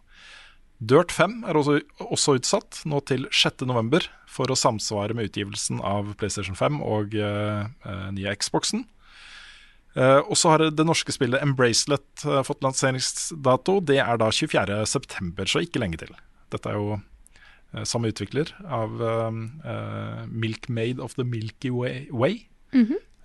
Dirt 0.83 1.13
5 1.15 1.45
er 1.47 1.55
også, 1.59 1.77
også 2.03 2.35
utsatt, 2.41 2.81
nå 2.91 2.99
til 3.07 3.29
6.11, 3.31 4.09
for 4.27 4.51
å 4.51 4.59
samsvare 4.59 5.15
med 5.15 5.31
utgivelsen 5.31 5.79
av 5.87 6.11
PlayStation 6.19 6.59
5 6.59 6.81
og 6.83 7.15
eh, 7.15 7.69
eh, 7.87 8.09
nye 8.17 8.35
Xboxen. 8.35 8.87
Eh, 9.95 10.19
og 10.25 10.35
så 10.41 10.55
har 10.55 10.65
det 10.73 10.87
norske 10.89 11.15
spillet 11.15 11.43
Embracelet 11.45 12.27
eh, 12.27 12.43
fått 12.49 12.65
lanseringsdato. 12.67 13.79
Det 13.87 14.01
er 14.03 14.19
da 14.19 14.33
24.9., 14.35 15.47
så 15.47 15.63
ikke 15.63 15.85
lenge 15.85 16.01
til. 16.03 16.15
Dette 16.51 16.73
er 16.73 16.81
jo 16.81 16.97
eh, 16.99 17.85
samme 17.87 18.11
utvikler 18.11 18.51
av 18.67 18.99
eh, 19.07 20.27
Made 20.73 20.99
of 21.05 21.15
the 21.15 21.29
Milky 21.29 21.71
Way. 21.71 22.09
way. 22.11 22.41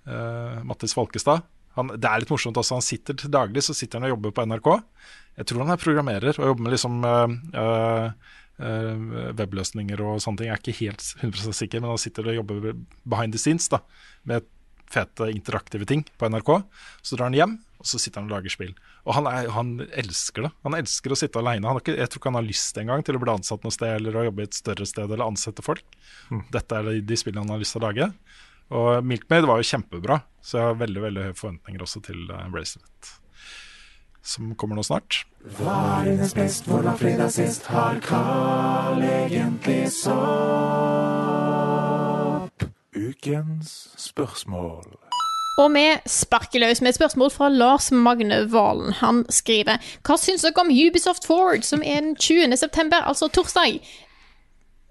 Eh, 0.06 0.60
Mattis 0.68 0.94
Folkestad. 0.94 1.42
Han, 1.76 1.92
det 1.94 2.08
er 2.10 2.22
litt 2.22 2.32
morsomt 2.32 2.58
også, 2.58 2.78
han 2.78 2.84
sitter 2.84 3.16
til 3.18 3.30
daglig 3.32 3.62
så 3.66 3.76
sitter 3.76 4.00
han 4.00 4.08
og 4.08 4.16
jobber 4.16 4.34
på 4.34 4.46
NRK. 4.48 4.70
Jeg 5.38 5.48
tror 5.48 5.64
han 5.64 5.74
er 5.74 5.80
programmerer 5.82 6.40
og 6.40 6.52
jobber 6.52 6.66
med 6.66 6.74
liksom 6.74 7.00
øh, 7.06 8.10
eh, 8.58 9.32
webløsninger 9.38 10.02
og 10.02 10.22
sånne 10.24 10.40
ting. 10.40 10.50
Jeg 10.50 10.56
er 10.56 10.62
ikke 10.64 10.78
helt 10.80 11.04
100% 11.22 11.58
sikker, 11.60 11.82
men 11.82 11.92
han 11.94 12.02
sitter 12.02 12.30
og 12.30 12.40
jobber 12.40 12.72
behind 13.04 13.36
the 13.36 13.42
scenes 13.42 13.70
da, 13.70 13.82
med 14.26 14.46
fete 14.88 15.28
interaktive 15.30 15.86
ting 15.88 16.04
på 16.18 16.30
NRK. 16.32 16.50
Så 17.02 17.16
drar 17.16 17.28
han 17.28 17.38
hjem, 17.38 17.56
og 17.78 17.86
så 17.86 18.00
sitter 18.00 18.22
han 18.22 18.30
og 18.30 18.38
lager 18.38 18.52
spill. 18.52 18.74
Og 19.06 19.14
han, 19.16 19.28
er, 19.30 19.50
han 19.54 19.72
elsker 20.02 20.48
det. 20.48 20.52
Han 20.66 20.76
elsker 20.78 21.14
å 21.14 21.18
sitte 21.18 21.40
alene. 21.40 21.68
Han 21.68 21.78
har 21.78 21.84
ikke, 21.84 21.96
jeg 22.00 22.10
tror 22.10 22.22
ikke 22.22 22.32
han 22.32 22.40
har 22.40 22.48
lyst 22.48 22.82
engang 22.82 23.04
til 23.06 23.18
å 23.18 23.22
bli 23.22 23.34
ansatt 23.36 23.64
noe 23.64 23.74
sted 23.74 23.94
eller 24.00 24.18
å 24.18 24.26
jobbe 24.28 24.44
i 24.44 24.48
et 24.48 24.58
større 24.58 24.88
sted 24.88 25.06
eller 25.06 25.26
ansette 25.28 25.64
folk. 25.64 25.98
Dette 26.54 26.80
er 26.80 26.98
de 26.98 27.20
spillene 27.20 27.46
han 27.46 27.54
har 27.54 27.62
lyst 27.62 27.76
til 27.76 27.84
å 27.84 27.88
lage. 27.88 28.10
Og 28.68 29.04
Milkmaid 29.04 29.46
var 29.48 29.56
jo 29.60 29.68
kjempebra, 29.70 30.20
så 30.44 30.58
jeg 30.58 30.66
har 30.66 30.82
veldig 30.82 31.02
veldig 31.06 31.22
høye 31.28 31.36
forventninger 31.38 31.82
også 31.84 32.00
til 32.04 32.18
uh, 32.28 32.48
Bracelet. 32.52 33.12
Som 34.28 34.54
kommer 34.60 34.76
nå 34.76 34.82
snart. 34.84 35.22
Hva 35.56 35.76
er 36.02 36.04
dines 36.10 36.34
best, 36.36 36.66
hvordan 36.68 36.98
fredag 37.00 37.30
sist 37.32 37.66
har 37.72 37.96
Carl 38.04 39.00
egentlig 39.06 39.88
sopp? 39.94 40.18
Ukens 42.92 43.88
spørsmål. 43.96 44.84
Og 45.58 45.72
vi 45.74 45.86
sparker 46.06 46.60
løs 46.62 46.80
med 46.82 46.92
et 46.92 46.98
spørsmål 46.98 47.30
fra 47.34 47.48
Lars 47.50 47.88
Magne 47.90 48.44
Valen. 48.52 48.92
Han 49.00 49.24
skriver 49.32 49.80
Hva 50.06 50.16
syns 50.20 50.44
dere 50.46 50.60
om 50.62 50.70
Ubisoft 50.70 51.26
Forward, 51.26 51.64
som 51.66 51.82
er 51.82 52.04
den 52.04 52.14
20. 52.16 52.56
september, 52.60 53.00
altså 53.02 53.28
torsdag? 53.32 53.80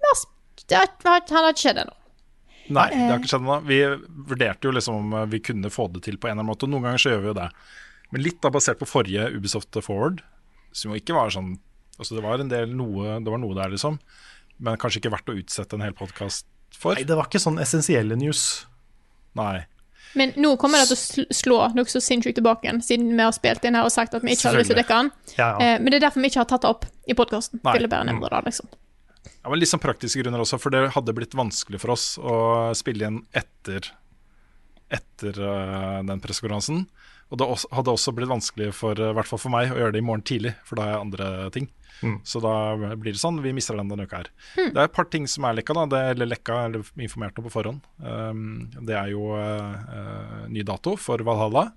Han 0.02 0.90
har 1.06 1.22
ikke 1.22 1.62
skjedd 1.62 1.84
ennå. 1.84 1.97
Nei, 2.74 2.88
det 2.92 3.06
har 3.08 3.20
ikke 3.20 3.30
skjedd 3.30 3.44
ennå. 3.44 3.58
Vi 3.68 3.78
vurderte 4.32 4.68
jo 4.68 4.74
liksom 4.74 4.98
om 5.00 5.30
vi 5.32 5.40
kunne 5.44 5.70
få 5.72 5.88
det 5.94 6.02
til 6.06 6.18
på 6.18 6.28
en 6.28 6.36
eller 6.36 6.44
annen 6.44 6.52
måte. 6.52 6.68
Noen 6.70 6.88
ganger 6.88 7.02
så 7.02 7.14
gjør 7.14 7.22
vi 7.24 7.30
jo 7.32 7.38
det. 7.38 7.48
Men 8.12 8.24
litt 8.24 8.40
da 8.44 8.52
basert 8.52 8.80
på 8.80 8.88
forrige 8.88 9.28
Ubisoft 9.34 9.78
Forward, 9.84 10.22
som 10.76 10.92
jo 10.92 11.00
ikke 11.00 11.16
var 11.16 11.32
sånn 11.34 11.56
Altså 11.98 12.14
det 12.14 12.22
var 12.22 12.38
en 12.38 12.46
del 12.46 12.70
noe, 12.78 13.16
det 13.18 13.26
var 13.32 13.40
noe 13.42 13.56
der, 13.56 13.72
liksom. 13.72 13.96
Men 14.62 14.76
kanskje 14.78 15.00
ikke 15.00 15.10
verdt 15.16 15.32
å 15.32 15.34
utsette 15.34 15.74
en 15.74 15.82
hel 15.82 15.96
podkast 15.98 16.46
for. 16.70 16.94
Nei, 16.94 17.02
det 17.08 17.16
var 17.18 17.26
ikke 17.26 17.40
sånn 17.42 17.58
essensielle 17.58 18.14
news. 18.14 18.42
Nei. 19.34 19.64
Men 20.14 20.32
nå 20.40 20.54
kommer 20.62 20.78
det 20.78 20.92
til 20.92 21.24
å 21.26 21.36
slå 21.36 21.58
noe 21.76 21.90
så 21.90 22.00
sinnssykt 22.02 22.38
tilbake 22.38 22.68
igjen, 22.68 22.78
siden 22.84 23.10
vi 23.12 23.24
har 23.24 23.34
spilt 23.36 23.66
inn 23.66 23.76
her 23.76 23.88
og 23.88 23.92
sagt 23.92 24.14
at 24.16 24.22
vi 24.22 24.36
ikke 24.36 24.52
har 24.52 24.60
lyst 24.60 24.70
til 24.70 24.78
å 24.78 24.80
dekke 24.80 25.00
den. 25.02 25.10
Ja, 25.34 25.48
ja. 25.48 25.56
Eh, 25.58 25.80
men 25.82 25.90
det 25.90 25.98
er 25.98 26.06
derfor 26.06 26.24
vi 26.24 26.30
ikke 26.30 26.44
har 26.44 26.50
tatt 26.54 26.64
det 26.64 26.70
opp 26.70 26.86
i 26.86 27.16
podkasten. 27.18 27.62
Liksom. 27.66 28.70
Ja, 29.42 29.50
men 29.50 29.60
Litt 29.60 29.70
sånn 29.70 29.82
praktiske 29.82 30.22
grunner 30.22 30.42
også, 30.42 30.58
for 30.60 30.74
det 30.74 30.90
hadde 30.94 31.14
blitt 31.16 31.36
vanskelig 31.38 31.80
for 31.82 31.94
oss 31.94 32.06
å 32.20 32.34
spille 32.78 33.04
igjen 33.04 33.22
etter, 33.36 33.90
etter 34.92 35.40
uh, 35.40 36.00
den 36.06 36.22
pressekonferansen. 36.24 36.84
Og 37.28 37.40
det 37.40 37.48
også, 37.48 37.70
hadde 37.76 37.92
også 37.92 38.14
blitt 38.16 38.30
vanskelig 38.30 38.70
for, 38.76 38.98
uh, 39.00 39.14
hvert 39.16 39.30
fall 39.30 39.40
for 39.40 39.54
meg, 39.54 39.72
å 39.72 39.80
gjøre 39.80 39.96
det 39.96 40.02
i 40.02 40.06
morgen 40.08 40.24
tidlig, 40.26 40.54
for 40.68 40.78
da 40.78 40.86
har 40.86 40.96
jeg 40.96 41.06
andre 41.06 41.32
ting. 41.56 41.68
Så 42.22 42.38
da 42.38 42.54
blir 42.94 43.10
det 43.10 43.18
sånn, 43.18 43.40
vi 43.42 43.50
mister 43.56 43.74
den 43.74 43.88
denne 43.90 44.04
uka 44.06 44.20
her. 44.20 44.28
Det 44.54 44.76
er 44.76 44.84
et 44.84 44.94
par 44.94 45.08
ting 45.10 45.24
som 45.26 45.48
er 45.48 45.56
lekka, 45.58 45.74
da, 45.74 45.86
det, 45.90 46.02
eller 46.12 46.30
lekka, 46.30 46.60
eller 46.68 46.86
informert 47.02 47.40
om 47.40 47.48
på 47.48 47.54
forhånd. 47.56 47.88
Um, 47.98 48.68
det 48.86 48.94
er 48.94 49.10
jo 49.10 49.32
uh, 49.34 50.46
ny 50.46 50.62
dato 50.66 50.94
for 51.00 51.24
Valhalla, 51.26 51.72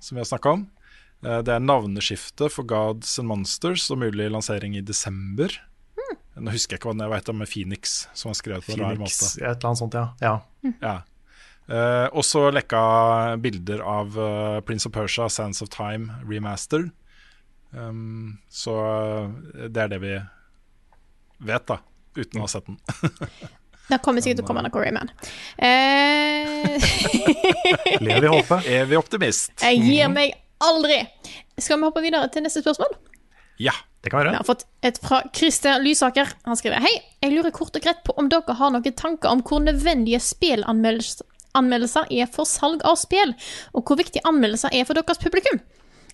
som 0.00 0.16
vi 0.16 0.24
har 0.24 0.30
snakka 0.30 0.56
om. 0.56 0.66
Det 1.18 1.50
er 1.50 1.58
navneskifte 1.58 2.46
for 2.46 2.62
Gods 2.70 3.16
and 3.18 3.26
Monsters 3.26 3.88
og 3.90 3.98
mulig 4.04 4.28
lansering 4.30 4.76
i 4.78 4.84
desember. 4.86 5.50
Nå 6.38 6.52
husker 6.54 6.76
jeg 6.76 6.80
ikke 6.82 6.90
hva 6.92 6.96
den 6.98 7.12
heter 7.14 7.36
med 7.36 7.50
Phoenix, 7.50 8.00
som 8.14 8.30
har 8.32 8.38
skrevet 8.38 8.66
på 8.66 8.74
en 8.76 8.82
rar 8.84 8.96
Phoenix, 8.96 9.20
måte. 9.22 9.42
et 9.42 9.48
eller 9.50 9.70
annet 9.70 9.82
sånt, 9.82 9.98
ja. 9.98 10.06
ja. 10.22 10.72
Ja. 10.82 10.96
Eh, 11.68 12.06
også 12.16 12.46
lekka 12.54 12.80
bilder 13.44 13.82
av 13.84 14.16
uh, 14.16 14.60
Prince 14.64 14.88
of 14.88 14.94
Persia, 14.94 15.28
Sands 15.28 15.60
of 15.64 15.68
Time 15.74 16.14
remastered. 16.28 16.90
Um, 17.70 18.38
så 18.48 18.72
eh, 18.80 19.68
det 19.68 19.82
er 19.82 19.90
det 19.92 19.98
vi 20.00 20.14
vet, 21.44 21.66
da, 21.68 21.76
uten 22.16 22.40
å 22.40 22.46
ha 22.46 22.52
sett 22.54 22.66
den. 22.70 22.78
Det 23.88 23.96
kommer 24.04 24.20
sikkert 24.20 24.42
til 24.42 24.44
å 24.44 24.48
komme 24.50 24.60
noe 24.66 24.80
Rayman. 24.82 25.08
Eh, 25.64 26.74
Lev 28.04 28.26
i 28.26 28.32
håpet. 28.34 28.66
Evig 28.76 28.98
optimist. 29.00 29.54
jeg 29.64 29.80
gir 29.80 30.10
meg 30.12 30.34
aldri. 30.60 30.98
Skal 31.56 31.80
vi 31.80 31.88
hoppe 31.88 32.02
videre 32.04 32.28
til 32.34 32.44
neste 32.44 32.60
spørsmål? 32.60 32.92
Ja. 33.64 33.72
Det 34.02 34.10
kan 34.10 34.20
være. 34.20 34.34
Vi 34.34 34.40
har 34.40 34.46
fått 34.46 34.66
et 34.86 34.98
fra 35.02 35.22
Christer 35.34 35.80
Lysaker. 35.82 36.30
Han 36.46 36.58
skriver 36.58 36.84
Hei, 36.84 36.94
jeg 37.24 37.34
lurer 37.34 37.54
kort 37.54 37.76
og 37.76 37.82
greit 37.82 38.04
på 38.06 38.14
om 38.20 38.28
dere 38.30 38.58
har 38.60 38.70
noen 38.74 38.94
tanker 38.94 39.32
om 39.32 39.42
hvor 39.42 39.64
nødvendige 39.64 40.20
spillanmeldelser 40.22 42.12
er 42.14 42.30
for 42.30 42.46
salg 42.46 42.84
av 42.86 42.96
spill, 43.00 43.34
og 43.74 43.88
hvor 43.88 43.98
viktig 43.98 44.22
anmeldelser 44.28 44.74
er 44.74 44.86
for 44.86 44.94
deres 44.98 45.20
publikum. 45.22 45.58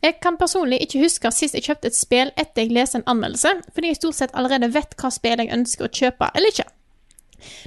Jeg 0.04 0.18
kan 0.20 0.36
personlig 0.36 0.82
ikke 0.84 1.00
huske 1.00 1.30
sist 1.32 1.56
jeg 1.56 1.64
kjøpte 1.64 1.88
et 1.88 1.96
spill 1.96 2.32
etter 2.36 2.64
jeg 2.64 2.74
leste 2.76 3.00
en 3.00 3.06
anmeldelse, 3.14 3.54
fordi 3.72 3.92
jeg 3.92 4.00
stort 4.00 4.18
sett 4.18 4.34
allerede 4.36 4.72
vet 4.74 4.96
hva 5.00 5.08
spill 5.12 5.40
jeg 5.40 5.52
ønsker 5.54 5.86
å 5.86 5.92
kjøpe 5.92 6.28
eller 6.34 6.52
ikke. 6.52 6.66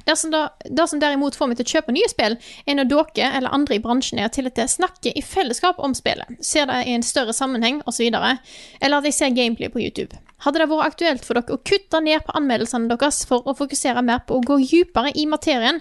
Det 0.06 0.16
som, 0.18 0.32
det 0.64 0.88
som 0.90 1.02
derimot 1.02 1.36
får 1.38 1.50
meg 1.50 1.60
til 1.60 1.68
å 1.68 1.74
kjøpe 1.76 1.96
nye 1.96 2.10
spill, 2.10 2.38
er 2.66 2.78
når 2.78 2.90
dere 2.92 3.32
eller 3.38 3.54
andre 3.54 3.78
i 3.78 3.82
bransjen 3.84 4.22
er 4.22 4.32
til 4.34 4.50
at 4.50 4.58
jeg 4.58 4.74
snakker 4.76 5.16
i 5.16 5.24
fellesskap 5.24 5.78
om 5.82 5.96
spillet, 5.96 6.38
ser 6.44 6.70
det 6.70 6.82
i 6.86 6.96
en 6.96 7.06
større 7.06 7.36
sammenheng 7.36 7.82
osv., 7.86 8.08
eller 8.08 8.98
at 8.98 9.08
jeg 9.08 9.16
ser 9.16 9.36
gameplay 9.36 9.72
på 9.72 9.82
YouTube. 9.82 10.16
Hadde 10.44 10.60
det 10.62 10.68
vært 10.70 10.92
aktuelt 10.92 11.24
for 11.26 11.38
dere 11.38 11.56
å 11.56 11.60
kutte 11.66 11.98
ned 12.04 12.22
på 12.22 12.34
anmeldelsene 12.38 12.86
deres 12.92 13.24
for 13.26 13.46
å 13.48 13.54
fokusere 13.58 14.04
mer 14.06 14.20
på 14.26 14.38
å 14.38 14.44
gå 14.46 14.58
dypere 14.62 15.10
i 15.18 15.24
materien, 15.26 15.80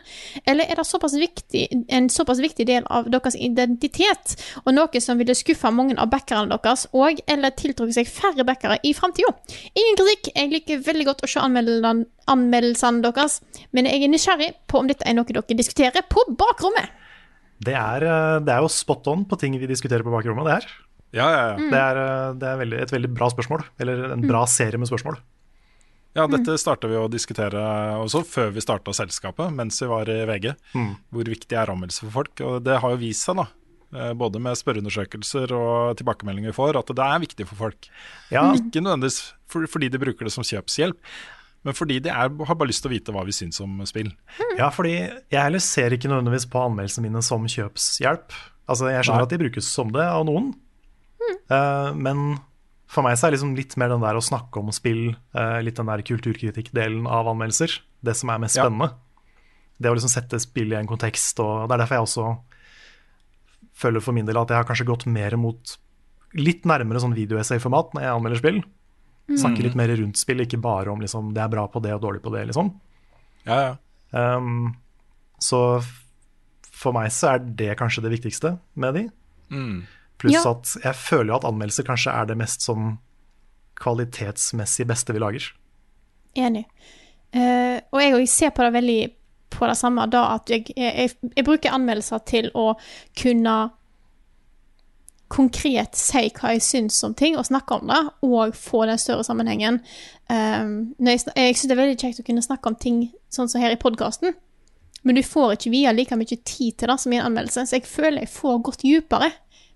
eller 0.49 0.65
er 0.65 0.79
det 0.79 0.87
såpass 0.89 1.13
viktig, 1.19 1.67
en 1.93 2.09
såpass 2.09 2.41
viktig 2.41 2.65
del 2.69 2.87
av 2.89 3.09
deres 3.13 3.37
identitet, 3.37 4.33
og 4.63 4.73
noe 4.73 5.01
som 5.03 5.21
ville 5.21 5.35
skuffe 5.37 5.69
mange 5.73 5.97
av 6.01 6.09
backerne 6.09 6.49
deres, 6.55 6.87
og 6.97 7.21
eller 7.29 7.53
tiltrukke 7.53 7.93
seg 7.99 8.09
færre 8.09 8.45
backere 8.47 8.79
i 8.81 8.95
framtida? 8.97 9.35
Ingen 9.77 9.99
kritikk, 10.01 10.31
jeg 10.33 10.53
liker 10.55 10.81
veldig 10.89 11.09
godt 11.11 11.25
å 11.27 11.29
se 11.29 11.43
anmeldelsene, 11.43 13.03
deres, 13.05 13.39
men 13.77 13.85
jeg 13.85 14.03
er 14.03 14.13
nysgjerrig 14.13 14.49
på 14.67 14.81
om 14.81 14.89
dette 14.89 15.05
er 15.05 15.17
noe 15.17 15.29
dere 15.29 15.57
diskuterer 15.57 16.05
på 16.09 16.25
bakrommet. 16.39 16.89
Det 17.61 17.73
er, 17.73 18.03
eh, 18.05 18.39
det 18.45 18.53
er 18.53 18.61
jo 18.61 18.69
spot 18.69 19.07
on 19.09 19.25
på 19.25 19.37
ting 19.37 19.57
vi 19.57 19.69
diskuterer 19.69 20.05
på 20.05 20.13
bakrommet, 20.13 20.45
det 20.45 20.57
her. 20.59 20.86
Ja, 21.15 21.27
ja, 21.31 21.43
ja. 21.53 21.69
Det 21.71 21.79
er, 21.79 21.97
eh, 22.03 22.33
det 22.41 22.47
er 22.51 22.57
veldig, 22.61 22.79
et 22.83 22.91
veldig 22.91 23.09
bra 23.15 23.29
spørsmål. 23.31 23.63
Eller 23.79 24.11
en 24.11 24.25
bra 24.27 24.45
serie 24.49 24.77
med 24.81 24.89
spørsmål. 24.89 25.17
ja 26.17 26.25
dette 26.27 26.57
starta 26.57 26.87
vi 26.89 26.97
å 26.97 27.07
diskutere 27.11 27.61
også 28.01 28.23
før 28.25 28.49
vi 28.55 28.61
starta 28.63 28.91
selskapet, 28.91 29.53
mens 29.53 29.79
vi 29.81 29.87
var 29.87 30.09
i 30.09 30.25
VG. 30.25 30.51
Hvor 31.13 31.23
viktig 31.29 31.53
er 31.57 31.69
anmeldelse 31.71 32.03
for 32.07 32.11
folk. 32.23 32.41
Og 32.41 32.63
det 32.65 32.79
har 32.81 32.91
jo 32.95 32.97
vist 32.97 33.23
seg, 33.27 33.37
da. 33.37 33.47
eh, 33.95 34.13
Både 34.13 34.39
med 34.41 34.57
spørreundersøkelser 34.57 35.53
og 35.55 35.95
tilbakemeldinger 36.01 36.51
vi 36.51 36.57
får, 36.57 36.75
at 36.81 36.87
det 36.95 37.05
er 37.07 37.19
viktig 37.23 37.47
for 37.47 37.55
folk. 37.67 37.89
Ja, 38.33 38.51
Ikke 38.53 38.81
nødvendigvis 38.83 39.21
for, 39.47 39.65
fordi 39.67 39.89
de 39.93 39.97
bruker 40.01 40.25
det 40.27 40.33
som 40.33 40.43
kjøpshjelp, 40.43 40.97
men 41.63 41.73
fordi 41.73 41.99
de 42.03 42.09
er, 42.09 42.29
har 42.29 42.55
bare 42.55 42.67
lyst 42.69 42.83
til 42.83 42.91
å 42.91 42.95
vite 42.95 43.11
hva 43.15 43.23
vi 43.27 43.31
syns 43.35 43.59
om 43.63 43.79
spill. 43.87 44.11
Ja, 44.57 44.69
fordi 44.71 44.93
jeg 44.97 45.39
heller 45.41 45.59
ser 45.63 45.91
ikke 45.95 46.07
nødvendigvis 46.11 46.45
på 46.51 46.61
anmeldelsene 46.67 47.07
mine 47.07 47.21
som 47.25 47.43
kjøpshjelp. 47.47 48.31
Altså, 48.67 48.89
Jeg 48.91 49.03
skjønner 49.07 49.23
Nei. 49.23 49.27
at 49.27 49.33
de 49.33 49.39
brukes 49.45 49.67
som 49.71 49.91
det 49.95 50.03
av 50.03 50.25
noen, 50.27 50.53
Eh, 51.49 51.93
men 51.95 52.37
for 52.87 53.03
meg 53.03 53.17
så 53.19 53.27
er 53.27 53.35
liksom 53.35 53.55
litt 53.57 53.75
mer 53.79 53.89
den 53.91 54.03
der 54.03 54.15
å 54.19 54.23
snakke 54.23 54.61
om 54.61 54.71
spill, 54.75 55.15
eh, 55.35 55.57
litt 55.65 55.75
den 55.79 55.89
der 55.89 56.03
kulturkritikkdelen 56.07 57.07
av 57.07 57.27
anmeldelser, 57.27 57.79
det 58.03 58.15
som 58.15 58.29
er 58.31 58.39
mest 58.39 58.55
Ja. 58.55 58.63
spennende. 58.65 58.93
Det 59.79 59.89
å 59.91 59.95
liksom 59.95 60.09
sette 60.09 60.39
spill 60.41 60.71
i 60.73 60.75
en 60.79 60.87
kontekst, 60.87 61.39
og 61.43 61.67
det 61.69 61.75
er 61.75 61.83
derfor 61.85 61.95
jeg 61.97 62.07
også 62.07 62.39
føler 63.77 64.01
for 64.01 64.11
min 64.13 64.25
del 64.25 64.37
at 64.37 64.47
jeg 64.49 64.57
har 64.57 64.65
kanskje 64.65 64.87
gått 64.87 65.05
mer 65.05 65.35
mot 65.37 65.77
litt 66.33 66.63
nærmere 66.63 66.99
sånn 66.99 67.13
videoessay-format 67.15 67.93
når 67.93 68.01
jeg 68.01 68.15
anmelder 68.15 68.41
spill. 68.41 68.63
Snakker 69.37 69.63
litt 69.67 69.75
mer 69.75 69.91
rundt 69.99 70.15
spill, 70.17 70.39
ikke 70.39 70.59
bare 70.61 70.87
om 70.89 70.99
liksom, 71.03 71.33
det 71.35 71.43
er 71.43 71.49
bra 71.51 71.67
på 71.67 71.81
det 71.83 71.91
og 71.93 72.01
dårlig 72.01 72.21
på 72.23 72.31
det, 72.31 72.47
liksom. 72.47 72.71
Ja, 73.45 73.75
ja. 74.13 74.37
Um, 74.37 74.77
så 75.39 75.83
for 76.71 76.93
meg 76.95 77.11
så 77.11 77.33
er 77.35 77.39
det 77.39 77.77
kanskje 77.77 78.03
det 78.05 78.13
viktigste 78.21 78.53
med 78.75 78.93
de. 78.95 79.03
Mm. 79.51 79.83
Pluss 80.17 80.33
Ja. 80.33 80.51
at 80.51 80.73
jeg 80.83 80.95
føler 80.95 81.31
jo 81.31 81.35
at 81.35 81.45
anmeldelser 81.45 81.85
kanskje 81.85 82.13
er 82.13 82.25
det 82.25 82.37
mest 82.39 82.65
sånn 82.65 82.97
kvalitetsmessig 83.77 84.87
beste 84.89 85.13
vi 85.13 85.21
lager. 85.21 85.51
Enig. 86.37 86.65
Uh, 87.35 87.77
og 87.91 88.01
jeg 88.01 88.15
òg 88.15 88.27
ser 88.31 88.53
på 88.55 88.65
det 88.65 88.73
veldig 88.73 89.01
på 89.53 89.67
det 89.67 89.77
samme, 89.79 90.05
da 90.11 90.23
at 90.35 90.49
jeg, 90.51 90.67
jeg, 90.75 91.11
jeg 91.35 91.45
bruker 91.45 91.73
anmeldelser 91.73 92.23
til 92.27 92.49
å 92.57 92.71
kunne 93.17 93.57
konkret 95.31 95.97
si 95.99 96.29
hva 96.37 96.53
jeg 96.55 96.63
syns 96.63 96.99
om 97.03 97.13
ting, 97.17 97.35
og 97.37 97.47
snakke 97.47 97.77
om 97.77 97.89
det, 97.91 98.01
og 98.23 98.55
få 98.55 98.85
den 98.87 98.99
større 99.01 99.25
sammenhengen. 99.27 99.81
Um, 100.31 100.95
jeg 101.03 101.23
jeg 101.35 101.55
syns 101.57 101.67
det 101.67 101.75
er 101.75 101.81
veldig 101.81 101.99
kjekt 101.99 102.21
å 102.23 102.27
kunne 102.27 102.45
snakke 102.45 102.71
om 102.71 102.77
ting 102.79 103.01
sånn 103.33 103.51
som 103.51 103.63
her 103.63 103.75
i 103.75 103.81
podkasten, 103.81 104.35
men 105.03 105.15
du 105.15 105.23
får 105.23 105.55
ikke 105.55 105.71
via 105.71 105.93
like 105.95 106.15
mye 106.19 106.39
tid 106.43 106.77
til 106.79 106.91
det 106.91 106.97
som 106.99 107.13
i 107.13 107.19
en 107.19 107.27
anmeldelse, 107.29 107.67
så 107.67 107.77
jeg 107.77 107.87
føler 107.87 108.23
jeg 108.23 108.33
får 108.33 108.63
gått 108.67 108.83
dypere. 108.83 109.29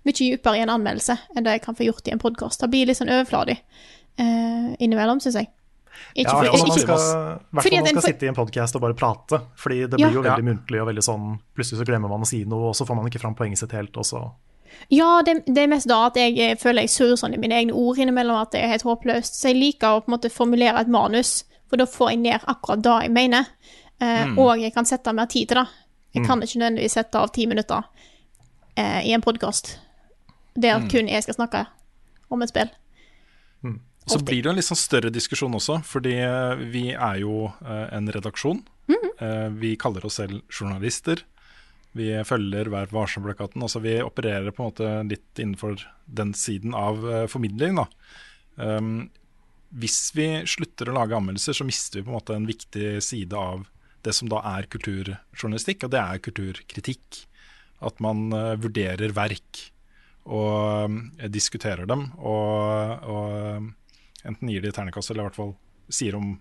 Mye 0.04 0.12
dypere 0.18 0.58
i 0.58 0.62
en 0.64 0.68
anmeldelse 0.74 1.16
enn 1.36 1.44
det 1.44 1.52
jeg 1.58 1.62
kan 1.62 1.74
få 1.78 1.84
gjort 1.86 2.08
i 2.08 2.12
en 2.12 2.18
podkast. 2.18 2.60
Det 2.60 2.70
blir 2.70 2.86
litt 2.86 2.98
sånn 2.98 3.10
overfladig 3.12 3.58
eh, 4.18 4.76
innimellom, 4.82 5.20
syns 5.22 5.34
jeg. 5.38 5.48
Ikke 6.16 6.32
Ja, 6.32 6.32
for- 6.32 6.44
fall 6.44 6.58
når 6.58 6.68
man 6.68 6.78
skal, 6.78 6.98
i 6.98 7.54
hvert 7.54 7.62
Fordi 7.62 7.62
fall 7.62 7.78
man 7.78 7.86
en 7.86 7.86
skal 7.86 8.00
for- 8.00 8.08
sitte 8.08 8.22
i 8.26 8.28
en 8.28 8.34
podkast 8.34 8.74
og 8.76 8.80
bare 8.82 8.94
prate. 8.94 9.40
Fordi 9.56 9.86
det 9.90 10.00
Ja. 10.00 10.08
blir 10.08 10.14
jo 10.14 10.22
veldig 10.22 10.44
Ja. 10.44 10.54
muntlig 10.54 10.80
og 10.80 10.88
veldig 10.88 11.04
sånn 11.04 11.38
Plutselig 11.54 11.78
så 11.80 11.84
glemmer 11.86 12.08
man 12.08 12.20
å 12.22 12.26
si 12.26 12.44
noe, 12.44 12.68
og 12.68 12.74
så 12.74 12.86
får 12.86 12.96
man 12.96 13.06
ikke 13.06 13.20
fram 13.20 13.34
poenget 13.34 13.58
sitt 13.58 13.72
helt, 13.72 13.96
og 13.96 14.04
så 14.04 14.32
Ja, 14.90 15.20
det, 15.22 15.44
det 15.46 15.58
er 15.58 15.66
mest 15.68 15.86
da 15.86 16.06
at 16.06 16.14
jeg 16.14 16.38
eh, 16.38 16.54
føler 16.56 16.80
jeg 16.82 16.88
surrer 16.90 17.16
sånn 17.16 17.34
i 17.34 17.36
mine 17.36 17.52
egne 17.52 17.72
ord 17.74 17.98
innimellom 17.98 18.40
at 18.40 18.50
det 18.52 18.62
er 18.64 18.68
helt 18.68 18.82
håpløst. 18.84 19.34
Så 19.36 19.52
jeg 19.52 19.56
liker 19.56 19.86
å 19.88 20.00
på 20.02 20.08
en 20.08 20.18
måte 20.18 20.30
formulere 20.32 20.80
et 20.80 20.88
manus, 20.88 21.44
for 21.68 21.76
da 21.76 21.84
får 21.84 22.08
jeg 22.10 22.18
ned 22.20 22.40
akkurat 22.48 22.82
det 22.82 23.02
jeg 23.02 23.10
mener. 23.12 23.46
Eh, 24.00 24.34
Og 24.36 24.58
jeg 24.58 24.72
kan 24.74 24.84
sette 24.84 25.12
mer 25.14 25.26
tid 25.26 25.48
til 25.48 25.58
det. 25.58 25.68
Jeg 26.14 26.26
kan 26.26 26.40
ikke 26.40 26.58
nødvendigvis 26.58 26.90
sette 26.92 27.14
av 27.16 27.30
ti 27.32 27.46
minutter 27.46 27.84
eh, 28.76 29.02
i 29.06 29.12
en 29.12 29.20
podkast 29.20 29.76
der 30.54 30.84
kun 30.92 31.08
jeg 31.08 31.24
skal 31.24 31.38
snakke 31.38 31.66
om 32.32 32.42
et 32.42 32.52
spill. 32.52 32.70
Så 34.06 34.18
blir 34.18 34.42
det 34.42 34.50
en 34.50 34.58
litt 34.58 34.66
sånn 34.66 34.78
større 34.78 35.12
diskusjon 35.14 35.54
også, 35.54 35.78
fordi 35.86 36.16
eh, 36.24 36.62
vi 36.72 36.88
er 36.92 37.20
jo 37.22 37.46
eh, 37.62 37.86
en 37.94 38.10
redaksjon. 38.10 38.62
Eh, 38.90 39.48
Vi 39.62 39.76
kaller 39.78 40.04
oss 40.06 40.18
selv 40.18 40.42
journalister. 40.50 41.22
Vi 41.94 42.08
følger 42.26 42.70
Vær 42.72 42.90
varsom-plakaten. 42.90 43.62
Altså 43.62 43.82
vi 43.84 43.98
opererer 44.02 44.50
på 44.50 44.64
en 44.64 44.70
måte 44.70 44.92
litt 45.06 45.38
innenfor 45.38 45.84
den 46.06 46.32
siden 46.34 46.74
av 46.74 47.04
formidling. 47.28 47.76
Da. 47.76 47.84
Um, 48.56 49.10
hvis 49.76 50.08
vi 50.16 50.26
slutter 50.48 50.88
å 50.88 50.94
lage 50.96 51.18
anmeldelser, 51.18 51.58
så 51.58 51.66
mister 51.68 52.00
vi 52.00 52.06
på 52.06 52.14
en 52.14 52.16
måte 52.16 52.38
en 52.38 52.48
viktig 52.48 52.94
side 53.04 53.36
av 53.36 53.68
det 54.02 54.16
som 54.16 54.30
da 54.32 54.40
er 54.54 54.70
kulturjournalistikk, 54.72 55.84
og 55.84 55.92
det 55.92 56.00
er 56.00 56.24
kulturkritikk. 56.24 57.20
At 57.84 58.00
man 58.00 58.32
vurderer 58.62 59.12
verk 59.12 59.66
og 60.22 60.96
jeg 61.18 61.32
diskuterer 61.34 61.88
dem, 61.88 62.06
og, 62.18 63.06
og 63.10 64.26
enten 64.28 64.50
gir 64.50 64.62
de 64.62 64.72
ternekast, 64.74 65.10
eller 65.10 65.24
i 65.24 65.28
hvert 65.30 65.38
fall 65.40 65.54
sier 65.92 66.16
om, 66.18 66.36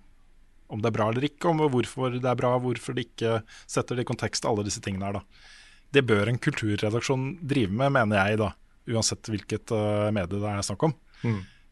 om 0.72 0.82
det 0.82 0.92
er 0.92 0.96
bra 0.96 1.10
eller 1.12 1.26
ikke, 1.28 1.50
om 1.50 1.64
hvorfor 1.74 2.14
det 2.18 2.30
er 2.30 2.40
bra, 2.40 2.54
hvorfor 2.62 2.96
de 2.98 3.06
ikke 3.08 3.40
setter 3.66 3.98
det 3.98 4.06
i 4.06 4.12
kontekst, 4.12 4.46
alle 4.48 4.66
disse 4.68 4.84
tingene 4.84 5.10
her, 5.10 5.20
da. 5.20 5.48
Det 5.92 6.06
bør 6.08 6.30
en 6.32 6.40
kulturredaksjon 6.40 7.34
drive 7.44 7.74
med, 7.74 7.92
mener 7.98 8.22
jeg, 8.22 8.40
da. 8.40 8.52
Uansett 8.92 9.28
hvilket 9.28 9.74
uh, 9.76 10.08
medie 10.14 10.40
det 10.40 10.48
er 10.48 10.64
snakk 10.66 10.86
om. 10.88 10.94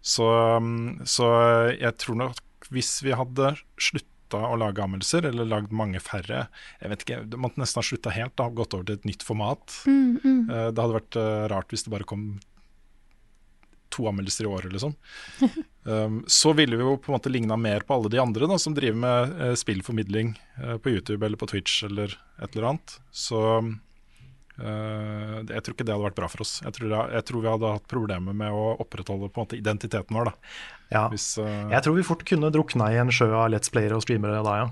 Så, 0.01 0.25
um, 0.59 0.99
så 1.07 1.29
jeg 1.75 1.95
tror 2.01 2.19
nok 2.19 2.69
hvis 2.73 2.99
vi 3.05 3.15
hadde 3.15 3.53
slutta 4.29 4.49
å 4.49 4.57
lage 4.57 4.83
anmeldelser, 4.83 5.25
eller 5.25 5.45
lagd 5.45 5.71
mange 5.71 5.99
færre 5.99 6.47
Jeg 6.81 6.89
vet 6.89 7.01
ikke, 7.03 7.23
det 7.25 7.39
måtte 7.39 7.59
nesten 7.59 7.79
ha 7.79 7.83
slutta 7.83 8.13
helt, 8.13 8.35
da, 8.37 8.49
gått 8.49 8.73
over 8.73 8.85
til 8.85 8.99
et 8.99 9.05
nytt 9.05 9.23
format. 9.23 9.83
Eh, 9.87 10.69
det 10.71 10.79
hadde 10.79 10.99
vært 10.99 11.15
eh, 11.17 11.47
rart 11.49 11.69
hvis 11.69 11.83
det 11.85 11.91
bare 11.91 12.07
kom 12.07 12.39
to 13.89 14.05
anmeldelser 14.05 14.45
i 14.45 14.53
året, 14.53 14.73
liksom. 14.73 14.95
Um, 15.89 16.19
så 16.27 16.51
ville 16.53 16.75
vi 16.75 16.83
jo 16.83 16.97
på 17.01 17.09
en 17.09 17.15
måte 17.15 17.31
ligna 17.31 17.55
mer 17.57 17.81
på 17.81 17.95
alle 17.95 18.09
de 18.11 18.19
andre 18.21 18.45
da, 18.51 18.59
som 18.61 18.75
driver 18.77 18.99
med 18.99 19.39
eh, 19.41 19.53
spillformidling 19.57 20.33
på 20.83 20.91
YouTube 20.91 21.25
eller 21.25 21.39
på 21.39 21.47
Twitch 21.49 21.79
eller 21.87 22.11
et 22.37 22.51
eller 22.51 22.67
annet. 22.67 22.97
Så 23.09 23.39
eh, 24.59 25.43
det- 25.43 25.55
jeg 25.55 25.63
tror 25.63 25.73
ikke 25.75 25.85
det 25.87 25.93
hadde 25.95 26.05
vært 26.09 26.15
bra 26.19 26.27
for 26.27 26.41
oss. 26.41 26.59
Jeg 26.63 26.73
tror, 26.73 26.89
jeg, 26.89 27.11
jeg 27.17 27.25
tror 27.25 27.41
vi 27.41 27.47
hadde 27.53 27.71
hatt 27.73 27.87
problemer 27.87 28.33
med 28.35 28.51
å 28.51 28.77
opprettholde 28.79 29.29
på 29.31 29.39
en 29.41 29.45
måte 29.47 29.57
identiteten 29.59 30.15
vår. 30.15 30.25
da. 30.25 30.33
Ja. 30.91 31.07
Hvis, 31.09 31.37
uh... 31.37 31.69
Jeg 31.69 31.83
tror 31.83 31.95
vi 31.95 32.03
fort 32.03 32.23
kunne 32.25 32.51
drukna 32.51 32.91
i 32.91 32.97
en 33.01 33.09
sjø 33.13 33.31
av 33.33 33.49
Let's 33.51 33.69
Playere 33.71 33.95
og 33.95 34.01
streamere 34.03 34.43
da, 34.43 34.55
ja. 34.63 34.69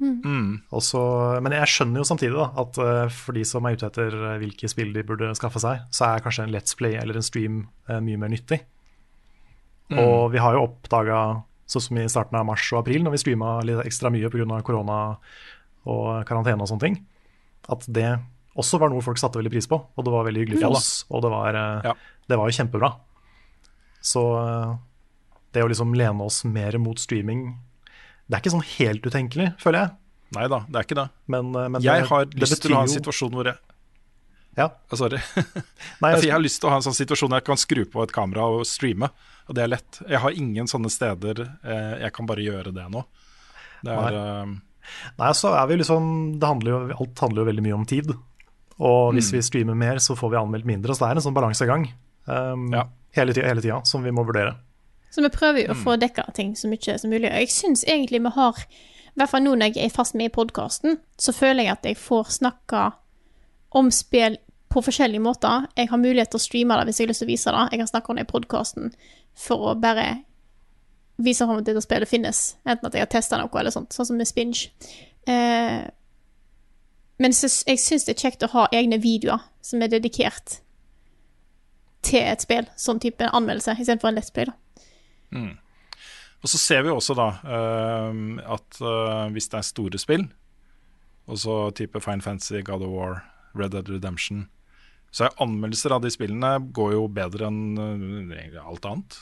mm, 0.00 0.62
Og 0.72 0.80
så- 0.82 1.40
men 1.42 1.52
jeg 1.52 1.68
skjønner 1.68 2.00
jo 2.00 2.08
samtidig 2.08 2.34
da, 2.36 2.50
at 2.60 2.78
uh, 2.78 3.08
for 3.08 3.32
de 3.32 3.44
som 3.44 3.64
er 3.66 3.76
ute 3.76 3.86
etter 3.86 4.10
hvilke 4.40 4.68
spill 4.68 4.92
de 4.92 5.02
burde 5.02 5.34
skaffe 5.36 5.60
seg, 5.60 5.82
så 5.92 6.06
er 6.16 6.20
kanskje 6.24 6.44
en 6.48 6.52
Let's 6.54 6.74
Play 6.76 6.96
eller 6.96 7.16
en 7.16 7.22
stream 7.22 7.68
mye 7.88 8.16
mer 8.18 8.28
nyttig. 8.32 8.60
Og 9.90 10.30
vi 10.32 10.38
har 10.38 10.54
jo 10.54 10.66
oppdaga, 10.68 11.42
sånn 11.66 11.82
som 11.82 11.98
i 11.98 12.06
starten 12.10 12.38
av 12.38 12.46
mars 12.46 12.62
og 12.72 12.80
april, 12.84 13.02
når 13.02 13.10
vi 13.16 13.18
streama 13.24 13.56
litt 13.66 13.80
ekstra 13.84 14.10
mye 14.10 14.30
pga. 14.30 14.62
korona 14.62 15.16
og 15.86 16.24
karantene 16.26 16.62
og 16.62 16.68
sånne 16.70 16.80
ting, 16.84 16.98
at 17.68 17.86
det 17.90 18.18
også 18.60 18.78
var 18.82 18.92
noe 18.92 19.02
folk 19.04 19.18
satte 19.20 19.40
veldig 19.40 19.52
pris 19.52 19.68
på. 19.70 19.78
Og 19.96 20.06
det 20.06 20.12
var 20.14 20.26
veldig 20.28 20.44
hyggelig 20.44 20.60
for 20.62 20.76
oss, 20.78 20.90
og 21.10 21.24
det 21.24 21.30
var, 21.32 21.56
eh, 21.58 21.88
Ja. 21.90 21.94
det 22.28 22.38
var 22.38 22.50
jo 22.50 22.56
kjempebra. 22.60 22.92
Så 24.00 24.22
eh, 24.40 24.76
det 25.52 25.64
å 25.64 25.68
liksom 25.70 25.94
lene 25.98 26.22
oss 26.24 26.44
mer 26.46 26.78
mot 26.78 26.98
streaming 26.98 27.58
Det 28.30 28.36
er 28.36 28.40
ikke 28.44 28.52
sånn 28.54 28.68
helt 28.78 29.02
utenkelig, 29.10 29.48
føler 29.60 29.82
jeg. 29.82 29.90
Nei 30.36 30.44
da, 30.46 30.60
det 30.70 30.78
er 30.78 30.86
ikke 30.86 30.96
det. 31.00 31.08
Men, 31.26 31.48
eh, 31.58 31.66
men 31.74 31.82
Jeg 31.82 32.04
det, 32.04 32.08
har 32.12 32.24
det 32.30 32.40
lyst 32.44 32.62
til 32.62 32.72
å 32.76 32.78
ha 32.78 32.84
en 32.86 32.92
situasjon 32.94 33.34
hvor 33.34 33.50
jeg 33.50 33.58
Ja. 34.56 34.68
Ah, 34.70 34.96
Sorry. 34.98 35.18
Nei, 36.02 36.12
jeg, 36.14 36.22
jeg 36.28 36.32
har 36.36 36.42
lyst 36.42 36.60
til 36.62 36.68
å 36.70 36.72
ha 36.72 36.78
en 36.78 36.86
sånn 36.86 36.96
situasjon 36.96 37.30
der 37.32 37.40
jeg 37.42 37.48
kan 37.50 37.60
skru 37.60 37.82
på 37.90 38.02
et 38.04 38.12
kamera 38.14 38.46
og 38.50 38.62
streame, 38.68 39.10
og 39.48 39.54
det 39.58 39.62
er 39.64 39.70
lett. 39.74 40.00
Jeg 40.06 40.20
har 40.22 40.30
ingen 40.38 40.66
sånne 40.70 40.90
steder 40.90 41.42
eh, 41.64 41.94
jeg 42.04 42.12
kan 42.14 42.26
bare 42.30 42.44
gjøre 42.46 42.72
det 42.74 42.86
nå. 42.94 43.02
Det 43.86 43.94
er, 43.94 44.16
eh, 44.20 44.50
nei, 45.18 45.30
så 45.38 45.54
er 45.56 45.66
vi 45.70 45.78
liksom 45.80 46.10
det 46.38 46.46
handler 46.50 46.70
jo, 46.74 46.80
Alt 47.02 47.22
handler 47.24 47.42
jo 47.42 47.48
veldig 47.50 47.64
mye 47.66 47.78
om 47.78 47.86
tid. 47.88 48.10
Og 48.80 49.12
Mm. 49.12 49.18
hvis 49.18 49.32
vi 49.32 49.42
streamer 49.44 49.74
mer, 49.76 49.96
så 50.00 50.14
får 50.16 50.30
vi 50.30 50.36
anmeldt 50.40 50.64
mindre. 50.64 50.94
Så 50.94 51.04
det 51.04 51.10
er 51.10 51.16
en 51.20 51.22
sånn 51.26 51.34
balansegang 51.36 51.88
um, 52.26 52.72
Ja. 52.72 52.84
hele, 53.12 53.32
tida, 53.34 53.46
hele 53.48 53.60
tida 53.60 53.82
som 53.84 54.02
vi 54.02 54.10
må 54.10 54.24
vurdere. 54.24 54.54
Så 55.10 55.20
vi 55.22 55.28
prøver 55.28 55.66
jo 55.66 55.74
å 55.74 55.76
få 55.84 55.98
dekka 55.98 56.32
ting 56.32 56.54
så 56.54 56.68
mye 56.70 56.98
som 56.98 57.10
mulig. 57.10 57.26
Og 57.32 57.38
jeg 57.42 57.48
syns 57.48 57.84
egentlig 57.84 58.22
vi 58.22 58.30
har, 58.30 58.54
i 58.54 59.18
hvert 59.18 59.28
fall 59.28 59.42
nå 59.42 59.54
når 59.58 59.74
jeg 59.74 59.84
er 59.84 59.90
fast 59.90 60.14
med 60.14 60.30
i 60.30 60.34
podkasten, 60.34 60.98
så 61.18 61.32
føler 61.34 61.64
jeg 61.64 61.72
at 61.72 61.82
jeg 61.84 61.96
får 61.96 62.24
snakka 62.38 62.92
om 63.72 63.90
spill 63.90 64.36
på 64.70 64.80
forskjellige 64.86 65.20
måter. 65.20 65.66
Jeg 65.76 65.88
har 65.90 65.98
mulighet 65.98 66.30
til 66.30 66.38
å 66.38 66.46
streame 66.46 66.76
det 66.78 66.86
hvis 66.86 66.98
jeg 67.00 67.06
har 67.06 67.10
lyst 67.10 67.18
til 67.24 67.28
å 67.28 67.32
vise 67.34 67.50
det. 67.50 67.70
Jeg 67.72 67.78
kan 67.80 67.88
snakke 67.90 68.10
om 68.10 68.16
det 68.16 68.28
i 68.28 68.32
podkasten 68.32 68.92
for 69.34 69.56
å 69.74 69.80
bare 69.80 70.22
vise 71.18 71.44
fram 71.44 71.58
at 71.58 71.64
dette 71.66 71.82
spillet 71.82 72.08
finnes. 72.08 72.54
Enten 72.64 72.86
at 72.86 72.92
jeg 72.94 73.00
har 73.02 73.06
testa 73.12 73.36
noe 73.36 73.50
eller 73.60 73.70
sånt, 73.74 73.90
sånn 73.92 74.06
som 74.06 74.16
med 74.16 74.26
Spinge. 74.28 74.68
Eh, 75.26 75.90
men 77.20 77.36
så, 77.36 77.50
jeg 77.68 77.80
syns 77.82 78.06
det 78.08 78.16
er 78.16 78.22
kjekt 78.24 78.44
å 78.46 78.52
ha 78.54 78.66
egne 78.72 78.96
videoer 79.02 79.44
som 79.64 79.82
er 79.84 79.92
dedikert 79.92 80.60
til 82.06 82.24
et 82.24 82.40
spill, 82.40 82.68
sånn 82.80 83.00
type 83.02 83.28
anmeldelse, 83.28 83.76
istedenfor 83.76 84.10
en 84.10 84.16
Let's 84.16 84.32
Play. 84.32 84.48
da. 84.48 84.54
Og 86.40 86.48
så 86.48 86.58
ser 86.60 86.86
vi 86.86 86.92
også 86.92 87.16
da 87.18 87.28
uh, 87.44 88.20
at 88.56 88.78
uh, 88.80 89.26
hvis 89.34 89.50
det 89.52 89.58
er 89.58 89.66
store 89.68 90.00
spill, 90.00 90.24
og 91.30 91.38
så 91.38 91.58
type 91.76 92.00
Fine 92.00 92.24
Fantasy, 92.24 92.62
God 92.64 92.86
of 92.86 92.94
War, 92.94 93.20
Red 93.54 93.76
Dead 93.76 93.90
Redemption, 93.92 94.46
så 95.12 95.26
er 95.26 95.42
anmeldelser 95.42 95.92
av 95.92 96.04
de 96.04 96.10
spillene 96.12 96.54
går 96.72 96.94
jo 96.94 97.04
bedre 97.10 97.48
enn 97.50 98.30
eh, 98.30 98.56
alt 98.62 98.86
annet. 98.86 99.16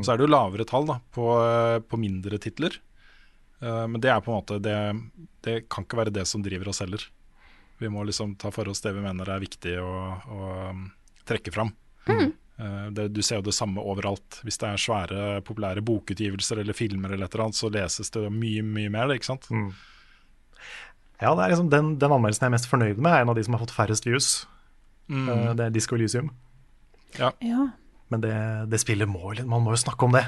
Så 0.00 0.12
er 0.12 0.18
det 0.18 0.24
jo 0.24 0.32
lavere 0.32 0.64
tall 0.68 0.88
da, 0.88 0.96
på, 1.12 1.26
på 1.84 1.98
mindre 2.00 2.40
titler. 2.40 2.78
Eh, 3.60 3.84
men 3.88 4.00
det 4.02 4.10
er 4.12 4.22
på 4.24 4.32
en 4.32 4.40
måte 4.40 4.58
det, 4.62 4.76
det 5.46 5.56
kan 5.72 5.86
ikke 5.86 6.00
være 6.02 6.14
det 6.14 6.26
som 6.28 6.44
driver 6.44 6.72
oss 6.72 6.82
heller. 6.84 7.02
Vi 7.78 7.90
må 7.92 8.04
liksom 8.08 8.34
ta 8.40 8.50
for 8.54 8.68
oss 8.72 8.80
det 8.84 8.94
vi 8.96 9.04
mener 9.04 9.28
er 9.28 9.42
viktig 9.42 9.74
å, 9.82 9.92
å 10.32 10.52
um, 10.72 10.86
trekke 11.28 11.52
fram. 11.52 11.74
Mm. 12.06 12.30
det, 12.94 13.08
du 13.12 13.18
ser 13.26 13.40
jo 13.40 13.44
det 13.48 13.52
samme 13.52 13.82
overalt. 13.82 14.38
Hvis 14.46 14.56
det 14.62 14.70
er 14.70 14.80
svære, 14.80 15.24
populære 15.44 15.82
bokutgivelser 15.84 16.62
eller 16.62 16.76
filmer, 16.78 17.12
eller 17.12 17.26
et 17.26 17.34
eller 17.34 17.48
annet, 17.48 17.58
så 17.58 17.68
leses 17.68 18.14
det 18.14 18.22
mye 18.32 18.62
mye 18.64 18.92
mer. 18.94 19.12
ikke 19.12 19.28
sant? 19.28 19.50
Mm. 19.52 19.74
Ja, 21.20 21.32
det 21.34 21.42
er 21.44 21.52
liksom 21.52 21.68
den, 21.72 21.90
den 22.00 22.12
anmeldelsen 22.12 22.46
jeg 22.46 22.50
er 22.50 22.56
mest 22.56 22.70
fornøyd 22.70 23.00
med, 23.00 23.12
er 23.12 23.24
en 23.24 23.32
av 23.32 23.36
de 23.38 23.44
som 23.44 23.56
har 23.56 23.62
fått 23.64 23.76
færrest 23.76 24.08
views. 24.08 24.30
Mm. 25.08 25.28
Eh, 25.28 25.50
Det 25.58 25.66
er 25.66 25.74
Disco 25.74 25.96
Elysium. 25.96 26.30
Ja. 27.18 27.32
Men 28.12 28.22
det, 28.22 28.34
det 28.70 28.80
spillet 28.82 29.08
må 29.08 29.32
Man 29.46 29.64
må 29.64 29.72
jo 29.72 29.80
snakke 29.80 30.04
om 30.06 30.12
det. 30.14 30.24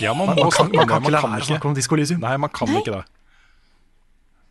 Ja, 0.00 0.12
man, 0.14 0.26
Man, 0.28 0.36
må 0.36 0.42
man, 0.44 0.52
kan, 0.52 0.70
man 0.74 0.88
kan 0.88 1.02
ikke 1.02 1.12
la 1.14 1.20
være 1.24 1.40
å 1.42 1.48
snakke 1.50 1.68
om 1.70 1.74
Disko 1.74 1.96
Elysium. 1.96 2.20
Nei, 2.20 2.36
man 2.36 2.50
kan 2.52 2.68
Nei. 2.68 2.80
ikke 2.82 2.92
det. 2.98 3.04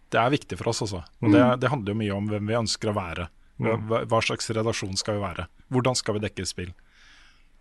Det 0.09 0.17
er 0.17 0.31
viktig 0.33 0.57
for 0.57 0.71
oss, 0.71 0.81
altså. 0.81 1.03
Mm. 1.21 1.31
det, 1.35 1.41
det 1.61 1.69
handler 1.69 1.93
jo 1.93 1.99
mye 2.01 2.15
om 2.17 2.29
hvem 2.31 2.47
vi 2.49 2.55
ønsker 2.57 2.89
å 2.89 2.95
være. 2.97 3.27
Hva, 3.59 3.75
hva- 3.89 4.05
hva 4.09 4.21
slags 4.25 4.49
redaksjon 4.55 4.95
skal 4.97 5.19
vi 5.19 5.21
være? 5.25 5.45
Hvordan 5.69 5.97
skal 5.99 6.15
vi 6.17 6.23
dekke 6.23 6.45
spill? 6.49 6.71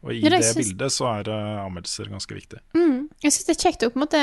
Og 0.07 0.13
i 0.15 0.21
Ja, 0.23 0.31
det 0.31 0.39
det 0.47 0.53
bildet 0.63 0.95
så 0.95 1.09
er 1.11 1.27
uh, 1.29 1.65
anmeldelser 1.67 2.07
ganske 2.09 2.37
viktig. 2.37 2.61
Mm. 2.79 3.09
Jeg 3.25 3.35
syns 3.35 3.49
det 3.49 3.55
er 3.57 3.63
kjekt 3.67 3.83
å 3.83 3.89
på 3.91 3.99
en 3.99 4.05
måte 4.05 4.21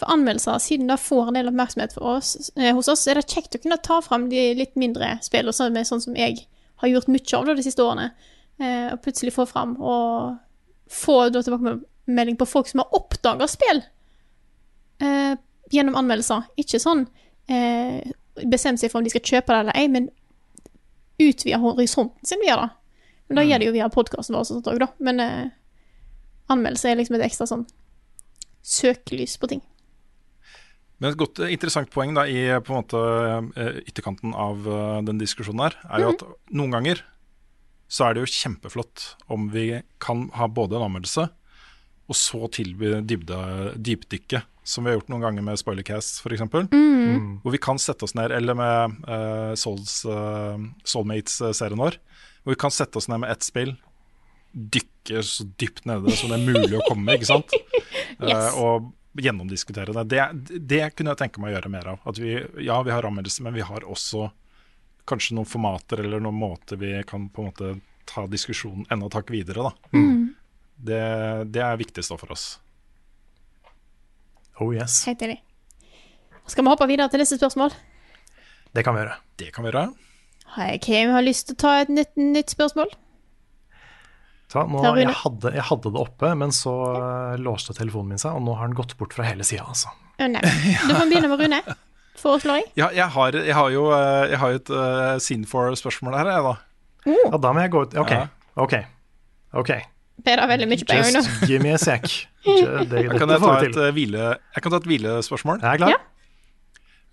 For 0.00 0.08
anmeldelser, 0.14 0.56
siden 0.64 0.88
det 0.88 0.96
får 1.04 1.28
en 1.28 1.36
del 1.36 1.50
oppmerksomhet 1.52 1.92
for 1.98 2.14
oss, 2.16 2.32
eh, 2.56 2.72
hos 2.74 2.88
oss, 2.88 3.04
er 3.12 3.20
det 3.20 3.26
kjekt 3.28 3.58
å 3.58 3.60
kunne 3.62 3.76
ta 3.84 4.00
fram 4.02 4.30
de 4.32 4.46
litt 4.56 4.72
mindre 4.80 5.18
spillene, 5.22 5.52
sånn, 5.52 5.76
med- 5.76 5.86
sånn 5.86 6.00
som 6.02 6.16
jeg 6.16 6.46
har 6.80 6.88
gjort 6.88 7.10
mye 7.12 7.36
av 7.36 7.44
da, 7.46 7.54
de 7.60 7.62
siste 7.66 7.84
årene. 7.84 8.08
Eh, 8.58 8.88
og 8.94 9.02
plutselig 9.04 9.34
få 9.36 9.44
fram 9.46 9.76
og 9.78 10.38
få 10.90 11.18
da 11.30 11.42
tilbakemelding 12.08 12.36
på 12.36 12.46
folk 12.46 12.68
som 12.68 12.78
har 12.78 12.94
oppdaga 12.94 13.48
spill 13.48 13.82
eh, 15.00 15.36
gjennom 15.70 15.96
anmeldelser. 15.96 16.42
Ikke 16.56 16.80
sånn 16.80 17.06
eh, 17.48 18.02
bestemt 18.46 18.80
seg 18.80 18.90
for 18.90 19.00
om 19.00 19.04
de 19.04 19.10
skal 19.10 19.24
kjøpe 19.24 19.52
det 19.52 19.60
eller 19.60 19.76
ei, 19.76 19.88
men 19.88 20.10
utvide 21.18 21.58
horisonten 21.58 22.24
sin 22.24 22.40
via 22.40 22.56
det. 22.56 22.68
Men 23.28 23.36
da 23.36 23.44
gjør 23.44 23.58
de 23.58 23.66
jo 23.66 23.76
via 23.76 23.88
podkasten 23.92 24.34
vår 24.34 24.40
og 24.40 24.48
sånt 24.48 24.68
òg, 24.70 24.78
da. 24.80 24.88
Men 24.98 25.20
eh, 25.20 25.50
anmeldelse 26.48 26.88
er 26.88 26.96
liksom 26.96 27.18
et 27.18 27.26
ekstra 27.26 27.46
sånn 27.46 27.66
søkelys 28.62 29.36
på 29.38 29.50
ting. 29.50 29.62
Men 30.98 31.12
et 31.12 31.18
godt, 31.18 31.38
eh, 31.38 31.52
interessant 31.52 31.90
poeng 31.90 32.14
da, 32.16 32.24
i 32.26 32.48
på 32.64 32.72
en 32.72 32.80
måte 32.80 33.02
eh, 33.54 33.82
ytterkanten 33.84 34.32
av 34.34 34.64
eh, 34.66 35.02
den 35.06 35.20
diskusjonen 35.20 35.68
her, 35.68 35.78
er 35.92 36.02
jo 36.02 36.14
at 36.16 36.24
noen 36.50 36.74
ganger 36.74 37.04
så 37.88 38.04
er 38.04 38.14
det 38.14 38.24
jo 38.24 38.32
kjempeflott 38.32 39.04
om 39.32 39.46
vi 39.52 39.80
kan 40.02 40.26
ha 40.36 40.48
både 40.52 40.76
en 40.76 40.90
anmeldelse 40.90 41.28
og 42.08 42.16
så 42.16 42.48
tilby 42.52 42.94
dybde, 43.04 43.38
dypdykket, 43.76 44.46
som 44.68 44.84
vi 44.84 44.90
har 44.90 44.98
gjort 44.98 45.10
noen 45.12 45.24
ganger 45.26 45.44
med 45.44 45.60
Spoilercast 45.60 46.22
f.eks. 46.22 46.44
Mm. 46.72 47.40
Hvor 47.42 47.52
vi 47.52 47.60
kan 47.60 47.80
sette 47.80 48.04
oss 48.04 48.16
ned, 48.16 48.32
eller 48.32 48.56
med 48.56 48.96
uh, 49.08 49.52
Souls, 49.56 50.00
uh, 50.08 50.56
Soulmates-serien 50.88 51.80
vår, 51.80 51.98
hvor 52.42 52.56
vi 52.56 52.60
kan 52.60 52.72
sette 52.72 53.00
oss 53.00 53.08
ned 53.12 53.22
med 53.24 53.32
ett 53.32 53.44
spill, 53.44 53.74
dykke 54.52 55.22
så 55.24 55.44
dypt 55.60 55.84
nede 55.88 56.12
som 56.16 56.32
det 56.32 56.38
er 56.38 56.48
mulig 56.48 56.78
å 56.80 56.86
komme, 56.88 57.16
ikke 57.16 57.28
sant? 57.28 57.52
yes. 58.24 58.32
uh, 58.32 58.60
og 58.60 58.88
gjennomdiskutere 59.18 59.92
det. 59.92 60.04
det. 60.12 60.58
Det 60.72 60.82
kunne 60.96 61.12
jeg 61.12 61.22
tenke 61.24 61.42
meg 61.42 61.52
å 61.52 61.56
gjøre 61.58 61.72
mer 61.72 61.92
av. 61.92 62.02
At 62.08 62.20
vi, 62.22 62.36
ja, 62.64 62.80
vi 62.86 62.94
har 62.94 63.08
anmeldelser, 63.08 63.44
men 63.46 63.56
vi 63.56 63.66
har 63.66 63.84
også 63.88 64.28
kanskje 65.08 65.36
noen 65.38 65.48
formater 65.48 66.04
eller 66.04 66.20
noen 66.20 66.36
måter 66.36 66.80
vi 66.80 66.92
kan 67.08 67.28
på 67.32 67.42
en 67.42 67.48
måte 67.48 67.70
ta 68.08 68.26
diskusjonen 68.28 68.86
enda 68.92 69.08
et 69.08 69.16
hakk 69.18 69.32
videre. 69.32 69.68
Da. 69.68 69.96
Mm. 69.96 70.28
Det, 70.78 71.02
det 71.50 71.62
er 71.64 71.78
viktigst 71.80 72.12
da 72.12 72.18
for 72.20 72.34
oss. 72.34 72.46
Oh 74.58 74.70
yes, 74.74 75.04
Helt 75.06 75.22
enig. 75.26 75.40
Skal 76.48 76.64
vi 76.64 76.70
hoppe 76.72 76.86
videre 76.88 77.10
til 77.12 77.20
neste 77.22 77.38
spørsmål? 77.38 77.74
det 78.76 78.84
kan 78.86 78.94
vi 78.94 79.02
gjøre. 79.02 79.16
Det 79.40 79.50
kan 79.54 79.64
vi 79.64 79.72
gjøre. 79.72 79.88
Hvem 80.84 81.12
har 81.12 81.24
lyst 81.24 81.48
til 81.48 81.56
å 81.56 81.60
ta 81.60 81.74
et 81.82 81.90
nytt, 81.92 82.14
nytt 82.18 82.54
spørsmål? 82.54 82.90
Ta, 84.48 84.62
nå, 84.64 84.80
jeg, 84.96 85.12
hadde, 85.12 85.50
jeg 85.52 85.64
hadde 85.68 85.90
det 85.92 86.00
oppe, 86.00 86.30
men 86.40 86.54
så 86.56 86.72
ja. 86.94 87.10
låste 87.42 87.74
telefonen 87.76 88.14
min 88.14 88.22
seg, 88.22 88.38
og 88.38 88.46
nå 88.46 88.54
har 88.56 88.70
den 88.70 88.78
gått 88.78 88.94
bort 89.00 89.12
fra 89.16 89.26
hele 89.28 89.44
sida. 89.44 89.66
Altså. 89.68 89.92
Nei. 90.22 90.40
Du 90.88 90.94
kan 90.94 91.10
begynne 91.10 91.28
med 91.28 91.42
Rune. 91.42 91.60
Foreslår 92.18 92.62
jeg. 92.62 92.70
Ja, 92.80 92.88
jeg, 92.96 93.12
har, 93.14 93.36
jeg 93.36 93.54
har 93.54 93.68
jo 93.70 93.84
eh, 93.94 94.24
jeg 94.32 94.40
har 94.42 94.56
et 94.56 94.72
uh, 94.74 95.18
Sin 95.22 95.44
for-spørsmål 95.46 96.16
her, 96.18 96.32
jeg, 96.32 96.46
da. 96.48 97.12
Ja, 97.12 97.38
da 97.44 97.52
må 97.54 97.62
jeg 97.62 97.74
gå 97.76 97.84
ut. 97.84 97.94
OK. 98.00 98.14
Ja. 98.16 98.24
OK. 98.58 98.74
ok 99.60 99.72
Per 100.26 100.40
har 100.42 100.50
veldig 100.50 100.66
mye 100.70 100.86
på 100.88 100.96
en. 100.98 101.14
Just 101.14 101.44
give 101.46 101.62
me 101.62 101.72
a 101.74 101.78
sec. 101.78 102.06
Ikke, 102.42 102.84
det, 102.90 103.02
jeg 103.06 103.18
kan 103.20 103.30
jeg, 103.30 103.40
ta 103.42 103.56
et, 103.62 103.76
eh, 103.76 103.90
hvile, 103.94 104.22
jeg 104.56 104.64
kan 104.64 104.72
ta 104.72 104.80
et 104.80 104.88
hvilespørsmål. 104.90 105.60
Er 105.62 105.76
jeg 105.76 105.82
klar? 105.82 105.92
Ja. 105.94 105.98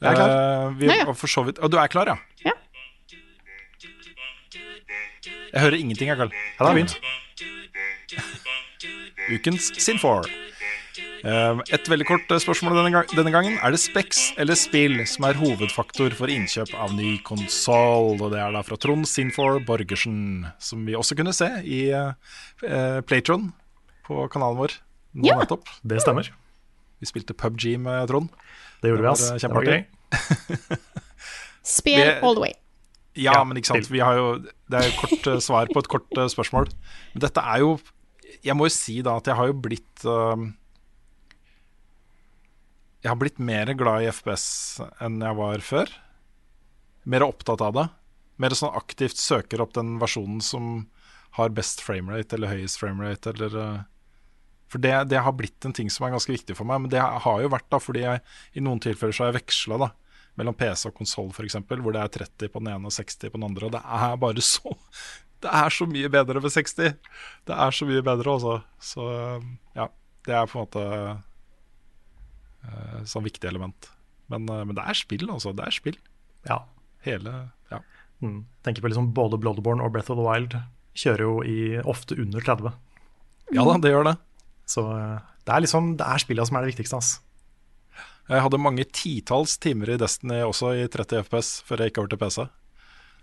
Jeg 0.01 0.11
er 0.11 0.15
klar. 0.19 0.31
Uh, 0.31 0.79
vi, 0.79 0.87
Nei, 0.89 0.97
ja. 1.01 1.13
For 1.15 1.31
så 1.31 1.45
vidt 1.47 1.59
Å, 1.63 1.69
du 1.71 1.77
er 1.79 1.91
klar, 1.91 2.09
ja? 2.11 2.17
ja. 2.45 2.55
Jeg 5.53 5.63
hører 5.63 5.77
ingenting, 5.79 6.09
jeg, 6.11 6.17
Karl. 6.19 6.33
Ja, 6.33 6.57
det 6.59 6.67
har 6.67 6.75
begynt. 6.75 6.97
Ukens 9.31 9.71
Sin4. 9.79 10.27
Et 11.25 11.87
veldig 11.89 12.05
kort 12.05 12.29
eh, 12.35 12.37
spørsmål 12.41 12.75
denne, 12.77 12.91
gang, 12.93 13.07
denne 13.17 13.31
gangen. 13.33 13.55
Er 13.65 13.73
det 13.73 13.79
Specs 13.81 14.27
eller 14.41 14.57
spill 14.59 14.99
som 15.09 15.25
er 15.25 15.37
hovedfaktor 15.39 16.13
for 16.17 16.29
innkjøp 16.29 16.73
av 16.77 16.93
ny 16.93 17.15
konsoll? 17.25 18.11
Og 18.21 18.29
det 18.33 18.41
er 18.43 18.53
da 18.53 18.61
fra 18.67 18.77
Trond 18.77 19.07
Sinfor 19.09 19.57
Borgersen, 19.65 20.45
som 20.61 20.83
vi 20.85 20.93
også 20.97 21.17
kunne 21.17 21.33
se 21.33 21.47
i 21.65 21.87
eh, 21.89 22.11
eh, 22.67 22.99
Playtron 23.09 23.47
på 24.05 24.27
kanalen 24.29 24.59
vår 24.61 24.75
nå 25.15 25.31
Ja. 25.31 25.39
nettopp. 25.39 25.65
Det 25.81 25.97
stemmer. 26.03 26.29
Vi 27.01 27.09
spilte 27.09 27.33
PubG 27.33 27.71
med 27.81 28.05
Trond. 28.11 28.29
Det 28.83 28.91
gjorde 28.91 29.01
vi, 29.01 29.07
Det 29.07 29.09
var, 29.09 29.17
ass. 29.17 29.41
Det 29.41 29.49
var 29.55 29.65
gøy. 29.65 30.85
Spill 31.75 32.03
all 32.21 32.35
the 32.37 32.43
way. 32.43 32.53
Ja, 33.17 33.39
men 33.47 33.57
ikke 33.57 33.71
sant. 33.73 33.89
Vi 33.89 34.01
har 34.03 34.17
jo, 34.19 34.27
det 34.69 34.77
er 34.77 34.89
jo 34.91 34.99
kort 34.99 35.29
svar 35.41 35.71
på 35.71 35.81
et 35.81 35.89
kort 35.89 36.21
spørsmål. 36.35 36.69
Men 37.15 37.23
dette 37.25 37.41
er 37.41 37.63
jo 37.63 37.77
Jeg 38.45 38.53
må 38.57 38.67
jo 38.67 38.73
si 38.75 38.99
da 39.01 39.15
at 39.17 39.25
jeg 39.25 39.37
har 39.39 39.47
jo 39.49 39.55
blitt 39.57 40.03
eh, 40.05 40.45
Jeg 43.05 43.11
har 43.11 43.19
blitt 43.21 43.37
mer 43.37 43.69
glad 43.77 44.01
i 44.01 44.09
FPS 44.09 44.81
enn 45.05 45.19
jeg 45.21 45.37
var 45.37 45.61
før. 45.61 45.91
Mer 47.05 47.21
opptatt 47.21 47.61
av 47.61 47.75
det. 47.77 47.83
Mer 48.41 48.55
sånn 48.57 48.73
aktivt 48.73 49.19
søker 49.21 49.61
opp 49.61 49.75
den 49.75 49.99
versjonen 50.01 50.39
som 50.41 50.87
har 51.37 51.53
best 51.53 51.83
framerate 51.85 52.33
eller 52.33 52.49
høyest 52.49 52.79
framerate 52.81 53.35
eller 53.35 53.57
eh, 53.61 53.83
For 54.73 54.81
det, 54.81 54.95
det 55.11 55.21
har 55.21 55.35
blitt 55.37 55.67
en 55.69 55.75
ting 55.77 55.91
som 55.93 56.07
er 56.07 56.15
ganske 56.15 56.33
viktig 56.33 56.55
for 56.57 56.65
meg. 56.65 56.81
Men 56.81 56.93
det 56.95 57.03
har 57.03 57.43
jo 57.43 57.51
vært 57.53 57.69
da 57.69 57.77
fordi 57.77 58.01
jeg 58.07 58.23
i 58.57 58.65
noen 58.65 58.81
tilfeller 58.81 59.13
så 59.13 59.27
har 59.27 59.31
jeg 59.35 59.43
veksla 59.43 59.91
mellom 60.41 60.57
PC 60.57 60.87
og 60.89 60.97
konsoll 60.97 61.29
f.eks., 61.29 61.59
hvor 61.61 61.93
det 61.93 62.01
er 62.01 62.15
30 62.17 62.51
på 62.55 62.63
den 62.63 62.71
ene 62.73 62.89
og 62.89 62.97
60 62.97 63.29
på 63.29 63.37
den 63.37 63.45
andre. 63.51 63.69
Og 63.69 63.75
det 63.77 63.83
er 63.85 64.17
bare 64.25 64.49
så 64.49 64.73
Det 65.45 65.53
er 65.53 65.69
så 65.69 65.85
mye 65.85 66.09
bedre 66.09 66.41
ved 66.41 66.57
60! 66.57 66.97
Det 67.45 67.61
er 67.67 67.77
så 67.77 67.85
mye 67.85 68.01
bedre, 68.01 68.33
altså. 68.33 68.57
Så 68.81 69.05
ja, 69.77 69.91
det 70.25 70.33
er 70.33 70.49
på 70.49 70.57
en 70.57 70.65
måte 70.65 70.85
eh, 72.65 73.03
som 73.09 73.25
viktig 73.25 73.47
element. 73.49 73.89
Men, 74.31 74.47
uh, 74.49 74.63
men 74.65 74.75
det 74.77 74.85
er 74.85 74.97
spill, 74.97 75.27
altså. 75.29 75.53
Det 75.55 75.65
er 75.65 75.75
spill. 75.75 75.99
Ja. 76.49 76.63
Hele 77.05 77.35
Ja. 77.71 77.81
Mm. 78.23 78.45
Tenker 78.63 78.81
på 78.81 78.89
liksom 78.89 79.11
både 79.13 79.37
Bloodborne 79.37 79.83
og 79.83 79.91
Breath 79.93 80.13
of 80.13 80.17
the 80.17 80.25
Wild 80.25 80.55
kjører 80.95 81.25
jo 81.25 81.35
i 81.43 81.57
ofte 81.83 82.15
under 82.17 82.41
30. 82.41 82.71
Ja 83.53 83.65
da, 83.67 83.77
det 83.81 83.91
gjør 83.91 84.07
det. 84.09 84.15
Så 84.69 84.85
uh, 84.87 85.21
det 85.45 85.53
er 85.53 85.61
liksom 85.61 85.93
Det 85.99 86.05
er 86.07 86.21
spillene 86.23 86.47
som 86.49 86.57
er 86.57 86.65
det 86.65 86.73
viktigste, 86.73 86.97
ass. 86.97 87.11
Jeg 88.25 88.41
hadde 88.41 88.57
mange 88.57 88.85
titalls 88.89 89.59
timer 89.61 89.91
i 89.93 89.97
Destiny 90.01 90.39
også 90.41 90.71
i 90.79 90.87
30 90.89 91.27
FPS 91.27 91.59
før 91.67 91.83
jeg 91.83 91.91
gikk 91.91 91.99
over 92.01 92.13
til 92.13 92.21
PC. 92.23 92.39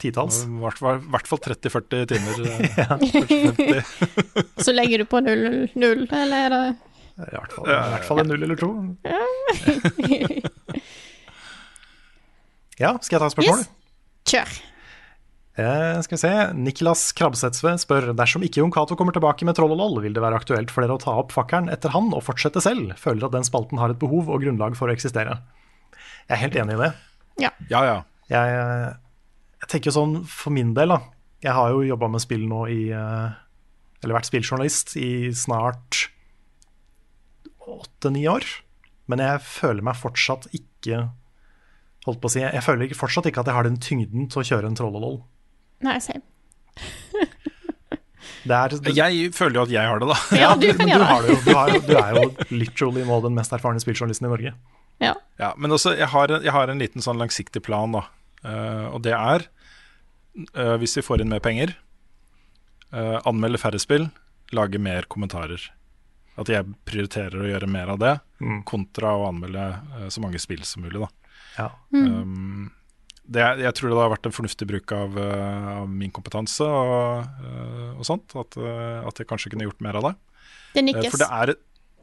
Titalls. 0.03 0.45
I 0.47 0.61
hvert 0.63 0.79
hvert 0.83 1.29
fall 1.31 1.41
30-40 1.43 2.07
timer. 2.13 2.39
ja. 2.83 2.99
40, 3.03 3.57
50. 3.59 4.63
Så 4.67 4.75
legger 4.75 5.03
du 5.03 5.09
på 5.11 5.23
null, 5.23 5.67
null, 5.75 6.07
eller 6.07 6.47
er 6.47 6.55
det 6.55 6.63
I 7.21 7.29
hvert 7.29 7.53
fall, 7.53 7.67
i 7.69 7.77
hvert 7.93 8.07
fall 8.09 8.23
en 8.23 8.31
null 8.33 8.47
eller 8.49 8.59
to. 8.61 8.73
Ja, 12.81 12.97
skal 13.05 13.19
jeg 13.19 13.23
ta 13.23 13.29
spørsmålet? 13.31 13.67
spørsmål? 13.67 13.67
Yes. 13.69 14.29
Kjør. 14.33 14.53
Eh, 15.63 15.99
skal 16.07 16.17
vi 16.17 16.21
se. 16.23 16.33
Niklas 16.57 17.03
Krabbsetsve 17.19 17.75
spør 17.83 18.09
dersom 18.17 18.45
ikke 18.47 18.63
Jon 18.63 18.73
Cato 18.73 18.97
kommer 18.99 19.13
tilbake 19.15 19.45
med 19.45 19.59
Troll 19.59 19.75
og 19.75 19.81
Loll, 19.83 19.99
vil 20.05 20.17
det 20.17 20.23
være 20.25 20.39
aktuelt 20.41 20.73
for 20.73 20.85
dere 20.85 20.97
å 20.97 21.03
ta 21.03 21.13
opp 21.21 21.35
fakkelen 21.35 21.69
etter 21.73 21.93
han 21.93 22.09
og 22.17 22.25
fortsette 22.25 22.63
selv? 22.65 22.95
Føler 23.01 23.29
at 23.29 23.37
den 23.37 23.47
spalten 23.47 23.81
har 23.83 23.93
et 23.93 24.01
behov 24.01 24.33
og 24.33 24.41
grunnlag 24.43 24.79
for 24.79 24.89
å 24.89 24.97
eksistere. 24.97 25.37
Jeg 26.25 26.39
er 26.39 26.43
helt 26.47 26.57
enig 26.63 26.79
i 26.79 26.81
det. 26.81 26.91
Ja, 27.43 27.53
ja. 27.69 27.99
Jeg, 28.33 28.57
eh, 28.57 28.89
jeg 29.63 29.73
tenker 29.77 29.95
sånn 29.95 30.23
for 30.25 30.55
min 30.55 30.73
del, 30.79 30.97
da. 30.97 31.03
Jeg 31.45 31.53
har 31.59 31.75
jo 31.75 31.85
jobba 31.85 32.09
med 32.09 32.23
spill 32.25 32.47
nå 32.49 32.65
i 32.71 32.83
eh, 32.95 33.31
Eller 34.03 34.15
vært 34.15 34.29
spilljournalist 34.31 34.97
i 34.97 35.31
snart 35.35 36.07
åtte-ni 37.69 38.27
år. 38.31 38.47
Men 39.11 39.23
jeg 39.23 39.43
føler 39.45 39.85
meg 39.85 39.99
fortsatt 39.99 40.49
ikke 40.55 41.09
Holdt 42.03 42.19
på 42.19 42.27
å 42.27 42.33
si, 42.35 42.41
Jeg 42.43 42.63
føler 42.67 42.89
ikke, 42.89 42.99
fortsatt 42.99 43.29
ikke 43.31 43.45
at 43.45 43.49
jeg 43.51 43.55
har 43.55 43.67
den 43.69 43.79
tyngden 43.79 44.27
til 44.31 44.41
å 44.41 44.47
kjøre 44.47 44.67
en 44.67 44.75
troll 44.75 44.97
og 44.99 45.05
loll. 45.05 45.19
Nei, 45.87 46.01
same. 46.03 46.25
Det 48.43 48.57
er, 48.57 48.73
det, 48.83 48.93
Jeg 48.97 49.31
føler 49.37 49.61
jo 49.61 49.63
at 49.69 49.71
jeg 49.71 49.87
har 49.87 50.01
det, 50.03 50.09
da. 50.11 50.17
Ja, 50.35 50.49
du 50.59 50.67
kan 50.75 50.89
gjøre 50.91 51.05
du, 51.05 51.07
har 51.07 51.23
det. 51.23 51.29
det 51.29 51.35
jo, 51.35 51.43
du, 51.45 51.53
har, 51.55 51.75
du 51.87 51.93
er 52.01 52.17
jo 52.17 52.57
literally 52.63 53.05
nå 53.07 53.19
den 53.23 53.37
mest 53.37 53.55
erfarne 53.55 53.83
spilljournalisten 53.83 54.27
i 54.27 54.33
Norge. 54.33 54.53
Ja. 55.03 55.13
Ja, 55.39 55.53
men 55.59 55.75
også, 55.75 55.95
jeg 55.99 56.09
har, 56.11 56.35
jeg 56.43 56.55
har 56.55 56.71
en 56.71 56.83
liten 56.83 57.05
sånn 57.05 57.23
langsiktig 57.23 57.63
plan, 57.67 57.95
da. 57.95 58.03
Uh, 58.43 58.89
og 58.97 59.05
det 59.07 59.15
er, 59.15 59.47
uh, 60.59 60.75
hvis 60.83 60.97
vi 60.99 61.07
får 61.07 61.23
inn 61.23 61.31
mer 61.31 61.43
penger, 61.45 61.77
uh, 62.91 63.21
anmelde 63.29 63.63
færre 63.63 63.79
spill, 63.83 64.09
lage 64.55 64.83
mer 64.83 65.07
kommentarer. 65.11 65.69
At 66.41 66.49
jeg 66.49 66.65
prioriterer 66.89 67.43
å 67.45 67.49
gjøre 67.51 67.69
mer 67.69 67.91
av 67.93 67.99
det, 68.01 68.13
Mm. 68.43 68.63
kontra 68.67 69.11
å 69.15 69.29
anmelde 69.29 69.63
uh, 70.01 70.07
så 70.11 70.19
mange 70.25 70.41
spill 70.43 70.63
som 70.67 70.83
mulig. 70.83 70.99
da. 70.99 71.09
Ja. 71.59 71.67
Um, 71.95 72.71
det, 73.29 73.39
er- 73.45 73.61
jeg 73.63 73.75
tror 73.79 73.91
det 73.93 73.99
har 74.01 74.11
vært 74.11 74.27
en 74.27 74.35
fornuftig 74.35 74.67
bruk 74.67 74.93
av, 74.97 75.15
uh, 75.17 75.83
av 75.83 75.89
min 75.89 76.11
kompetanse 76.11 76.65
og, 76.67 77.27
uh, 77.45 77.93
og 77.99 78.05
sånt. 78.09 78.35
At, 78.35 78.57
at 78.59 79.21
jeg 79.23 79.29
kanskje 79.31 79.53
kunne 79.53 79.69
gjort 79.69 79.81
mer 79.85 80.01
av 80.01 80.09
det. 80.09 80.15
Det 80.75 80.85
nikkes. 80.89 81.11
For 81.13 81.23
det 81.23 81.29
er, 81.31 81.55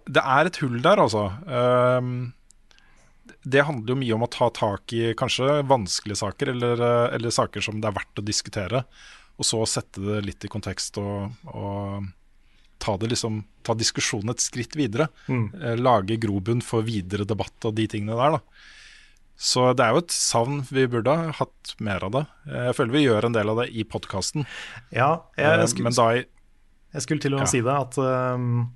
det 0.07 0.23
er 0.23 0.45
et 0.51 0.59
hull 0.63 0.79
der, 0.85 1.01
altså. 1.03 1.25
Um, 1.49 2.33
det 3.45 3.65
handler 3.65 3.93
jo 3.93 3.99
mye 3.99 4.15
om 4.15 4.23
å 4.25 4.29
ta 4.31 4.47
tak 4.53 4.93
i 4.95 5.11
kanskje 5.17 5.59
vanskelige 5.69 6.17
saker, 6.21 6.53
eller, 6.53 6.81
eller 7.13 7.29
saker 7.33 7.61
som 7.65 7.81
det 7.81 7.89
er 7.89 7.97
verdt 7.99 8.21
å 8.21 8.25
diskutere. 8.25 8.83
Og 9.39 9.45
så 9.47 9.59
sette 9.69 10.01
det 10.03 10.23
litt 10.25 10.43
i 10.45 10.49
kontekst 10.51 10.97
og, 11.01 11.35
og 11.53 12.07
ta, 12.79 12.95
det 12.97 13.09
liksom, 13.11 13.41
ta 13.67 13.75
diskusjonen 13.77 14.31
et 14.33 14.43
skritt 14.43 14.75
videre. 14.79 15.09
Mm. 15.27 15.45
Eh, 15.61 15.75
Lage 15.79 16.17
grobunn 16.23 16.61
for 16.63 16.81
videre 16.87 17.25
debatt 17.27 17.65
og 17.69 17.75
de 17.75 17.87
tingene 17.91 18.15
der. 18.17 18.37
da. 18.39 18.41
Så 19.39 19.69
det 19.77 19.85
er 19.85 19.93
jo 19.95 20.01
et 20.03 20.11
savn. 20.11 20.57
Vi 20.67 20.83
burde 20.91 21.13
ha 21.15 21.31
hatt 21.37 21.75
mer 21.79 22.03
av 22.03 22.11
det. 22.11 22.25
Eh, 22.49 22.65
Jeg 22.71 22.75
føler 22.75 22.91
vi 22.97 23.05
gjør 23.05 23.25
en 23.29 23.37
del 23.37 23.49
av 23.53 23.61
det 23.61 23.69
i 23.71 23.83
podkasten. 23.87 24.45
ja 24.91 25.21
jeg, 25.37 25.59
jeg, 25.59 25.69
skulle, 25.69 25.83
Men 25.91 25.93
da 25.99 26.09
i 26.17 26.25
jeg 26.93 27.01
skulle 27.05 27.21
til 27.21 27.33
og 27.35 27.39
med 27.43 27.47
Ja. 27.47 27.51
si 27.53 27.61
det, 27.61 27.75
at 27.85 27.97
um, 28.35 28.71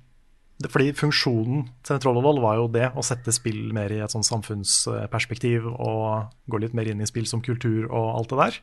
det, 0.62 0.70
Fordi 0.70 0.92
funksjonen 0.94 1.64
til 1.82 1.98
Trollolol 1.98 2.38
var 2.40 2.56
jo 2.60 2.68
det 2.68 2.92
å 2.94 3.02
sette 3.02 3.32
spill 3.34 3.72
mer 3.74 3.90
i 3.90 3.98
et 4.04 4.12
sånn 4.14 4.22
samfunnsperspektiv 4.22 5.66
og 5.66 6.30
gå 6.48 6.60
litt 6.62 6.74
mer 6.74 6.86
inn 6.86 7.00
i 7.02 7.06
spill 7.10 7.26
som 7.26 7.42
kultur 7.42 7.88
og 7.90 8.06
alt 8.20 8.30
det 8.30 8.38
der. 8.38 8.58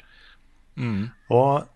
Mm. 0.80 1.11
Og 1.30 1.49
jeg 1.59 1.68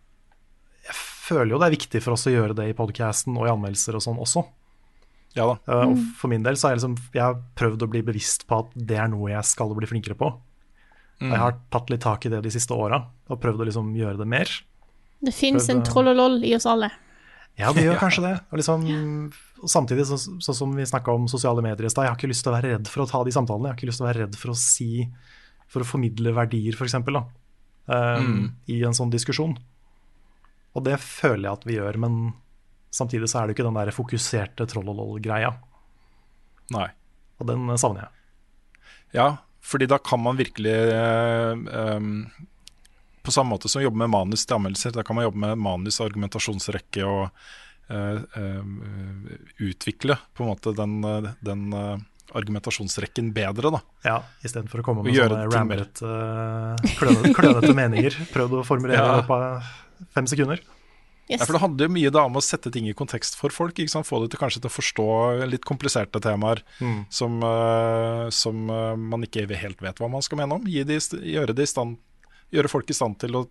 føler 1.25 1.51
jo 1.55 1.59
det 1.61 1.67
er 1.71 1.75
viktig 1.77 2.01
for 2.05 2.15
oss 2.15 2.27
å 2.29 2.33
gjøre 2.33 2.55
det 2.57 2.69
i 2.71 2.75
podcasten 2.77 3.35
og 3.37 3.47
i 3.47 3.51
anmeldelser 3.53 3.97
og 3.97 4.03
sånn 4.05 4.21
også. 4.21 4.45
Ja 5.35 5.49
da. 5.49 5.55
Uh, 5.67 5.89
Og 5.91 6.03
for 6.19 6.31
min 6.31 6.45
del 6.45 6.55
så 6.55 6.69
har 6.69 6.75
jeg, 6.75 6.83
liksom, 6.83 6.97
jeg 7.15 7.23
har 7.25 7.39
prøvd 7.59 7.83
å 7.83 7.89
bli 7.91 8.01
bevisst 8.07 8.45
på 8.47 8.61
at 8.63 8.75
det 8.75 8.99
er 9.01 9.09
noe 9.11 9.33
jeg 9.33 9.43
skal 9.49 9.73
bli 9.75 9.89
flinkere 9.89 10.15
på. 10.19 10.29
Mm. 11.19 11.31
Jeg 11.31 11.39
har 11.41 11.57
tatt 11.71 11.91
litt 11.91 12.03
tak 12.03 12.25
i 12.27 12.31
det 12.31 12.41
de 12.45 12.51
siste 12.53 12.75
åra 12.75 13.01
og 13.31 13.41
prøvd 13.43 13.63
å 13.63 13.67
liksom 13.69 13.91
gjøre 13.97 14.19
det 14.21 14.27
mer. 14.31 14.51
Det 15.25 15.33
fins 15.35 15.67
en 15.71 15.81
troll 15.87 16.11
og 16.11 16.15
loll 16.19 16.37
i 16.47 16.53
oss 16.55 16.67
alle. 16.69 16.89
Ja, 17.59 17.71
det 17.75 17.85
gjør 17.85 17.99
kanskje 18.03 18.23
det. 18.25 18.33
Og 18.51 18.59
liksom, 18.59 18.83
og 19.63 19.71
samtidig, 19.71 20.05
sånn 20.09 20.41
så, 20.43 20.55
som 20.55 20.73
vi 20.75 20.87
snakka 20.87 21.13
om 21.15 21.27
sosiale 21.31 21.63
medier 21.63 21.87
i 21.87 21.91
stad, 21.91 22.05
jeg 22.05 22.13
har 22.13 22.19
ikke 22.19 22.31
lyst 22.31 22.43
til 22.45 22.51
å 22.51 22.57
være 22.57 22.73
redd 22.75 22.91
for 22.91 23.03
å 23.05 23.09
ta 23.11 23.23
de 23.27 23.31
samtalene. 23.35 23.69
Jeg 23.71 23.73
har 23.75 23.79
ikke 23.79 23.89
lyst 23.91 24.01
til 24.03 24.07
å 24.07 24.09
være 24.11 24.23
redd 24.25 24.35
for 24.39 24.51
å 24.53 24.57
si 24.59 24.89
For 25.71 25.81
å 25.81 25.87
formidle 25.87 26.31
verdier, 26.35 26.75
f.eks., 26.77 26.93
um, 27.01 27.23
Mm. 27.87 28.43
i 28.69 28.83
en 28.85 28.93
sånn 28.93 29.09
diskusjon. 29.11 29.55
Og 30.75 30.83
det 30.85 30.97
føler 31.01 31.47
jeg 31.47 31.59
at 31.59 31.65
vi 31.67 31.77
gjør, 31.77 31.99
men 32.03 32.19
samtidig 32.95 33.29
så 33.31 33.41
er 33.41 33.47
det 33.47 33.55
ikke 33.55 33.67
den 33.67 33.77
der 33.79 33.95
fokuserte 33.95 34.67
trollolol-greia. 34.71 35.53
Nei. 36.75 36.87
Og 37.39 37.49
den 37.49 37.69
eh, 37.69 37.79
savner 37.79 38.05
jeg. 38.05 38.11
Ja, 39.15 39.27
fordi 39.65 39.87
da 39.89 39.97
kan 39.97 40.19
man 40.21 40.37
virkelig 40.37 40.73
em, 40.75 42.25
På 43.23 43.31
samme 43.31 43.55
måte 43.55 43.69
som 43.71 43.81
jobbe 43.81 43.97
med 43.97 44.11
manus 44.13 44.43
til 44.45 44.59
anmeldelser, 44.59 44.93
da 44.93 45.03
kan 45.03 45.17
man 45.17 45.25
jobbe 45.25 45.41
med 45.41 45.57
manus, 45.57 46.01
argumentasjonsrekke 46.03 47.05
og 47.07 47.23
uh, 47.89 48.19
uh, 48.37 49.31
utvikle 49.65 50.19
på 50.35 50.45
en 50.45 50.51
måte 50.51 50.75
den, 50.77 50.99
eh, 51.09 51.31
den 51.47 51.63
uh, 51.73 51.95
argumentasjonsrekken 52.37 53.31
bedre, 53.33 53.71
da. 53.73 53.81
Ja, 54.05 54.19
Istedenfor 54.45 54.83
å 54.83 54.85
komme 54.85 55.07
med 55.07 55.17
gjøre 55.17 55.47
sånne 55.47 55.79
uh, 55.81 56.93
klønete, 56.99 57.33
klønete 57.39 57.73
meninger. 57.77 58.19
Prøvd 58.35 58.59
å 58.59 58.63
formulere 58.67 59.01
Ja. 59.01 59.17
løpet 59.23 59.33
av 59.33 59.73
fem 60.15 60.27
sekunder. 60.29 60.61
Yes. 61.25 61.39
Ja, 61.39 61.45
for 61.47 61.55
Det 61.57 61.61
handler 61.63 61.87
jo 61.87 61.93
mye 61.95 62.09
da 62.13 62.23
om 62.27 62.37
å 62.37 62.41
sette 62.43 62.69
ting 62.69 62.85
i 62.85 62.93
kontekst 62.93 63.33
for 63.39 63.49
folk. 63.49 63.79
Ikke 63.81 63.89
sant? 63.89 64.05
Få 64.05 64.19
det 64.21 64.29
til 64.33 64.41
kanskje 64.43 64.61
til 64.61 64.69
å 64.69 64.75
forstå 64.75 65.07
litt 65.49 65.65
kompliserte 65.65 66.21
temaer 66.21 66.61
Mm. 66.79 67.05
som, 67.09 67.39
uh, 67.41 68.29
som 68.29 68.69
uh, 68.69 68.95
man 68.95 69.25
ikke 69.25 69.47
helt 69.57 69.81
vet 69.81 69.97
hva 69.97 70.09
man 70.11 70.21
skal 70.21 70.37
mene 70.37 70.53
om. 70.53 70.67
Gi 70.69 70.83
de, 70.85 70.99
gjøre, 71.01 71.55
de 71.57 71.65
stand, 71.65 71.97
gjøre 72.53 72.69
folk 72.69 72.89
i 72.89 72.93
stand 72.93 73.17
til 73.19 73.35
å 73.35 73.47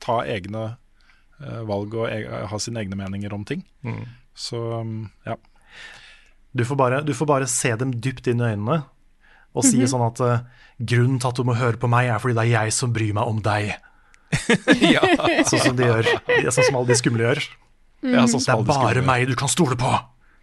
ta 0.00 0.22
egne 0.24 0.78
uh, 1.42 1.62
valg 1.68 1.92
og 1.94 2.08
e 2.08 2.24
ha 2.24 2.58
sine 2.58 2.80
egne 2.80 2.96
meninger 2.96 3.34
om 3.36 3.44
ting. 3.44 3.66
Mm. 3.84 4.06
Så 4.32 4.56
um, 4.80 5.10
ja. 5.26 5.36
Du 6.56 6.64
får, 6.64 6.76
bare, 6.76 7.02
du 7.04 7.12
får 7.12 7.28
bare 7.28 7.46
se 7.46 7.74
dem 7.76 7.92
dypt 8.00 8.26
inn 8.26 8.40
i 8.40 8.54
øynene 8.54 8.86
og 9.52 9.64
si 9.64 9.80
sånn 9.90 10.04
at 10.04 10.20
grunnen 10.78 11.18
til 11.18 11.28
at 11.28 11.36
du 11.36 11.44
må 11.44 11.54
høre 11.58 11.80
på 11.80 11.88
meg, 11.90 12.06
er 12.12 12.20
fordi 12.22 12.36
det 12.36 12.42
er 12.44 12.50
jeg 12.52 12.74
som 12.76 12.92
bryr 12.94 13.14
meg 13.16 13.26
om 13.26 13.40
deg. 13.42 13.72
Sånn 15.48 15.62
som 15.62 15.76
de 15.78 15.88
gjør. 15.88 16.10
Sånn 16.52 16.66
som 16.68 16.78
alle 16.80 16.90
de 16.90 16.98
skumle 17.00 17.24
gjør. 17.24 17.42
ja 18.04 18.26
sånn 18.30 18.44
Det 18.44 18.52
er 18.52 18.62
de 18.62 18.68
bare 18.70 19.04
meg 19.06 19.26
du 19.30 19.34
kan 19.38 19.50
stole 19.50 19.78
på! 19.78 19.90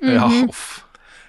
Ja, 0.05 0.25
uff. 0.27 0.83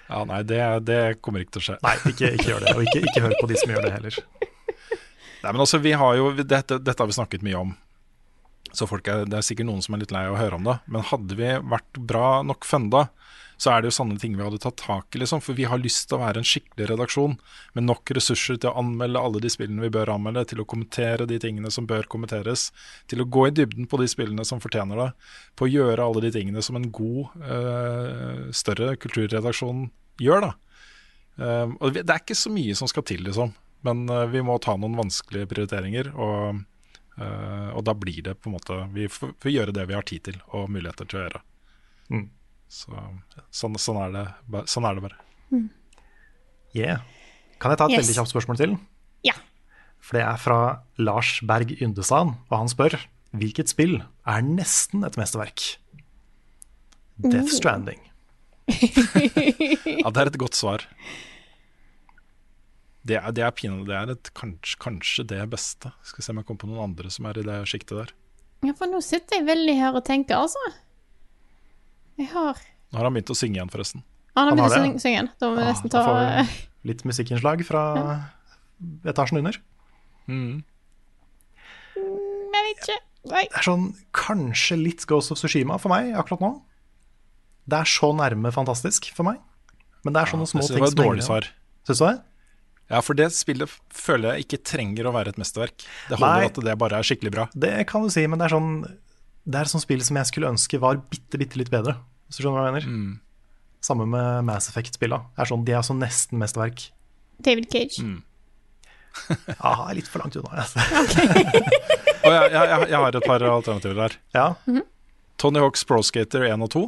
ja, 0.09 0.25
nei, 0.29 0.43
det, 0.45 0.61
det 0.89 1.01
kommer 1.25 1.45
ikke 1.45 1.57
til 1.57 1.63
å 1.63 1.67
skje. 1.69 1.77
Nei, 1.87 1.95
ikke, 2.11 2.33
ikke 2.37 2.49
gjør 2.51 2.65
det. 2.65 2.75
Og 2.75 2.85
ikke, 2.89 3.03
ikke 3.07 3.25
hør 3.25 3.37
på 3.41 3.49
de 3.51 3.59
som 3.61 3.73
gjør 3.73 3.87
det 3.87 3.93
heller. 3.95 4.19
Nei, 4.41 5.53
men 5.53 5.63
altså, 5.63 5.79
vi 5.85 5.93
har 5.97 6.17
jo, 6.19 6.31
dette, 6.43 6.81
dette 6.83 6.99
har 7.03 7.09
vi 7.09 7.17
snakket 7.17 7.45
mye 7.47 7.61
om. 7.61 7.75
Så 8.77 8.89
folk 8.91 9.07
er, 9.09 9.25
det 9.31 9.39
er 9.39 9.47
sikkert 9.47 9.69
noen 9.71 9.85
som 9.85 9.95
er 9.97 10.03
litt 10.03 10.13
lei 10.13 10.27
av 10.27 10.35
å 10.35 10.41
høre 10.41 10.59
om 10.59 10.67
det. 10.67 10.75
Men 10.91 11.07
hadde 11.07 11.39
vi 11.39 11.53
vært 11.71 12.01
bra 12.11 12.41
nok 12.45 12.67
funda, 12.69 13.07
så 13.57 13.73
er 13.73 13.83
det 13.83 13.91
jo 13.91 13.97
sånne 13.97 14.19
ting 14.21 14.35
vi 14.37 14.45
hadde 14.45 14.61
tatt 14.63 14.77
tak 14.83 15.17
i. 15.17 15.21
Liksom, 15.23 15.41
for 15.45 15.57
vi 15.57 15.67
har 15.69 15.81
lyst 15.81 16.09
til 16.09 16.19
å 16.19 16.23
være 16.25 16.43
en 16.43 16.49
skikkelig 16.49 16.91
redaksjon 16.93 17.39
med 17.77 17.87
nok 17.89 18.13
ressurser 18.19 18.61
til 18.61 18.71
å 18.71 18.83
anmelde 18.83 19.23
alle 19.23 19.41
de 19.45 19.53
spillene 19.53 19.87
vi 19.87 19.93
bør 19.97 20.13
anmelde, 20.17 20.45
til 20.51 20.61
å 20.63 20.69
kommentere 20.69 21.29
de 21.31 21.41
tingene 21.43 21.73
som 21.73 21.89
bør 21.89 22.09
kommenteres, 22.13 22.69
til 23.09 23.25
å 23.25 23.29
gå 23.29 23.49
i 23.49 23.55
dybden 23.57 23.89
på 23.89 24.01
de 24.03 24.11
spillene 24.13 24.45
som 24.49 24.61
fortjener 24.63 25.01
det, 25.01 25.09
på 25.57 25.69
å 25.69 25.73
gjøre 25.73 26.05
alle 26.05 26.27
de 26.27 26.35
tingene 26.37 26.65
som 26.65 26.77
en 26.79 26.91
god, 26.93 27.33
eh, 27.49 28.47
større 28.57 28.95
kulturredaksjon 29.01 29.89
gjør. 30.21 30.51
da. 30.51 30.55
Uh, 31.37 31.75
og 31.85 31.93
det 31.93 32.09
er 32.09 32.23
ikke 32.23 32.37
så 32.37 32.51
mye 32.53 32.77
som 32.77 32.89
skal 32.89 33.05
til, 33.07 33.21
liksom. 33.27 33.53
Men 33.85 34.07
uh, 34.09 34.25
vi 34.31 34.41
må 34.45 34.57
ta 34.63 34.77
noen 34.81 34.97
vanskelige 34.97 35.51
prioriteringer. 35.51 36.13
Og, 36.17 36.63
uh, 37.21 37.69
og 37.77 37.85
da 37.87 37.95
blir 37.97 38.23
det 38.25 38.39
på 38.41 38.51
en 38.51 38.57
måte 38.57 38.79
Vi 38.95 39.09
får, 39.13 39.35
får 39.43 39.53
gjøre 39.53 39.77
det 39.77 39.87
vi 39.91 39.97
har 39.99 40.09
tid 40.09 40.25
til 40.31 40.41
og 40.57 40.71
muligheter 40.73 41.09
til 41.09 41.21
å 41.21 41.25
gjøre. 41.27 41.43
Mm. 42.15 42.27
Så, 42.77 42.93
sånn, 43.57 43.77
sånn, 43.81 43.99
er 44.05 44.13
det, 44.13 44.63
sånn 44.69 44.85
er 44.89 44.99
det 44.99 45.05
bare. 45.07 45.19
Yeah. 46.77 47.01
Kan 47.63 47.73
jeg 47.73 47.79
ta 47.81 47.87
et 47.89 47.95
Yes. 47.97 48.03
veldig 48.05 48.17
kjapt 48.19 48.33
spørsmål 48.35 48.59
til? 48.61 48.75
Ja. 49.25 49.33
For 50.05 50.19
det 50.19 50.25
er 50.29 50.37
fra 50.43 50.59
Lars 51.01 51.39
Berg 51.49 51.73
Yndestad, 51.81 52.35
og 52.51 52.53
han 52.57 52.69
spør 52.69 52.99
hvilket 53.37 53.69
spill 53.73 53.97
er 54.29 54.45
nesten 54.45 55.05
et 55.09 55.17
mesterverk? 55.21 55.79
Death 57.25 57.55
Stranding. 57.57 58.03
Ja, 58.67 60.11
det 60.11 60.21
er 60.21 60.29
et 60.29 60.39
godt 60.43 60.57
svar. 60.59 60.83
Det 63.07 63.17
er, 63.21 63.31
det 63.33 63.45
er 63.47 63.53
pinlig. 63.55 63.87
Det 63.89 63.95
er 63.97 64.11
et, 64.17 64.31
kanskje, 64.37 64.77
kanskje 64.83 65.25
det 65.31 65.39
beste. 65.53 65.93
Skal 66.07 66.25
se 66.27 66.33
om 66.35 66.41
jeg 66.41 66.49
kommer 66.49 66.65
på 66.65 66.71
noen 66.73 66.89
andre 66.91 67.11
som 67.15 67.29
er 67.31 67.39
i 67.39 67.45
det 67.47 67.61
sjiktet 67.71 68.01
der. 68.01 68.11
ja, 68.67 68.75
for 68.75 68.91
nå 68.91 68.99
sitter 69.05 69.39
jeg 69.39 69.47
veldig 69.47 69.77
her 69.79 69.95
og 69.95 70.05
tenker, 70.09 70.43
altså. 70.43 70.59
Jeg 72.19 72.29
har 72.33 72.55
Nå 72.93 72.99
har 73.01 73.05
han 73.09 73.15
begynt 73.17 73.33
å 73.33 73.37
synge 73.37 73.59
igjen, 73.59 73.71
forresten. 73.73 74.03
Ah, 74.37 74.45
Han 74.47 74.49
har 74.49 74.57
begynt 74.57 74.73
å 74.73 74.77
synge- 74.77 75.01
synge 75.03 75.15
igjen. 75.17 75.31
Da 75.41 75.49
må 75.51 75.57
vi 75.57 75.63
Ah, 75.63 75.73
nesten 75.73 75.91
ta 75.91 76.03
får 76.07 76.17
vi 76.23 76.89
litt 76.93 77.03
musikkinnslag 77.05 77.65
fra 77.67 77.83
etasjen 79.05 79.39
under. 79.41 79.59
Mm. 80.29 80.63
Jeg 81.97 82.63
vet 82.69 82.85
ikke. 82.85 82.99
Nei. 83.33 83.43
Det 83.51 83.59
er 83.59 83.67
sånn 83.67 83.87
kanskje 84.15 84.77
litt 84.79 85.05
Ghost 85.11 85.33
of 85.35 85.39
Tsushima 85.41 85.79
for 85.83 85.91
meg 85.91 86.13
akkurat 86.15 86.41
nå. 86.45 86.53
Det 87.67 87.81
er 87.81 87.89
så 87.91 88.13
nærme 88.15 88.53
fantastisk 88.55 89.09
for 89.17 89.27
meg. 89.27 89.41
Men 90.07 90.15
det 90.15 90.23
er 90.23 90.31
sånne 90.31 90.47
små 90.47 90.63
ting 90.63 90.69
som 90.69 90.77
synes 90.77 90.77
igjen. 90.77 90.79
det 90.79 90.87
var 90.87 91.05
et 91.05 91.11
dårlig 91.11 91.27
svar. 91.27 91.49
Syns 91.89 91.99
du 91.99 92.07
det? 92.07 92.17
Ja, 92.89 93.01
for 93.03 93.19
det 93.19 93.27
spillet 93.35 93.73
føler 93.91 94.37
jeg 94.37 94.47
ikke 94.47 94.61
trenger 94.63 95.09
å 95.11 95.13
være 95.17 95.33
et 95.35 95.41
mesterverk. 95.43 95.83
Det 96.09 96.21
holder 96.21 96.39
Nei. 96.39 96.47
at 96.53 96.61
det 96.69 96.77
bare 96.79 97.01
er 97.01 97.03
skikkelig 97.09 97.33
bra. 97.35 97.49
Det 97.59 97.73
kan 97.91 98.03
du 98.07 98.11
si, 98.15 98.23
men 98.31 98.39
det 98.39 98.47
er 98.47 98.55
sånn 98.55 98.71
Det 99.47 99.55
er 99.61 99.69
et 99.69 99.71
sånt 99.71 99.85
spill 99.87 100.03
som 100.03 100.17
jeg 100.19 100.27
skulle 100.27 100.49
ønske 100.51 100.81
var 100.83 100.99
bitte, 101.11 101.39
bitte 101.39 101.57
litt 101.61 101.71
bedre. 101.71 101.95
Hvis 102.27 102.41
du 102.41 102.43
skjønner 102.43 102.59
hva 102.65 102.71
jeg 102.73 102.77
mener? 102.81 102.89
Mm. 102.91 103.21
Samme 103.87 104.07
med 104.11 104.45
Mass 104.49 104.67
Effect-spillene. 104.73 105.29
Er 105.39 105.47
sånn, 105.47 105.63
De 105.69 105.73
er 105.79 105.85
så 105.87 105.95
nesten 105.95 106.41
mesterverk. 106.43 106.89
David 107.47 107.69
Cage. 107.73 108.03
Mm. 108.03 108.23
Ja, 109.49 109.71
litt 109.97 110.09
for 110.13 110.21
langt 110.21 110.35
unna. 110.37 110.61
Altså. 110.61 110.77
Og 110.77 112.35
jeg, 112.35 112.51
jeg, 112.57 112.69
jeg- 112.73 112.89
jeg 112.91 112.99
har 113.01 113.17
et 113.17 113.25
par 113.25 113.41
alternativer 113.49 113.95
der. 114.03 114.17
Ja, 114.35 114.49
Tony 115.41 115.61
Hawks 115.63 115.85
Pro 115.89 116.03
Skater 116.05 116.45
1 116.51 116.63
og 116.67 116.71
2. 116.75 116.83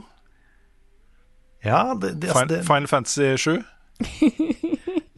ja, 1.64 1.94
det, 1.94 2.10
det, 2.20 2.28
altså, 2.28 2.42
Final, 2.42 2.48
det, 2.52 2.58
Final 2.66 2.86
Fantasy 2.88 3.36
7. 3.36 3.64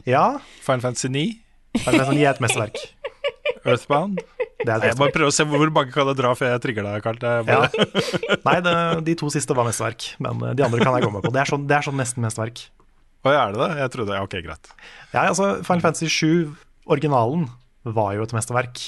ja 0.07 0.23
Final 0.61 0.81
Fantasy 0.85 1.07
9. 1.11 1.25
Final 1.83 1.99
er 2.01 2.07
sånn, 2.09 2.19
gi 2.21 2.25
et 2.31 2.41
mesterverk. 2.43 2.79
Earthbound. 3.65 4.21
Det 4.65 4.73
er 4.73 4.85
jeg 4.91 4.97
bare 4.99 5.13
prøver 5.15 5.31
å 5.31 5.35
se 5.35 5.45
hvor 5.49 5.71
mange 5.73 5.93
kan 5.93 6.09
jeg 6.11 6.17
dra 6.19 6.33
før 6.37 6.51
jeg 6.53 6.61
trigger 6.65 6.87
deg, 6.87 7.05
Karl. 7.05 7.19
Det 7.21 7.31
Ja. 7.49 7.61
Nei, 8.47 8.57
det, 8.65 8.75
de 9.07 9.15
to 9.19 9.29
siste 9.33 9.55
var 9.57 9.67
mesterverk, 9.67 10.11
men 10.23 10.43
eh, 10.47 10.53
de 10.57 10.65
andre 10.65 10.83
kan 10.83 10.97
jeg 10.97 11.05
gå 11.07 11.11
med 11.13 11.25
på. 11.25 11.31
Det 11.33 11.41
er 11.43 11.51
sånn, 11.51 11.65
det 11.69 11.77
er 11.77 11.87
sånn 11.87 11.97
nesten 11.99 12.25
mesterverk. 12.25 12.63
Å, 13.21 13.33
ja, 13.33 13.41
er 13.47 13.55
det 13.55 13.61
det? 13.61 13.71
Jeg 13.83 13.93
trodde 13.95 14.17
ja, 14.17 14.21
Ok, 14.25 14.35
greit. 14.45 14.71
Ja, 15.13 15.25
altså, 15.27 15.49
Final 15.65 15.83
Fantasy 15.85 16.09
7, 16.09 16.53
originalen, 16.89 17.47
var 17.85 18.13
jo 18.17 18.25
et 18.25 18.35
mesterverk. 18.37 18.81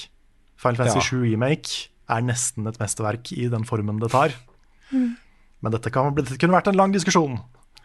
Final 0.62 0.80
Fantasy 0.82 1.00
Ja. 1.02 1.08
7 1.10 1.22
Remake 1.26 1.88
er 2.14 2.24
nesten 2.26 2.66
et 2.70 2.78
mesterverk 2.82 3.32
i 3.34 3.48
den 3.50 3.66
formen 3.66 3.98
det 4.02 4.10
tar. 4.14 4.34
Men 4.90 5.72
dette, 5.72 5.90
kan, 5.90 6.12
dette 6.14 6.36
kunne 6.38 6.56
vært 6.58 6.68
en 6.70 6.78
lang 6.78 6.92
diskusjon. 6.94 7.38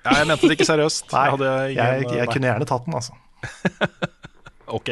Ja, 0.03 0.17
jeg 0.21 0.27
mente 0.29 0.47
det 0.47 0.57
ikke 0.57 0.67
seriøst. 0.67 1.11
Nei, 1.11 1.23
jeg, 1.25 1.35
hadde 1.35 1.51
ingen, 1.71 1.79
jeg, 1.79 2.09
jeg 2.19 2.31
kunne 2.33 2.51
gjerne 2.51 2.67
tatt 2.69 2.87
den, 2.87 2.97
altså. 2.99 3.17
Ok. 4.79 4.91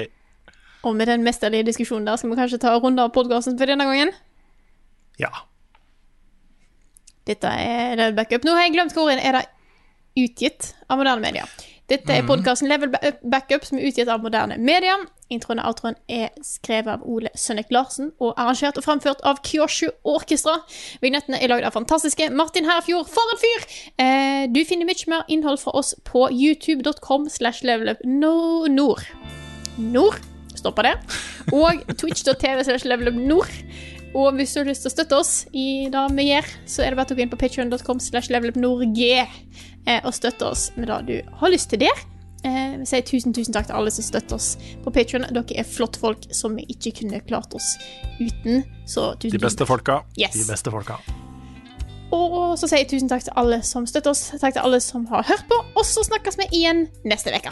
Og 0.87 0.95
med 0.95 1.09
den 1.11 1.25
mesterlige 1.25 1.67
diskusjonen 1.67 2.07
der 2.07 2.19
skal 2.19 2.31
vi 2.31 2.39
kanskje 2.39 2.61
ta 2.63 2.73
og 2.77 2.87
runde 2.87 3.03
av 3.03 3.13
podkasten 3.15 3.57
for 3.59 3.69
denne 3.69 3.87
gangen. 3.89 4.13
Ja. 5.19 5.33
Dette 7.27 7.51
er 7.51 7.97
Level 7.99 8.15
Backup. 8.15 8.45
Nå 8.47 8.55
har 8.55 8.67
jeg 8.67 8.77
glemt 8.77 8.95
hvor 8.95 9.11
er 9.11 9.41
det 9.41 9.47
utgitt 10.17 10.71
av 10.87 11.01
moderne 11.01 11.25
media. 11.25 11.47
Dette 11.87 12.11
er 12.11 12.25
podkasten 12.27 12.67
Level 12.67 12.91
Backup, 13.23 13.63
som 13.63 13.77
er 13.79 13.87
utgitt 13.87 14.09
av 14.11 14.23
moderne 14.23 14.57
media. 14.59 14.97
Introen 15.31 15.59
og 15.59 15.71
outroen 15.71 15.95
er 16.11 16.33
skrevet 16.43 16.91
av 16.97 17.03
Ole 17.07 17.31
Sønnek 17.35 17.71
Larsen 17.71 18.13
og 18.23 18.33
arrangert 18.39 18.79
og 18.79 18.83
framført 18.83 19.23
av 19.27 19.39
Kyoshu 19.47 19.89
Orkestra. 20.07 20.57
Vignettene 21.03 21.39
er 21.39 21.51
lagd 21.51 21.67
av 21.67 21.75
fantastiske 21.75 22.29
Martin 22.35 22.67
Herfjord. 22.67 23.07
For 23.11 23.35
en 23.35 23.43
fyr! 23.43 23.67
Eh, 24.03 24.45
du 24.51 24.63
finner 24.67 24.87
mye 24.87 25.11
mer 25.11 25.27
innhold 25.31 25.63
fra 25.63 25.75
oss 25.79 25.93
på 26.07 26.27
youtube.com 26.31 27.29
slash 27.31 27.63
levelupnord. 27.67 29.07
Nord. 29.77 30.36
Stoppa 30.59 30.87
det. 30.89 30.95
Og 31.55 31.85
twitch.tv 31.97 32.65
slash 32.67 32.89
levelupnord. 32.89 33.53
Og 34.17 34.33
hvis 34.37 34.53
du 34.55 34.61
har 34.61 34.69
lyst 34.69 34.85
til 34.85 34.91
å 34.91 34.95
støtte 34.95 35.17
oss 35.19 35.31
i 35.53 35.87
det 35.93 36.03
vi 36.17 36.29
gjør, 36.29 36.51
så 36.65 36.83
er 36.83 36.93
det 36.93 36.99
bare 36.99 37.13
å 37.13 37.17
gå 37.17 37.25
inn 37.25 37.31
på 37.33 37.39
patreon.com 37.41 37.99
slash 38.01 38.31
levelupnorg 38.33 39.01
eh, 39.03 39.99
og 39.99 40.13
støtte 40.15 40.47
oss 40.47 40.69
med 40.77 40.89
det 40.89 41.01
du 41.09 41.35
har 41.41 41.53
lyst 41.53 41.69
til 41.73 41.83
der. 41.83 42.05
Eh, 42.45 42.77
vi 42.79 42.87
sier 42.87 43.05
tusen, 43.05 43.33
tusen 43.35 43.55
takk 43.55 43.69
til 43.69 43.77
alle 43.77 43.91
som 43.93 44.05
støtter 44.05 44.37
oss 44.37 44.55
på 44.83 44.93
Patreon. 44.93 45.27
Dere 45.33 45.61
er 45.61 45.67
flotte 45.67 46.01
folk 46.01 46.27
som 46.35 46.57
vi 46.57 46.67
ikke 46.73 46.95
kunne 47.01 47.21
klart 47.27 47.53
oss 47.57 47.75
uten. 48.21 48.63
Så 48.87 49.11
tusen, 49.19 49.37
De 49.37 49.43
beste 49.43 49.67
folka. 49.69 50.01
Yes. 50.19 50.37
De 50.37 50.45
beste 50.49 50.73
folka. 50.73 50.99
Og 52.15 52.55
så 52.55 52.69
sier 52.69 52.85
jeg 52.85 52.91
tusen 52.93 53.09
takk 53.11 53.25
til 53.25 53.35
alle 53.39 53.59
som 53.67 53.87
støtter 53.89 54.13
oss. 54.13 54.29
Takk 54.39 54.55
til 54.55 54.63
alle 54.63 54.79
som 54.83 55.07
har 55.11 55.27
hørt 55.27 55.47
på. 55.49 55.59
Og 55.75 55.83
så 55.85 56.05
snakkes 56.07 56.39
vi 56.39 56.51
igjen 56.61 56.87
neste 57.07 57.33
uke. 57.35 57.51